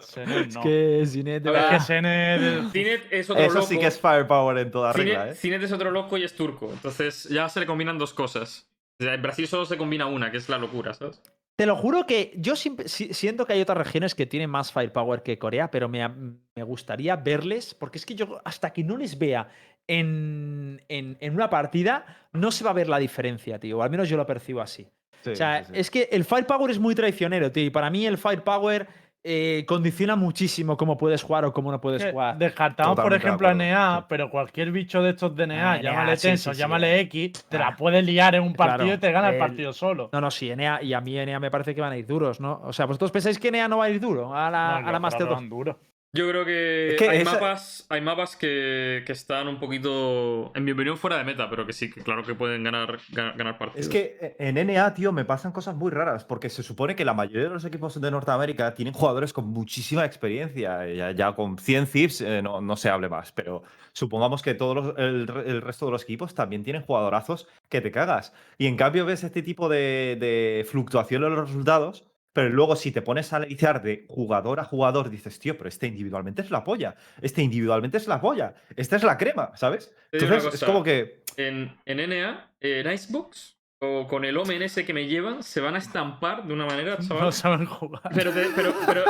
Zenet 0.03 0.49
Es 0.49 0.57
que 0.57 1.03
Cinet 1.07 1.43
ver, 1.43 1.55
Es 1.55 1.85
que 1.87 1.93
Zenet- 1.93 2.71
Cinet 2.71 3.01
es 3.09 3.29
otro 3.29 3.41
Eso 3.43 3.53
loco. 3.55 3.65
sí 3.67 3.79
que 3.79 3.87
es 3.87 3.99
firepower 3.99 4.57
en 4.59 4.69
toda 4.69 4.93
regla, 4.93 5.29
¿eh? 5.29 5.35
Cinet 5.35 5.63
es 5.63 5.71
otro 5.71 5.89
loco 5.89 6.17
y 6.17 6.23
es 6.23 6.35
turco. 6.35 6.69
Entonces 6.71 7.23
ya 7.29 7.49
se 7.49 7.59
le 7.61 7.65
combinan 7.65 7.97
dos 7.97 8.13
cosas. 8.13 8.67
O 8.99 9.03
sea, 9.03 9.15
en 9.15 9.21
Brasil 9.23 9.47
solo 9.47 9.65
se 9.65 9.77
combina 9.77 10.05
una, 10.05 10.29
que 10.29 10.37
es 10.37 10.47
la 10.49 10.59
locura, 10.59 10.93
¿sabes? 10.93 11.19
Te 11.55 11.65
lo 11.65 11.75
juro 11.75 12.05
que 12.05 12.33
yo 12.37 12.55
siempre- 12.55 12.87
siento 12.87 13.45
que 13.45 13.53
hay 13.53 13.61
otras 13.61 13.77
regiones 13.77 14.13
que 14.13 14.25
tienen 14.25 14.49
más 14.49 14.71
firepower 14.71 15.23
que 15.23 15.39
Corea, 15.39 15.71
pero 15.71 15.87
me, 15.89 16.07
me 16.07 16.63
gustaría 16.63 17.15
verles, 17.15 17.73
porque 17.73 17.97
es 17.97 18.05
que 18.05 18.15
yo 18.15 18.39
hasta 18.43 18.71
que 18.73 18.83
no 18.83 18.97
les 18.97 19.17
vea 19.17 19.47
en, 19.87 20.81
en- 20.89 21.17
en 21.19 21.33
una 21.33 21.49
partida, 21.49 22.27
no 22.33 22.51
se 22.51 22.63
va 22.63 22.71
a 22.71 22.73
ver 22.73 22.89
la 22.89 22.99
diferencia, 22.99 23.59
tío. 23.59 23.79
O 23.79 23.83
al 23.83 23.89
menos 23.89 24.09
yo 24.09 24.17
lo 24.17 24.25
percibo 24.25 24.61
así. 24.61 24.87
Sí, 25.23 25.29
o 25.31 25.35
sea, 25.35 25.63
sí, 25.63 25.71
sí. 25.73 25.79
es 25.79 25.91
que 25.91 26.09
el 26.11 26.25
firepower 26.25 26.71
es 26.71 26.79
muy 26.79 26.95
traicionero, 26.95 27.51
tío. 27.51 27.63
Y 27.65 27.69
para 27.69 27.89
mí 27.89 28.05
el 28.05 28.17
firepower 28.17 28.87
eh, 29.23 29.65
condiciona 29.67 30.15
muchísimo 30.15 30.75
cómo 30.77 30.97
puedes 30.97 31.21
jugar 31.21 31.45
o 31.45 31.53
cómo 31.53 31.71
no 31.71 31.79
puedes 31.79 32.03
que 32.03 32.11
jugar. 32.11 32.39
Descartamos, 32.39 32.95
por 32.95 33.03
Totalmente 33.03 33.27
ejemplo, 33.27 33.47
a 33.49 33.53
NEA, 33.53 33.97
sí. 33.99 34.05
pero 34.09 34.31
cualquier 34.31 34.71
bicho 34.71 35.03
de 35.03 35.11
estos 35.11 35.35
de 35.35 35.45
NEA, 35.45 35.71
Ah, 35.73 35.77
NEA, 35.77 35.91
llámale 35.91 36.17
sí, 36.17 36.27
Tenso, 36.27 36.49
sí, 36.49 36.55
sí. 36.55 36.59
llámale 36.59 36.99
X, 37.01 37.45
te 37.47 37.57
Ah. 37.57 37.59
la 37.59 37.75
puedes 37.77 38.03
liar 38.03 38.33
en 38.33 38.41
un 38.41 38.53
partido 38.55 38.77
Claro, 38.85 38.93
y 38.95 38.97
te 38.97 39.11
gana 39.11 39.27
el 39.29 39.35
el- 39.35 39.39
partido 39.39 39.73
solo. 39.73 40.09
No, 40.11 40.21
no, 40.21 40.31
sí, 40.31 40.49
Enea, 40.49 40.81
y 40.81 40.93
a 40.93 41.01
mí 41.01 41.15
Enea 41.19 41.39
me 41.39 41.51
parece 41.51 41.75
que 41.75 41.81
van 41.81 41.91
a 41.93 41.97
ir 41.97 42.07
duros, 42.07 42.39
¿no? 42.39 42.61
O 42.63 42.73
sea, 42.73 42.87
¿vosotros 42.87 43.11
pensáis 43.11 43.37
que 43.37 43.49
Enea 43.49 43.67
no 43.67 43.77
va 43.77 43.85
a 43.85 43.89
ir 43.91 43.99
duro 43.99 44.35
a 44.35 44.49
la, 44.49 44.79
No, 44.81 44.87
a 44.87 44.91
la 44.91 44.99
Master 44.99 45.19
que 45.27 45.29
2? 45.29 45.35
van 45.35 45.49
duro. 45.49 45.79
Yo 46.13 46.27
creo 46.27 46.43
que, 46.43 46.89
Es 46.89 46.95
que 46.97 47.07
hay, 47.09 47.19
esa- 47.21 47.31
mapas, 47.35 47.85
hay 47.87 48.01
mapas 48.01 48.35
que, 48.35 49.03
que 49.05 49.13
están 49.13 49.47
un 49.47 49.61
poquito, 49.61 50.51
en 50.55 50.65
mi 50.65 50.71
opinión, 50.71 50.97
fuera 50.97 51.17
de 51.17 51.23
meta, 51.23 51.49
pero 51.49 51.65
que 51.65 51.71
sí, 51.71 51.89
que 51.89 52.01
claro 52.01 52.23
que 52.23 52.35
pueden 52.35 52.65
ganar, 52.65 52.99
ganar, 53.13 53.37
ganar 53.37 53.57
partidos. 53.57 53.85
Es 53.87 53.89
que 53.89 54.17
eh, 54.19 54.35
en 54.39 54.55
NA, 54.67 54.93
tío, 54.93 55.13
me 55.13 55.23
pasan 55.23 55.53
cosas 55.53 55.73
muy 55.73 55.89
raras, 55.89 56.25
porque 56.25 56.49
se 56.49 56.63
supone 56.63 56.97
que 56.97 57.05
la 57.05 57.13
mayoría 57.13 57.43
de 57.43 57.49
los 57.53 57.63
equipos 57.63 57.99
de 58.01 58.11
Norteamérica 58.11 58.73
tienen 58.73 58.93
jugadores 58.93 59.31
con 59.31 59.47
muchísima 59.47 60.03
experiencia. 60.03 60.85
Ya, 60.87 61.11
ya 61.11 61.33
con 61.33 61.57
100 61.57 61.85
Thieves 61.87 62.19
eh, 62.19 62.41
no, 62.41 62.59
no 62.59 62.75
se 62.75 62.89
hable 62.89 63.07
más, 63.07 63.31
pero 63.31 63.63
supongamos 63.93 64.41
que 64.41 64.53
todos 64.53 64.75
los- 64.75 64.97
el 64.97 65.61
resto 65.61 65.85
de 65.85 65.93
los 65.93 66.03
equipos 66.03 66.35
también 66.35 66.63
tienen 66.65 66.81
jugadorazos 66.81 67.47
que 67.69 67.79
te 67.79 67.89
cagas. 67.91 68.33
Y 68.57 68.67
en 68.67 68.75
cambio 68.75 69.05
ves 69.05 69.23
este 69.23 69.41
tipo 69.41 69.69
de, 69.69 70.17
de 70.19 70.65
fluctuación 70.69 71.23
en 71.23 71.35
los 71.35 71.47
resultados. 71.47 72.03
Pero 72.33 72.49
luego, 72.49 72.75
si 72.77 72.91
te 72.91 73.01
pones 73.01 73.33
a 73.33 73.37
analizar 73.37 73.81
de 73.81 74.05
jugador 74.07 74.59
a 74.59 74.63
jugador, 74.63 75.09
dices, 75.09 75.37
tío, 75.39 75.57
pero 75.57 75.67
este 75.67 75.87
individualmente 75.87 76.41
es 76.41 76.49
la 76.51 76.63
polla. 76.63 76.95
Este 77.21 77.41
individualmente 77.41 77.97
es 77.97 78.07
la 78.07 78.21
polla. 78.21 78.53
Esta 78.75 78.95
es 78.95 79.03
la 79.03 79.17
crema, 79.17 79.51
¿sabes? 79.55 79.91
Entonces, 80.11 80.53
es 80.53 80.63
como 80.63 80.81
que. 80.83 81.23
En, 81.37 81.75
en 81.85 82.09
NA, 82.09 82.51
en 82.61 82.91
Icebox, 82.91 83.57
o 83.79 84.07
con 84.07 84.23
el 84.25 84.37
Omen 84.37 84.61
ese 84.61 84.85
que 84.85 84.93
me 84.93 85.07
llevan, 85.07 85.43
se 85.43 85.59
van 85.59 85.75
a 85.75 85.79
estampar 85.79 86.45
de 86.45 86.53
una 86.53 86.65
manera, 86.65 86.97
chaval. 86.99 87.23
No 87.23 87.31
saben 87.31 87.65
jugar. 87.65 88.01
Pero, 88.13 88.31
te- 88.31 88.47
pero, 88.55 88.73
pero, 88.85 89.03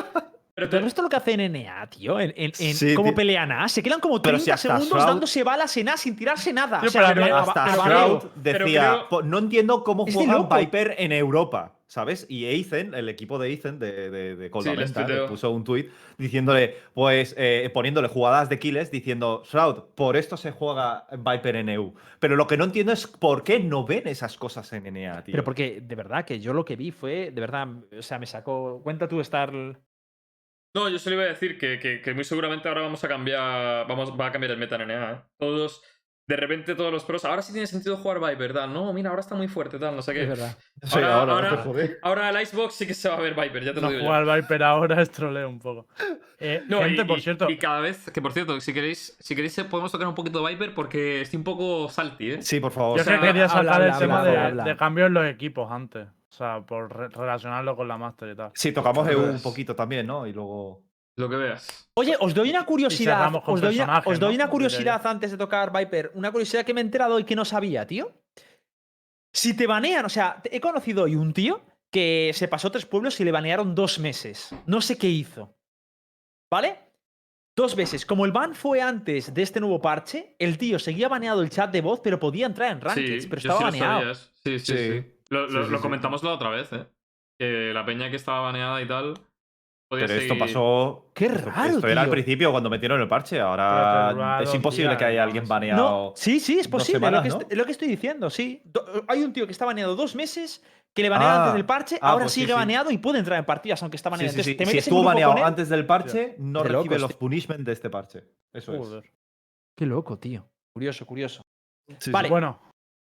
pero 0.56 0.68
te- 0.70 0.78
Pero 0.78 0.88
esto 0.88 1.02
es 1.02 1.04
lo 1.04 1.10
que 1.10 1.16
hace 1.18 1.34
en 1.34 1.52
NA, 1.52 1.88
tío. 1.90 2.20
En, 2.20 2.32
en- 2.36 2.52
en 2.58 2.74
Sí, 2.76 2.96
cómo 2.96 3.10
tío. 3.10 3.16
pelean 3.18 3.52
A. 3.52 3.68
Se 3.70 3.84
quedan 3.84 4.00
como 4.00 4.20
Pero 4.22 4.38
30 4.38 4.58
si 4.58 4.68
segundos 4.68 4.90
Shroud- 4.90 5.06
dándose 5.08 5.44
balas 5.44 5.76
en 5.78 5.90
A 5.90 5.98
sin 5.98 6.16
tirarse 6.16 6.52
nada. 6.54 6.80
Tío, 6.80 6.90
o 6.90 6.92
sea, 6.92 7.08
pero 7.10 7.22
pero 7.24 7.36
a- 7.36 7.42
Hasta 7.42 7.76
Shroud 7.76 8.24
decía, 8.36 8.90
creo- 8.94 9.10
"Po- 9.10 9.22
no 9.22 9.38
entiendo 9.40 9.84
cómo 9.84 10.06
juegan. 10.12 10.48
Viper 10.50 10.96
en 10.98 11.12
Europa, 11.12 11.74
¿sabes? 11.92 12.26
Y 12.30 12.46
Ethan, 12.46 12.94
el 12.94 13.10
equipo 13.10 13.38
de 13.38 13.52
Ethan 13.52 13.78
de, 13.78 14.10
de, 14.10 14.36
de 14.38 14.50
Cold 14.50 14.64
Sí, 14.66 15.04
le 15.06 15.28
puso 15.28 15.52
un 15.52 15.66
tuit 15.66 15.92
diciéndole, 16.18 16.78
pues, 16.94 17.36
eh, 17.38 17.70
poniéndole 17.74 18.08
jugadas 18.08 18.48
de 18.48 18.60
kills, 18.60 18.92
diciendo, 18.92 19.44
Shroud, 19.46 19.94
por 19.94 20.16
esto 20.16 20.38
se 20.38 20.52
juega 20.52 21.06
Viper 21.12 21.58
en 21.58 21.68
EU. 21.68 21.94
Pero 22.22 22.38
lo 22.38 22.48
que 22.48 22.56
no 22.56 22.64
entiendo 22.64 22.94
es 22.94 23.08
por 23.08 23.44
qué 23.44 23.60
no 23.60 23.86
ven 23.86 24.08
esas 24.08 24.38
cosas 24.38 24.72
en 24.72 24.88
NA, 24.88 25.22
tío. 25.26 25.34
Pero 25.34 25.44
porque, 25.44 25.82
de 25.82 25.96
verdad, 25.96 26.24
que 26.24 26.40
yo 26.40 26.54
lo 26.54 26.64
que 26.64 26.78
vi 26.78 26.92
fue, 26.92 27.30
de 27.30 27.42
verdad, 27.42 27.68
o 27.98 28.02
sea, 28.02 28.20
me 28.20 28.26
sacó. 28.26 28.80
Cuenta 28.82 29.10
tú 29.10 29.20
estar. 29.20 29.52
No, 30.74 30.88
yo 30.88 30.98
solo 30.98 31.18
iba 31.18 31.26
a 31.26 31.28
decir 31.28 31.58
que, 31.58 31.78
que- 31.78 32.00
que 32.00 32.14
muy 32.14 32.24
seguramente 32.24 32.70
ahora 32.70 32.84
vamos 32.84 33.04
a 33.04 33.10
cambiar. 33.10 33.86
Vamos, 33.86 34.18
va 34.18 34.28
a 34.28 34.32
cambiar 34.32 34.52
el 34.52 34.58
meta 34.58 34.76
en 34.76 34.84
NA, 34.90 35.12
¿eh? 35.12 35.22
Todos. 35.38 35.84
De 36.32 36.38
repente 36.38 36.76
todos 36.76 36.92
los 36.94 37.04
pros. 37.04 37.26
Ahora 37.26 37.42
sí 37.42 37.52
tiene 37.52 37.68
sentido 37.68 37.98
jugar 37.98 38.20
Viper, 38.22 38.54
tal. 38.54 38.72
No, 38.74 38.94
mira, 38.94 39.10
ahora 39.10 39.20
está 39.20 39.36
muy 39.36 39.50
fuerte, 39.50 39.78
tal, 39.78 39.96
no 39.96 40.02
sé 40.02 40.14
qué. 40.14 40.24
Es 40.24 40.30
verdad. 40.30 40.58
Sí, 40.82 40.96
ahora- 40.96 41.16
ahora, 41.20 41.34
ahora- 41.34 41.64
no 41.66 41.72
te. 41.74 41.98
Ahora 42.02 42.30
el 42.30 42.42
Icebox 42.42 42.74
sí 42.74 42.88
que 42.88 42.94
se 42.94 43.10
va 43.10 43.16
a 43.16 43.20
ver 43.20 43.34
Viper, 43.36 43.64
ya 43.66 43.74
te 43.74 43.82
lo 43.82 43.88
No 43.88 43.92
digo. 43.94 44.04
jugar. 44.06 44.26
Viper 44.42 44.64
ahora 44.64 45.02
es 45.02 45.12
troleo 45.12 45.50
un 45.50 45.60
poco. 45.60 45.88
Eh, 46.40 46.64
No, 46.68 46.80
gente, 46.80 47.02
y, 47.02 47.06
por 47.06 47.18
y- 47.20 47.22
cierto, 47.22 47.50
y 47.50 47.58
cada 47.58 47.82
vez, 47.82 48.10
que 48.12 48.22
por 48.22 48.32
cierto, 48.32 48.60
si 48.62 48.74
queréis, 48.74 49.16
si 49.20 49.36
queréis 49.36 49.58
eh, 49.58 49.66
podemos 49.66 49.92
tocar 49.92 50.08
un 50.08 50.16
poquito 50.16 50.42
de 50.44 50.52
Viper 50.54 50.74
porque 50.74 51.22
estoy 51.22 51.38
un 51.38 51.44
poco 51.44 51.90
salty, 51.90 52.32
¿eh? 52.32 52.42
Sí, 52.42 52.60
por 52.60 52.72
favor. 52.72 52.98
yo 52.98 53.02
o 53.02 53.06
sea, 53.06 53.16
es 53.16 53.20
que 53.20 53.28
quería 53.28 53.46
habla, 53.46 53.56
sacar 53.64 53.82
el 53.82 53.88
habla, 53.90 54.00
tema 54.00 54.20
habla, 54.22 54.32
de, 54.32 54.38
habla. 54.38 54.64
de 54.64 54.78
cambios 54.78 55.08
en 55.08 55.14
los 55.16 55.26
equipos 55.28 55.72
antes. 55.72 56.08
O 56.08 56.34
sea, 56.34 56.62
por 56.62 56.96
re- 56.96 57.10
relacionarlo 57.10 57.76
con 57.76 57.88
la 57.90 57.98
Master 57.98 58.30
y 58.30 58.36
tal. 58.36 58.52
Sí, 58.56 58.72
tocamos 58.72 59.04
Pues- 59.06 59.18
EU 59.18 59.24
un 59.32 59.42
poquito 59.42 59.76
también, 59.76 60.08
¿no? 60.08 60.26
Y 60.26 60.32
luego... 60.34 60.82
Lo 61.18 61.30
que 61.30 61.36
veas. 61.36 61.90
Oye, 61.96 62.16
os 62.20 62.34
doy 62.34 62.50
una 62.50 62.66
curiosidad. 62.66 63.32
Os 63.46 63.62
doy 63.62 63.80
una, 63.80 64.00
os 64.06 64.20
doy 64.20 64.30
¿no? 64.38 64.44
una 64.44 64.50
curiosidad 64.50 65.06
antes 65.06 65.32
de 65.32 65.38
tocar 65.38 65.72
Viper. 65.72 66.12
Una 66.16 66.32
curiosidad 66.32 66.66
que 66.66 66.74
me 66.74 66.82
he 66.82 66.84
enterado 66.84 67.20
y 67.20 67.24
que 67.26 67.36
no 67.36 67.46
sabía, 67.46 67.86
tío. 67.86 68.12
Si 69.34 69.56
te 69.56 69.68
banean, 69.68 70.06
o 70.06 70.10
sea, 70.10 70.42
he 70.46 70.60
conocido 70.60 71.04
hoy 71.04 71.16
un 71.16 71.34
tío 71.34 71.62
que 71.92 72.32
se 72.34 72.48
pasó 72.48 72.72
tres 72.72 72.86
pueblos 72.86 73.20
y 73.20 73.26
le 73.26 73.32
banearon 73.32 73.76
dos 73.76 74.00
meses. 74.00 74.50
No 74.66 74.82
sé 74.82 74.98
qué 74.98 75.10
hizo. 75.10 75.56
¿Vale? 76.50 76.80
Dos 77.56 77.76
veces. 77.76 78.06
Como 78.06 78.26
el 78.26 78.32
ban 78.32 78.56
fue 78.56 78.82
antes 78.82 79.34
de 79.34 79.42
este 79.42 79.60
nuevo 79.60 79.82
parche, 79.82 80.36
el 80.40 80.58
tío 80.58 80.80
seguía 80.80 81.10
baneado 81.10 81.42
el 81.42 81.50
chat 81.50 81.72
de 81.72 81.82
voz, 81.82 82.00
pero 82.02 82.20
podía 82.20 82.46
entrar 82.46 82.72
en 82.72 82.82
Rankeds, 82.82 83.24
sí, 83.24 83.30
pero 83.30 83.42
yo 83.42 83.52
estaba 83.52 83.72
sí 83.72 83.80
baneado. 83.80 84.16
Sí, 84.16 84.60
sí, 84.60 84.60
Sí. 84.60 84.74
sí. 84.78 85.14
Lo, 85.30 85.42
lo- 85.48 85.50
Sí, 85.62 85.66
sí, 85.66 85.72
lo 85.72 85.78
sí. 85.78 85.82
comentamos 85.82 86.24
la 86.24 86.32
otra 86.32 86.50
vez, 86.50 86.72
¿eh? 86.74 86.86
Que 87.38 87.72
la 87.74 87.86
peña 87.86 88.10
que 88.10 88.16
estaba 88.16 88.42
baneada 88.42 88.82
y 88.82 88.88
tal. 88.88 89.14
Podía 89.92 90.08
Pero 90.08 90.20
esto 90.22 90.34
seguir. 90.34 90.40
pasó. 90.54 91.06
Qué 91.14 91.28
raro, 91.28 91.76
Esto 91.76 91.88
era 91.88 92.02
al 92.02 92.10
principio 92.10 92.50
cuando 92.52 92.70
metieron 92.70 93.00
el 93.02 93.08
parche. 93.08 93.40
Ahora 93.40 94.14
raro, 94.14 94.44
es 94.44 94.54
imposible 94.56 94.90
tía, 94.92 94.98
que 94.98 95.06
haya 95.06 95.24
alguien 95.24 95.48
baneado. 95.48 95.82
No, 96.08 96.14
sí, 96.16 96.40
sí, 96.40 96.58
es 96.60 96.68
posible. 96.68 97.00
semanas, 97.00 97.24
lo, 97.24 97.24
que 97.24 97.30
¿no? 97.36 97.42
est- 97.50 97.54
lo 97.58 97.66
que 97.66 97.72
estoy 97.74 97.88
diciendo, 97.90 98.30
sí. 98.30 98.62
Do- 98.66 98.86
hay 99.08 99.22
un 99.24 99.34
tío 99.34 99.46
que 99.46 99.52
está 99.52 99.66
baneado 99.66 99.96
dos 99.96 100.16
meses, 100.16 100.64
que 100.94 101.02
le 101.04 101.10
banearon 101.10 101.36
Ah, 101.38 101.42
antes 101.44 101.54
del 101.56 101.66
parche, 101.66 101.98
ah, 102.02 102.12
ahora 102.12 102.24
pues 102.26 102.34
sí, 102.34 102.42
sigue 102.42 102.54
sí. 102.54 102.58
baneado 102.60 102.90
y 102.92 102.98
puede 102.98 103.20
entrar 103.20 103.38
en 103.40 103.46
partidas, 103.46 103.82
aunque 103.84 103.98
está 103.98 104.10
baneado. 104.10 104.32
sí, 104.34 104.42
sí. 104.44 104.52
Entonces, 104.52 104.68
te 104.68 104.72
Si 104.72 104.78
estuvo 104.80 105.04
baneado 105.04 105.36
él- 105.38 105.44
antes 105.44 105.68
del 105.70 105.86
parche, 105.86 106.36
no 106.40 106.64
recibe 106.64 106.84
locos, 106.84 107.02
los 107.02 107.10
tío. 107.12 107.20
punishment 107.20 107.62
de 107.66 107.72
este 107.74 107.90
parche. 107.90 108.24
Eso 108.54 108.98
es. 108.98 109.04
Qué 109.78 109.86
loco, 109.86 110.18
tío. 110.18 110.48
Curioso, 110.74 111.06
curioso. 111.06 111.42
Sí, 112.00 112.12
Vale. 112.12 112.28
sí. 112.28 112.32
Bueno, 112.32 112.60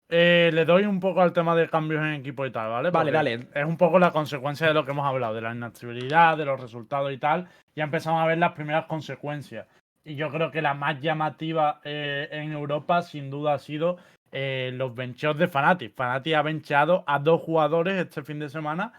eh, 0.08 0.50
le 0.52 0.64
doy 0.64 0.84
un 0.84 1.00
poco 1.00 1.20
al 1.20 1.32
tema 1.32 1.56
de 1.56 1.68
cambios 1.68 2.00
en 2.02 2.14
equipo 2.14 2.46
y 2.46 2.52
tal, 2.52 2.70
¿vale? 2.70 2.90
Vale, 2.90 3.10
Porque 3.10 3.12
dale. 3.12 3.48
Es 3.54 3.64
un 3.64 3.76
poco 3.76 3.98
la 3.98 4.12
consecuencia 4.12 4.68
de 4.68 4.74
lo 4.74 4.84
que 4.84 4.92
hemos 4.92 5.06
hablado, 5.06 5.34
de 5.34 5.40
la 5.40 5.52
inactividad, 5.52 6.36
de 6.36 6.44
los 6.44 6.60
resultados 6.60 7.12
y 7.12 7.18
tal. 7.18 7.48
Ya 7.74 7.84
empezamos 7.84 8.22
a 8.22 8.26
ver 8.26 8.38
las 8.38 8.52
primeras 8.52 8.86
consecuencias. 8.86 9.66
Y 10.04 10.14
yo 10.14 10.30
creo 10.30 10.52
que 10.52 10.62
la 10.62 10.74
más 10.74 11.00
llamativa 11.00 11.80
eh, 11.82 12.28
en 12.30 12.52
Europa, 12.52 13.02
sin 13.02 13.30
duda, 13.30 13.54
ha 13.54 13.58
sido 13.58 13.96
eh, 14.30 14.70
los 14.74 14.94
bencheos 14.94 15.36
de 15.36 15.48
Fnatic. 15.48 15.94
Fnatic 15.96 16.34
ha 16.34 16.42
bencheado 16.42 17.02
a 17.08 17.18
dos 17.18 17.42
jugadores 17.42 17.94
este 18.00 18.22
fin 18.22 18.38
de 18.38 18.48
semana, 18.48 18.92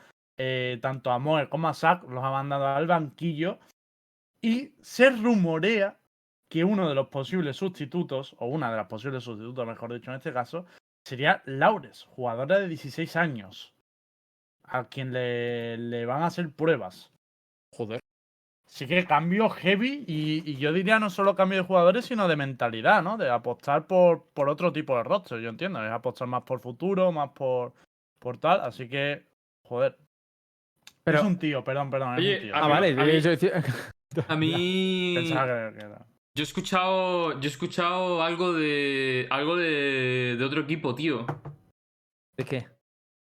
tanto 0.81 1.09
a 1.11 1.17
Moe 1.17 1.47
como 1.47 1.69
a 1.69 1.73
Zack, 1.73 2.03
los 2.09 2.23
ha 2.23 2.31
mandado 2.31 2.67
al 2.67 2.85
banquillo. 2.85 3.59
Y 4.41 4.73
se 4.81 5.09
rumorea 5.09 5.97
que 6.49 6.63
uno 6.63 6.87
de 6.87 6.95
los 6.95 7.07
posibles 7.07 7.55
sustitutos, 7.55 8.35
o 8.39 8.47
una 8.47 8.69
de 8.69 8.77
las 8.77 8.87
posibles 8.87 9.23
sustitutos, 9.23 9.65
mejor 9.65 9.93
dicho 9.93 10.11
en 10.11 10.17
este 10.17 10.33
caso, 10.33 10.65
sería 11.07 11.41
Laures, 11.45 12.03
jugadora 12.09 12.59
de 12.59 12.67
16 12.67 13.15
años, 13.15 13.73
a 14.63 14.85
quien 14.89 15.13
le, 15.13 15.77
le 15.77 16.05
van 16.05 16.23
a 16.23 16.27
hacer 16.27 16.49
pruebas. 16.51 17.11
Joder. 17.73 17.99
Sí 18.69 18.85
que 18.85 19.05
cambio 19.05 19.49
heavy 19.49 20.03
y, 20.07 20.43
y 20.51 20.57
yo 20.57 20.73
diría 20.73 20.99
no 20.99 21.09
solo 21.09 21.35
cambio 21.37 21.59
de 21.59 21.63
jugadores, 21.65 22.05
sino 22.05 22.27
de 22.27 22.35
mentalidad, 22.35 23.01
¿no? 23.01 23.17
De 23.17 23.29
apostar 23.29 23.87
por, 23.87 24.25
por 24.33 24.49
otro 24.49 24.73
tipo 24.73 24.97
de 24.97 25.03
roster, 25.03 25.39
yo 25.39 25.49
entiendo. 25.49 25.81
Es 25.83 25.89
apostar 25.91 26.27
más 26.27 26.43
por 26.43 26.59
futuro, 26.59 27.11
más 27.13 27.29
por, 27.31 27.73
por 28.19 28.37
tal. 28.39 28.59
Así 28.61 28.89
que, 28.89 29.23
joder. 29.63 29.97
Pero- 31.05 31.19
es 31.19 31.23
un 31.25 31.39
tío, 31.39 31.63
perdón, 31.63 31.89
perdón. 31.89 32.19
es 32.19 32.35
un 32.35 32.41
tío. 32.47 32.55
a 32.55 32.59
Ah, 32.59 32.63
mí- 32.65 32.69
vale. 32.71 33.01
a 33.01 33.05
mí- 33.05 33.21
yo 33.21 33.31
A 34.27 34.35
mí. 34.35 35.13
Pensaba 35.15 35.71
que 35.71 35.79
era. 35.79 36.05
Yo 36.37 36.43
he 36.43 36.45
escuchado. 36.45 37.31
Yo 37.39 37.49
he 37.49 37.51
escuchado 37.51 38.21
algo 38.21 38.53
de. 38.53 39.25
algo 39.31 39.55
de. 39.55 40.35
de 40.37 40.45
otro 40.45 40.61
equipo, 40.61 40.93
tío. 40.93 41.25
¿De 42.37 42.45
qué? 42.45 42.69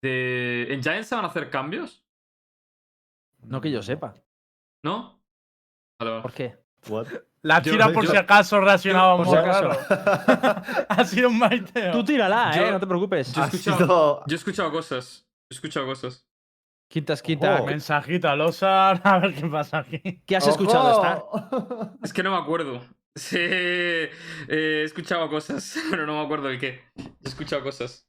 De. 0.04 0.68
¿En 0.74 0.84
Giants 0.84 1.08
se 1.08 1.16
van 1.16 1.24
a 1.24 1.30
hacer 1.30 1.50
cambios? 1.50 2.04
No 3.42 3.62
que 3.62 3.72
yo 3.72 3.82
sepa. 3.82 4.14
¿No? 4.84 5.24
Vale, 5.98 6.12
vale. 6.12 6.22
¿Por 6.24 6.34
qué? 6.34 6.58
What? 6.90 7.08
La 7.42 7.62
Yo- 7.62 7.72
tira 7.72 7.94
por 7.94 8.04
yo- 8.04 8.12
si 8.12 8.18
acaso 8.18 8.60
reaccionábamos 8.60 9.28
por 9.30 9.38
si 9.38 9.42
acaso. 9.46 10.86
ha 10.90 11.06
sido 11.06 11.30
un 11.30 11.40
maiteo. 11.40 11.94
Tú 11.94 12.04
tírala, 12.04 12.52
Yo- 12.54 12.64
eh, 12.66 12.72
no 12.72 12.80
te 12.82 12.88
preocupes. 12.88 13.32
Yo 13.34 13.42
he 13.42 13.46
Ha 13.46 13.48
escuchado, 13.48 13.78
sido- 13.78 14.24
yo 14.28 14.36
he 14.36 14.38
escuchado 14.38 14.72
cosas. 14.74 15.26
He 15.50 15.54
escuchado 15.56 15.86
cosas. 15.86 16.28
Quintas, 16.90 17.22
quinta. 17.22 17.56
Ojo. 17.58 17.66
Mensajito 17.68 18.28
al 18.30 18.42
Osar, 18.42 19.00
a 19.06 19.20
ver 19.20 19.36
qué 19.36 19.48
pasa 19.48 19.80
aquí. 19.80 20.24
¿Qué 20.26 20.36
has 20.36 20.48
escuchado, 20.48 20.92
Star? 20.94 21.24
Es 22.04 22.12
que 22.14 22.24
no 22.24 22.32
me 22.32 22.38
acuerdo. 22.38 22.82
Sí, 23.16 23.38
eh, 23.40 24.10
he 24.48 24.84
escuchado 24.84 25.30
cosas, 25.30 25.78
pero 25.90 26.06
no 26.06 26.16
me 26.16 26.24
acuerdo 26.24 26.50
el 26.50 26.60
qué. 26.60 26.82
He 26.98 27.28
escuchado 27.28 27.62
cosas. 27.64 28.08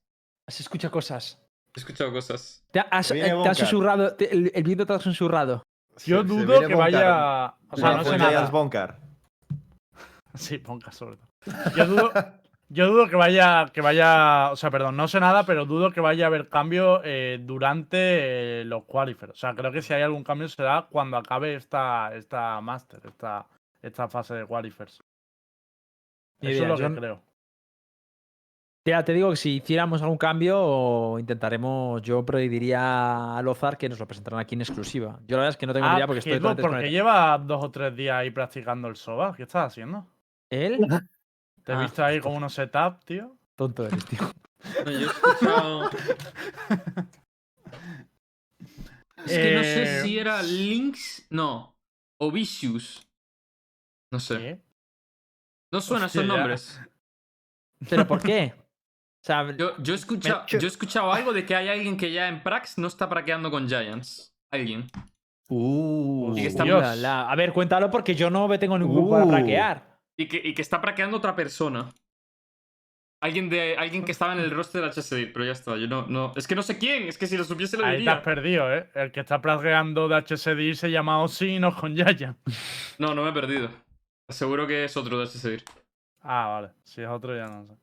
Has 0.48 0.60
escuchado 0.60 0.92
cosas. 0.92 1.38
He 1.76 1.80
escuchado 1.80 2.10
cosas. 2.12 2.64
Te 2.72 2.80
has, 2.80 3.10
eh, 3.10 3.14
te 3.14 3.22
has 3.30 3.34
Boncar. 3.34 3.54
susurrado. 3.56 4.14
te- 4.16 4.32
el, 4.32 4.50
el 4.54 4.62
vídeo 4.62 4.86
te 4.86 4.92
ha 4.94 4.98
susurrado. 4.98 5.62
Yo 6.04 6.24
dudo 6.24 6.60
que 6.60 6.74
Boncar. 6.74 6.76
vaya. 6.78 7.54
O 7.70 7.76
sea, 7.76 7.96
no 7.96 8.02
fue 8.02 8.12
sé 8.12 8.18
nada. 8.18 8.46
Boncar. 8.50 8.98
Sí, 10.34 10.58
ponga 10.58 10.90
sobre 10.92 11.16
todo. 11.16 11.28
Yo 11.76 11.86
dudo, 11.86 12.12
yo 12.72 12.86
dudo 12.88 13.08
que 13.08 13.16
vaya, 13.16 13.66
que 13.72 13.80
vaya. 13.80 14.50
O 14.52 14.56
sea, 14.56 14.70
perdón, 14.70 14.96
no 14.96 15.08
sé 15.08 15.18
nada, 15.20 15.44
pero 15.44 15.66
dudo 15.66 15.90
que 15.90 16.00
vaya 16.00 16.24
a 16.24 16.28
haber 16.28 16.48
cambio 16.48 17.02
eh, 17.04 17.38
durante 17.42 18.60
eh, 18.60 18.64
los 18.64 18.84
qualifiers. 18.84 19.32
O 19.32 19.36
sea, 19.36 19.54
creo 19.54 19.72
que 19.72 19.82
si 19.82 19.92
hay 19.92 20.02
algún 20.02 20.24
cambio 20.24 20.48
será 20.48 20.86
cuando 20.90 21.16
acabe 21.16 21.54
esta, 21.56 22.14
esta 22.14 22.60
Master, 22.60 23.00
esta, 23.06 23.46
esta 23.82 24.08
fase 24.08 24.34
de 24.34 24.46
qualifiers. 24.46 25.02
Eso 26.40 26.50
idea, 26.50 26.62
es 26.62 26.68
lo 26.68 26.76
yo 26.76 26.94
que 26.94 27.00
creo. 27.00 27.22
Ya 28.86 29.04
te 29.04 29.12
digo 29.12 29.30
que 29.30 29.36
si 29.36 29.56
hiciéramos 29.56 30.00
algún 30.00 30.16
cambio, 30.16 31.18
intentaremos. 31.18 32.00
Yo 32.02 32.24
prediría 32.24 33.36
a 33.36 33.42
Lozar 33.42 33.76
que 33.76 33.88
nos 33.88 33.98
lo 33.98 34.06
presentarán 34.06 34.40
aquí 34.40 34.54
en 34.54 34.62
exclusiva. 34.62 35.20
Yo 35.26 35.36
la 35.36 35.42
verdad 35.42 35.50
es 35.50 35.56
que 35.58 35.66
no 35.66 35.74
tengo 35.74 35.86
ni 35.86 35.92
Ah, 35.92 35.96
idea 35.96 36.06
porque 36.06 36.20
estoy 36.20 36.40
porque 36.40 36.62
desconectado. 36.62 36.90
lleva 36.90 37.38
dos 37.38 37.62
o 37.64 37.70
tres 37.70 37.94
días 37.94 38.16
ahí 38.16 38.30
practicando 38.30 38.88
el 38.88 38.96
SOBA. 38.96 39.34
¿Qué 39.36 39.42
estás 39.42 39.66
haciendo? 39.66 40.06
¿Él? 40.50 40.78
Te 41.70 41.74
he 41.74 41.78
Ah. 41.78 41.82
visto 41.82 42.04
ahí 42.04 42.18
como 42.20 42.34
unos 42.36 42.52
setup, 42.52 43.04
tío. 43.04 43.36
Tonto 43.54 43.86
eres, 43.86 44.04
tío. 44.06 44.18
No, 44.84 44.90
yo 44.90 44.98
he 44.98 45.04
escuchado. 45.04 45.90
Es 49.24 49.32
que 49.38 49.54
no 49.54 49.62
sé 49.62 49.82
Eh, 49.82 50.02
si 50.02 50.18
era 50.18 50.42
Lynx. 50.42 51.26
No. 51.30 51.76
O 52.18 52.32
Vicious. 52.32 53.06
No 54.12 54.18
sé. 54.18 54.36
¿Qué? 54.38 54.60
No 55.72 55.80
suenan 55.80 56.06
Hostia, 56.06 56.22
esos 56.22 56.28
ya. 56.32 56.36
nombres. 56.36 56.80
¿Pero 57.88 58.04
por 58.06 58.20
qué? 58.20 58.52
O 58.56 59.24
sea, 59.24 59.56
Yo, 59.56 59.76
yo, 59.78 59.92
he 59.92 59.96
escuchado, 59.96 60.44
yo 60.46 60.58
he 60.58 60.66
escuchado 60.66 61.12
algo 61.12 61.32
de 61.32 61.46
que 61.46 61.54
hay 61.54 61.68
alguien 61.68 61.96
que 61.96 62.10
ya 62.12 62.26
en 62.28 62.42
Prax 62.42 62.78
no 62.78 62.88
está 62.88 63.08
praqueando 63.08 63.50
con 63.50 63.68
Giants. 63.68 64.34
Alguien. 64.50 64.86
Uh. 65.48 66.32
Y 66.36 66.42
que 66.42 66.48
está- 66.48 66.64
Dios. 66.64 66.80
la- 66.82 66.96
la- 66.96 67.30
A 67.30 67.36
ver, 67.36 67.52
cuéntalo 67.52 67.90
porque 67.90 68.14
yo 68.16 68.28
no 68.30 68.48
me 68.48 68.58
tengo 68.58 68.76
ningún 68.78 68.96
grupo 68.96 69.10
para 69.12 69.24
Uh. 69.24 69.28
praquear. 69.30 69.89
Y 70.20 70.28
que, 70.28 70.36
y 70.44 70.52
que 70.54 70.60
está 70.62 70.80
praqueando 70.80 71.16
otra 71.16 71.34
persona. 71.34 71.88
Alguien 73.22 73.48
de 73.50 73.76
alguien 73.76 74.04
que 74.04 74.12
estaba 74.12 74.32
en 74.34 74.40
el 74.40 74.50
roster 74.50 74.80
del 74.82 74.90
HSD, 74.90 75.32
pero 75.32 75.44
ya 75.44 75.52
está. 75.52 75.76
Yo 75.76 75.86
no, 75.86 76.06
no. 76.08 76.32
Es 76.36 76.46
que 76.46 76.54
no 76.54 76.62
sé 76.62 76.78
quién. 76.78 77.04
Es 77.08 77.16
que 77.18 77.26
si 77.26 77.36
lo 77.36 77.44
supiese 77.44 77.76
lo 77.78 77.84
Ahí 77.84 78.04
te 78.04 78.10
has 78.10 78.16
diría. 78.18 78.22
perdido, 78.22 78.74
¿eh? 78.74 78.90
El 78.94 79.12
que 79.12 79.20
está 79.20 79.40
plagiando 79.40 80.08
de 80.08 80.16
HSD 80.16 80.74
se 80.74 80.90
llama 80.90 81.22
Osino 81.22 81.74
con 81.74 81.94
Yaya. 81.96 82.36
No, 82.98 83.14
no 83.14 83.22
me 83.22 83.30
he 83.30 83.32
perdido. 83.32 83.70
Seguro 84.28 84.66
que 84.66 84.84
es 84.84 84.96
otro 84.96 85.18
de 85.18 85.24
HSD. 85.26 85.62
Ah, 86.22 86.48
vale. 86.48 86.70
Si 86.84 87.00
es 87.02 87.08
otro 87.08 87.34
ya 87.36 87.46
no 87.46 87.66
sé. 87.66 87.74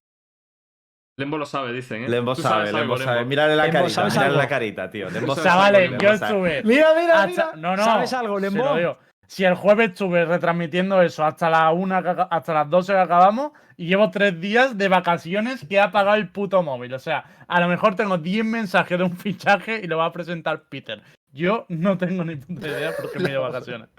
Lembo 1.20 1.40
lo 1.40 1.48
sabe, 1.48 1.74
dicen, 1.74 2.04
¿eh? 2.04 2.10
Lembo 2.10 2.36
sabe, 2.36 2.68
sabes 2.68 2.74
Lembo 2.74 2.94
algo, 2.94 2.98
sabe. 3.04 3.16
Lembo. 3.18 3.30
Mírale 3.30 3.56
la 3.56 3.64
Lembo, 3.64 3.80
carita, 3.80 3.94
¿sabes 3.96 4.14
mírale 4.14 4.28
algo? 4.30 4.42
la 4.42 4.48
carita, 4.48 4.90
tío. 4.92 5.10
Lembo 5.10 5.36
Chavales, 5.36 5.92
yo 6.00 6.10
estuve. 6.12 6.64
Mira, 6.64 6.94
mira, 6.96 7.24
hasta- 7.24 7.46
mira. 7.56 7.56
No, 7.56 7.76
no. 7.76 7.84
¿Sabes 7.84 8.14
algo, 8.14 8.40
se 8.40 8.50
Lembo? 8.52 8.98
Si 9.28 9.44
el 9.44 9.56
jueves 9.56 9.90
estuve 9.90 10.24
retransmitiendo 10.24 11.02
eso 11.02 11.26
hasta 11.26 11.50
las 11.50 11.74
una, 11.74 11.98
hasta 11.98 12.54
las 12.54 12.70
12 12.70 12.94
que 12.94 13.00
acabamos 13.00 13.52
y 13.76 13.88
llevo 13.88 14.10
tres 14.10 14.40
días 14.40 14.78
de 14.78 14.88
vacaciones 14.88 15.66
que 15.68 15.76
he 15.76 15.80
apagado 15.80 16.16
el 16.16 16.30
puto 16.30 16.64
móvil. 16.64 16.94
O 16.94 17.00
sea, 17.00 17.26
a 17.48 17.60
lo 17.60 17.68
mejor 17.68 17.96
tengo 17.96 18.18
10 18.18 18.46
mensajes 18.46 18.98
de 18.98 19.04
un 19.04 19.18
fichaje 19.18 19.82
y 19.84 19.88
lo 19.88 19.98
va 19.98 20.06
a 20.06 20.14
presentar 20.14 20.70
Peter. 20.70 21.02
Yo 21.34 21.66
no 21.68 21.98
tengo 21.98 22.24
ni 22.24 22.38
puta 22.38 22.68
idea 22.68 22.94
porque 23.00 23.20
me 23.20 23.28
he 23.28 23.32
ido 23.32 23.42
de 23.44 23.50
vacaciones. 23.50 23.90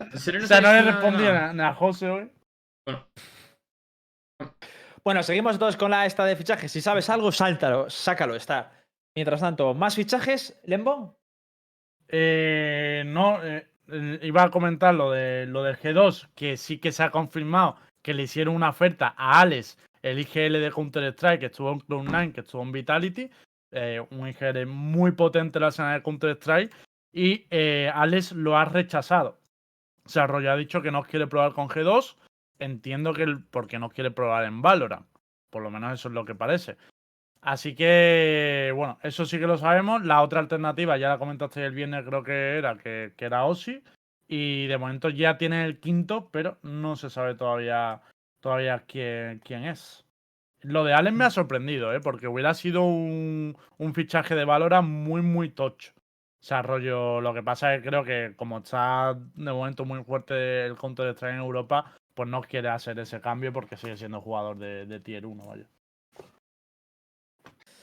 ¿En 0.00 0.18
serio 0.18 0.42
O 0.42 0.46
sea, 0.46 0.60
no 0.60 0.72
le 0.72 0.80
sabes 0.80 0.84
nada 0.86 1.00
respondí 1.00 1.22
nada? 1.22 1.68
a, 1.68 1.74
José 1.74 2.10
hoy. 2.10 2.30
Bueno, 2.84 3.06
Bueno, 5.04 5.22
seguimos 5.22 5.52
entonces 5.52 5.78
con 5.78 5.92
la 5.92 6.04
esta 6.04 6.24
de 6.24 6.34
fichajes. 6.34 6.72
Si 6.72 6.80
sabes 6.80 7.08
algo, 7.08 7.30
sáltalo, 7.30 7.88
sácalo, 7.88 8.34
está. 8.34 8.72
Mientras 9.14 9.40
tanto, 9.40 9.72
¿más 9.72 9.94
fichajes, 9.94 10.60
Lembo? 10.64 11.16
Eh, 12.08 13.04
no, 13.06 13.42
eh, 13.42 13.71
iba 14.22 14.42
a 14.42 14.50
comentar 14.50 14.94
lo, 14.94 15.10
de, 15.10 15.46
lo 15.46 15.62
del 15.62 15.76
G2, 15.76 16.28
que 16.34 16.56
sí 16.56 16.78
que 16.78 16.92
se 16.92 17.02
ha 17.02 17.10
confirmado 17.10 17.76
que 18.02 18.14
le 18.14 18.24
hicieron 18.24 18.54
una 18.54 18.70
oferta 18.70 19.14
a 19.16 19.40
Alex, 19.40 19.78
el 20.02 20.18
IGL 20.18 20.60
de 20.60 20.72
Counter-Strike, 20.72 21.40
que 21.40 21.46
estuvo 21.46 21.72
en 21.72 21.80
Cloud9, 21.80 22.32
que 22.32 22.40
estuvo 22.40 22.62
en 22.62 22.72
Vitality, 22.72 23.30
eh, 23.70 24.04
un 24.10 24.28
IGL 24.28 24.66
muy 24.66 25.12
potente 25.12 25.58
en 25.58 25.62
la 25.62 25.68
escena 25.68 25.94
de 25.94 26.02
Counter-Strike, 26.02 26.74
y 27.12 27.46
eh, 27.50 27.90
Alex 27.94 28.32
lo 28.32 28.56
ha 28.56 28.64
rechazado. 28.64 29.38
O 30.04 30.08
sea, 30.08 30.26
Roy 30.26 30.46
ha 30.48 30.56
dicho 30.56 30.82
que 30.82 30.90
no 30.90 31.04
quiere 31.04 31.28
probar 31.28 31.52
con 31.52 31.68
G2, 31.68 32.16
entiendo 32.58 33.14
que 33.14 33.22
el, 33.22 33.44
porque 33.44 33.78
no 33.78 33.90
quiere 33.90 34.10
probar 34.10 34.44
en 34.44 34.62
Valorant, 34.62 35.06
por 35.50 35.62
lo 35.62 35.70
menos 35.70 35.92
eso 35.92 36.08
es 36.08 36.14
lo 36.14 36.24
que 36.24 36.34
parece. 36.34 36.76
Así 37.42 37.74
que, 37.74 38.72
bueno, 38.74 38.98
eso 39.02 39.26
sí 39.26 39.38
que 39.38 39.48
lo 39.48 39.58
sabemos. 39.58 40.04
La 40.04 40.22
otra 40.22 40.38
alternativa, 40.40 40.96
ya 40.96 41.08
la 41.08 41.18
comentaste 41.18 41.64
el 41.64 41.74
viernes, 41.74 42.04
creo 42.06 42.22
que 42.22 42.58
era, 42.58 42.78
que, 42.78 43.12
era 43.18 43.44
Ossi. 43.44 43.82
Y 44.28 44.66
de 44.68 44.78
momento 44.78 45.08
ya 45.10 45.36
tiene 45.38 45.64
el 45.64 45.80
quinto, 45.80 46.30
pero 46.30 46.58
no 46.62 46.94
se 46.96 47.10
sabe 47.10 47.34
todavía, 47.34 48.00
todavía 48.40 48.84
quién, 48.86 49.40
es. 49.64 50.06
Lo 50.62 50.84
de 50.84 50.94
Allen 50.94 51.16
me 51.16 51.24
ha 51.24 51.30
sorprendido, 51.30 51.92
¿eh? 51.92 52.00
porque 52.00 52.28
hubiera 52.28 52.54
sido 52.54 52.84
un, 52.84 53.56
un 53.76 53.94
fichaje 53.94 54.36
de 54.36 54.44
Valorant 54.44 54.88
muy, 54.88 55.20
muy 55.20 55.50
tocho. 55.50 55.92
O 56.40 56.44
sea, 56.44 56.62
rollo, 56.62 57.20
lo 57.20 57.34
que 57.34 57.42
pasa 57.42 57.74
es 57.74 57.82
que 57.82 57.88
creo 57.88 58.04
que 58.04 58.34
como 58.36 58.58
está 58.58 59.14
de 59.14 59.52
momento 59.52 59.84
muy 59.84 60.02
fuerte 60.04 60.64
el 60.64 60.76
Counter-Strike 60.76 61.34
en 61.34 61.40
Europa, 61.40 61.92
pues 62.14 62.28
no 62.28 62.40
quiere 62.42 62.68
hacer 62.68 62.98
ese 63.00 63.20
cambio 63.20 63.52
porque 63.52 63.76
sigue 63.76 63.96
siendo 63.96 64.20
jugador 64.20 64.58
de, 64.58 64.86
de 64.86 65.00
Tier 65.00 65.26
1, 65.26 65.46
vaya. 65.46 65.66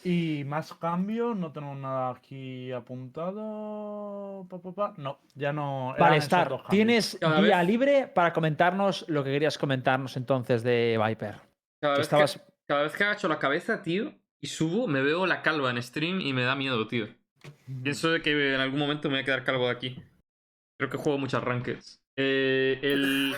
Y 0.03 0.43
más 0.45 0.73
cambios, 0.73 1.35
no 1.35 1.51
tenemos 1.51 1.77
nada 1.77 2.11
aquí 2.11 2.71
apuntado. 2.71 4.45
Pa, 4.49 4.61
pa, 4.61 4.71
pa. 4.73 4.93
No, 4.97 5.19
ya 5.35 5.51
no. 5.51 5.93
Vale, 5.99 6.17
Star, 6.17 6.63
tienes 6.69 7.17
Cada 7.19 7.41
día 7.41 7.57
vez- 7.57 7.67
libre 7.67 8.07
para 8.07 8.31
comentarnos 8.31 9.05
lo 9.09 9.23
que 9.23 9.31
querías 9.31 9.57
comentarnos 9.57 10.15
entonces 10.17 10.63
de 10.63 10.97
Viper. 11.05 11.35
Cada 11.81 11.95
Que 11.95 11.99
vez, 11.99 12.07
estabas... 12.07 12.37
que, 12.37 12.43
cada 12.67 12.83
vez 12.83 12.95
que 12.95 13.03
agacho 13.03 13.27
la 13.27 13.39
cabeza, 13.39 13.81
tío, 13.81 14.13
y 14.41 14.47
subo, 14.47 14.87
me 14.87 15.01
veo 15.01 15.25
la 15.25 15.41
calva 15.41 15.69
en 15.69 15.81
stream 15.83 16.21
y 16.21 16.31
me 16.33 16.43
da 16.43 16.55
miedo, 16.55 16.87
tío. 16.87 17.07
Pienso 17.83 18.09
de 18.11 18.21
que 18.21 18.53
en 18.55 18.61
algún 18.61 18.79
momento 18.79 19.09
me 19.09 19.15
voy 19.15 19.21
a 19.21 19.25
quedar 19.25 19.43
calvo 19.43 19.65
de 19.65 19.71
aquí. 19.71 20.03
Creo 20.77 20.89
que 20.89 20.97
juego 20.97 21.17
muchas 21.17 21.43
rankeds. 21.43 21.99
Eh, 22.17 22.79
el, 22.83 23.35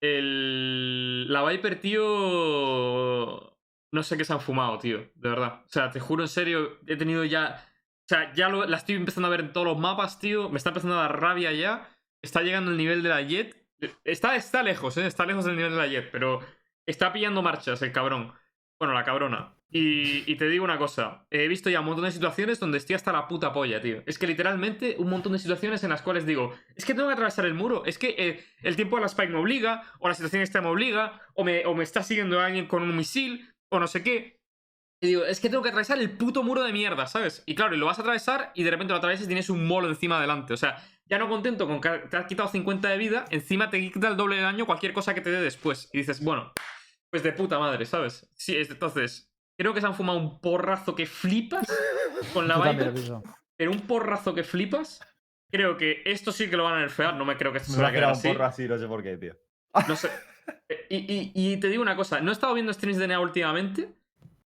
el. 0.00 1.32
La 1.32 1.44
Viper, 1.44 1.80
tío. 1.80 3.51
No 3.92 4.02
sé 4.02 4.16
qué 4.16 4.24
se 4.24 4.32
han 4.32 4.40
fumado, 4.40 4.78
tío. 4.78 4.98
De 5.14 5.28
verdad. 5.28 5.62
O 5.66 5.68
sea, 5.68 5.90
te 5.90 6.00
juro 6.00 6.22
en 6.24 6.28
serio, 6.28 6.78
he 6.86 6.96
tenido 6.96 7.24
ya. 7.24 7.64
O 8.04 8.08
sea, 8.08 8.32
ya 8.34 8.48
lo- 8.48 8.66
la 8.66 8.78
estoy 8.78 8.96
empezando 8.96 9.28
a 9.28 9.30
ver 9.30 9.40
en 9.40 9.52
todos 9.52 9.66
los 9.66 9.78
mapas, 9.78 10.18
tío. 10.18 10.48
Me 10.48 10.56
está 10.56 10.70
empezando 10.70 10.98
a 10.98 11.02
dar 11.02 11.20
rabia 11.20 11.52
ya. 11.52 11.88
Está 12.22 12.42
llegando 12.42 12.70
el 12.70 12.76
nivel 12.76 13.02
de 13.02 13.08
la 13.10 13.22
Jet. 13.22 13.56
Está, 14.04 14.36
está 14.36 14.62
lejos, 14.62 14.96
¿eh? 14.96 15.06
Está 15.06 15.26
lejos 15.26 15.44
del 15.44 15.56
nivel 15.56 15.72
de 15.72 15.78
la 15.78 15.86
Jet, 15.88 16.10
pero 16.10 16.40
está 16.86 17.12
pillando 17.12 17.42
marchas 17.42 17.82
el 17.82 17.92
cabrón. 17.92 18.32
Bueno, 18.78 18.94
la 18.94 19.04
cabrona. 19.04 19.54
Y, 19.74 20.36
te 20.36 20.48
digo 20.50 20.64
una 20.64 20.76
cosa, 20.76 21.26
he 21.30 21.48
visto 21.48 21.70
ya 21.70 21.80
un 21.80 21.86
montón 21.86 22.04
de 22.04 22.12
situaciones 22.12 22.60
donde 22.60 22.76
estoy 22.76 22.94
hasta 22.94 23.10
la 23.10 23.26
puta 23.26 23.54
polla, 23.54 23.80
tío. 23.80 24.02
Es 24.04 24.18
que 24.18 24.26
literalmente 24.26 24.96
un 24.98 25.08
montón 25.08 25.32
de 25.32 25.38
situaciones 25.38 25.82
en 25.82 25.88
las 25.90 26.02
cuales 26.02 26.26
digo, 26.26 26.52
es 26.76 26.84
que 26.84 26.92
tengo 26.92 27.08
que 27.08 27.14
atravesar 27.14 27.46
el 27.46 27.54
muro, 27.54 27.82
es 27.86 27.96
que 27.98 28.14
eh, 28.18 28.44
el 28.62 28.76
tiempo 28.76 28.96
de 28.96 29.00
la 29.00 29.06
spike 29.06 29.30
me 29.32 29.38
obliga, 29.38 29.82
o 29.98 30.08
la 30.08 30.14
situación 30.14 30.42
esta 30.42 30.60
me 30.60 30.68
obliga, 30.68 31.22
o 31.34 31.42
me, 31.42 31.64
o 31.64 31.74
me 31.74 31.84
está 31.84 32.02
siguiendo 32.02 32.38
alguien 32.38 32.66
con 32.66 32.82
un 32.82 32.94
misil, 32.94 33.51
o 33.72 33.80
no 33.80 33.86
sé 33.86 34.02
qué. 34.02 34.40
Y 35.00 35.08
digo, 35.08 35.24
es 35.24 35.40
que 35.40 35.48
tengo 35.48 35.62
que 35.62 35.70
atravesar 35.70 35.98
el 35.98 36.10
puto 36.16 36.44
muro 36.44 36.62
de 36.62 36.72
mierda, 36.72 37.06
¿sabes? 37.08 37.42
Y 37.46 37.56
claro, 37.56 37.74
y 37.74 37.78
lo 37.78 37.86
vas 37.86 37.98
a 37.98 38.02
atravesar 38.02 38.52
y 38.54 38.62
de 38.62 38.70
repente 38.70 38.92
lo 38.92 38.98
atraviesas 38.98 39.24
y 39.24 39.28
tienes 39.28 39.50
un 39.50 39.66
molo 39.66 39.88
encima 39.88 40.18
adelante. 40.18 40.52
O 40.52 40.56
sea, 40.56 40.76
ya 41.06 41.18
no 41.18 41.28
contento 41.28 41.66
con 41.66 41.80
que 41.80 41.88
te 42.08 42.16
has 42.16 42.26
quitado 42.26 42.48
50 42.48 42.88
de 42.88 42.98
vida, 42.98 43.24
encima 43.30 43.68
te 43.68 43.80
quita 43.80 44.06
el 44.08 44.16
doble 44.16 44.36
de 44.36 44.42
daño 44.42 44.64
cualquier 44.66 44.92
cosa 44.92 45.12
que 45.14 45.20
te 45.20 45.30
dé 45.30 45.40
después. 45.40 45.90
Y 45.92 45.98
dices, 45.98 46.22
bueno, 46.22 46.52
pues 47.10 47.24
de 47.24 47.32
puta 47.32 47.58
madre, 47.58 47.84
¿sabes? 47.84 48.30
Sí, 48.36 48.56
es- 48.56 48.70
entonces, 48.70 49.32
creo 49.58 49.74
que 49.74 49.80
se 49.80 49.86
han 49.88 49.94
fumado 49.96 50.18
un 50.18 50.40
porrazo 50.40 50.94
que 50.94 51.06
flipas 51.06 51.66
con 52.32 52.46
la 52.46 52.62
pienso. 52.62 53.22
pero 53.56 53.72
un 53.72 53.80
porrazo 53.80 54.34
que 54.34 54.44
flipas. 54.44 55.00
Creo 55.50 55.76
que 55.76 56.02
esto 56.06 56.30
sí 56.32 56.48
que 56.48 56.56
lo 56.56 56.64
van 56.64 56.74
a 56.74 56.80
nerfear, 56.80 57.14
no 57.14 57.24
me 57.24 57.36
creo 57.36 57.52
que 57.52 57.58
esto 57.58 57.72
se 57.72 57.82
va 57.82 57.88
a 57.88 57.92
quedar 57.92 58.08
un 58.08 58.12
porro 58.34 58.44
así, 58.46 58.66
no 58.68 58.78
sé 58.78 58.86
por 58.86 59.02
qué, 59.02 59.16
tío. 59.18 59.36
No 59.88 59.96
sé. 59.96 60.08
Y, 60.88 60.96
y- 60.96 61.32
y 61.34 61.56
te 61.58 61.68
digo 61.68 61.82
una 61.82 61.96
cosa, 61.96 62.20
no 62.20 62.30
he 62.30 62.32
estado 62.32 62.54
viendo 62.54 62.72
streams 62.72 62.98
de 62.98 63.08
NEA 63.08 63.20
últimamente, 63.20 63.94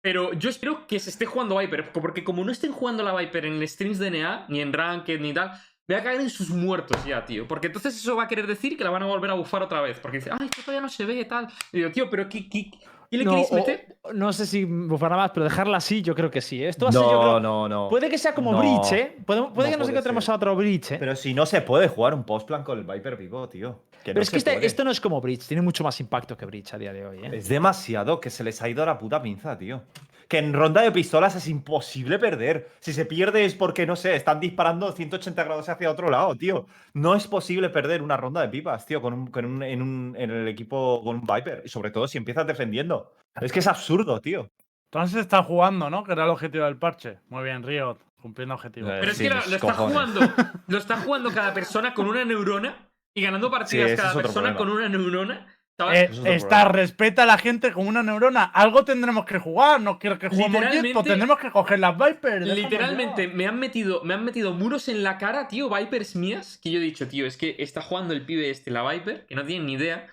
pero 0.00 0.32
yo 0.32 0.48
espero 0.48 0.86
que 0.86 0.98
se 0.98 1.10
esté 1.10 1.26
jugando 1.26 1.58
Viper, 1.58 1.92
porque 1.92 2.24
como 2.24 2.44
no 2.44 2.52
estén 2.52 2.72
jugando 2.72 3.02
la 3.02 3.14
Viper 3.14 3.44
en 3.44 3.66
streams 3.68 3.98
de 3.98 4.10
NEA, 4.10 4.46
ni 4.48 4.60
en 4.60 4.72
Ranked, 4.72 5.20
ni 5.20 5.34
tal, 5.34 5.52
voy 5.86 5.96
a 5.98 6.02
caer 6.02 6.20
en 6.20 6.30
sus 6.30 6.48
muertos 6.50 7.04
ya, 7.04 7.24
tío. 7.24 7.46
Porque 7.46 7.66
entonces 7.66 7.94
eso 7.96 8.16
va 8.16 8.22
a 8.24 8.28
querer 8.28 8.46
decir 8.46 8.76
que 8.78 8.84
la 8.84 8.90
van 8.90 9.02
a 9.02 9.06
volver 9.06 9.30
a 9.30 9.34
bufar 9.34 9.62
otra 9.62 9.80
vez. 9.82 9.98
Porque 10.00 10.18
dice, 10.18 10.30
ay, 10.32 10.48
que 10.48 10.62
todavía 10.62 10.80
no 10.80 10.88
se 10.88 11.04
ve, 11.04 11.24
tal. 11.26 11.48
Y 11.72 11.78
digo, 11.78 11.90
tío, 11.90 12.08
pero 12.08 12.28
¿qué, 12.28 12.48
qué, 12.48 12.70
qué 13.10 13.18
le 13.18 13.24
No, 13.24 13.30
queréis 13.32 13.50
o- 13.52 13.54
meter? 13.56 13.96
no 14.14 14.32
sé 14.32 14.46
si 14.46 14.64
bufará 14.64 15.16
más, 15.16 15.32
pero 15.32 15.44
dejarla 15.44 15.78
así, 15.78 16.00
yo 16.00 16.14
creo 16.14 16.30
que 16.30 16.40
sí. 16.40 16.62
¿eh? 16.64 16.68
Esto 16.68 16.86
va 16.86 16.90
a 16.90 16.92
ser, 16.92 17.02
yo 17.02 17.12
No, 17.12 17.20
creo- 17.20 17.40
no, 17.40 17.68
no. 17.68 17.88
Puede 17.88 18.08
que 18.08 18.16
sea 18.18 18.34
como 18.34 18.52
No. 18.52 18.58
Breach, 18.58 18.92
¿eh? 18.92 19.16
Puede, 19.26 19.42
puede 19.52 19.68
No 19.70 19.74
que 19.74 19.78
nos 19.80 19.88
encontremos 19.88 20.24
ser. 20.24 20.32
a 20.32 20.36
otro 20.36 20.54
Breach, 20.56 20.84
¿eh? 20.84 20.86
Pero, 20.90 21.00
Pero 21.00 21.16
si 21.16 21.34
no 21.34 21.44
se 21.44 21.60
puede 21.60 21.88
jugar 21.88 22.14
un 22.14 22.24
postplan 22.24 22.62
con 22.62 22.78
el 22.78 22.84
Viper 22.84 23.16
vivo, 23.16 23.48
tío. 23.48 23.80
Que 24.04 24.14
no 24.14 24.20
es 24.22 24.30
que 24.30 24.38
este- 24.38 24.64
esto 24.64 24.82
no 24.84 24.90
es 24.90 25.00
como 25.00 25.20
Breach, 25.20 25.46
tiene 25.46 25.60
mucho 25.62 25.84
más 25.84 25.98
impacto 26.00 26.36
que 26.36 26.46
Breach 26.46 26.72
a 26.72 26.78
día 26.78 26.92
de 26.92 27.04
hoy, 27.04 27.18
¿eh? 27.24 27.30
Es 27.34 27.48
demasiado 27.48 28.20
que 28.20 28.30
se 28.30 28.44
les 28.44 28.62
ha 28.62 28.68
ido 28.68 28.86
la 28.86 28.96
puta 28.98 29.20
pinza, 29.20 29.58
tío. 29.58 29.82
Que 30.30 30.38
en 30.38 30.52
ronda 30.52 30.82
de 30.82 30.92
pistolas 30.92 31.34
es 31.34 31.48
imposible 31.48 32.16
perder. 32.20 32.70
Si 32.78 32.92
se 32.92 33.04
pierde 33.04 33.44
es 33.44 33.56
porque, 33.56 33.84
no 33.84 33.96
sé, 33.96 34.14
están 34.14 34.38
disparando 34.38 34.92
180 34.92 35.42
grados 35.42 35.68
hacia 35.68 35.90
otro 35.90 36.08
lado, 36.08 36.36
tío. 36.36 36.66
No 36.94 37.16
es 37.16 37.26
posible 37.26 37.68
perder 37.68 38.00
una 38.00 38.16
ronda 38.16 38.40
de 38.40 38.48
pipas, 38.48 38.86
tío, 38.86 39.02
con 39.02 39.12
un, 39.12 39.26
con 39.26 39.44
un- 39.44 39.62
en, 39.64 39.82
un- 39.82 40.14
en 40.16 40.30
el 40.30 40.46
equipo 40.46 41.02
con 41.02 41.16
un 41.16 41.22
Viper. 41.26 41.62
Y 41.64 41.68
sobre 41.68 41.90
todo 41.90 42.06
si 42.06 42.16
empiezas 42.16 42.46
defendiendo. 42.46 43.12
Es 43.40 43.50
que 43.50 43.58
es 43.58 43.66
absurdo, 43.66 44.20
tío. 44.20 44.48
Entonces 44.92 45.20
está 45.20 45.42
jugando, 45.42 45.90
¿no? 45.90 46.04
Que 46.04 46.12
era 46.12 46.22
el 46.22 46.30
objetivo 46.30 46.64
del 46.64 46.76
parche. 46.76 47.18
Muy 47.28 47.42
bien, 47.42 47.64
Riot, 47.64 47.98
cumpliendo 48.22 48.54
objetivo. 48.54 48.88
Eh, 48.88 48.98
Pero 49.00 49.10
es 49.10 49.18
sí, 49.18 49.24
que 49.24 49.30
lo, 49.30 49.40
está 49.40 49.58
cojones. 49.58 49.92
jugando. 49.92 50.20
Lo 50.68 50.78
está 50.78 50.96
jugando 50.98 51.30
cada 51.32 51.52
persona 51.52 51.92
con 51.92 52.06
una 52.06 52.24
neurona 52.24 52.88
y 53.14 53.22
ganando 53.22 53.50
partidas 53.50 53.92
cada 54.00 54.14
persona 54.14 54.54
problema. 54.54 54.56
con 54.58 54.70
una 54.70 54.88
neurona. 54.88 55.46
Eh, 55.92 56.10
está, 56.26 56.64
respeta 56.66 57.22
a 57.22 57.26
la 57.26 57.38
gente 57.38 57.72
con 57.72 57.86
una 57.86 58.02
neurona. 58.02 58.44
Algo 58.44 58.84
tendremos 58.84 59.24
que 59.24 59.38
jugar. 59.38 59.80
No 59.80 59.98
quiero 59.98 60.18
que 60.18 60.28
juguemos 60.28 60.60
Literalmente- 60.62 61.02
tendremos 61.10 61.38
que 61.38 61.50
coger 61.50 61.78
las 61.78 61.96
Viper. 61.96 62.40
déjame 62.44 62.54
Literalmente 62.60 63.28
ya. 63.28 63.34
me 63.34 63.46
han 63.46 63.58
metido 63.58 64.02
me 64.04 64.14
han 64.14 64.24
metido 64.24 64.52
muros 64.52 64.88
en 64.88 65.02
la 65.02 65.16
cara, 65.18 65.48
tío, 65.48 65.68
Vipers 65.68 66.16
mías, 66.16 66.58
que 66.62 66.70
yo 66.70 66.78
he 66.78 66.82
dicho, 66.82 67.08
tío, 67.08 67.26
es 67.26 67.36
que 67.36 67.56
está 67.58 67.80
jugando 67.82 68.12
el 68.14 68.24
pibe 68.26 68.50
este, 68.50 68.70
la 68.70 68.88
Viper, 68.90 69.26
que 69.26 69.34
no 69.34 69.44
tiene 69.44 69.64
ni 69.64 69.72
idea, 69.74 70.06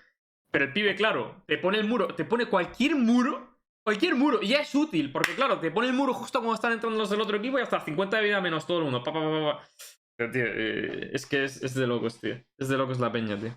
pero 0.50 0.64
el 0.64 0.72
pibe, 0.72 0.94
claro, 0.94 1.42
te 1.46 1.58
pone 1.58 1.78
el 1.78 1.86
muro, 1.86 2.08
te 2.14 2.24
pone 2.24 2.46
cualquier 2.46 2.96
muro, 2.96 3.58
cualquier 3.84 4.14
muro, 4.14 4.40
y 4.42 4.48
ya 4.48 4.60
es 4.60 4.74
útil, 4.74 5.12
porque 5.12 5.34
claro, 5.34 5.58
te 5.60 5.70
pone 5.70 5.88
el 5.88 5.94
muro 5.94 6.14
justo 6.14 6.38
cuando 6.40 6.54
están 6.54 6.72
entrando 6.72 6.98
los 6.98 7.10
del 7.10 7.20
otro 7.20 7.36
equipo 7.36 7.58
y 7.58 7.62
hasta 7.62 7.80
50 7.80 8.16
de 8.18 8.22
vida 8.24 8.40
menos 8.40 8.66
todo 8.66 8.78
el 8.78 8.84
mundo. 8.84 9.02
Pa, 9.02 9.12
pa, 9.12 9.20
pa, 9.20 9.30
pa, 9.30 9.52
pa. 9.58 9.68
Pero, 10.16 10.32
tío, 10.32 10.42
eh, 10.46 11.10
es 11.12 11.26
que 11.26 11.44
es, 11.44 11.62
es 11.62 11.74
de 11.74 11.86
locos, 11.86 12.20
tío. 12.20 12.36
Es 12.58 12.68
de 12.68 12.76
locos 12.76 12.98
la 12.98 13.12
peña, 13.12 13.38
tío. 13.38 13.56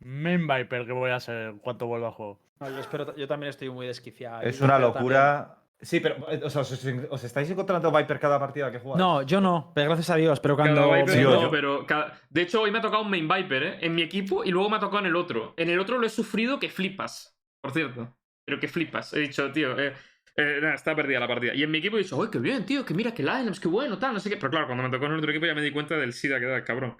Main 0.00 0.46
Viper 0.46 0.86
que 0.86 0.92
voy 0.92 1.10
a 1.10 1.16
hacer 1.16 1.48
en 1.50 1.58
cuanto 1.58 1.86
vuelva 1.86 2.08
a 2.08 2.12
juego. 2.12 2.38
No, 2.60 2.70
yo, 2.70 2.78
espero- 2.80 3.14
yo 3.16 3.26
también 3.28 3.50
estoy 3.50 3.70
muy 3.70 3.86
desquiciado. 3.86 4.42
Es 4.42 4.60
una 4.60 4.74
también- 4.74 4.92
locura. 4.94 5.54
Sí, 5.80 6.00
pero 6.00 6.28
eh, 6.28 6.40
o 6.42 6.50
sea, 6.50 6.62
os, 6.62 6.72
os 7.10 7.24
estáis 7.24 7.48
encontrando 7.50 7.92
Viper 7.92 8.18
cada 8.18 8.40
partida 8.40 8.72
que 8.72 8.80
jugáis? 8.80 8.98
No, 8.98 9.22
yo 9.22 9.40
no, 9.40 9.70
pero 9.76 9.86
gracias 9.90 10.10
a 10.10 10.16
Dios. 10.16 10.40
Pero 10.40 10.56
cuando. 10.56 10.90
Viper 10.92 11.08
Sí, 11.10 11.20
no, 11.22 11.42
yo- 11.42 11.50
pero 11.50 11.86
cada- 11.86 12.18
De 12.30 12.42
hecho, 12.42 12.62
hoy 12.62 12.72
me 12.72 12.78
ha 12.78 12.82
tocado 12.82 13.02
un 13.04 13.10
main 13.10 13.28
Viper, 13.28 13.62
¿eh? 13.62 13.78
En 13.82 13.94
mi 13.94 14.02
equipo 14.02 14.42
y 14.44 14.50
luego 14.50 14.68
me 14.70 14.76
ha 14.76 14.80
tocado 14.80 14.98
en 15.00 15.06
el 15.06 15.14
otro. 15.14 15.54
En 15.56 15.68
el 15.70 15.78
otro 15.78 15.98
lo 15.98 16.06
he 16.06 16.10
sufrido 16.10 16.58
que 16.58 16.68
flipas, 16.68 17.38
por 17.60 17.70
cierto. 17.72 18.12
Pero 18.44 18.58
que 18.58 18.66
flipas. 18.66 19.12
He 19.14 19.20
dicho, 19.20 19.52
tío, 19.52 19.78
eh, 19.78 19.92
eh, 20.36 20.58
nada, 20.60 20.74
está 20.74 20.96
perdida 20.96 21.20
la 21.20 21.28
partida. 21.28 21.54
Y 21.54 21.62
en 21.62 21.70
mi 21.70 21.78
equipo 21.78 21.96
he 21.96 22.00
dicho, 22.02 22.20
¡ay, 22.20 22.28
qué 22.32 22.38
bien, 22.40 22.66
tío! 22.66 22.84
Que 22.84 22.94
mira, 22.94 23.12
que 23.14 23.22
Lions, 23.22 23.60
qué 23.60 23.68
bueno, 23.68 23.98
tal, 23.98 24.14
no 24.14 24.18
sé 24.20 24.30
qué. 24.30 24.36
Pero 24.36 24.50
claro, 24.50 24.66
cuando 24.66 24.82
me 24.82 24.90
tocó 24.90 25.06
en 25.06 25.12
el 25.12 25.18
otro 25.18 25.30
equipo 25.30 25.46
ya 25.46 25.54
me 25.54 25.62
di 25.62 25.70
cuenta 25.70 25.96
del 25.96 26.12
SIDA 26.12 26.40
que 26.40 26.46
da 26.46 26.56
el 26.56 26.64
cabrón. 26.64 26.96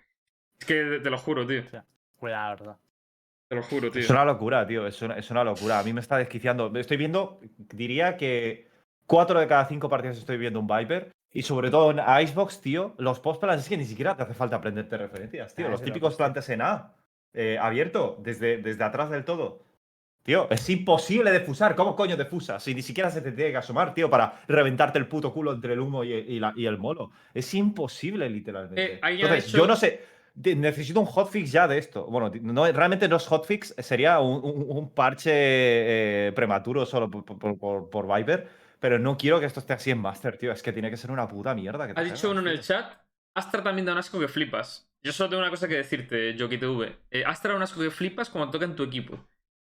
Es 0.60 0.66
que 0.66 1.00
te 1.02 1.10
lo 1.10 1.18
juro, 1.18 1.44
tío. 1.44 1.62
Cuidado, 2.16 2.50
verdad. 2.50 2.76
Te 3.48 3.56
lo 3.56 3.62
juro, 3.62 3.90
tío. 3.90 4.02
Es 4.02 4.10
una 4.10 4.24
locura, 4.24 4.66
tío. 4.66 4.86
Es 4.86 5.00
una, 5.02 5.14
es 5.14 5.30
una 5.30 5.42
locura. 5.44 5.78
A 5.78 5.82
mí 5.82 5.92
me 5.92 6.00
está 6.00 6.16
desquiciando. 6.18 6.70
Estoy 6.76 6.96
viendo, 6.98 7.40
diría 7.56 8.16
que 8.16 8.68
cuatro 9.06 9.40
de 9.40 9.46
cada 9.46 9.64
cinco 9.64 9.88
partidas 9.88 10.18
estoy 10.18 10.36
viendo 10.36 10.60
un 10.60 10.66
Viper. 10.66 11.10
Y 11.32 11.42
sobre 11.42 11.70
todo 11.70 11.90
en 11.90 11.98
Icebox, 12.22 12.60
tío, 12.62 12.94
los 12.98 13.20
postplans 13.20 13.62
es 13.62 13.68
que 13.68 13.76
ni 13.76 13.84
siquiera 13.84 14.16
te 14.16 14.22
hace 14.22 14.32
falta 14.34 14.56
aprenderte 14.56 14.96
referencias, 14.96 15.54
tío. 15.54 15.66
Ah, 15.66 15.70
los 15.70 15.80
típicos 15.82 16.14
plantes 16.16 16.48
en 16.48 16.62
A, 16.62 16.94
eh, 17.34 17.58
abierto, 17.60 18.16
desde, 18.22 18.56
desde 18.58 18.82
atrás 18.84 19.10
del 19.10 19.24
todo. 19.24 19.62
Tío, 20.22 20.46
es 20.50 20.68
imposible 20.70 21.30
defusar. 21.30 21.74
¿Cómo 21.74 21.96
coño 21.96 22.16
defusas? 22.16 22.62
Si 22.62 22.74
ni 22.74 22.82
siquiera 22.82 23.10
se 23.10 23.20
te 23.22 23.32
tiene 23.32 23.50
que 23.50 23.56
asomar, 23.58 23.92
tío, 23.94 24.08
para 24.10 24.40
reventarte 24.48 24.98
el 24.98 25.06
puto 25.06 25.32
culo 25.32 25.52
entre 25.52 25.74
el 25.74 25.80
humo 25.80 26.02
y, 26.04 26.12
y 26.12 26.40
la- 26.40 26.52
y 26.56 26.64
el 26.66 26.76
molo. 26.78 27.10
Es 27.34 27.52
imposible, 27.54 28.28
literalmente. 28.28 28.94
Eh, 28.94 29.00
Entonces, 29.26 29.48
hecho- 29.48 29.58
yo 29.58 29.66
no 29.66 29.76
sé. 29.76 30.17
Necesito 30.44 31.00
un 31.00 31.06
hotfix 31.06 31.50
ya 31.50 31.66
de 31.66 31.78
esto. 31.78 32.06
Bueno, 32.06 32.30
no, 32.42 32.70
realmente 32.72 33.08
no 33.08 33.16
es 33.16 33.26
hotfix, 33.26 33.74
sería 33.78 34.20
un, 34.20 34.36
un- 34.44 34.66
un 34.68 34.94
parche 34.94 35.30
eh, 35.32 36.32
prematuro 36.34 36.86
solo 36.86 37.10
por, 37.10 37.24
por- 37.24 37.58
por- 37.58 37.90
por 37.90 38.16
Viper. 38.16 38.48
Pero 38.80 38.98
no 39.00 39.16
quiero 39.18 39.40
que 39.40 39.46
esto 39.46 39.58
esté 39.58 39.72
así 39.72 39.90
en 39.90 39.98
Master, 39.98 40.36
tío. 40.38 40.52
Es 40.52 40.62
que 40.62 40.72
tiene 40.72 40.90
que 40.90 40.96
ser 40.96 41.10
una 41.10 41.26
puta 41.26 41.54
mierda. 41.54 41.86
Que 41.92 42.00
Ha 42.00 42.04
dicho 42.04 42.30
uno 42.30 42.40
en 42.40 42.48
el 42.48 42.60
chat, 42.60 42.86
Astra 43.34 43.62
también 43.62 43.86
da 43.86 43.92
un 43.92 43.98
asco 43.98 44.20
que 44.20 44.28
flipas. 44.28 44.88
Yo 45.02 45.12
solo 45.12 45.30
tengo 45.30 45.42
una 45.42 45.50
cosa 45.50 45.66
que 45.66 45.74
decirte, 45.74 46.36
Joki 46.38 46.58
TV. 46.58 46.96
Eh, 47.10 47.24
Astra 47.26 47.50
da 47.50 47.56
un 47.56 47.62
asco 47.62 47.80
que 47.80 47.90
flipas 47.90 48.30
cuando 48.30 48.50
toca 48.52 48.64
en 48.64 48.76
tu 48.76 48.84
equipo. 48.84 49.18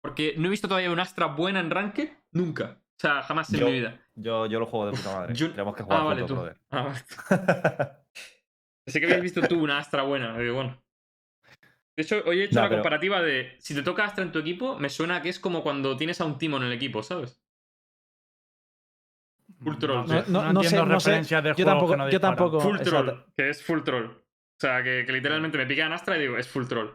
Porque 0.01 0.35
no 0.37 0.47
he 0.47 0.49
visto 0.51 0.67
todavía 0.67 0.91
un 0.91 0.99
Astra 0.99 1.25
buena 1.27 1.59
en 1.59 1.71
Ranked, 1.71 2.09
nunca. 2.31 2.77
O 2.79 2.99
sea, 3.01 3.23
jamás 3.23 3.51
en 3.53 3.59
Yo- 3.61 3.65
mi 3.65 3.71
vida. 3.73 3.99
Yo, 4.13 4.45
yo 4.45 4.59
lo 4.59 4.67
juego 4.67 4.87
de 4.87 4.91
puta 4.97 5.15
madre. 5.15 5.33
Yo- 5.33 5.49
Tenemos 5.51 5.75
que 5.75 5.81
jugar 5.83 5.99
Ah, 6.01 6.03
vale, 6.03 6.23
tú. 6.23 6.35
brother. 6.35 6.57
Ah, 6.69 6.83
vale. 6.83 7.91
Sé 8.87 8.99
que 8.99 9.05
habías 9.05 9.21
visto 9.21 9.41
tú 9.47 9.61
una 9.63 9.77
Astra 9.77 10.03
buena. 10.03 10.37
Digo, 10.37 10.55
bueno. 10.55 10.81
De 11.95 12.03
hecho, 12.03 12.21
hoy 12.25 12.39
he 12.41 12.43
hecho 12.45 12.55
No, 12.55 12.61
la 12.61 12.69
pero- 12.69 12.81
comparativa 12.81 13.21
de 13.21 13.55
si 13.59 13.75
te 13.75 13.83
toca 13.83 14.05
Astra 14.05 14.23
en 14.23 14.31
tu 14.31 14.39
equipo, 14.39 14.77
me 14.79 14.89
suena 14.89 15.21
que 15.21 15.29
es 15.29 15.39
como 15.39 15.61
cuando 15.61 15.95
tienes 15.97 16.19
a 16.21 16.25
un 16.25 16.37
Timo 16.37 16.57
en 16.57 16.63
el 16.63 16.73
equipo, 16.73 17.03
¿sabes? 17.03 17.39
Full 19.59 19.77
troll, 19.77 20.07
No, 20.07 20.13
no, 20.23 20.23
No- 20.27 20.53
no 20.53 20.63
sé, 20.63 20.67
entiendo 20.69 20.93
no 20.93 20.99
sé. 20.99 21.11
de 21.11 21.53
Yo 21.55 21.65
tampoco- 21.65 21.91
que 21.91 21.97
no 21.97 22.09
yo 22.09 22.19
tampoco. 22.19 22.59
Full 22.59 22.77
exacto. 22.77 22.89
troll, 23.05 23.23
que 23.37 23.49
es 23.49 23.63
full 23.63 23.81
troll. 23.83 24.05
O 24.05 24.59
sea, 24.59 24.81
que, 24.83 25.03
que 25.05 25.11
literalmente 25.11 25.57
me 25.57 25.65
pican 25.67 25.91
Astra 25.93 26.17
y 26.17 26.21
digo, 26.21 26.37
es 26.37 26.47
full 26.47 26.65
troll. 26.65 26.89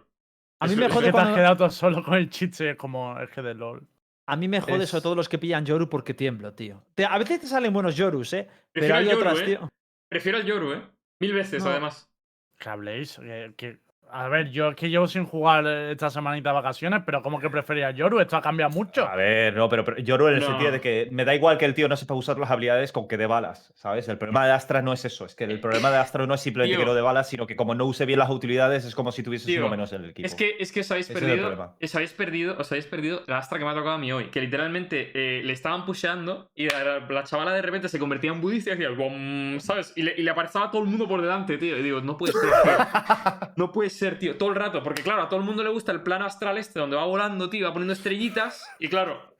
A 0.60 0.66
mí 0.66 0.72
Eso- 0.72 0.80
me 0.80 0.88
jode 0.88 1.06
Que 1.06 1.12
te 1.12 1.18
has 1.18 1.22
cuando. 1.24 1.34
quedado 1.36 1.56
todo 1.56 1.70
solo 1.70 2.02
con 2.02 2.14
el 2.14 2.30
cheat, 2.30 2.60
es 2.60 2.76
como 2.76 3.18
es 3.20 3.30
que 3.30 3.42
de 3.42 3.54
LOL. 3.54 3.86
A 4.28 4.36
mí 4.36 4.48
me 4.48 4.60
jode 4.60 4.82
Es- 4.84 4.88
sobre 4.90 5.02
todo 5.02 5.14
los 5.14 5.28
que 5.28 5.38
pillan 5.38 5.64
Yoru 5.66 5.88
porque 5.88 6.14
tiemblo, 6.14 6.52
tío. 6.54 6.82
Te- 6.94 7.04
a 7.04 7.16
veces 7.18 7.40
te 7.40 7.46
salen 7.46 7.72
buenos 7.72 7.94
Yorus, 7.94 8.32
¿eh? 8.32 8.48
Pero 8.48 8.62
Prefiero 8.72 8.94
hay 8.96 9.04
al 9.04 9.10
Yoru, 9.10 9.20
otras, 9.20 9.40
¿eh? 9.40 9.44
tío. 9.44 9.68
Prefiero 10.08 10.38
al 10.38 10.44
Yoru, 10.44 10.72
¿eh? 10.72 10.82
Mil 11.20 11.32
veces, 11.32 11.64
No. 11.64 11.70
además. 11.70 12.10
Que 12.58 12.68
habléis, 12.70 13.16
que, 13.16 13.54
que 13.56 13.80
A 14.12 14.28
ver, 14.28 14.50
yo 14.50 14.68
es 14.70 14.76
que 14.76 14.88
llevo 14.88 15.06
sin 15.08 15.24
jugar 15.26 15.64
eh, 15.66 15.92
esta 15.92 16.10
semanita 16.10 16.50
de 16.50 16.54
vacaciones, 16.54 17.02
pero 17.04 17.22
¿cómo 17.22 17.40
que 17.40 17.50
prefería 17.50 17.90
Yoru? 17.90 18.20
Esto 18.20 18.36
ha 18.36 18.42
cambiado 18.42 18.70
mucho. 18.72 19.06
A 19.06 19.16
ver, 19.16 19.54
no, 19.54 19.68
pero, 19.68 19.84
pero 19.84 19.98
Yoru 19.98 20.28
en 20.28 20.34
el 20.34 20.40
No. 20.40 20.46
sentido 20.46 20.70
de 20.72 20.80
que 20.80 21.08
me 21.10 21.24
da 21.24 21.34
igual 21.34 21.58
que 21.58 21.64
el 21.64 21.74
tío 21.74 21.88
no 21.88 21.96
sepa 21.96 22.14
usar 22.14 22.38
las 22.38 22.50
habilidades 22.50 22.92
con 22.92 23.08
que 23.08 23.16
dé 23.16 23.26
balas, 23.26 23.72
¿sabes? 23.74 24.08
El 24.08 24.16
problema 24.16 24.46
de 24.46 24.52
Astra 24.52 24.80
no 24.80 24.92
es 24.92 25.04
eso, 25.04 25.26
es 25.26 25.34
que 25.34 25.44
el 25.44 25.60
problema 25.60 25.90
de 25.90 25.98
Astra 25.98 26.26
no 26.26 26.34
es 26.34 26.40
simplemente 26.40 26.76
Tío. 26.76 26.80
que 26.84 26.86
no 26.86 26.94
dé 26.94 27.02
balas, 27.02 27.28
sino 27.28 27.46
que 27.46 27.56
como 27.56 27.74
no 27.74 27.84
use 27.84 28.06
bien 28.06 28.18
las 28.20 28.30
utilidades 28.30 28.84
es 28.84 28.94
como 28.94 29.10
si 29.12 29.22
tuvieses 29.22 29.46
Tío, 29.46 29.60
uno 29.62 29.70
menos 29.70 29.92
en 29.92 30.04
el 30.04 30.10
equipo. 30.10 30.26
Es 30.26 30.34
que, 30.34 30.56
es 30.60 30.70
que 30.72 30.80
os 30.80 30.90
habéis 30.90 31.10
Ese 31.10 31.18
perdido. 31.18 31.74
os 31.82 31.94
habéis 31.94 32.12
perdido. 32.12 32.56
Os 32.58 32.70
habéis 32.72 32.86
perdido 32.86 33.22
la 33.26 33.38
astra 33.38 33.58
que 33.58 33.64
me 33.64 33.70
ha 33.72 33.74
tocado 33.74 33.96
a 33.96 33.98
mí 33.98 34.12
hoy. 34.12 34.26
Que 34.26 34.40
literalmente 34.40 35.10
eh, 35.14 35.42
le 35.42 35.52
estaban 35.52 35.84
pusheando 35.84 36.48
y 36.54 36.68
la, 36.68 37.00
la 37.08 37.24
chavala 37.24 37.52
de 37.52 37.62
repente 37.62 37.88
se 37.88 37.98
convertía 37.98 38.30
en 38.30 38.40
budista 38.40 38.70
y 38.70 38.72
hacía 38.74 38.90
bom, 38.90 39.58
¿sabes? 39.60 39.92
Y 39.96 40.02
le, 40.02 40.14
y 40.16 40.22
le 40.22 40.30
aparecía 40.30 40.62
a 40.62 40.70
todo 40.70 40.82
el 40.82 40.88
mundo 40.88 41.08
por 41.08 41.20
delante, 41.20 41.58
tío. 41.58 41.76
Y 41.76 41.82
digo, 41.82 42.00
no 42.00 42.16
puede 42.16 42.32
ser, 42.32 42.42
tío. 42.62 42.72
No 43.56 43.72
puede 43.72 43.88
ser, 43.90 43.95
tío. 44.18 44.36
Todo 44.36 44.50
el 44.50 44.54
rato. 44.56 44.82
Porque 44.82 45.02
claro, 45.02 45.22
a 45.22 45.28
todo 45.28 45.40
el 45.40 45.46
mundo 45.46 45.62
le 45.62 45.70
gusta 45.70 45.92
el 45.92 46.02
plano 46.02 46.24
astral 46.24 46.58
este 46.58 46.78
donde 46.78 46.96
va 46.96 47.04
volando, 47.04 47.50
tío, 47.50 47.66
va 47.66 47.72
poniendo 47.72 47.92
estrellitas. 47.92 48.68
Y 48.78 48.88
claro. 48.88 49.36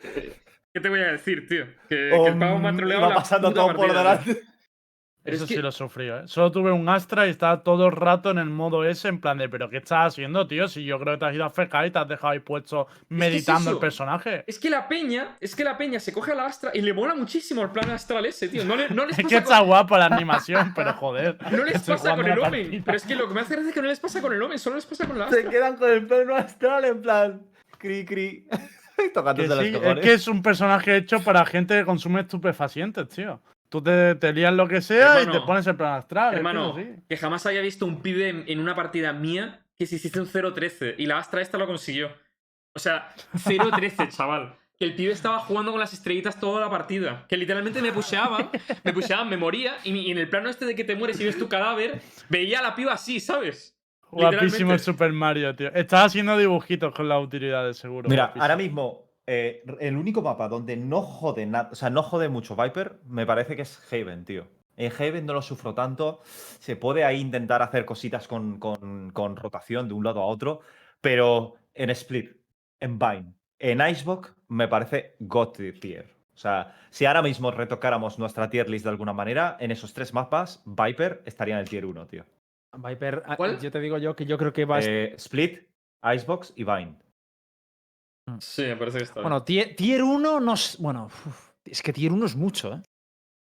¿Qué 0.73 0.81
te 0.81 0.89
voy 0.89 1.01
a 1.01 1.13
decir, 1.13 1.47
tío? 1.49 1.67
Que, 1.89 2.11
que 2.11 2.27
el 2.27 2.39
pavo 2.39 2.59
me 2.59 2.69
ha 2.69 2.73
troleado 2.77 3.09
va 3.09 3.15
pasando 3.15 3.53
por 3.55 4.23
tío. 4.25 4.35
Pero 5.27 5.35
Eso 5.37 5.45
es 5.45 5.49
que- 5.49 5.57
sí 5.57 5.61
lo 5.63 5.73
sufrí, 5.73 6.09
¿eh? 6.09 6.23
Solo 6.27 6.51
tuve 6.51 6.73
un 6.73 6.89
Astra 6.89 7.27
y 7.27 7.31
estaba 7.31 7.63
todo 7.63 7.87
el 7.87 7.93
rato 7.93 8.31
en 8.31 8.39
el 8.39 8.49
modo 8.49 8.85
ese, 8.85 9.09
en 9.09 9.21
plan 9.21 9.37
de, 9.37 9.49
¿pero 9.49 9.69
qué 9.69 9.77
estás 9.79 10.13
haciendo, 10.15 10.47
tío? 10.47 10.69
Si 10.69 10.85
yo 10.85 10.99
creo 10.99 11.15
que 11.15 11.19
te 11.19 11.25
has 11.27 11.35
ido 11.35 11.45
a 11.45 11.51
fecar 11.51 11.85
y 11.87 11.91
te 11.91 11.99
has 11.99 12.09
dejado 12.09 12.29
ahí 12.33 12.39
puesto 12.39 12.87
meditando 13.11 13.71
el 13.73 13.79
personaje. 13.79 14.45
Es 14.47 14.59
que 14.59 14.71
la 14.71 14.89
peña, 14.89 15.37
es 15.41 15.55
que 15.55 15.65
la 15.65 15.77
peña 15.77 16.01
se 16.01 16.13
coge 16.13 16.33
a 16.33 16.35
la 16.37 16.47
Astra 16.47 16.71
y 16.73 16.81
le 16.81 16.95
mola 16.95 17.15
muchísimo 17.15 17.63
el 17.63 17.71
plano 17.71 17.93
astral 17.93 18.25
ese, 18.25 18.49
tío. 18.49 18.65
No, 18.65 18.77
le, 18.77 18.89
no 18.89 19.05
les 19.07 19.19
Es 19.19 19.25
pasa 19.25 19.29
que 19.29 19.35
con- 19.43 19.53
está 19.53 19.61
guapa 19.61 19.99
la 19.99 20.07
animación, 20.07 20.73
pero 20.75 20.93
joder. 20.95 21.37
No 21.51 21.65
les 21.65 21.83
pasa 21.83 22.15
con 22.17 22.27
el 22.27 22.39
Omen. 22.39 22.83
Pero 22.85 22.97
es 22.97 23.05
que 23.05 23.17
lo 23.17 23.29
que 23.29 23.35
me 23.35 23.41
hace 23.41 23.55
gracia 23.55 23.69
es 23.71 23.75
que 23.75 23.83
no 23.83 23.89
les 23.89 24.01
pasa 24.01 24.23
con 24.23 24.33
el 24.33 24.41
Omen, 24.43 24.59
solo 24.59 24.77
les 24.77 24.87
pasa 24.87 25.07
con 25.07 25.19
la 25.19 25.29
Se 25.29 25.37
Astra. 25.37 25.51
quedan 25.51 25.77
con 25.77 25.91
el 25.91 26.07
pleno 26.07 26.37
astral 26.37 26.85
en 26.85 27.03
plan. 27.03 27.43
Cri, 27.79 28.05
cri. 28.05 28.47
Que 28.97 29.11
Tocándose 29.11 29.49
sí, 29.63 29.71
los 29.73 29.83
es 29.83 29.99
que 30.01 30.13
es 30.15 30.27
un 30.27 30.41
personaje 30.43 30.97
hecho 30.97 31.21
para 31.23 31.45
gente 31.45 31.75
que 31.79 31.85
consume 31.85 32.23
estupefacientes, 32.23 33.07
tío. 33.11 33.43
Tú 33.77 33.83
te, 33.83 34.15
te 34.15 34.33
lías 34.33 34.55
lo 34.55 34.67
que 34.67 34.81
sea 34.81 35.23
y 35.23 35.27
te 35.27 35.39
pones 35.41 35.67
el 35.67 35.77
plan 35.77 35.97
astral. 35.99 36.29
es 36.29 36.31
que 36.31 36.37
Hermano, 36.39 36.79
es 36.79 37.05
que 37.07 37.17
jamás 37.19 37.45
había 37.45 37.61
visto 37.61 37.85
un 37.85 38.01
pibe 38.01 38.31
en, 38.31 38.45
en 38.47 38.59
una 38.59 38.75
partida 38.75 39.13
mía 39.13 39.67
que 39.79 39.85
se 39.85 39.97
hiciese 39.97 40.19
un 40.19 40.27
0-13 40.27 40.95
y 40.97 41.05
la 41.05 41.19
Astra 41.19 41.43
esta 41.43 41.59
lo 41.59 41.67
consiguió. 41.67 42.11
O 42.75 42.79
sea, 42.79 43.13
0-13, 43.35 44.09
chaval. 44.17 44.55
Que 44.79 44.87
el 44.87 44.95
pibe 44.95 45.13
estaba 45.13 45.41
jugando 45.41 45.73
con 45.73 45.81
las 45.81 45.93
estrellitas 45.93 46.41
toda 46.41 46.63
la 46.63 46.71
partida. 46.71 47.27
Que 47.29 47.37
literalmente 47.37 47.83
me 47.83 47.93
pusheaban, 47.93 48.49
me 48.83 48.95
pusheaban, 48.95 49.29
me 49.29 49.37
moría. 49.37 49.77
Y, 49.85 50.11
en 50.11 50.17
el 50.17 50.31
plano 50.31 50.49
este 50.49 50.65
de 50.65 50.75
que 50.75 50.85
te 50.85 50.97
mueres 50.97 51.21
y 51.21 51.27
ves 51.27 51.39
tu 51.39 51.47
cadáver, 51.47 52.01
veía 52.31 52.61
a 52.61 52.63
la 52.63 52.75
piba 52.75 52.95
así, 52.95 53.21
¿sabes? 53.21 53.77
Guapísimo 54.11 54.73
el. 54.73 54.81
Super 54.81 55.13
Mario, 55.13 55.55
tío. 55.55 55.69
Estás 55.75 56.07
haciendo 56.07 56.39
dibujitos 56.39 56.95
con 56.95 57.11
las 57.11 57.23
utilidades, 57.23 57.77
seguro. 57.77 58.09
Mira, 58.09 58.25
guapísimo. 58.25 58.43
ahora 58.43 58.57
mismo, 58.57 59.06
eh, 59.27 59.65
el 59.81 59.97
único 59.97 60.23
mapa 60.23 60.49
donde 60.49 60.77
no 60.77 61.03
jode 61.03 61.47
nada, 61.47 61.71
o 61.73 61.75
sea, 61.75 61.91
no 61.91 62.03
jode 62.03 62.29
mucho 62.29 62.55
Viper, 62.57 63.01
me 63.07 63.27
parece 63.27 63.57
que 63.57 63.63
es 63.63 63.81
Haven, 63.93 64.25
tío. 64.25 64.47
En 64.77 64.93
Haven 64.93 65.25
no 65.27 65.33
lo 65.33 65.43
sufro 65.43 65.75
tanto. 65.75 66.21
Se 66.25 66.77
puede 66.77 67.05
ahí 67.05 67.21
intentar 67.21 67.63
hacer 67.63 67.85
cositas 67.87 68.29
con, 68.29 68.59
con- 68.59 69.11
con 69.13 69.37
rotación 69.37 69.89
de 69.89 69.95
un 69.95 70.05
lado 70.05 70.21
a 70.21 70.27
otro, 70.27 70.61
pero 71.01 71.55
en 71.75 71.91
Split, 71.91 72.37
en 72.81 72.99
Vine, 72.99 73.33
en 73.59 73.81
Icebox, 73.81 74.35
me 74.49 74.69
parece 74.69 75.17
God 75.21 75.53
tier. 75.81 76.15
O 76.35 76.39
sea, 76.39 76.77
si 76.91 77.07
ahora 77.07 77.23
mismo 77.23 77.51
retocáramos 77.51 78.19
nuestra 78.19 78.51
tier 78.51 78.69
list 78.69 78.85
de 78.85 78.91
alguna 78.91 79.15
manera, 79.15 79.57
en 79.59 79.71
esos 79.71 79.95
tres 79.95 80.13
mapas, 80.13 80.63
Viper 80.67 81.23
estaría 81.25 81.55
en 81.55 81.61
el 81.61 81.69
tier 81.69 81.87
1, 81.87 82.07
tío. 82.07 82.25
Viper, 82.77 83.23
ah, 83.25 83.37
¿Cuál? 83.39 83.59
yo 83.59 83.71
te 83.71 83.81
digo 83.81 83.97
yo 83.97 84.15
que 84.15 84.27
yo 84.27 84.37
creo 84.37 84.53
que 84.53 84.67
va 84.67 84.77
a 84.77 84.81
Eh, 84.81 85.15
Split, 85.17 85.63
Icebox 86.05 86.53
y 86.55 86.65
Vine. 86.65 86.97
Sí, 88.41 88.63
me 88.63 88.77
parece 88.77 88.99
que 88.99 89.05
está 89.05 89.15
bien. 89.21 89.25
Bueno, 89.25 89.43
tier, 89.43 89.77
tier 89.77 90.03
1 90.03 90.41
no 90.41 90.55
es. 90.55 90.77
Bueno, 90.79 91.07
uf, 91.07 91.51
es 91.65 91.83
que 91.83 91.93
tier 91.93 92.13
1 92.13 92.27
es 92.27 92.37
mucho, 92.37 92.75
¿eh? 92.75 92.83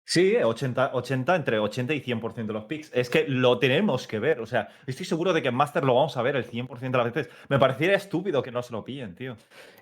Sí, 0.07 0.35
80, 0.35 0.91
80, 0.93 1.35
entre 1.35 1.57
80 1.57 1.93
y 1.95 1.99
100% 2.01 2.45
de 2.45 2.53
los 2.53 2.65
picks. 2.65 2.91
Es 2.93 3.09
que 3.09 3.25
lo 3.27 3.57
tenemos 3.57 4.05
que 4.05 4.19
ver. 4.19 4.39
O 4.39 4.45
sea, 4.45 4.67
estoy 4.85 5.03
seguro 5.03 5.33
de 5.33 5.41
que 5.41 5.47
en 5.47 5.55
Master 5.55 5.83
lo 5.83 5.95
vamos 5.95 6.15
a 6.15 6.21
ver 6.21 6.35
el 6.35 6.45
100% 6.45 6.91
de 6.91 6.97
las 7.03 7.11
veces. 7.11 7.33
Me 7.49 7.57
parecería 7.57 7.95
estúpido 7.95 8.43
que 8.43 8.51
no 8.51 8.61
se 8.61 8.71
lo 8.71 8.85
pillen, 8.85 9.15
tío. 9.15 9.33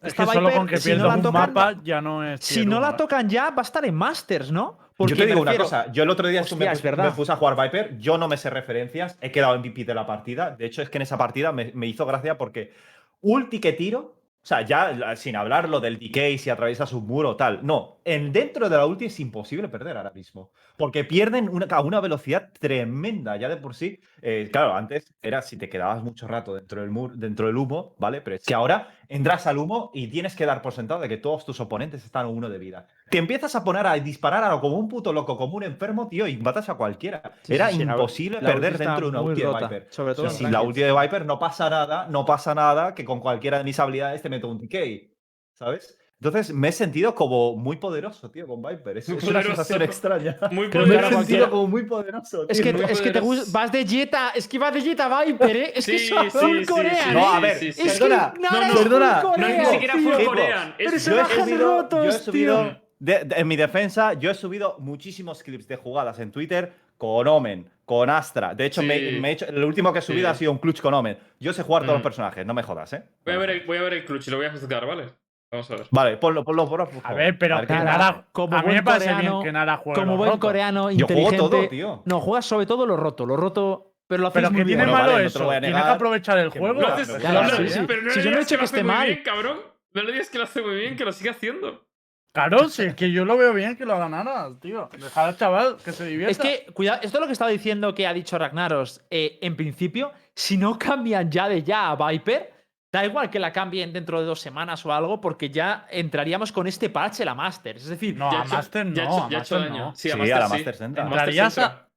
Es 0.02 0.10
Esta 0.14 0.26
que 0.26 0.32
solo 0.32 0.48
Viper, 0.48 0.58
con 0.60 0.68
que 0.68 0.78
si 0.78 0.96
no 0.96 1.10
un 1.10 1.22
tocan- 1.22 1.34
mapa 1.54 1.76
ya 1.84 2.00
no 2.00 2.24
es. 2.24 2.40
Si 2.40 2.66
no 2.66 2.78
uno, 2.78 2.88
la 2.88 2.92
¿eh? 2.92 2.96
tocan 2.98 3.28
ya, 3.30 3.50
va 3.50 3.58
a 3.58 3.62
estar 3.64 3.84
en 3.84 3.96
Masters, 3.96 4.50
¿no? 4.52 4.80
yo 4.98 5.14
te 5.18 5.26
digo 5.26 5.42
una 5.42 5.58
cosa. 5.58 5.92
Yo 5.92 6.04
el 6.04 6.10
otro 6.10 6.30
día 6.30 6.40
Hostia, 6.42 6.56
me, 6.56 6.66
es 6.68 6.72
puse, 6.80 6.84
verdad. 6.84 7.06
me 7.06 7.12
puse 7.12 7.32
a 7.34 7.36
jugar 7.36 7.62
Viper. 7.62 7.98
Yo 7.98 8.18
no 8.18 8.30
me 8.30 8.38
sé 8.38 8.50
referencias. 8.50 9.18
He 9.20 9.30
quedado 9.32 9.58
MVP 9.60 9.84
de 9.84 9.94
la 9.94 10.08
partida. 10.08 10.52
De 10.52 10.66
hecho, 10.68 10.82
es 10.82 10.90
que 10.90 11.00
en 11.00 11.02
esa 11.02 11.18
partida 11.18 11.52
me, 11.52 11.72
me 11.74 11.88
hizo 11.88 12.06
gracia 12.06 12.38
porque 12.38 12.72
ulti 13.20 13.60
que 13.60 13.74
tiro. 13.74 14.16
O 14.44 14.46
sea, 14.46 14.62
ya 14.62 15.16
sin 15.16 15.38
hablar 15.38 15.70
lo 15.70 15.80
del 15.80 15.98
decay, 15.98 16.38
si 16.38 16.50
atraviesas 16.50 16.92
un 16.92 17.08
muro 17.08 17.38
tal. 17.38 17.66
No, 17.66 18.02
en 18.04 18.34
dentro 18.34 18.68
de 18.68 18.76
la 18.76 18.86
ulti 18.86 19.06
es 19.06 19.18
imposible 19.22 19.70
perder 19.70 19.96
ahora 19.96 20.12
mismo. 20.12 20.52
Porque 20.76 21.06
pierden 21.06 21.48
una, 21.48 21.66
a 21.68 21.82
una 21.82 22.02
velocidad 22.02 22.52
tremenda. 22.60 23.38
Ya 23.38 23.48
de 23.48 23.56
por 23.56 23.74
sí. 23.74 24.02
eh, 24.22 24.50
claro, 24.52 24.76
antes 24.76 25.14
era 25.22 25.42
si 25.42 25.56
te 25.58 25.70
quedabas 25.70 26.04
mucho 26.04 26.28
rato 26.28 26.54
dentro 26.56 26.82
del, 26.82 26.90
mur, 26.92 27.16
dentro 27.16 27.48
del 27.48 27.56
humo, 27.56 27.96
¿vale? 28.00 28.20
Pero 28.20 28.36
es 28.36 28.44
que 28.46 28.54
ahora 28.54 28.90
entras 29.10 29.48
al 29.48 29.58
humo 29.58 29.92
y 29.94 30.08
tienes 30.08 30.36
que 30.36 30.46
dar 30.46 30.62
por 30.62 30.74
sentado 30.74 31.00
de 31.02 31.10
que 31.10 31.18
todos 31.18 31.46
tus 31.46 31.60
oponentes 31.60 32.04
están 32.06 32.26
a 32.26 32.30
uno 32.30 32.50
de 32.50 32.58
vida. 32.58 32.88
Te 33.10 33.18
empiezas 33.18 33.56
a 33.56 33.64
poner 33.64 33.86
a 33.88 33.94
disparar 33.96 34.44
a 34.44 34.50
lo 34.50 34.62
como 34.62 34.78
un 34.78 34.88
puto 34.90 35.14
loco, 35.14 35.38
como 35.38 35.56
un 35.58 35.64
enfermo, 35.64 36.08
tío, 36.08 36.28
y 36.28 36.38
matas 36.38 36.70
a 36.70 36.76
cualquiera. 36.76 37.34
Sí, 37.44 37.54
era 37.56 37.70
sí, 37.70 37.78
sí, 37.78 37.86
la- 37.86 37.94
imposible 37.94 38.42
la 38.42 38.52
perder 38.52 38.78
dentro 38.78 39.02
de 39.06 39.10
una 39.10 39.22
ulti 39.22 39.42
de 39.42 39.48
Viper. 39.48 39.88
sobre 39.90 40.16
todo 40.16 40.30
sin 40.30 40.52
la 40.52 40.62
ulti 40.62 40.82
de 40.82 40.92
Viper 40.92 41.26
no 41.26 41.40
pasa 41.40 41.70
nada, 41.70 42.08
no 42.10 42.26
pasa 42.26 42.56
nada 42.56 42.94
que 42.96 43.06
con 43.06 43.20
cualquiera 43.20 43.58
de 43.58 43.64
mis 43.64 43.80
habilidades 43.80 44.22
te 44.22 44.30
meto 44.30 44.48
un 44.50 44.60
decay. 44.60 45.14
¿Sabes? 45.54 45.98
Entonces 46.24 46.54
me 46.54 46.70
he 46.70 46.72
sentido 46.72 47.14
como 47.14 47.58
muy 47.58 47.76
poderoso, 47.76 48.32
tío, 48.32 48.48
con 48.48 48.62
Viper. 48.62 48.98
Es, 48.98 49.10
es 49.10 49.10
una 49.10 49.20
poderoso. 49.22 49.48
sensación 49.48 49.82
extraña. 49.82 50.38
Muy 50.52 50.70
Creo 50.70 50.86
Me 50.86 50.92
que 50.92 50.96
he 50.96 51.00
poderoso. 51.00 51.18
sentido 51.26 51.50
como 51.50 51.68
muy 51.68 51.84
poderoso. 51.86 52.46
Es 52.48 52.62
tío. 52.62 52.64
que, 52.64 52.74
muy 52.74 52.86
es 52.92 53.02
que 53.02 53.12
te 53.12 53.20
poderoso. 53.20 53.42
gus- 53.46 53.52
vas 53.52 53.72
de 53.74 53.86
Jetta, 53.86 54.30
es 54.34 54.48
que 54.48 54.58
vas 54.58 54.74
de 54.74 54.82
Jetta 54.82 55.24
Viper, 55.26 55.58
¿eh? 55.58 55.74
Es 55.76 55.86
que 55.86 56.00
Sí, 56.00 56.14
es 56.16 56.32
sí, 56.34 56.40
full 56.40 56.64
sí, 56.66 56.74
¿eh? 56.88 57.14
No, 57.14 57.34
a 57.34 57.40
ver, 57.42 57.58
sí, 57.58 57.74
sí. 57.74 57.82
Es 57.88 58.00
perdona, 58.00 58.32
que 58.34 58.40
no, 58.40 58.48
es 58.62 58.78
perdona, 58.78 59.16
full 59.22 59.32
no, 59.32 59.38
No 59.38 59.48
es 59.48 59.58
ni 59.60 59.66
siquiera 59.66 59.94
full 59.96 60.26
corean. 60.26 60.76
Pero 60.78 60.90
Es, 60.92 61.04
se 61.04 61.10
yo 61.12 61.18
he 61.18 61.20
bajan 61.22 61.40
subido, 61.42 61.58
yo 61.60 61.74
he 61.74 61.82
rotos, 61.82 62.18
subido 62.22 62.64
tío. 62.64 62.82
de- 63.00 63.24
de- 63.26 63.36
en 63.36 63.48
mi 63.50 63.56
defensa, 63.58 64.14
yo 64.14 64.32
he 64.32 64.34
subido 64.36 64.78
muchísimos 64.80 65.44
clips 65.44 65.68
de 65.68 65.76
jugadas 65.76 66.20
en 66.20 66.32
Twitter 66.32 66.72
con 66.98 67.28
Omen, 67.28 67.70
con 67.84 68.10
Astra. 68.10 68.56
De 68.56 68.66
hecho, 68.66 68.82
me, 68.82 68.98
Sí. 68.98 69.20
me 69.20 69.30
he 69.30 69.32
hecho- 69.34 69.46
el 69.48 69.62
último 69.64 69.92
que 69.92 70.00
he 70.00 70.02
subido 70.02 70.30
Sí. 70.30 70.32
ha 70.32 70.36
sido 70.36 70.52
un 70.54 70.58
clutch 70.60 70.80
con 70.80 70.94
Omen. 70.94 71.18
Yo 71.40 71.52
sé 71.52 71.64
jugar 71.64 71.84
todos 71.84 71.96
los 71.96 72.02
Mm. 72.02 72.04
personajes, 72.04 72.46
no 72.46 72.54
me 72.54 72.64
jodas, 72.64 72.94
¿eh? 72.94 73.04
voy, 73.26 73.34
a 73.34 73.38
ver 73.38 73.50
el, 73.50 73.66
voy 73.66 73.78
a 73.78 73.82
ver 73.82 73.94
el 73.96 74.06
clutch 74.06 74.30
y 74.30 74.32
lo 74.32 74.38
voy 74.38 74.46
a 74.46 74.52
juzgar, 74.52 74.86
¿vale? 74.86 75.08
Vamos 75.54 75.72
a 75.72 75.76
ver. 75.76 75.88
Vale, 75.92 76.18
ponlo, 76.18 76.44
ponlo, 76.44 76.68
ponlo. 76.68 76.90
por 76.90 77.02
A 77.06 77.14
ver, 77.14 77.38
pero 77.38 77.62
que. 77.62 77.68
Nara. 77.74 78.26
como 78.32 78.56
a 78.56 78.60
mí 78.60 78.66
buen 78.66 78.76
me 78.78 78.84
parece 78.84 79.06
coreano- 79.12 79.22
bien 79.40 79.44
que 79.44 79.52
Nara 79.54 79.78
juegue. 79.78 80.02
Como 80.02 80.18
buen 80.18 80.38
coreano 80.40 80.92
Yo 80.92 81.06
juego 81.06 81.22
inteligente. 81.22 81.38
todo, 81.58 81.68
tío. 81.70 82.02
No, 82.06 82.20
juegas 82.20 82.46
sobre 82.46 82.66
todo 82.66 82.86
lo 82.86 82.98
roto. 82.98 83.26
Lo 83.26 83.38
roto, 83.38 83.94
pero 84.08 84.22
lo 84.24 84.28
haces 84.30 84.42
Pero 84.42 84.52
muy 84.52 84.58
que 84.60 84.64
bien. 84.66 84.78
tiene 84.80 84.84
Bueno, 84.92 84.98
malo 84.98 85.12
vale, 85.14 85.24
no 85.24 85.28
eso. 85.30 85.50
Tienes 85.50 85.72
que 85.84 85.90
aprovechar 85.90 86.38
el 86.40 86.50
juego. 86.50 86.88
Haces, 86.88 87.08
pero 87.08 87.20
claro, 87.20 87.44
no, 87.44 87.50
sí, 87.56 87.64
no, 87.64 87.70
sí. 87.70 87.80
pero 87.88 88.02
no 88.02 88.10
Si 88.10 88.18
le 88.20 88.26
yo 88.26 88.32
no 88.32 88.38
he 88.38 88.40
dicho 88.40 88.50
que 88.50 88.56
lo 88.56 88.60
que 88.60 88.66
esté 88.66 88.84
muy 88.84 88.92
mal. 88.94 89.08
bien, 89.08 89.22
cabrón. 89.24 89.58
No 89.94 90.02
le 90.04 90.12
digas 90.12 90.30
que 90.32 90.38
lo 90.40 90.44
hace 90.46 90.62
muy 90.64 90.76
bien, 90.76 90.96
que 90.96 91.06
lo 91.06 91.12
siga 91.12 91.32
haciendo. 91.32 91.86
Claro, 92.34 92.68
si 92.68 92.82
es 92.82 92.96
que 92.96 93.12
yo 93.12 93.26
lo 93.26 93.38
veo 93.38 93.54
bien 93.54 93.78
que 93.78 93.86
lo 93.86 93.94
haga 93.94 94.10
Nara, 94.10 94.50
tío. 94.60 94.90
Dejar 94.98 95.28
al 95.30 95.38
chaval 95.38 95.78
que 95.86 95.92
se 95.92 96.04
divierta. 96.08 96.32
Es 96.32 96.40
que, 96.40 96.74
cuidado, 96.74 97.00
esto 97.04 97.18
es 97.18 97.22
lo 97.22 97.28
que 97.28 97.34
estaba 97.34 97.52
diciendo 97.52 97.94
que 97.94 98.08
ha 98.08 98.14
dicho 98.14 98.40
Ragnaros. 98.40 99.02
eh, 99.12 99.38
en 99.44 99.56
principio, 99.56 100.12
si 100.34 100.58
no 100.58 100.80
cambian 100.80 101.30
ya 101.30 101.48
de 101.48 101.62
ya 101.62 101.92
a 101.92 101.96
Viper, 102.10 102.52
da 102.94 103.04
igual 103.06 103.30
que 103.30 103.40
la 103.40 103.52
cambien 103.52 103.92
dentro 103.92 104.20
de 104.22 104.26
dos 104.26 104.40
semanas 104.40 104.86
o 104.86 104.94
algo, 104.94 105.20
porque 105.20 105.50
ya 105.50 105.88
entraríamos 105.90 106.52
con 106.52 106.68
este 106.68 106.90
parche 106.90 107.26
la 107.26 107.34
Masters. 107.36 107.82
Es 107.84 107.90
decir, 107.90 108.16
No, 108.16 108.32
Ya 108.32 108.38
a 108.38 108.42
ha 108.42 108.46
hecho- 108.46 108.56
Master 108.56 108.86
no. 108.86 108.94
ya 108.94 109.02
ha 109.02 109.06
hecho- 109.06 109.14
a 109.26 109.30
ya 109.30 109.38
ha 109.38 109.42
hecho 109.42 109.56
Master 109.56 109.60
daño. 109.72 109.86
no. 109.86 109.96
Sí, 109.96 110.10
a 110.10 110.14
Sí, 110.14 110.18
Master 110.20 110.36
a 110.36 110.40
la 110.40 110.46
sí. 110.48 110.54
Master 110.54 110.74
entra. 110.74 110.86
En 111.04 111.10
Master 111.10 111.30
Entrarías 111.30 111.58
entra. 111.58 111.88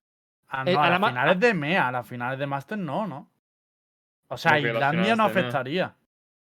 a. 0.48 0.62
Eh, 0.70 0.72
no, 0.74 0.80
a 0.80 0.86
a 0.86 0.90
la 0.90 0.98
las 0.98 1.08
finales 1.10 1.40
de 1.40 1.54
MEA, 1.54 1.88
a 1.88 1.92
las 1.92 2.06
finales 2.06 2.38
de 2.38 2.46
Master 2.46 2.78
no, 2.78 3.06
¿no? 3.06 3.30
O 4.28 4.36
sea, 4.36 4.52
¿Cómo 4.52 4.62
que 4.62 4.72
las 4.72 4.76
Islandia 4.94 5.16
no 5.16 5.24
afectaría. 5.24 5.94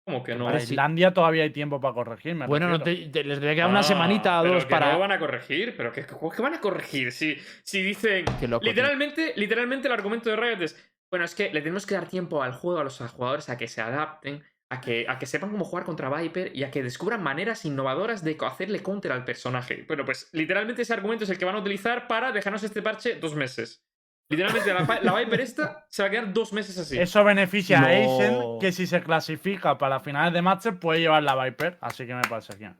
¿Cómo 0.03 0.23
que 0.23 0.34
no? 0.35 0.45
Para. 0.45 0.57
Islandia 0.57 1.13
todavía 1.13 1.43
hay 1.43 1.51
tiempo 1.51 1.80
para 1.80 1.93
corregir. 1.93 2.34
me 2.34 2.47
bueno, 2.47 2.68
no 2.68 2.80
te- 2.81 3.09
te- 3.09 3.23
les 3.23 3.39
debe 3.39 3.53
quedar 3.55 3.69
una 3.69 3.80
Ah, 3.81 3.84
semanita 3.84 4.41
o 4.41 4.45
dos 4.47 4.65
que 4.65 4.72
para. 4.72 4.91
No 4.93 4.99
van 4.99 5.11
a 5.11 5.19
corregir, 5.19 5.76
pero 5.77 5.91
que, 5.91 6.05
que 6.05 6.41
van 6.41 6.55
a 6.55 6.59
corregir. 6.59 7.11
Si, 7.11 7.38
si 7.63 7.84
dicen. 7.84 8.26
Qué 8.39 8.47
loco, 8.47 8.61
tío. 8.63 8.72
literalmente, 8.72 9.34
literalmente 9.35 9.88
el 9.88 9.93
argumento 9.93 10.30
de 10.31 10.35
Riot 10.35 10.61
es. 10.63 10.91
Bueno, 11.12 11.26
es 11.26 11.36
que 11.36 11.52
le 11.52 11.60
tenemos 11.60 11.86
que 11.86 11.94
dar 11.94 12.08
tiempo 12.08 12.42
al 12.42 12.54
juego, 12.54 12.80
a 12.80 12.84
los 12.86 12.98
jugadores, 12.98 13.50
a 13.50 13.58
que 13.58 13.68
se 13.68 13.82
adapten, 13.82 14.42
a 14.70 14.80
que, 14.80 15.06
a 15.10 15.20
que 15.20 15.26
sepan 15.26 15.52
cómo 15.52 15.66
jugar 15.66 15.84
contra 15.84 16.10
Viper 16.10 16.56
y 16.56 16.64
a 16.64 16.72
que 16.72 16.82
descubran 16.82 17.22
maneras 17.22 17.66
innovadoras 17.66 18.24
de 18.24 18.38
hacerle 18.40 18.82
counter 18.82 19.12
al 19.12 19.26
personaje. 19.26 19.84
Bueno, 19.86 20.06
pues 20.06 20.30
literalmente 20.32 20.84
ese 20.84 20.94
argumento 20.94 21.26
es 21.26 21.30
el 21.30 21.38
que 21.38 21.44
van 21.44 21.56
a 21.56 21.60
utilizar 21.60 22.08
para 22.08 22.32
dejarnos 22.32 22.64
este 22.64 22.82
parche 22.82 23.16
dos 23.16 23.36
meses. 23.36 23.84
Literalmente 24.30 24.74
la, 24.74 25.00
la 25.04 25.20
Viper 25.20 25.42
esta 25.42 25.86
se 25.90 26.02
va 26.02 26.08
a 26.08 26.12
quedar 26.12 26.32
dos 26.32 26.54
meses 26.54 26.78
así. 26.78 26.98
Eso 26.98 27.22
beneficia 27.26 27.80
a 27.80 27.82
No. 27.82 27.88
Aizen, 27.88 28.60
que 28.62 28.72
si 28.72 28.88
se 28.88 29.04
clasifica 29.04 29.78
para 29.78 29.96
las 29.96 30.04
finales 30.04 30.34
de 30.34 30.42
Master 30.42 30.80
puede 30.80 31.02
llevar 31.02 31.24
la 31.24 31.36
Viper. 31.44 31.78
Así 31.82 32.08
que 32.08 32.16
me 32.16 32.22
parece 32.22 32.56
bien. 32.56 32.80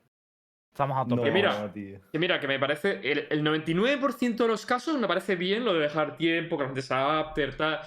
Estamos 0.72 0.98
a 0.98 1.06
tope. 1.06 1.24
Que 1.24 1.32
mira, 1.32 1.70
tío. 1.74 2.00
Que 2.10 2.18
mira, 2.18 2.40
que 2.40 2.48
me 2.48 2.58
parece. 2.58 3.02
El, 3.04 3.28
el 3.30 3.44
99% 3.44 4.38
de 4.38 4.48
los 4.48 4.66
casos 4.66 4.98
me 4.98 5.10
parece 5.10 5.36
bien 5.36 5.66
lo 5.66 5.74
de 5.74 5.82
dejar 5.82 6.16
tiempo, 6.16 6.56
que 6.56 6.64
la 6.64 6.70
gente 6.70 6.82
se 6.82 6.94
adapte, 6.94 7.46
tal. 7.52 7.82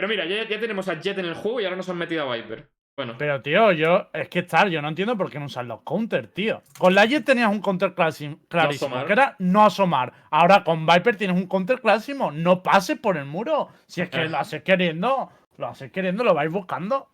Pero 0.00 0.08
mira, 0.08 0.24
ya, 0.24 0.48
ya 0.48 0.58
tenemos 0.58 0.88
a 0.88 0.98
Jet 0.98 1.18
en 1.18 1.26
el 1.26 1.34
juego 1.34 1.60
y 1.60 1.64
ahora 1.64 1.76
nos 1.76 1.86
han 1.90 1.98
metido 1.98 2.22
a 2.22 2.34
Viper. 2.34 2.70
Bueno, 2.96 3.16
Pero, 3.18 3.42
tío, 3.42 3.70
yo. 3.72 4.08
Es 4.14 4.30
que 4.30 4.38
estar, 4.38 4.66
yo 4.70 4.80
no 4.80 4.88
entiendo 4.88 5.14
por 5.14 5.30
qué 5.30 5.38
no 5.38 5.44
usan 5.44 5.68
los 5.68 5.82
counters, 5.82 6.32
tío. 6.32 6.62
Con 6.78 6.94
la 6.94 7.04
Jet 7.04 7.22
tenías 7.26 7.50
un 7.50 7.60
counter 7.60 7.92
clarísimo, 7.94 8.40
asomar. 8.50 9.04
que 9.06 9.12
era 9.12 9.36
no 9.40 9.62
asomar. 9.62 10.10
Ahora 10.30 10.64
con 10.64 10.86
Viper 10.86 11.16
tienes 11.16 11.36
un 11.36 11.46
counter 11.46 11.82
clarísimo. 11.82 12.32
No 12.32 12.62
pases 12.62 12.98
por 12.98 13.18
el 13.18 13.26
muro. 13.26 13.68
Si 13.86 14.00
es 14.00 14.08
que 14.08 14.24
lo 14.30 14.38
haces 14.38 14.62
queriendo, 14.62 15.30
lo 15.58 15.66
haces 15.66 15.92
queriendo, 15.92 16.24
lo 16.24 16.32
vais 16.32 16.50
buscando. 16.50 17.10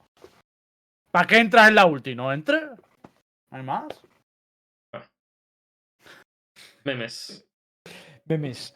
¿Para 1.11 1.27
qué 1.27 1.39
entras 1.39 1.69
en 1.69 1.75
la 1.75 1.87
ulti? 1.87 2.15
No 2.15 2.33
entres. 2.33 2.63
¿Hay 3.51 3.65
más? 3.65 3.87
memes. 6.85 7.45
Memes. 8.27 8.73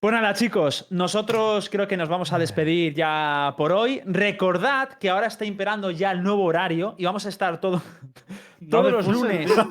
Pues 0.00 0.12
nada, 0.14 0.32
chicos, 0.32 0.86
nosotros 0.90 1.68
creo 1.68 1.88
que 1.88 1.96
nos 1.96 2.08
vamos 2.08 2.32
a 2.32 2.38
despedir 2.38 2.94
ya 2.94 3.54
por 3.56 3.72
hoy. 3.72 4.00
Recordad 4.04 4.90
que 4.90 5.10
ahora 5.10 5.26
está 5.26 5.44
imperando 5.44 5.90
ya 5.90 6.12
el 6.12 6.22
nuevo 6.22 6.44
horario 6.44 6.94
y 6.98 7.04
vamos 7.04 7.26
a 7.26 7.28
estar 7.30 7.60
todo- 7.60 7.82
todos 8.70 8.92
los 8.92 9.08
lunes. 9.08 9.50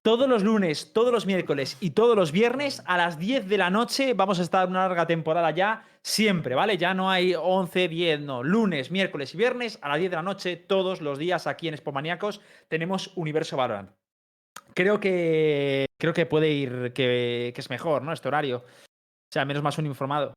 Todos 0.00 0.28
los 0.28 0.42
lunes, 0.42 0.92
todos 0.94 1.12
los 1.12 1.26
miércoles 1.26 1.76
y 1.80 1.90
todos 1.90 2.16
los 2.16 2.32
viernes 2.32 2.82
a 2.86 2.96
las 2.96 3.18
10 3.18 3.46
de 3.46 3.58
la 3.58 3.68
noche 3.68 4.14
vamos 4.14 4.38
a 4.38 4.42
estar 4.42 4.66
una 4.66 4.86
larga 4.88 5.06
temporada 5.06 5.50
ya, 5.50 5.82
siempre, 6.00 6.54
¿vale? 6.54 6.78
Ya 6.78 6.94
no 6.94 7.10
hay 7.10 7.34
11, 7.34 7.88
10, 7.88 8.20
no. 8.20 8.42
Lunes, 8.42 8.90
miércoles 8.90 9.34
y 9.34 9.36
viernes 9.36 9.78
a 9.82 9.88
las 9.90 9.98
10 9.98 10.10
de 10.12 10.16
la 10.16 10.22
noche, 10.22 10.56
todos 10.56 11.02
los 11.02 11.18
días 11.18 11.46
aquí 11.46 11.68
en 11.68 11.76
Spomaniacos 11.76 12.40
tenemos 12.68 13.12
Universo 13.16 13.58
Valorant. 13.58 13.90
Creo 14.74 15.00
que 15.00 15.86
creo 16.00 16.12
que 16.14 16.26
puede 16.26 16.50
ir, 16.50 16.92
que, 16.94 17.52
que 17.54 17.60
es 17.60 17.70
mejor, 17.70 18.02
¿no? 18.02 18.12
Este 18.12 18.28
horario. 18.28 18.58
O 18.58 19.32
sea, 19.32 19.44
menos 19.44 19.62
más 19.62 19.76
un 19.78 19.86
informado. 19.86 20.32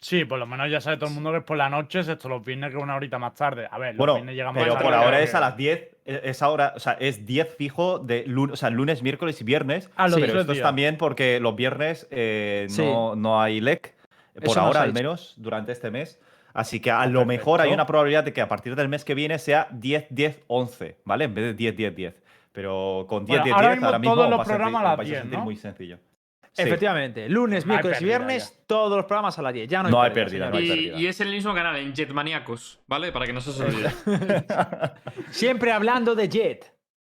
Sí, 0.00 0.24
por 0.24 0.38
lo 0.38 0.46
menos 0.46 0.70
ya 0.70 0.80
sabe 0.80 0.96
todo 0.96 1.08
el 1.08 1.14
mundo 1.14 1.30
que 1.30 1.38
es 1.38 1.44
por 1.44 1.56
la 1.56 1.70
noche, 1.70 2.00
esto 2.00 2.28
los 2.28 2.44
viernes 2.44 2.70
que 2.72 2.76
una 2.76 2.94
horita 2.96 3.18
más 3.18 3.34
tarde. 3.34 3.66
A 3.70 3.78
ver, 3.78 3.90
los 3.94 3.98
Bueno, 3.98 4.14
viernes 4.14 4.34
llegamos 4.34 4.62
pero 4.62 4.74
a 4.76 4.78
por 4.78 4.92
ahora 4.92 5.08
hora 5.08 5.20
es 5.22 5.34
a 5.34 5.40
las 5.40 5.56
10. 5.56 5.78
e- 6.04 6.20
Es 6.24 6.42
ahora, 6.42 6.72
o 6.76 6.80
sea, 6.80 6.94
es 7.00 7.24
10 7.24 7.54
fijo 7.56 7.98
de 7.98 8.24
lunes, 8.26 8.52
o 8.54 8.56
sea, 8.56 8.68
lunes, 8.70 9.02
miércoles 9.02 9.40
y 9.40 9.44
viernes. 9.44 9.88
Ah, 9.96 10.08
los 10.08 10.16
pero 10.20 10.32
tres 10.32 10.40
esto 10.42 10.52
es 10.52 10.60
también 10.62 10.98
porque 10.98 11.40
los 11.40 11.56
viernes 11.56 12.06
eh, 12.10 12.66
Sí. 12.68 12.82
no, 12.84 13.16
no 13.16 13.40
hay 13.40 13.60
LEC. 13.60 13.94
Por 14.34 14.44
Eso 14.44 14.60
ahora, 14.60 14.82
al 14.82 14.92
menos, 14.92 15.34
durante 15.38 15.72
este 15.72 15.90
mes. 15.90 16.20
Así 16.52 16.80
que 16.80 16.90
a 16.90 17.02
Ah, 17.02 17.06
lo 17.06 17.24
mejor 17.24 17.60
hay 17.60 17.64
perfecto. 17.68 17.74
una 17.74 17.86
probabilidad 17.86 18.24
de 18.24 18.32
que 18.32 18.40
a 18.40 18.48
partir 18.48 18.76
del 18.76 18.88
mes 18.88 19.04
que 19.04 19.14
viene 19.14 19.38
sea 19.38 19.68
10, 19.70 20.06
10, 20.10 20.42
11, 20.48 20.98
¿vale? 21.04 21.24
En 21.24 21.34
vez 21.34 21.44
de 21.46 21.54
10, 21.54 21.76
10, 21.76 21.96
10. 21.96 22.14
Pero 22.54 23.04
con 23.08 23.24
10, 23.24 23.40
Bueno, 23.40 23.44
10, 23.46 23.54
ahora 23.56 23.68
10, 23.68 23.74
mismo 23.74 23.86
ahora 23.86 23.98
mismo 23.98 24.14
todos 24.14 24.30
los 24.30 24.38
va 24.38 24.42
a 24.42 24.46
programas 24.46 24.80
a 24.80 24.84
las 24.84 24.96
vais 24.96 25.08
10, 25.08 25.20
sentir 25.22 25.38
¿no? 25.38 25.44
muy 25.44 25.56
sencillo. 25.56 25.98
Sí. 26.52 26.62
Efectivamente, 26.62 27.28
lunes, 27.28 27.66
No 27.66 27.72
miércoles 27.72 28.00
y 28.00 28.04
pérdida 28.04 28.18
viernes, 28.18 28.62
todos 28.68 28.96
los 28.96 29.06
programas 29.06 29.36
a 29.40 29.42
las 29.42 29.52
10. 29.52 29.68
Ya 29.68 29.82
no 29.82 29.88
hay 29.88 29.92
No 29.92 30.02
hay 30.02 30.10
pérdida, 30.12 30.50
pérdida, 30.50 30.50
no 30.50 30.56
hay 30.56 30.62
señores. 30.62 30.82
Y, 30.82 30.86
pérdida. 30.86 31.02
y 31.02 31.06
es 31.08 31.20
el 31.20 31.30
mismo 31.32 31.52
canal, 31.52 31.76
en 31.76 31.92
Jetmaníacos, 31.92 32.80
¿vale? 32.86 33.10
Para 33.10 33.26
que 33.26 33.32
no 33.32 33.40
se 33.40 33.50
os 33.50 33.58
olvide. 33.60 33.90
Siempre 35.30 35.72
hablando 35.72 36.14
de 36.14 36.28
Jet 36.28 36.72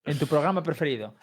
en 0.06 0.18
tu 0.18 0.26
programa 0.26 0.64
preferido. 0.64 1.14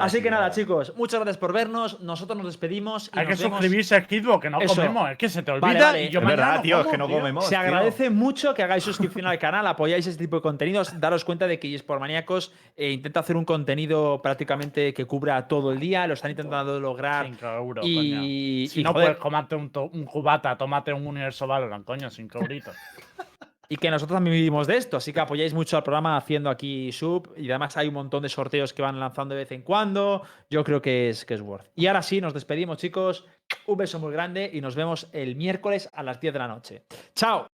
Así, 0.00 0.22
que 0.22 0.30
nada, 0.30 0.50
chicos, 0.50 0.92
muchas 0.96 1.20
gracias 1.20 1.36
por 1.38 1.52
vernos. 1.52 2.00
Nosotros 2.00 2.36
nos 2.38 2.46
despedimos. 2.46 3.10
Y 3.14 3.18
Hay 3.18 3.26
que 3.26 3.32
nos 3.32 3.40
vemos. 3.42 3.58
suscribirse 3.58 3.96
a 3.96 4.02
Skidbo, 4.04 4.40
que 4.40 4.50
no 4.50 4.60
Eso. 4.60 4.74
comemos. 4.76 5.10
Es 5.10 5.18
que 5.18 5.28
se 5.28 5.42
te 5.42 5.50
olvida 5.50 5.66
Vale, 5.68 5.80
vale. 5.80 6.04
y 6.04 6.08
yo 6.10 6.20
Es 6.20 6.26
verdad, 6.26 6.62
tío, 6.62 6.80
es 6.80 6.86
que 6.86 6.98
no 6.98 7.08
comemos. 7.08 7.44
Se 7.44 7.50
tío. 7.50 7.58
agradece 7.60 8.10
mucho 8.10 8.54
que 8.54 8.62
hagáis 8.62 8.84
suscripción 8.84 9.26
al 9.26 9.38
canal, 9.38 9.66
apoyáis 9.66 10.06
este 10.06 10.24
tipo 10.24 10.36
de 10.36 10.42
contenidos, 10.42 10.98
daros 11.00 11.24
cuenta 11.24 11.46
de 11.46 11.58
que 11.58 11.74
eSport 11.74 12.00
Maníacos 12.00 12.52
eh, 12.76 12.90
intenta 12.92 13.20
hacer 13.20 13.36
un 13.36 13.44
contenido 13.44 14.20
prácticamente 14.22 14.92
que 14.94 15.04
cubra 15.04 15.46
todo 15.48 15.72
el 15.72 15.80
día, 15.80 16.06
lo 16.06 16.14
están 16.14 16.30
intentando 16.30 16.78
lograr. 16.80 17.26
5 17.26 17.46
euros, 17.46 17.82
coño. 17.82 17.94
Y, 18.22 18.68
Si 18.70 18.80
y, 18.80 18.82
no 18.84 18.92
joder, 18.92 19.06
puedes 19.08 19.20
comerte 19.20 19.54
un, 19.56 19.70
un 19.92 20.04
cubata, 20.04 20.56
tómate 20.56 20.92
un 20.92 21.06
universo 21.06 21.46
Valorant, 21.46 21.84
coño, 21.84 22.10
5 22.10 22.38
euritos. 22.38 22.74
y 23.68 23.76
que 23.76 23.90
nosotros 23.90 24.16
también 24.16 24.34
vivimos 24.34 24.66
de 24.66 24.76
esto, 24.76 24.96
así 24.96 25.12
que 25.12 25.20
apoyáis 25.20 25.52
mucho 25.52 25.76
al 25.76 25.82
programa 25.82 26.16
haciendo 26.16 26.48
aquí 26.48 26.90
sub 26.92 27.32
y 27.36 27.50
además 27.50 27.76
hay 27.76 27.88
un 27.88 27.94
montón 27.94 28.22
de 28.22 28.28
sorteos 28.28 28.72
que 28.72 28.82
van 28.82 28.98
lanzando 28.98 29.34
de 29.34 29.42
vez 29.42 29.52
en 29.52 29.62
cuando. 29.62 30.22
Yo 30.48 30.64
creo 30.64 30.80
que 30.80 31.10
es 31.10 31.24
que 31.24 31.34
es 31.34 31.42
worth. 31.42 31.70
Y 31.74 31.86
ahora 31.86 32.02
sí, 32.02 32.20
nos 32.20 32.32
despedimos, 32.32 32.78
chicos. 32.78 33.26
Un 33.66 33.76
beso 33.76 33.98
muy 33.98 34.12
grande 34.12 34.50
y 34.52 34.60
nos 34.60 34.74
vemos 34.74 35.08
el 35.12 35.36
miércoles 35.36 35.88
a 35.92 36.02
las 36.02 36.20
10 36.20 36.32
de 36.32 36.38
la 36.38 36.48
noche. 36.48 36.82
¡Chao! 37.14 37.48